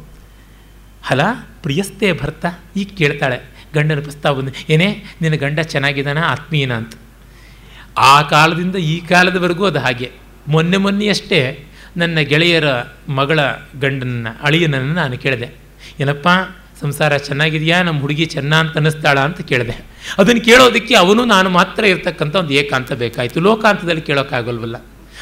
[1.04, 1.22] ಹಲ
[1.64, 2.46] ಪ್ರಿಯಸ್ತೆಯ ಭರ್ತ
[2.76, 3.38] ಈಗ ಕೇಳ್ತಾಳೆ
[3.74, 6.94] ಗಂಡನ ಪ್ರಸ್ತಾವ ಏನೇ, ನಿನ್ನ ಗಂಡ ಚೆನ್ನಾಗಿದ್ದಾನ, ಆತ್ಮೀಯನ ಅಂತ.
[7.98, 10.12] ಆ ಕಾಲದಿಂದ ಈ ಕಾಲದವರೆಗೂ ಅದು ಹಾಗೆ.
[10.48, 11.66] ಮೊನ್ನೆ ಮೊನ್ನೆಯಷ್ಟೇ
[11.98, 12.66] ನನ್ನ ಗೆಳೆಯರ
[13.10, 13.40] ಮಗಳ
[13.80, 15.56] ಗಂಡನನ್ನ ಅಳಿಯನನ್ನು ನಾನು ಕೇಳಿದೆ.
[16.00, 16.28] ಏನಪ್ಪ,
[16.82, 17.82] ಸಂಸಾರ ಚೆನ್ನಾಗಿದೆಯಾ?
[17.82, 19.86] ನಮ್ಮ ಹುಡುಗಿ ಚೆನ್ನ ಅಂತ ಅನ್ನಿಸ್ತಾಳ ಅಂತ ಕೇಳಿದೆ.
[20.18, 23.40] ಅದನ್ನು ಕೇಳೋದಕ್ಕೆ ಅವನು ನಾನು ಮಾತ್ರ ಇರ್ತಕ್ಕಂಥ ಒಂದು ಏಕಾಂತ ಬೇಕಾಯಿತು.
[23.40, 24.78] ಲೋಕಾಂತದಲ್ಲಿ ಕೇಳೋಕ್ಕಾಗಲ್ವಲ್ಲ.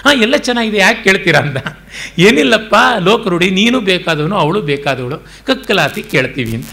[0.06, 1.58] ಹಾಂ, ಎಲ್ಲ ಚೆನ್ನಾಗಿದೆ, ಯಾಕೆ ಕೇಳ್ತೀರಾ ಅಂತ.
[2.18, 6.70] ಏನಿಲ್ಲಪ್ಪ ಲೋಕರುಡಿ ನೀನು ಬೇಕಾದವನು, ಅವಳು ಬೇಕಾದವಳು ಕಕ್ಕಲಾತಿ ಕೇಳ್ತೀವಿ ಅಂತ.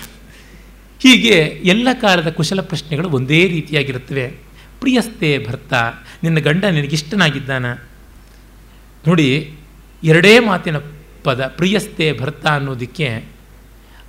[1.03, 4.46] ಹೀಗೆ ಎಲ್ಲ ಕಾಲದ ಕುಶಲ ಪ್ರಶ್ನೆಗಳು ಒಂದೇ ರೀತಿಯಾಗಿರುತ್ತವೆ.
[4.87, 5.73] ಪ್ರಿಯಸ್ತೆ ಭರ್ತ,
[6.23, 7.67] ನಿನ್ನ ಗಂಡ ನಿನಗಿಷ್ಟನಾಗಿದ್ದಾನ?
[9.07, 9.57] ನೋಡಿ,
[10.05, 10.77] ಎರಡೇ ಮಾತಿನ
[11.25, 13.09] ಪದ ಪ್ರಿಯಸ್ತೆ ಭರ್ತ ಅನ್ನೋದಕ್ಕೆ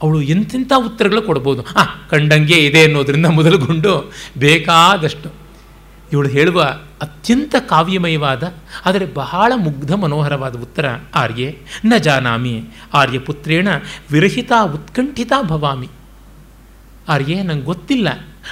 [0.03, 1.61] ಅವಳು ಎಂತೆಂಥ ಉತ್ತರಗಳು ಕೊಡ್ಬೋದು.
[1.61, 5.33] ಆ ಕಂಡಂಗೆ ಇದೆ ಅನ್ನೋದರಿಂದ ಮೊದಲುಗೊಂಡು ಬೇಕಾದಷ್ಟು.
[6.13, 6.61] ಇವಳು ಹೇಳುವ
[7.01, 8.53] ಅತ್ಯಂತ ಕಾವ್ಯಮಯವಾದ,
[8.85, 10.85] ಆದರೆ ಬಹಳ ಮುಗ್ಧ ಮನೋಹರವಾದ ಉತ್ತರ
[11.15, 12.63] ಆರ್ಯೆ, ನ ಜಾನಾಮಿ.
[12.93, 13.67] ಆರ್ಯಪುತ್ರೇಣ
[14.11, 15.89] ವಿರಹಿತ ಉತ್ಕಂಠಿತ ಭವಾಮಿ.
[17.09, 18.09] ಆರ್ಯೆ, ನಂಗೆ ಗೊತ್ತಿಲ್ಲ.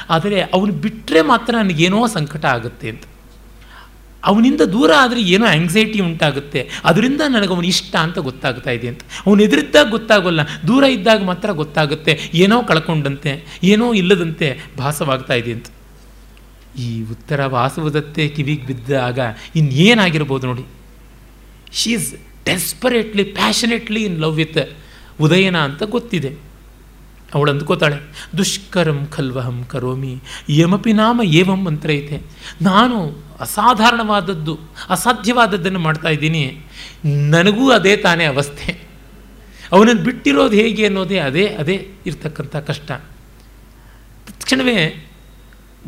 [0.09, 3.03] ಆದರೆ ಅವನು ಬಿಟ್ಟರೆ ಮಾತ್ರ ನನಗೇನೋ ಸಂಕಟ ಆಗುತ್ತೆ ಅಂತ.
[4.23, 6.69] ಅವನಿಂದ ದೂರ ಆದರೆ ಏನೋ ಆಂಗ್ಸೈಟಿ ಉಂಟಾಗುತ್ತೆ.
[6.85, 9.01] ಅದರಿಂದ ನನಗೆ ಅವನು ಇಷ್ಟ ಅಂತ ಗೊತ್ತಾಗ್ತಾ ಇದೆ ಅಂತ.
[9.25, 10.41] ಅವನು ಎದುರಿದ್ದಾಗ ಗೊತ್ತಾಗೋಲ್ಲ.
[10.67, 12.31] ದೂರ ಇದ್ದಾಗ ಮಾತ್ರ ಗೊತ್ತಾಗುತ್ತೆ.
[12.33, 15.65] ಏನೋ ಕಳ್ಕೊಂಡಂತೆ, ಏನೋ ಇಲ್ಲದಂತೆ ಭಾಸವಾಗ್ತಾ ಇದೆ ಅಂತ.
[16.79, 19.19] ಈ ಉತ್ತರ ವಾಸವದತ್ತೆ ಕಿವಿಗೆ ಬಿದ್ದಾಗ
[19.55, 20.65] ಇನ್ನೇನಾಗಿರ್ಬೋದು ನೋಡಿ.
[21.73, 24.75] She's is desperately passionately in love with
[25.21, 26.54] Udayana ಅಂತ ಗೊತ್ತಿದೆ.
[27.35, 27.95] ಅವಳು ಅಂದ್ಕೋತಾಳೆ
[28.37, 32.21] ದುಷ್ಕರಂ ಖಲ್ವಹಂ ಕರೋಮಿ, ಯಮಪಿ ನಾಮ ಏವಂ ಮಂತ್ರ ಐತೆ
[32.61, 34.59] ನಾನು ಅಸಾಧಾರಣವಾದದ್ದು,
[34.89, 36.57] ಅಸಾಧ್ಯವಾದದ್ದನ್ನು ಮಾಡ್ತಾ ಇದ್ದೀನಿ.
[37.05, 38.87] ನನಗೂ ಅದೇ ತಾನೇ ಅವಸ್ಥೆ.
[39.71, 42.91] ಅವನನ್ನು ಬಿಟ್ಟಿರೋದು ಹೇಗೆ ಅನ್ನೋದೇ ಅದೇ ಅದೇ ಇರ್ತಕ್ಕಂಥ ಕಷ್ಟ.
[44.27, 45.04] ತಕ್ಷಣವೇ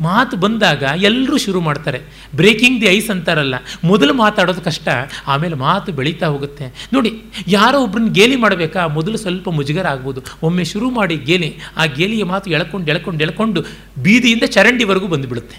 [0.00, 2.00] ಮಾತು ಬಂದಾಗ ಎಲ್ಲರೂ ಶುರು ಮಾಡ್ತಾರೆ.
[2.36, 3.54] ಬ್ರೇಕಿಂಗ್ ದಿ ಐಸ್ ಅಂತಾರಲ್ಲ,
[3.84, 4.88] ಮೊದಲು ಮಾತಾಡೋದು ಕಷ್ಟ,
[5.26, 6.88] ಆಮೇಲೆ ಮಾತು ಬೆಳೀತಾ ಹೋಗುತ್ತೆ.
[6.92, 8.86] ನೋಡಿ, ಯಾರೋ ಒಬ್ಬರನ್ನ ಗೇಲಿ ಮಾಡಬೇಕಾ?
[8.86, 13.62] ಮೊದಲು ಸ್ವಲ್ಪ ಮುಜುಗರ ಆಗ್ಬೋದು ಒಮ್ಮೆ ಶುರು ಮಾಡಿ ಗೇಲಿ, ಆ ಗೇಲಿಯ ಮಾತು ಎಳ್ಕೊಂಡು ಎಳ್ಕೊಂಡು ಎಳ್ಕೊಂಡು
[14.02, 15.56] ಬೀದಿಯಿಂದ ಚರಂಡಿವರೆಗೂ ಬಂದುಬಿಡುತ್ತೆ.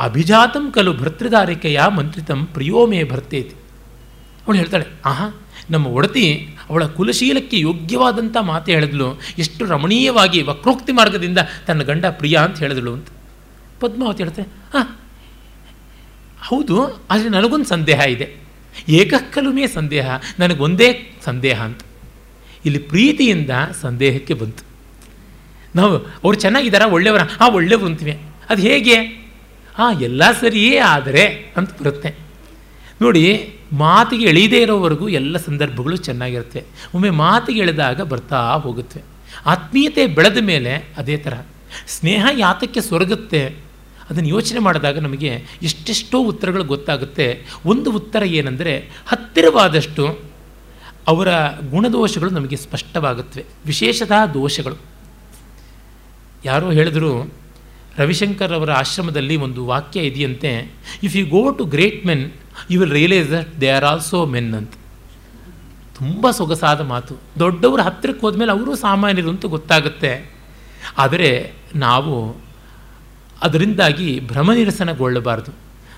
[0.00, 3.54] ಅಭಿಜಾತಂ ಕಲು ಭರ್ತೃದಾರಿಕೆಯ ಮಂತ್ರಿತಂ ಪ್ರಿಯೋಮೇ ಭರ್ತೇತಿ.
[4.46, 5.28] ಅವಳು ಹೇಳ್ತಾಳೆ, ಆಹಾ,
[5.70, 12.58] ನಮ್ಮ ಒಡತಿ ಅವಳ ಕುಲಶೀಲಕ್ಕೆ ಯೋಗ್ಯವಾದಂಥ ಮಾತು ಹೇಳಿದ್ಲು ಎಷ್ಟು ರಮಣೀಯವಾಗಿ ವಕ್ರೋಕ್ತಿ ಮಾರ್ಗದಿಂದ ತನ್ನ ಗಂಡ ಪ್ರಿಯ ಅಂತ
[12.58, 13.08] ಹೇಳಿದಳು ಅಂತ.
[13.80, 14.96] ಪದ್ಮಾವತಿ ಹೇಳ್ತೆ ಹಾಂ
[16.42, 18.36] ಹೌದು, ಆದರೆ ನನಗೊಂದು ಸಂದೇಹ ಇದೆ.
[18.88, 21.80] ಏಕಕ್ಕಲುಮೇ ಸಂದೇಹ, ನನಗೊಂದೇ ಸಂದೇಹ ಅಂತ.
[22.64, 23.50] ಇಲ್ಲಿ ಪ್ರೀತಿಯಿಂದ
[23.80, 24.64] ಸಂದೇಹಕ್ಕೆ ಬಂತು.
[25.76, 28.20] ನಾವು, ಅವ್ರು ಚೆನ್ನಾಗಿದ್ದಾರಾ ಒಳ್ಳೆಯವರ ಹಾಂ ಒಳ್ಳೆಯವರು ಅಂತೀವಿ.
[28.50, 28.94] ಅದು ಹೇಗೆ?
[29.74, 32.14] ಹಾಂ ಎಲ್ಲ ಸರಿಯೇ ಆದರೆ ಅಂತ ಬರುತ್ತೆ.
[33.02, 36.64] ನೋಡಿ ಮಾತಿಗೆ ಎಳೀದೇ ಇರೋವರೆಗೂ ಎಲ್ಲ ಸಂದರ್ಭಗಳು ಚೆನ್ನಾಗಿರುತ್ತೆ.
[36.94, 39.02] ಒಮ್ಮೆ ಮಾತಿಗೆ ಎಳೆದಾಗ ಬರ್ತಾ ಹೋಗುತ್ತೆ.
[39.46, 41.40] ಆತ್ಮೀಯತೆ ಬೆಳೆದ ಮೇಲೆ ಅದೇ ಥರ
[41.86, 43.46] ಸ್ನೇಹ ಯಾತಕ್ಕೆ ಸೊರಗುತ್ತೆ?
[44.10, 47.46] ಅದನ್ನು ಯೋಚನೆ ಮಾಡಿದಾಗ ನಮಗೆ ಎಷ್ಟೆಷ್ಟೋ ಉತ್ತರಗಳು ಗೊತ್ತಾಗುತ್ತೆ.
[47.66, 50.18] ಒಂದು ಉತ್ತರ ಏನೆಂದರೆ ಹತ್ತಿರವಾದಷ್ಟು
[51.08, 51.28] ಅವರ
[51.70, 53.44] ಗುಣದೋಷಗಳು ನಮಗೆ ಸ್ಪಷ್ಟವಾಗುತ್ತವೆ.
[53.66, 54.76] ವಿಶೇಷತಃ ದೋಷಗಳು.
[56.44, 57.43] ಯಾರೋ ಹೇಳಿದ್ರು
[57.98, 60.72] ರವಿಶಂಕರ್ ಅವರ ಆಶ್ರಮದಲ್ಲಿ ಒಂದು ವಾಕ್ಯ ಇದೆಯಂತೆ
[61.02, 62.30] if you go to great men
[62.70, 64.72] you will realise that they are also men ಅಂತ.
[65.98, 67.14] ತುಂಬ ಸೊಗಸಾದ ಮಾತು.
[67.38, 70.32] ದೊಡ್ಡವರು ಹತ್ತಿರಕ್ಕೆ ಹೋದ್ಮೇಲೆ ಅವರು ಸಾಮಾನ್ಯರು ಅಂತ ಗೊತ್ತಾಗುತ್ತೆ.
[70.98, 72.36] ಆದರೆ ನಾವು
[73.42, 75.52] ಅದರಿಂದಾಗಿ ಭ್ರಮ ನಿರಸನಗೊಳ್ಳಬಾರ್ದು.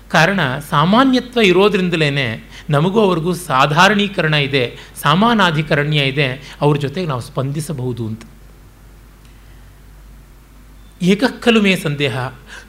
[0.09, 8.21] ಕಾರಣ, ಸಾಮಾನ್ಯತ್ವ ಇರೋದ್ರಿಂದಲೇ ನಮಗೂ ಅವ್ರಿಗೂ ಸಾಧಾರಣೀಕರಣ ಇದೆ, ಸಾಮಾನಾಧಿಕರಣ್ಯ ಇದೆ, ಅವ್ರ ಜೊತೆಗೆ ನಾವು ಸ್ಪಂದಿಸಬಹುದು ಅಂತ.
[11.01, 12.17] ಏಕಕ್ಕಲು ಮೇ ಸಂದೇಹ.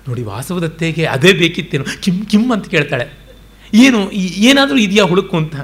[0.09, 1.84] ನೋಡಿ ವಾಸವದತ್ತೆಗೆ ಅದೇ ಬೇಕಿತ್ತೇನು.
[2.00, 3.09] ಕಿಮ್ ಕಿಮ್ ಅಂತ ಕೇಳ್ತಾಳೆ.
[3.74, 5.56] ಏನು ಏನಾದರೂ ಇದೆಯಾ ಹುಡುಕು ಅಂತ.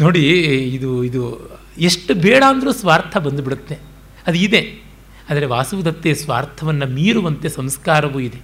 [0.00, 3.78] ನೋಡಿ, ಇದು ಇದು ಎಷ್ಟು ಬೇಡ ಅಂದರೂ ಸ್ವಾರ್ಥ ಬಂದುಬಿಡುತ್ತೆ.
[4.26, 4.84] ಅದು ಇದೆ.
[5.30, 8.38] ಆದರೆ ವಾಸುವುದತ್ತೆ ಸ್ವಾರ್ಥವನ್ನು ಮೀರುವಂತೆ ಸಂಸ್ಕಾರವೂ ಇದೆ.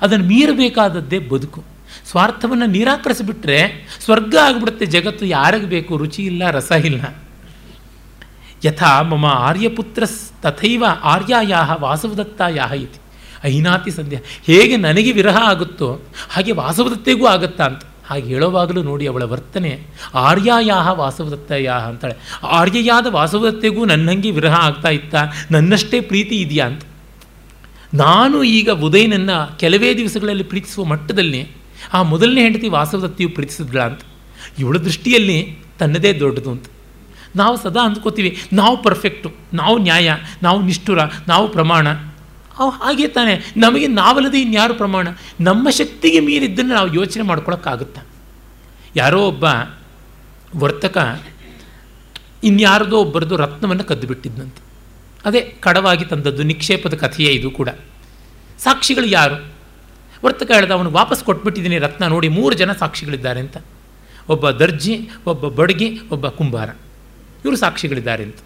[0.00, 1.64] ಅದನ್ನು ಮೀರಬೇಕಾದದ್ದೇ ಬದುಕು.
[2.10, 4.86] ಸ್ವಾರ್ಥವನ್ನು ನಿರಾಕರಿಸಿಬಿಟ್ರೆ ಸ್ವರ್ಗ ಆಗಿಬಿಡುತ್ತೆ.
[4.86, 5.96] ಜಗತ್ತು ಯಾರಿಗೆ ಬೇಕು?
[5.96, 7.21] ರುಚಿ ಇಲ್ಲ, ರಸ ಇಲ್ಲ.
[8.64, 10.02] ಯಥಾ ಮಮ ಆರ್ಯಪುತ್ರ
[10.42, 13.00] ತಥೈವ ಆರ್ಯಾಯಾ ವಾಸವದತ್ತಾಯಾ ಇತಿ
[13.44, 19.86] ಐನಾತಿ ಸಂಧ್ಯ ಹೇಗೆ ನನಗೆ ವಿರಹ ಆಗುತ್ತೋ ಹಾಗೆ ವಾಸವದತ್ತೆಗೂ ಆಗುತ್ತಾ ಅಂತ। ಹಾಗೆ ಹೇಳೋವಾಗಲೂ ನೋಡಿ ಅವಳ ವರ್ತನೆ,
[20.14, 25.24] ಆರ್ಯಾಯಾಹ ವಾಸವದತ್ತಯ ಅಂತಾಳೆ। ಆರ್ಯಯಾದ ವಾಸವದತ್ತೆಗೂ ನನ್ನಂಗೆ ವಿರಹ ಆಗ್ತಾ ಇತ್ತಾ?
[25.50, 26.82] ನನ್ನಷ್ಟೇ ಪ್ರೀತಿ ಇದೆಯಾ ಅಂತ।
[27.94, 31.48] ನಾನು ಈಗ ಉದಯನನ್ನು ಕೆಲವೇ ದಿವಸಗಳಲ್ಲಿ ಪ್ರೀತಿಸುವ ಮಟ್ಟದಲ್ಲಿ
[31.92, 34.00] ಆ ಮೊದಲನೇ ಹೆಂಡತಿ ವಾಸವದತ್ತಿಯು ಪ್ರೀತಿಸಿದ್ಳ ಅಂತ।
[34.58, 36.64] ಇವಳ ದೃಷ್ಟಿಯಲ್ಲಿ ತನ್ನದೇ ದೊಡ್ಡದು ಅಂತ।
[37.36, 40.98] ನಾವು ಸದಾ ಅಂದ್ಕೋತೀವಿ, ನಾವು ಪರ್ಫೆಕ್ಟು ನಾವು ನ್ಯಾಯ, ನಾವು ನಿಷ್ಠುರ,
[41.28, 41.88] ನಾವು ಪ್ರಮಾಣ.
[42.58, 45.08] ಅವು ಹಾಗೆ ತಾನೆ, ನಮಗೆ ನಾವಲ್ಲದೆ ಇನ್ಯಾರು ಪ್ರಮಾಣ?
[45.40, 48.02] ನಮ್ಮ ಶಕ್ತಿಗೆ ಮೀರಿದ್ದನ್ನು ನಾವು ಯೋಚನೆ ಮಾಡ್ಕೊಳಕ್ಕಾಗುತ್ತಾ?
[48.96, 49.44] ಯಾರೋ ಒಬ್ಬ
[50.56, 51.22] ವರ್ತಕ
[52.44, 54.62] ಇನ್ಯಾರದೋ ಒಬ್ಬರದು ರತ್ನವನ್ನು ಕದ್ದು ಬಿಟ್ಟಿದ್ದಂತೆ
[55.24, 57.68] ಅದೇ ಕಡವಾಗಿ ತಂದದ್ದು, ನಿಕ್ಷೇಪದ ಕಥೆಯೇ ಇದು ಕೂಡ.
[58.58, 59.52] ಸಾಕ್ಷಿಗಳು ಯಾರು?
[60.24, 63.56] ವರ್ತಕ ಹೇಳ್ದ ಅವನು, ವಾಪಸ್ ಕೊಟ್ಬಿಟ್ಟಿದ್ದೀನಿ ರತ್ನ ನೋಡಿ ಮೂರು ಜನ ಸಾಕ್ಷಿಗಳಿದ್ದಾರೆ ಅಂತ.
[64.28, 66.70] ಒಬ್ಬ ದರ್ಜಿ, ಒಬ್ಬ ಬಡಗಿ, ಒಬ್ಬ ಕುಂಬಾರ.
[67.44, 68.40] ಇವರು ಸಾಕ್ಷಿಗಳಿದ್ದಾರೆ ಅಂತ.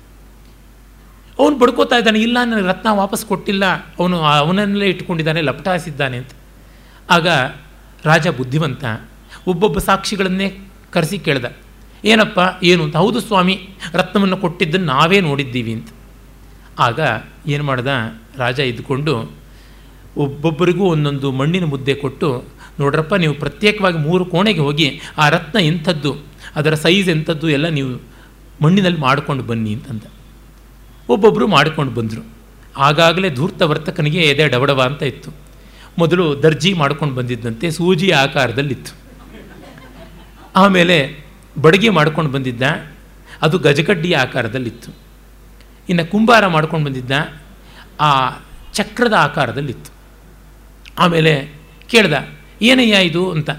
[1.39, 3.65] ಅವನು ಬಡ್ಕೋತಾ ಇದ್ದಾನೆ, ಇಲ್ಲ, ನನಗೆ ರತ್ನ ವಾಪಸ್ ಕೊಟ್ಟಿಲ್ಲ,
[4.01, 6.33] ಅವನು ಅವನನ್ನೇ ಇಟ್ಕೊಂಡಿದ್ದಾನೆ, ಲಪಟಾಯಿಸಿದ್ದಾನೆ ಅಂತ.
[7.11, 7.27] ಆಗ
[8.05, 8.85] ರಾಜ ಬುದ್ಧಿವಂತ
[9.47, 10.49] ಒಬ್ಬೊಬ್ಬ ಸಾಕ್ಷಿಗಳನ್ನೇ
[10.95, 11.47] ಕರೆಸಿ ಕೇಳ್ದ,
[12.05, 12.39] ಏನಪ್ಪ,
[12.71, 12.97] ಏನು ಅಂತ.
[12.97, 13.57] ಹೌದು ಸ್ವಾಮಿ,
[13.93, 15.89] ರತ್ನವನ್ನು ಕೊಟ್ಟಿದ್ದನ್ನು ನಾವೇ ನೋಡಿದ್ದೀವಿ ಅಂತ.
[16.79, 17.01] ಆಗ
[17.47, 17.91] ಏನು ಮಾಡ್ದ,
[18.39, 19.15] ರಾಜ ಇದ್ದುಕೊಂಡು
[20.25, 22.29] ಒಬ್ಬೊಬ್ಬರಿಗೂ ಒಂದೊಂದು ಮಣ್ಣಿನ ಮುದ್ದೆ ಕೊಟ್ಟು,
[22.81, 26.13] ನೋಡ್ರಪ್ಪ, ನೀವು ಪ್ರತ್ಯೇಕವಾಗಿ ಮೂರು ಕೋಣೆಗೆ ಹೋಗಿ, ಆ ರತ್ನ ಎಂಥದ್ದು,
[26.59, 27.91] ಅದರ ಸೈಜ್ ಎಂಥದ್ದು ಎಲ್ಲ ನೀವು
[28.63, 30.03] ಮಣ್ಣಿನಲ್ಲಿ ಮಾಡಿಕೊಂಡು ಬನ್ನಿ ಅಂತಂದ.
[31.09, 32.27] ಒಬ್ಬೊಬ್ಬರು ಮಾಡಿಕೊಂಡು ಬಂದರು.
[32.77, 35.31] ಆಗಾಗಲೇ ಧೂರ್ತ ವರ್ತಕನಿಗೆ ಎದೆ ಡಬಡವ ಅಂತ ಇತ್ತು.
[35.99, 38.93] ಮೊದಲು ದರ್ಜಿ ಮಾಡ್ಕೊಂಡು ಬಂದಿದ್ದಂತೆ ಸೂಜಿ ಆಕಾರದಲ್ಲಿತ್ತು.
[40.57, 41.27] ಆಮೇಲೆ
[41.61, 42.63] ಬಡಗಿ ಮಾಡ್ಕೊಂಡು ಬಂದಿದ್ದ,
[43.43, 44.93] ಅದು ಗಜಗಡ್ಡಿ ಆಕಾರದಲ್ಲಿತ್ತು.
[45.89, 47.11] ಇನ್ನು ಕುಂಬಾರ ಮಾಡ್ಕೊಂಡು ಬಂದಿದ್ದ,
[48.01, 48.31] ಆ
[48.73, 49.91] ಚಕ್ರದ ಆಕಾರದಲ್ಲಿತ್ತು.
[50.99, 51.55] ಆಮೇಲೆ
[51.89, 52.13] ಕೇಳ್ದ,
[52.63, 53.31] ಏನಯ್ಯ ಇದು?
[53.31, 53.51] ಅಂತ,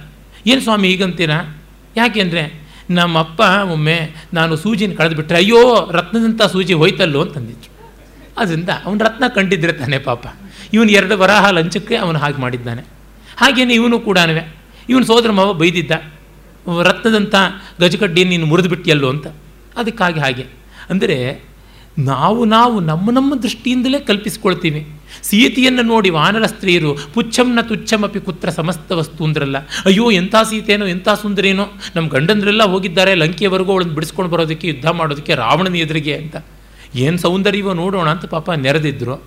[0.45, 1.63] ಏನು ಸ್ವಾಮಿ ಈಗಂತೀರಾ
[1.95, 3.41] ಯಾಕೆಂದರೆ ನಮ್ಮಪ್ಪ
[3.71, 7.21] ಒಮ್ಮೆ ನಾನು ಸೂಜಿನ ಕಳೆದುಬಿಟ್ರೆ, ಅಯ್ಯೋ ರತ್ನದಂಥ ಸೂಜಿ ಹೋಯ್ತಲ್ಲೋ?
[7.21, 7.77] ಅಂತಂದಿದ್ರು
[8.37, 10.27] ಅದರಿಂದ ಅವನು ರತ್ನ ಕಂಡಿದ್ರೆ ತಾನೇ ಪಾಪ.
[10.73, 12.81] ಇವನು ಎರಡು ವರಾಹ ಲಂಚಕ್ಕೆ ಅವನು ಹಾಗೆ ಮಾಡಿದ್ದಾನೆ.
[13.37, 14.17] ಹಾಗೇನೆ ಇವನು ಕೂಡ
[14.89, 15.91] ಇವನು ಸೋದರ ಮಾವ ಬೈದಿದ್ದ
[16.83, 17.35] ರತ್ನದಂಥ
[17.79, 19.27] ಗಜಕಡ್ಡಿಯನ್ನು ನೀನು ಮುರಿದು ಬಿಟ್ಟಿಯಲ್ಲೋ ಅಂತ.
[19.77, 20.45] ಅದಕ್ಕಾಗಿ ಹಾಗೆ.
[20.89, 21.43] ಅಂದರೆ
[21.97, 24.87] ನಾವು ನಾವು ನಮ್ಮ ನಮ್ಮ ದೃಷ್ಟಿಯಿಂದಲೇ ಕಲ್ಪಿಸ್ಕೊಳ್ತೀವಿ.
[25.23, 31.65] ಸೀತೆಯನ್ನು ನೋಡಿ ವಾನರ ಸ್ತ್ರೀಯರು ಪುಚ್ಛಂನ ತುಚ್ಛಮಪಿ ಕುತ್ರ ಸಮಸ್ತ ವಸ್ತು ಅಂದ್ರಲ್ಲ, ಅಯ್ಯೋ ಎಂಥ ಸೀತೆನೋ, ಎಂಥ ಸುಂದರೇನೋ.
[31.95, 36.35] ನಮ್ಮ ಗಂಡಂದ್ರೆಲ್ಲ ಹೋಗಿದ್ದಾರೆ ಲಂಕೆಯವರೆಗೂ ಅವಳನ್ನು ಬಿಡಿಸ್ಕೊಂಡು ಬರೋದಕ್ಕೆ, ಯುದ್ಧ ಮಾಡೋದಕ್ಕೆ, ರಾವಣನ ಎದುರಿಗೆ ಅಂತ.
[36.95, 39.23] ಏನು ಸೌಂದರ್ಯವೋ ನೋಡೋಣ ಅಂತ ಪಾಪ ನೆರೆದಿದ್ರು.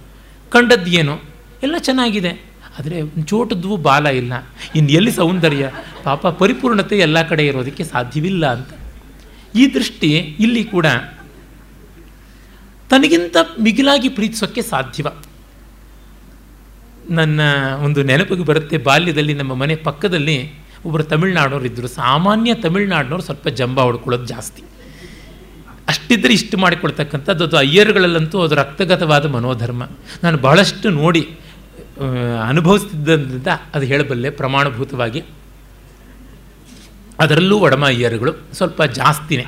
[0.51, 1.21] ಕಂಡದ್ದು ಏನು?
[1.63, 2.51] ಎಲ್ಲ ಚೆನ್ನಾಗಿದೆ.
[2.79, 4.33] ಆದರೆ ಚೋಟದ್ವು ಬಾಲ ಇಲ್ಲ.
[4.75, 5.71] ಇನ್ನು ಎಲ್ಲಿ ಸೌಂದರ್ಯ?
[6.05, 8.69] ಪಾಪ ಪರಿಪೂರ್ಣತೆ ಎಲ್ಲ ಕಡೆ ಇರೋದಕ್ಕೆ ಸಾಧ್ಯವಿಲ್ಲ ಅಂತ.
[9.55, 10.87] ಈ ದೃಷ್ಟಿ ಇಲ್ಲಿ ಕೂಡ
[12.91, 15.09] ತನಗಿಂತ ಮಿಗಿಲಾಗಿ ಪ್ರೀತಿಸೋಕ್ಕೆ ಸಾಧ್ಯವ.
[17.11, 17.41] ನನ್ನ
[17.85, 24.27] ಒಂದು ನೆನಪಿಗೆ ಬರುತ್ತೆ, ಬಾಲ್ಯದಲ್ಲಿ ನಮ್ಮ ಮನೆ ಪಕ್ಕದಲ್ಲಿ ಒಬ್ಬರು ತಮಿಳ್ನಾಡೋರು ಇದ್ದರು ಸಾಮಾನ್ಯ ತಮಿಳ್ನಾಡಿನವ್ರು ಸ್ವಲ್ಪ ಜಂಬ ಹೊಡ್ಕೊಳ್ಳೋದು
[24.27, 24.63] ಜಾಸ್ತಿ.
[25.89, 29.83] ಅಷ್ಟಿದ್ರೆ ಇಷ್ಟು ಮಾಡಿಕೊಳ್ತಕ್ಕಂಥದ್ದು ಅದು ಅಯ್ಯರ್ಗಳಲ್ಲಂತೂ ಅದು ರಕ್ತಗತವಾದ ಮನೋಧರ್ಮ.
[30.23, 31.23] ನಾನು ಬಹಳಷ್ಟು ನೋಡಿ
[32.49, 35.23] ಅನುಭವಿಸ್ತಿದ್ದರಿಂದ ಅದು ಹೇಳಬಲ್ಲೆ ಪ್ರಮಾಣಭೂತವಾಗಿ.
[37.19, 39.47] ಅದರಲ್ಲೂ ಒಡಮ ಅಯ್ಯರುಗಳು ಸ್ವಲ್ಪ ಜಾಸ್ತಿನೇ.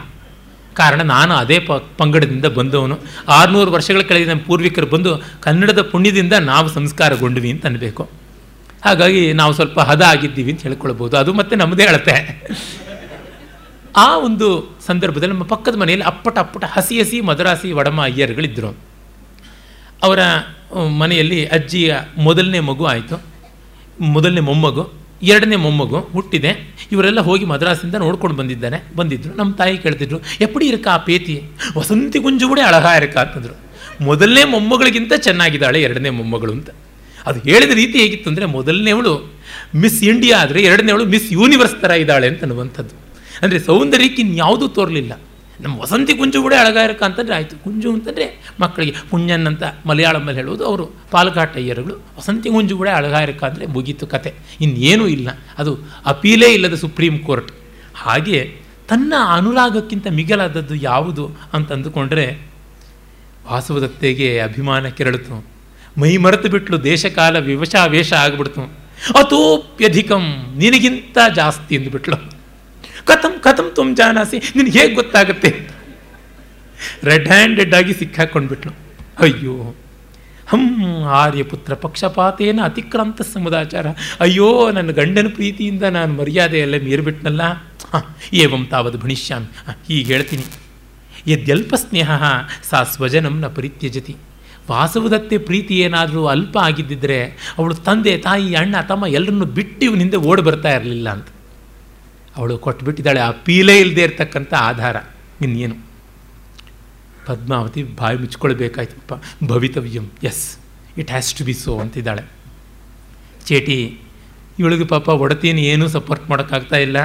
[0.75, 2.99] ಕಾರಣ ನಾನು ಅದೇ ಪ, ಪಂಗಡದಿಂದ ಬಂದವನು.
[3.29, 8.11] ಆರುನೂರು ವರ್ಷಗಳ ಕೆಳಗೆ ನಮ್ಮ ಪೂರ್ವಿಕರು ಬಂದು ಕನ್ನಡದ ಪುಣ್ಯದಿಂದ ನಾವು ಸಂಸ್ಕಾರಗೊಂಡ್ವಿ ಅಂತ ಅನ್ಬೇಕು.
[8.85, 11.17] ಹಾಗಾಗಿ ನಾವು ಸ್ವಲ್ಪ ಹದ ಆಗಿದ್ದೀವಿ ಅಂತ ಹೇಳ್ಕೊಳ್ಬೋದು.
[11.17, 12.41] ಅದು ಮತ್ತೆ ನಮ್ಮದೇ ಅಳತೆ.
[13.97, 18.77] ಆ ಒಂದು ಸಂದರ್ಭದಲ್ಲಿ ನಮ್ಮ ಪಕ್ಕದ ಮನೆಯಲ್ಲಿ ಅಪ್ಪಟ ಅಪ್ಪಟ ಹಸಿ ಹಸಿ ಮದರಾಸಿ ವಡಮ ಅಯ್ಯರುಗಳಿದ್ದರು
[20.03, 20.19] ಅವರ,
[20.99, 23.23] ಮನೆಯಲ್ಲಿ ಅಜ್ಜಿಯ ಮೊದಲನೇ ಮಗು ಆಯಿತು.
[24.01, 25.02] ಮೊದಲನೇ ಮೊಮ್ಮಗು.
[25.23, 26.75] ಎರಡನೇ ಮೊಮ್ಮಗು ಹುಟ್ಟಿದೆ.
[26.93, 28.83] ಇವರೆಲ್ಲ ಹೋಗಿ ಮದ್ರಾಸಿಂದ ನೋಡ್ಕೊಂಡು ಬಂದಿದ್ದಾನೆ.
[28.97, 31.43] ಬಂದಿದ್ದರು ನಮ್ಮ ತಾಯಿ ಕೇಳ್ತಿದ್ರು, ಎಪ್ಪಡಿ ಇರಕ್ಕ ಆ ಪೇತಿ?
[31.77, 33.55] ವಸಂತಿ ಗುಂಜು ಕೂಡ ಅಳಹ ಇರಕ್ಕ ಅಂತಂದರು.
[34.01, 36.71] ಮೊದಲನೇ ಮೊಮ್ಮಗಳಿಗಿಂತ ಚೆನ್ನಾಗಿದ್ದಾಳೆ ಎರಡನೇ ಮೊಮ್ಮಗಳು, ಅಂತ.
[37.27, 39.33] ಅದು ಹೇಳಿದ ರೀತಿ ಹೇಗಿತ್ತು ಅಂದರೆ ಮೊದಲನೇವಳು
[39.75, 42.95] ಮಿಸ್ ಇಂಡಿಯಾ ಆದರೆ ಎರಡನೇವಳು ಮಿಸ್ ಯೂನಿವರ್ಸ್ ಥರ ಇದ್ದಾಳೆ ಅಂತ ಅನ್ನುವಂಥದ್ದು.
[43.43, 45.13] ಅಂದರೆ ಸೌಂದರ್ಯಕ್ಕೆ ಇನ್ಯಾವುದೂ ತೋರಲಿಲ್ಲ.
[45.61, 47.65] ನಮ್ಮ ವಸಂತಿ ಕುಂಜು ಕೂಡ ಅಳಗಾಯಕ ಅಂತಂದರೆ ಆಯಿತು.
[47.65, 53.67] ಕುಂಜು ಅಂತಂದರೆ ಮಕ್ಕಳಿಗೆ ಪುಣ್ಯನ್ ಅಂತ ಮಲಯಾಳಮಲ್ಲಿ ಹೇಳೋದು ಅವರು ಪಾಲಘಾಟ್ ಅಯ್ಯರುಗಳು ವಸಂತಿ ಕುಂಜು ಕೂಡ ಅಳಗಾರಕ ಅಂದರೆ
[53.67, 54.35] ಮುಗೀತು ಕತೆ.
[54.61, 55.29] ಇನ್ನೇನೂ ಇಲ್ಲ.
[55.59, 57.53] ಅದು ಅಪೀಲೇ ಇಲ್ಲದ ಸುಪ್ರೀಂ ಕೋರ್ಟ್.
[57.95, 58.57] ಹಾಗೆ
[58.89, 62.39] ತನ್ನ ಅನುರಾಗಕ್ಕಿಂತ ಮಿಗಿಲಾದದ್ದು ಯಾವುದು ಅಂತ ಅಂದುಕೊಂಡ್ರೆ
[63.51, 65.45] ವಾಸವದತ್ತೆಗೆ ಅಭಿಮಾನ ಕೆರಳಿತು.
[65.99, 68.63] ಮೈ ಮರೆತು ಬಿಟ್ಲು ದೇಶಕಾಲ ವಿವಶಾವೇಶ ಆಗಿಬಿಡ್ತು.
[69.19, 72.42] ಅತೋಪ್ಯಧಿಕಂ ನಿನಗಿಂತ ಜಾಸ್ತಿ ಅಂದುಬಿಟ್ಲು
[73.05, 74.39] ಕಥಂ ಕಥಂ ತುಮ್ ಜಾನಾಸಿ.
[74.57, 75.51] ನಿನಗೆ ಹೇಗೆ ಗೊತ್ತಾಗುತ್ತೆ?
[77.05, 78.73] ರೆಡ್ ಹ್ಯಾಂಡೆಡ್ ಆಗಿ ಸಿಕ್ಕಾಕೊಂಡ್ಬಿಟ್ಲು
[79.19, 79.55] ಅಯ್ಯೋ,
[80.49, 80.63] ಹಂ
[81.05, 83.87] ಆರ್ಯಪುತ್ರ ಪಕ್ಷಪಾತೇನ ಅತಿಕ್ರಾಂತ ಸಮುದಾಚಾರ.
[84.21, 87.43] ಅಯ್ಯೋ, ನನ್ನ ಗಂಡನ ಪ್ರೀತಿಯಿಂದ ನಾನು ಮರ್ಯಾದೆಯಲ್ಲೇ ಮೀರಿಬಿಟ್ನಲ್ಲ.
[87.93, 89.49] ಹಾಂ, ಏವಂ ತಾವದು ಭಣಿಷ್ಯಾಮಿ.
[89.89, 90.45] ಹೀಗೆ ಹೇಳ್ತೀನಿ.
[91.27, 92.11] ಯದ್ಯಲ್ಪ ಸ್ನೇಹ,
[92.71, 92.81] ಸಾ
[93.21, 94.17] ನ ಪರಿತ್ಯಜತಿ.
[94.71, 97.19] ವಾಸವದತ್ತೆ ಪ್ರೀತಿ ಏನಾದರೂ ಅಲ್ಪ ಆಗಿದ್ದಿದ್ರೆ,
[97.59, 101.29] ಅವಳು ತಂದೆ, ತಾಯಿ, ಅಣ್ಣ, ತಮ್ಮ ಎಲ್ಲರನ್ನು ಬಿಟ್ಟು ಇವನಿಂದ ಓಡಿ ಬರ್ತಾ ಇರಲಿಲ್ಲ ಅಂತ.
[102.37, 103.21] ಅವಳು ಕೊಟ್ಬಿಟ್ಟಿದ್ದಾಳೆ.
[103.21, 104.97] ಆ ಪೀಲೇ ಇಲ್ಲದೆ ಇರತಕ್ಕಂಥ ಆಧಾರ
[105.43, 105.77] ಇನ್ನೇನು?
[107.27, 109.13] ಪದ್ಮಾವತಿ ಬಾಯಿ ಮುಚ್ಕೊಳ್ಬೇಕಾಯ್ತಪ್ಪ.
[109.47, 110.11] ಭವಿತವ್ಯಂ.
[110.23, 110.57] Yes
[110.99, 112.23] it has to be so ಅಂತಿದ್ದಾಳೆ.
[113.47, 113.99] ಚೇಟಿ,
[114.59, 116.99] ಇವಳಿಗೆ ಪಾಪ ಒಡತೀನಿ ಏನೂ ಸಪೋರ್ಟ್ ಮಾಡೋಕ್ಕಾಗ್ತಾ ಇಲ್ಲ.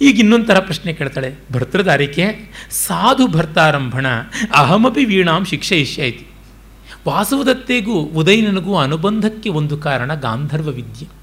[0.00, 1.34] ಈಗ ಇನ್ನೊಂದು ಥರ ಪ್ರಶ್ನೆ ಕೇಳ್ತಾಳೆ.
[1.52, 2.24] ಭರ್ತೃದಾರಿಕೆ,
[2.70, 4.06] ಸಾಧು ಭರ್ತಾರಂಭಣ,
[4.54, 6.26] ಅಹಮಪಿ ವೀಣಾಂ ಶಿಕ್ಷೆ ಇಷ್ಯಾಯ್ತಿ
[7.08, 11.19] ವಾಸವದತ್ತೆಗೂ, ಉದಯನನಿಗೂ ಅನುಬಂಧಕ್ಕೆ ಒಂದು ಕಾರಣ ಗಾಂಧರ್ವ ವಿದ್ಯೆ.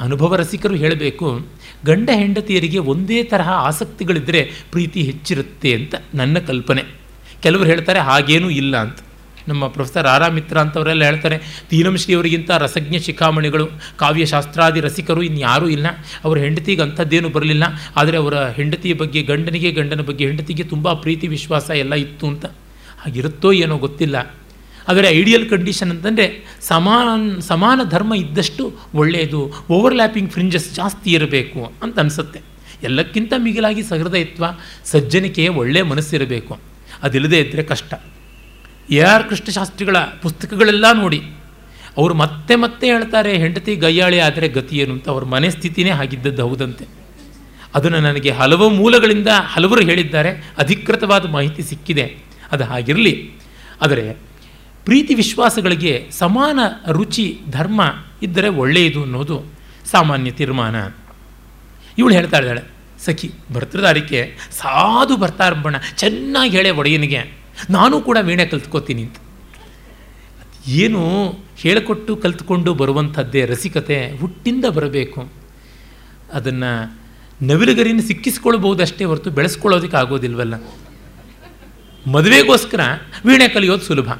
[0.00, 1.46] ಅನುಭವ ರಸಿಕರು ಹೇಳಬೇಕು,
[1.86, 6.82] ಗಂಡ ಹೆಂಡತಿಯರಿಗೆ ಒಂದೇ ತರಹ ಆಸಕ್ತಿಗಳಿದ್ದರೆ ಪ್ರೀತಿ ಹೆಚ್ಚಿರುತ್ತೆ ಅಂತ ನನ್ನ ಕಲ್ಪನೆ.
[7.42, 8.98] ಕೆಲವರು ಹೇಳ್ತಾರೆ, ಹಾಗೇನೂ ಇಲ್ಲ ಅಂತ.
[9.48, 11.38] ನಮ್ಮ ಪ್ರೊಫೆಸರ್ ಆರಾ ಮಿತ್ರ ಅಂತವರೆಲ್ಲ ಹೇಳ್ತಾರೆ,
[11.70, 13.66] ತೀನಂಶ್ರೀಯವರಿಗಿಂತ ರಸಜ್ಞ ಶಿಖಾಮಣಿಗಳು,
[13.96, 15.86] ಕಾವ್ಯಶಾಸ್ತ್ರಾದಿ ರಸಿಕರು ಇನ್ಯಾರೂ ಇಲ್ಲ.
[16.24, 17.64] ಅವರ ಹೆಂಡತಿಗೆ ಅಂಥದ್ದೇನು ಬರಲಿಲ್ಲ.
[17.96, 22.46] ಆದರೆ ಅವರ ಹೆಂಡತಿಯ ಬಗ್ಗೆ, ಗಂಡನಿಗೆ, ಗಂಡನ ಬಗ್ಗೆ, ಹೆಂಡತಿಗೆ ತುಂಬ ಪ್ರೀತಿ, ವಿಶ್ವಾಸ ಎಲ್ಲ ಇತ್ತು ಅಂತ.
[22.98, 24.34] ಹಾಗಿರುತ್ತೋ ಏನೋ ಗೊತ್ತಿಲ್ಲ.
[24.88, 29.52] ಆದರೆ ಐಡಿಯಲ್ ಕಂಡೀಷನ್ ಅಂತಂದರೆ ಸಮಾನ ಸಮಾನ ಧರ್ಮ ಇದ್ದಷ್ಟು ಒಳ್ಳೆಯದು.
[29.70, 32.40] ಓವರ್ಲ್ಯಾಪಿಂಗ್ ಫ್ರಿಂಜಸ್ ಜಾಸ್ತಿ ಇರಬೇಕು ಅಂತ ಅನಿಸುತ್ತೆ.
[32.82, 34.44] ಎಲ್ಲಕ್ಕಿಂತ ಮಿಗಿಲಾಗಿ ಸಹೃದಯತ್ವ,
[34.84, 36.58] ಸಜ್ಜನಿಕೆ ಒಳ್ಳೆಯ ಮನಸ್ಸಿರಬೇಕು.
[37.02, 37.94] ಅದಿಲ್ಲದೆ ಇದ್ದರೆ ಕಷ್ಟ.
[38.90, 41.20] ಎ ಆರ್ ಕೃಷ್ಣಶಾಸ್ತ್ರಿಗಳ ಪುಸ್ತಕಗಳೆಲ್ಲ ನೋಡಿ.
[41.96, 45.08] ಅವರು ಮತ್ತೆ ಮತ್ತೆ ಹೇಳ್ತಾರೆ, ಹೆಂಡತಿ ಗಯ್ಯಾಳಿ ಆದರೆ ಗತಿ ಏನು ಅಂತ.
[45.08, 46.84] ಅವ್ರ ಮನೆ ಸ್ಥಿತಿನೇ ಆಗಿದ್ದದ್ದು ಹೌದಂತೆ.
[47.74, 50.52] ಅದನ್ನು ನನಗೆ ಹಲವು ಮೂಲಗಳಿಂದ ಹಲವರು ಹೇಳಿದ್ದಾರೆ.
[50.58, 52.16] ಅಧಿಕೃತವಾದ ಮಾಹಿತಿ ಸಿಕ್ಕಿದೆ.
[52.52, 53.30] ಅದು ಹಾಗಿರಲಿ.
[53.82, 54.25] ಆದರೆ
[54.86, 56.58] ಪ್ರೀತಿ ವಿಶ್ವಾಸಗಳಿಗೆ ಸಮಾನ
[56.92, 57.82] ರುಚಿ, ಧರ್ಮ
[58.22, 59.36] ಇದ್ದರೆ ಒಳ್ಳೆಯದು ಅನ್ನೋದು
[59.84, 60.76] ಸಾಮಾನ್ಯ ತೀರ್ಮಾನ.
[61.98, 62.62] ಇವಳು ಹೇಳ್ತಾ ಇದ್ದಾಳೆ,
[63.04, 64.20] ಸಖಿ ಭರ್ತೃದಾರಿಕೆ
[64.52, 67.20] ಸಾಧು ಭರ್ತಾರ್ಪಣ ಚೆನ್ನಾಗಿ ಹೇಳೆ ಒಡೆಯನಿಗೆ.
[67.70, 69.16] ನಾನು ಕೂಡ ವೀಣೆ ಕಲ್ತ್ಕೋತೀನಿ ಅಂತ.
[70.68, 71.02] ಏನು
[71.56, 75.20] ಹೇಳಿಕೊಟ್ಟು ಕಲ್ತ್ಕೊಂಡು ಬರುವಂಥದ್ದೇ ರಸಿಕತೆ, ಹುಟ್ಟಿಂದ ಬರಬೇಕು.
[76.32, 76.70] ಅದನ್ನು
[77.42, 80.54] ನವಿಲುಗರಿನ ಸಿಕ್ಕಿಸ್ಕೊಳ್ಬಹುದಷ್ಟೇ ಹೊರತು ಬೆಳೆಸ್ಕೊಳ್ಳೋದಕ್ಕೆ ಆಗೋದಿಲ್ವಲ್ಲ.
[82.12, 82.80] ಮದುವೆಗೋಸ್ಕರ
[83.26, 84.10] ವೀಣೆ ಕಲಿಯೋದು ಸುಲಭ.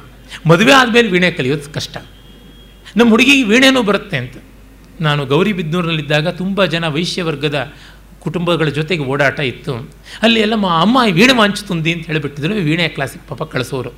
[0.45, 1.97] ಮದುವೆ ಆದಮೇಲೆ ವೀಣೆ ಕಲಿಯೋದು ಕಷ್ಟ.
[2.97, 4.33] ನಮ್ಮ ಹುಡುಗಿಗೆ ವೀಣೆನೂ ಬರುತ್ತೆ ಅಂತ.
[5.01, 7.73] ನಾನು ಗೌರಿ ಗೌರಿಬಿದ್ನೂರಿನಲ್ಲಿದ್ದಾಗ ತುಂಬ ಜನ ವೈಶ್ಯ ವರ್ಗದ
[8.19, 9.93] ಕುಟುಂಬಗಳ ಜೊತೆಗೆ ಓಡಾಟ ಇತ್ತು.
[10.21, 13.89] ಅಲ್ಲಿ ಎಲ್ಲ ಮಾ ಅಮ್ಮ ವೀಣೆ ಮಾಂಚುತುಂದಿ ಅಂತ ಹೇಳಿಬಿಟ್ಟಿದ್ರು, ವೀಣೆ ಕ್ಲಾಸಿಗೆ ಪಾಪ ಕಳಿಸೋರು.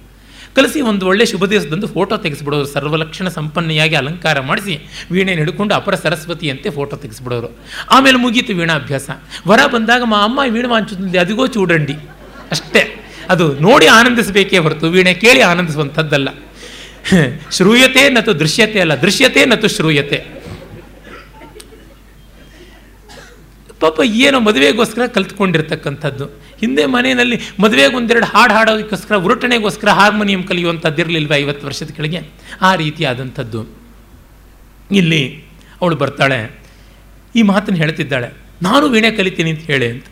[0.56, 6.70] ಕಲಸಿ ಒಂದು ಒಳ್ಳೆ ಶುಭ ದಿವಸದಂದು ಫೋಟೋ ತೆಗೆಸ್ಬಿಡೋರು ಸರ್ವಲಕ್ಷಣ ಸಂಪನ್ನೆಯಾಗಿ ಅಲಂಕಾರ ಮಾಡಿಸಿ ವೀಣೆ ಹಿಡ್ಕೊಂಡು ಅಪರ ಸರಸ್ವತಿಯಂತೆ
[6.70, 7.58] ಫೋಟೋ ತೆಗೆಸ್ಬಿಡೋರು.
[7.92, 9.10] ಆಮೇಲೆ ಮುಗೀತು ವೀಣಾಭ್ಯಾಸ.
[9.48, 11.94] ವರ ಬಂದಾಗ ಮಾ ಅಮ್ಮ ವೀಣೆ ಮಾಂಚುತುಂದಿ ಅದಿಗೋ ಚೂಡಂಡಿ.
[12.52, 13.09] ಅಷ್ಟೇ.
[13.30, 16.30] ಅದು ನೋಡಿ ಆನಂದಿಸಬೇಕೇ ಹೊರತು ವೀಣೆ ಕೇಳಿ ಆನಂದಿಸುವಂಥದ್ದಲ್ಲ.
[17.52, 20.40] ಶ್ರೂಯತೆ ನತು ದೃಶ್ಯತೆ ಅಲ್ಲ, ದೃಶ್ಯತೆ ನತು ಶ್ರೂಯತೆ.
[23.80, 26.26] ಪಾಪ ಏನೋ ಮದುವೆಗೋಸ್ಕರ ಕಲ್ತ್ಕೊಂಡಿರ್ತಕ್ಕಂಥದ್ದು.
[26.60, 32.20] ಹಿಂದೆ ಮನೆಯಲ್ಲಿ ಮದುವೆಗೆ ಒಂದೆರಡು ಹಾಡು ಹಾಡೋದಕ್ಕೋಸ್ಕರ, ಉರುಟಣೆಗೋಸ್ಕರ ಹಾರ್ಮೋನಿಯಂ ಕಲಿಯುವಂಥದ್ದು ಇರಲಿಲ್ವ ಐವತ್ತು ವರ್ಷದ ಕೆಳಗೆ?
[32.62, 33.66] ಆ ರೀತಿಯಾದಂಥದ್ದು.
[34.92, 35.44] ಇಲ್ಲಿ
[35.82, 36.60] ಅವಳು ಬರ್ತಾಳೆ.
[37.36, 38.30] ಈ ಮಾತನ್ನು ಹೇಳ್ತಿದ್ದಾಳೆ.
[38.62, 40.06] ನಾನು ವೀಣೆ ಕಲಿತೀನಿ ಅಂತ ಹೇಳಿ ಅಂತ.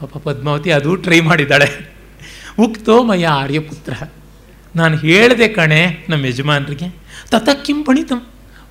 [0.00, 1.95] ಪಾಪ ಪದ್ಮಾವತಿ ಅದು ಟ್ರೈ ಮಾಡಿದ್ದಾಳೆ.
[2.64, 3.94] ಉಕ್ತೋ ಮಯ ಆರ್ಯಪುತ್ರ
[4.74, 5.80] ನಾನು ಹೇಳಿದೆ ಕಣೆ
[6.10, 6.88] ನಮ್ಮ ಯಜಮಾನರಿಗೆ
[7.66, 8.20] ಕಿಂ ಪಣಿತಂ.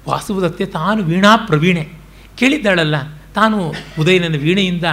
[0.08, 1.84] ವಾಸುವುದತ್ತೆ ತಾನು ವೀಣಾ ಪ್ರವೀಣೆ.
[2.40, 2.96] ಕೇಳಿದ್ದಾಳಲ್ಲ,
[3.34, 3.58] ತಾನು
[4.02, 4.88] ಉದಯನನ ವೀಣೆಯಿಂದ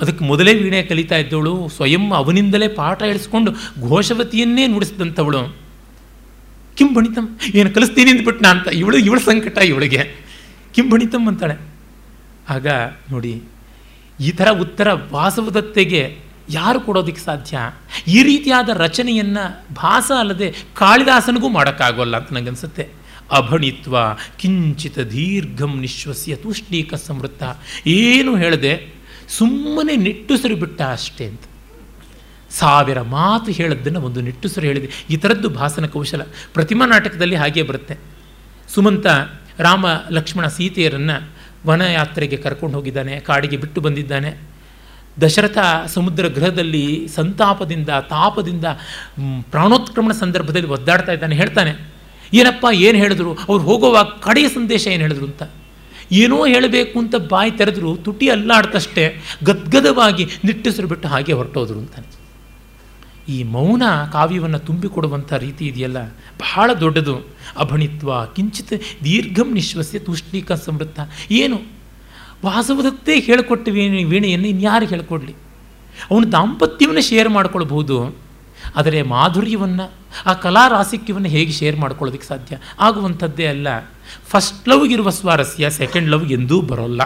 [0.00, 3.50] ಅದಕ್ಕೆ ಮೊದಲೇ ವೀಣೆ ಕಲಿತಾ ಇದ್ದವಳು, ಸ್ವಯಂ ಅವನಿಂದಲೇ ಪಾಠ ಹೇಳಿಸ್ಕೊಂಡು
[3.88, 5.40] ಘೋಷವತಿಯನ್ನೇ ನುಡಿಸಿದಂಥವಳು
[6.76, 7.26] ಕಿಂ ಬಣಿತಂ
[7.58, 10.02] ಏನು ಕಲಿಸ್ತೀನಿ ಅಂದ್ಬಿಟ್ಟು ನಾ ಅಂತ, ಇವಳು ಇವಳ ಸಂಕಟ ಇವಳಿಗೆ.
[10.74, 11.56] ಕಿಂ ಬಣಿತಂ ಅಂತಾಳೆ.
[12.54, 12.66] ಆಗ
[13.12, 13.32] ನೋಡಿ,
[14.18, 16.02] ಈ ಥರ ಉತ್ತರ ವಾಸವದತ್ತೆಗೆ
[16.50, 17.58] ಯಾರು ಕೊಡೋದಕ್ಕೆ ಸಾಧ್ಯ?
[18.06, 22.88] ಈ ರೀತಿಯಾದ ರಚನೆಯನ್ನು ಭಾಸ ಅಲ್ಲದೆ ಕಾಳಿದಾಸನಿಗೂ ಮಾಡೋಕ್ಕಾಗೋಲ್ಲ ಅಂತ ನನಗನ್ಸುತ್ತೆ
[23.32, 23.98] ಅಭಣಿತ್ವ,
[24.38, 27.42] ಕಿಂಚಿತ ದೀರ್ಘಂ ನಿಶ್ವಸ್ಯ ತೂಷ್ಣೀಕ ಸಮೃದ್ಧ.
[27.86, 28.94] ಏನು ಹೇಳದೆ
[29.28, 31.40] ಸುಮ್ಮನೆ ನಿಟ್ಟುಸಿರು ಬಿಟ್ಟ ಅಷ್ಟೇ ಅಂತ.
[32.50, 35.06] ಸಾವಿರ ಮಾತು ಹೇಳದ್ದನ್ನು ಒಂದು ನಿಟ್ಟುಸಿರು ಹೇಳಿದೆ.
[35.10, 36.22] ಈ ಥರದ್ದು ಭಾಸನ ಕೌಶಲ
[36.54, 37.98] ಪ್ರತಿಮಾ ನಾಟಕದಲ್ಲಿ ಹಾಗೇ ಬರುತ್ತೆ.
[38.68, 39.06] ಸುಮಂತ
[39.58, 41.30] ರಾಮ ಲಕ್ಷ್ಮಣ ಸೀತೆಯರನ್ನು
[41.66, 44.47] ವನಯಾತ್ರೆಗೆ ಕರ್ಕೊಂಡು ಹೋಗಿದ್ದಾನೆ, ಕಾಡಿಗೆ ಬಿಟ್ಟು ಬಂದಿದ್ದಾನೆ.
[45.20, 48.64] ದಶರಥ ಸಮುದ್ರ ಗೃಹದಲ್ಲಿ ಸಂತಾಪದಿಂದ, ತಾಪದಿಂದ
[49.50, 51.72] ಪ್ರಾಣೋತ್ಕ್ರಮಣ ಸಂದರ್ಭದಲ್ಲಿ ಒದ್ದಾಡ್ತಾ ಇದ್ದಾನೆ, ಹೇಳ್ತಾನೆ,
[52.34, 53.34] ಏನಪ್ಪ, ಏನು ಹೇಳಿದ್ರು?
[53.34, 55.42] ಅವ್ರು ಹೋಗುವಾಗ ಕಡೆಯ ಸಂದೇಶ ಏನು ಹೇಳಿದ್ರು ಅಂತ?
[56.12, 62.08] ಏನೋ ಹೇಳಬೇಕು ಅಂತ ಬಾಯಿ ತೆರೆದ್ರು, ತುಟಿ ಅಲ್ಲಾಡ್ತಷ್ಟೇ, ಗದ್ಗದವಾಗಿ ನಿಟ್ಟುಸಿರು ಬಿಟ್ಟು ಹಾಗೆ ಹೊರಟೋದ್ರು, ಅಂತಾನೆ.
[63.28, 63.82] ಈ ಮೌನ
[64.12, 66.02] ಕಾವ್ಯವನ್ನು ತುಂಬಿಕೊಡುವಂಥ ರೀತಿ ಇದೆಯಲ್ಲ,
[66.38, 67.16] ಬಹಳ ದೊಡ್ಡದು.
[67.58, 71.00] ಅಭಣಿತ್ವ, ಕಿಂಚಿತ್ ದೀರ್ಘಂ ನಿಶ್ವಸ್ಯ ತೂಷ್ಣೀಕ ಸಮೃದ್ಧ.
[71.30, 71.77] ಏನು?
[72.44, 75.34] ವಾಸವದತ್ತೇ ಹೇಳಿಕೊಟ್ಟ ವೀಣೆ ವೀಣೆಯನ್ನು ಇನ್ಯಾರು ಹೇಳ್ಕೊಡ್ಲಿ?
[76.10, 77.96] ಅವನು ದಾಂಪತ್ಯವನ್ನು ಶೇರ್ ಮಾಡ್ಕೊಳ್ಬಹುದು,
[78.76, 79.86] ಆದರೆ ಮಾಧುರ್ಯವನ್ನು,
[80.26, 82.56] ಆ ಕಲಾ ರಾಸಿಕ್ಯವನ್ನು ಹೇಗೆ ಶೇರ್ ಮಾಡ್ಕೊಳ್ಳೋದಕ್ಕೆ ಸಾಧ್ಯ?
[82.80, 83.68] ಆಗುವಂಥದ್ದೇ ಅಲ್ಲ.
[84.28, 87.02] ಫಸ್ಟ್ ಲವ್ಗಿರುವ ಸ್ವಾರಸ್ಯ ಸೆಕೆಂಡ್ ಲವ್ ಎಂದೂ ಬರೋಲ್ಲ.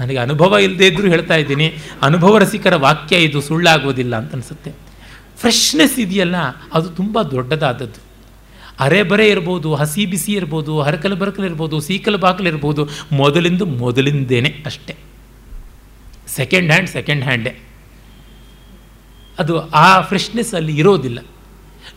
[0.00, 1.66] ನನಗೆ ಅನುಭವ ಇಲ್ಲದೇ ಇದ್ದರೂ ಹೇಳ್ತಾ ಇದ್ದೀನಿ.
[2.02, 4.72] ಅನುಭವ ರಸಿಕರ ವಾಕ್ಯ ಇದು, ಸುಳ್ಳಾಗೋದಿಲ್ಲ ಅಂತ ಅನಿಸುತ್ತೆ.
[5.38, 6.36] ಫ್ರೆಶ್ನೆಸ್ ಇದೆಯಲ್ಲ,
[6.74, 8.00] ಅದು ತುಂಬ ದೊಡ್ಡದಾದದ್ದು.
[8.80, 14.96] ಅರೆ ಬರೆ ಇರ್ಬೋದು, ಹಸಿ ಬಿಸಿ ಇರ್ಬೋದು, ಹರಕಲು ಬರಕಲು ಇರ್ಬೋದು, ಸೀಕಲು ಬಾಕಲು ಇರ್ಬೋದು, ಮೊದಲಿಂದು ಮೊದಲಿಂದೇನೆ ಅಷ್ಟೇ.
[16.26, 17.60] ಸೆಕೆಂಡ್ ಹ್ಯಾಂಡ್ ಸೆಕೆಂಡ್ ಹ್ಯಾಂಡೇ
[19.38, 21.18] ಅದು ಆ ಫ್ರೆಶ್ನೆಸ್ ಅಲ್ಲಿ ಇರೋದಿಲ್ಲ.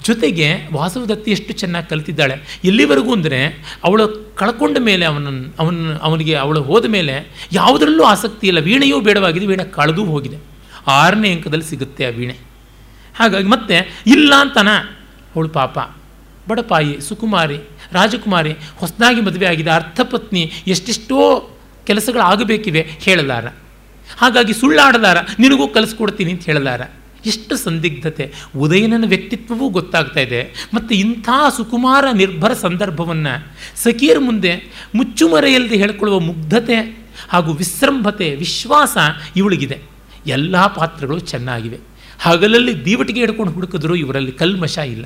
[0.04, 2.36] ಜೊತೆಗೆ ವಾಸವದತ್ತಿ ಎಷ್ಟು ಚೆನ್ನಾಗಿ ಕಲ್ತಿದ್ದಾಳೆ.
[2.66, 8.60] ಎಲ್ಲಿವರೆಗೂ ಅಂದರೆ ಅವಳು ಕಳ್ಕೊಂಡ ಮೇಲೆ ಅವನನ್ನು ಅವನ, ಅವನಿಗೆ ಅವಳು ಹೋದ ಮೇಲೆ ಯಾವುದರಲ್ಲೂ ಆಸಕ್ತಿ ಇಲ್ಲ.
[8.60, 10.38] ವೀಣೆಯೂ ಬೇಡವಾಗಿದೆ, ವೀಣೆ ಕಳೆದೂ ಹೋಗಿದೆ.
[10.88, 12.34] ಆರನೇ ಅಂಕದಲ್ಲಿ ಸಿಗುತ್ತೆ ಆ ವೀಣೆ.
[13.16, 14.70] ಹಾಗಾಗಿ ಮತ್ತೆ ಇಲ್ಲ ಅಂತನ
[15.36, 15.78] ಅವಳು ಪಾಪ.
[16.48, 17.58] ಬಡಪಾಯಿ, ಸುಕುಮಾರಿ,
[17.92, 21.50] ರಾಜಕುಮಾರಿ ಹೊಸದಾಗಿ ಮದುವೆ ಆಗಿದೆ ಅರ್ಥಪತ್ನಿ ಎಷ್ಟೆಷ್ಟೋ
[21.88, 23.46] ಕೆಲಸಗಳಾಗಬೇಕಿವೆ ಹೇಳಲಾರ.
[24.18, 26.82] ಹಾಗಾಗಿ ಸುಳ್ಳಾಡಲಾರ, ನಿನಗೂ ಕಲಿಸ್ಕೊಡ್ತೀನಿ ಅಂತ ಹೇಳಲಾರ.
[27.26, 28.34] ಎಷ್ಟು ಸಂದಿಗ್ಧತೆ.
[28.58, 30.68] ಉದಯನನ ವ್ಯಕ್ತಿತ್ವವೂ ಗೊತ್ತಾಗ್ತಾ ಇದೆ.
[30.74, 34.64] ಮತ್ತು ಇಂಥ ಸುಕುಮಾರ ನಿರ್ಭರ ಸಂದರ್ಭವನ್ನು ಸಖಿಯರ ಮುಂದೆ
[34.96, 38.98] ಮುಚ್ಚುಮರೆಯಲ್ಲದೆ ಹೇಳ್ಕೊಳ್ಳುವ ಮುಗ್ಧತೆ ಹಾಗೂ ವಿಸೃಂಭತೆ, ವಿಶ್ವಾಸ
[39.36, 39.82] ಇವಳಿಗಿದೆ.
[40.28, 41.78] ಎಲ್ಲ ಪಾತ್ರಗಳು ಚೆನ್ನಾಗಿವೆ.
[42.20, 45.06] ಹಗಲಲ್ಲಿ ದೀವಟಿಗೆ ಹಿಡ್ಕೊಂಡು ಹುಡುಕಿದ್ರು ಇವರಲ್ಲಿ ಕಲ್ಮಶ ಇಲ್ಲ.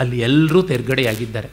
[0.00, 1.48] ಅಲ್ಲಿ ಎಲ್ಲರೂ ತೆರ್ಗಡೆಯಾಗಿದ್ದಾರೆ.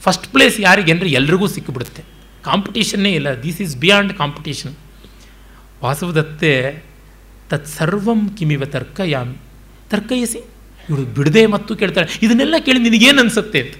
[0.00, 2.02] ಫಸ್ಟ್ ಪ್ಲೇಸ್ ಯಾರಿಗೆ ಅಂದರೆ ಎಲ್ರಿಗೂ ಸಿಕ್ಕಿಬಿಡುತ್ತೆ
[2.44, 3.42] ಕಾಂಪಿಟೇಷನ್ನೇ ಇಲ್ಲ.
[3.42, 4.74] This is beyond competition
[5.84, 6.82] Vasavadatte
[7.50, 9.36] ತತ್ಸರ್ವಂ ಕಿಮಿವ ತರ್ಕಯಾಮಿ.
[9.90, 10.38] ತರ್ಕಯಿಸಿ?
[10.90, 13.74] ಇವಳು ಬಿಡದೆ ಮತ್ತು ಕೇಳ್ತಾಳೆ ಇದನ್ನೆಲ್ಲ ಕೇಳಿ ನಿನಗೇನು ಅನಿಸುತ್ತೆ ಅಂತ.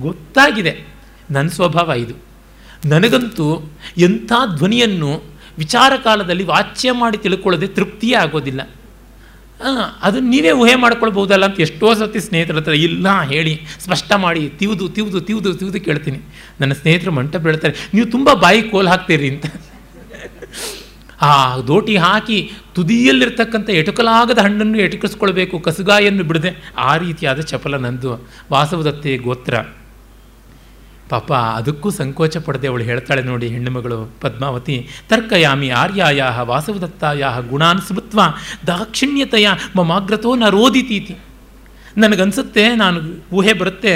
[0.00, 0.86] ಗೊತ್ತಾಗಿದೆ.
[1.30, 2.14] ನನ್ನ ಸ್ವಭಾವ ಇದು.
[2.84, 5.22] ನನಗಂತೂ ಎಂಥ ಧ್ವನಿಯನ್ನು
[5.58, 8.70] ವಿಚಾರ ಕಾಲದಲ್ಲಿ ವಾಚ್ಯ ಮಾಡಿ ತಿಳ್ಕೊಳ್ಳೋದೆ ತೃಪ್ತಿಯೇ ಆಗೋದಿಲ್ಲ.
[10.02, 15.20] ಅದನ್ನು ನೀವೇ ಊಹೆ ಮಾಡ್ಕೊಳ್ಬೋದಲ್ಲ ಅಂತ ಎಷ್ಟೋ ಸತಿ ಸ್ನೇಹಿತರ ಹತ್ರ ಇಲ್ಲ ಹೇಳಿ, ಸ್ಪಷ್ಟ ಮಾಡಿ, ತಿವಿದು, ತಿವ್ದು
[15.20, 16.18] ತಿವ್ದು ತಿವ್ದು ಕೇಳ್ತೀನಿ.
[16.60, 19.46] ನನ್ನ ಸ್ನೇಹಿತರು ಮಂಟಪ ಬೀಳ್ತಾರೆ, ನೀವು ತುಂಬ ಬಾಯಿ ಕೋಲ್ ಹಾಕ್ತೀರಿ ಅಂತ.
[21.20, 28.28] ಆ, ದೋಟಿ ಹಾಕಿ ತುದಿಯಲ್ಲಿರ್ತಕ್ಕಂಥ ಎಟುಕಲಾಗದ ಹಣ್ಣನ್ನು ಎಟುಕಿಸ್ಕೊಳ್ಬೇಕು ಕಸುಗಾಯನ್ನು ಬಿಡದೆ, ಆ ರೀತಿಯಾದ ಚಪಲ ನಂದು.
[28.52, 29.54] ವಾಸವದತ್ತೆ ಗೋತ್ರ.
[31.10, 34.76] ಪಾಪ ಅದಕ್ಕೂ ಸಂಕೋಚ ಪಡದೆ ಅವಳು ಹೇಳ್ತಾಳೆ ನೋಡಿ ಹೆಣ್ಣುಮಗಳು ಪದ್ಮಾವತಿ,
[35.08, 38.20] ತರ್ಕಯಾಮಿ ಆರ್ಯಾಯಾಹ ವಾಸವದತ್ತಾಯ ಗುಣಾನ್ ಸ್ಮೃತ್ವ
[38.66, 41.16] ದಾಕ್ಷಿಣ್ಯತೆಯ ಮಮಾಗ್ರತೋ ನ ರೋದಿತೀತಿ.
[41.96, 43.00] ನನಗನ್ಸುತ್ತೆ ನಾನು
[43.32, 43.94] ಊಹೆ ಬರುತ್ತೆ,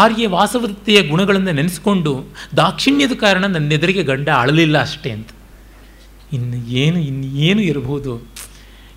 [0.00, 2.12] ಆರ್ಯ ವಾಸವದತ್ತೆಯ ಗುಣಗಳನ್ನು ನೆನೆಸ್ಕೊಂಡು
[2.56, 5.30] ದಾಕ್ಷಿಣ್ಯದ ಕಾರಣ ನನ್ನೆದುರಿಗೆ ಗಂಡ ಅಳಲಿಲ್ಲ ಅಷ್ಟೇ ಅಂತ.
[6.32, 8.12] ಇನ್ನು ಏನು ಇನ್ನು ಏನು ಇರಬಹುದು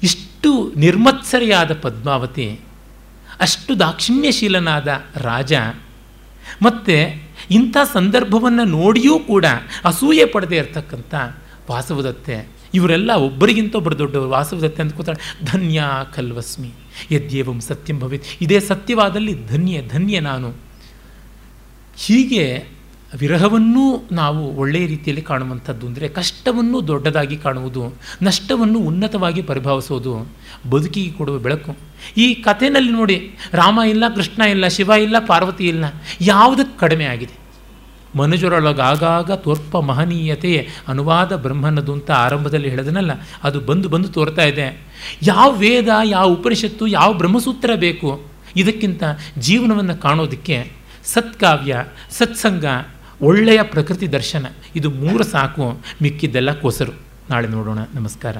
[0.04, 2.48] ಇಷ್ಟು ನಿರ್ಮತ್ಸರಿಯಾದ ಪದ್ಮಾವತಿ,
[3.40, 4.90] ಅಷ್ಟು ದಾಕ್ಷಿಣ್ಯಶೀಲನಾದ
[5.22, 5.54] ರಾಜ
[6.62, 9.46] ಮತ್ತು ಇಂಥ ಸಂದರ್ಭವನ್ನು ನೋಡಿಯೂ ಕೂಡ
[9.86, 11.16] ಅಸೂಯೆ ಪಡೆದೇ ಇರತಕ್ಕಂಥ
[11.72, 12.48] ವಾಸವದತ್ತೆ.
[12.74, 16.72] ಇವರೆಲ್ಲ ಒಬ್ಬರಿಗಿಂತ ಒಬ್ಬರು ದೊಡ್ಡವರು, ವಾಸವದತ್ತೆ ಅಂತ ಕೂತಾಳೆ ಧನ್ಯ ಕಲ್ವಸ್ಮಿ
[17.12, 18.24] ಯದ್ಯೇವಂ ಸತ್ಯಂ ಭವಿತ್.
[18.42, 20.54] ಇದೇ ಸತ್ಯವಾದಲ್ಲಿ ಧನ್ಯ ಧನ್ಯ ನಾನು.
[21.98, 22.75] ಹೀಗೆ
[23.20, 30.14] ವಿರಹವನ್ನೂ ನಾವು ಒಳ್ಳೆಯ ರೀತಿಯಲ್ಲಿ ಕಾಣುವಂಥದ್ದು ಅಂದರೆ ಕಷ್ಟವನ್ನು ದೊಡ್ಡದಾಗಿ ಕಾಣುವುದು, ನಷ್ಟವನ್ನು ಉನ್ನತವಾಗಿ ಪರಿಭಾವಿಸೋದು,
[30.70, 31.78] ಬದುಕಿಗೆ ಕೊಡುವ ಬೆಳಕು.
[32.18, 33.18] ಈ ಕಥೆನಲ್ಲಿ ನೋಡಿ,
[33.54, 35.86] ರಾಮ ಇಲ್ಲ, ಕೃಷ್ಣ ಇಲ್ಲ, ಶಿವ ಇಲ್ಲ, ಪಾರ್ವತಿ ಇಲ್ಲ,
[36.22, 37.36] ಯಾವುದಕ್ಕೆ ಕಡಿಮೆ ಆಗಿದೆ?
[38.18, 43.12] ಮನುಜರೊಳಗಾಗಾಗ ತೋರ್ಪ ಮಹನೀಯತೆ ಅನುವಾದ ಬ್ರಹ್ಮನದು ಅಂತ ಆರಂಭದಲ್ಲಿ ಹೇಳಿದನಲ್ಲ,
[43.44, 44.68] ಅದು ಬಂದು ಬಂದು ತೋರ್ತಾ ಇದೆ.
[45.24, 48.12] ಯಾವ ವೇದ, ಯಾವ ಉಪನಿಷತ್ತು, ಯಾವ ಬ್ರಹ್ಮಸೂತ್ರ ಬೇಕು?
[48.56, 49.04] ಇದಕ್ಕಿಂತ
[49.40, 50.58] ಜೀವನವನ್ನು ಕಾಣೋದಕ್ಕೆ
[51.04, 51.76] ಸತ್ಕಾವ್ಯ,
[52.12, 52.66] ಸತ್ಸಂಗ
[53.22, 54.46] ಒಳ್ಳೆಯ ಪ್ರಕೃತಿ ದರ್ಶನ.
[54.76, 56.92] ಇದು ಮೂರು ಸಾಕು ಮಿಕ್ಕಿದ್ದೆಲ್ಲ ಕೋಸರು.
[57.30, 57.80] ನಾಳೆ ನೋಡೋಣ.
[57.96, 58.38] ನಮಸ್ಕಾರ.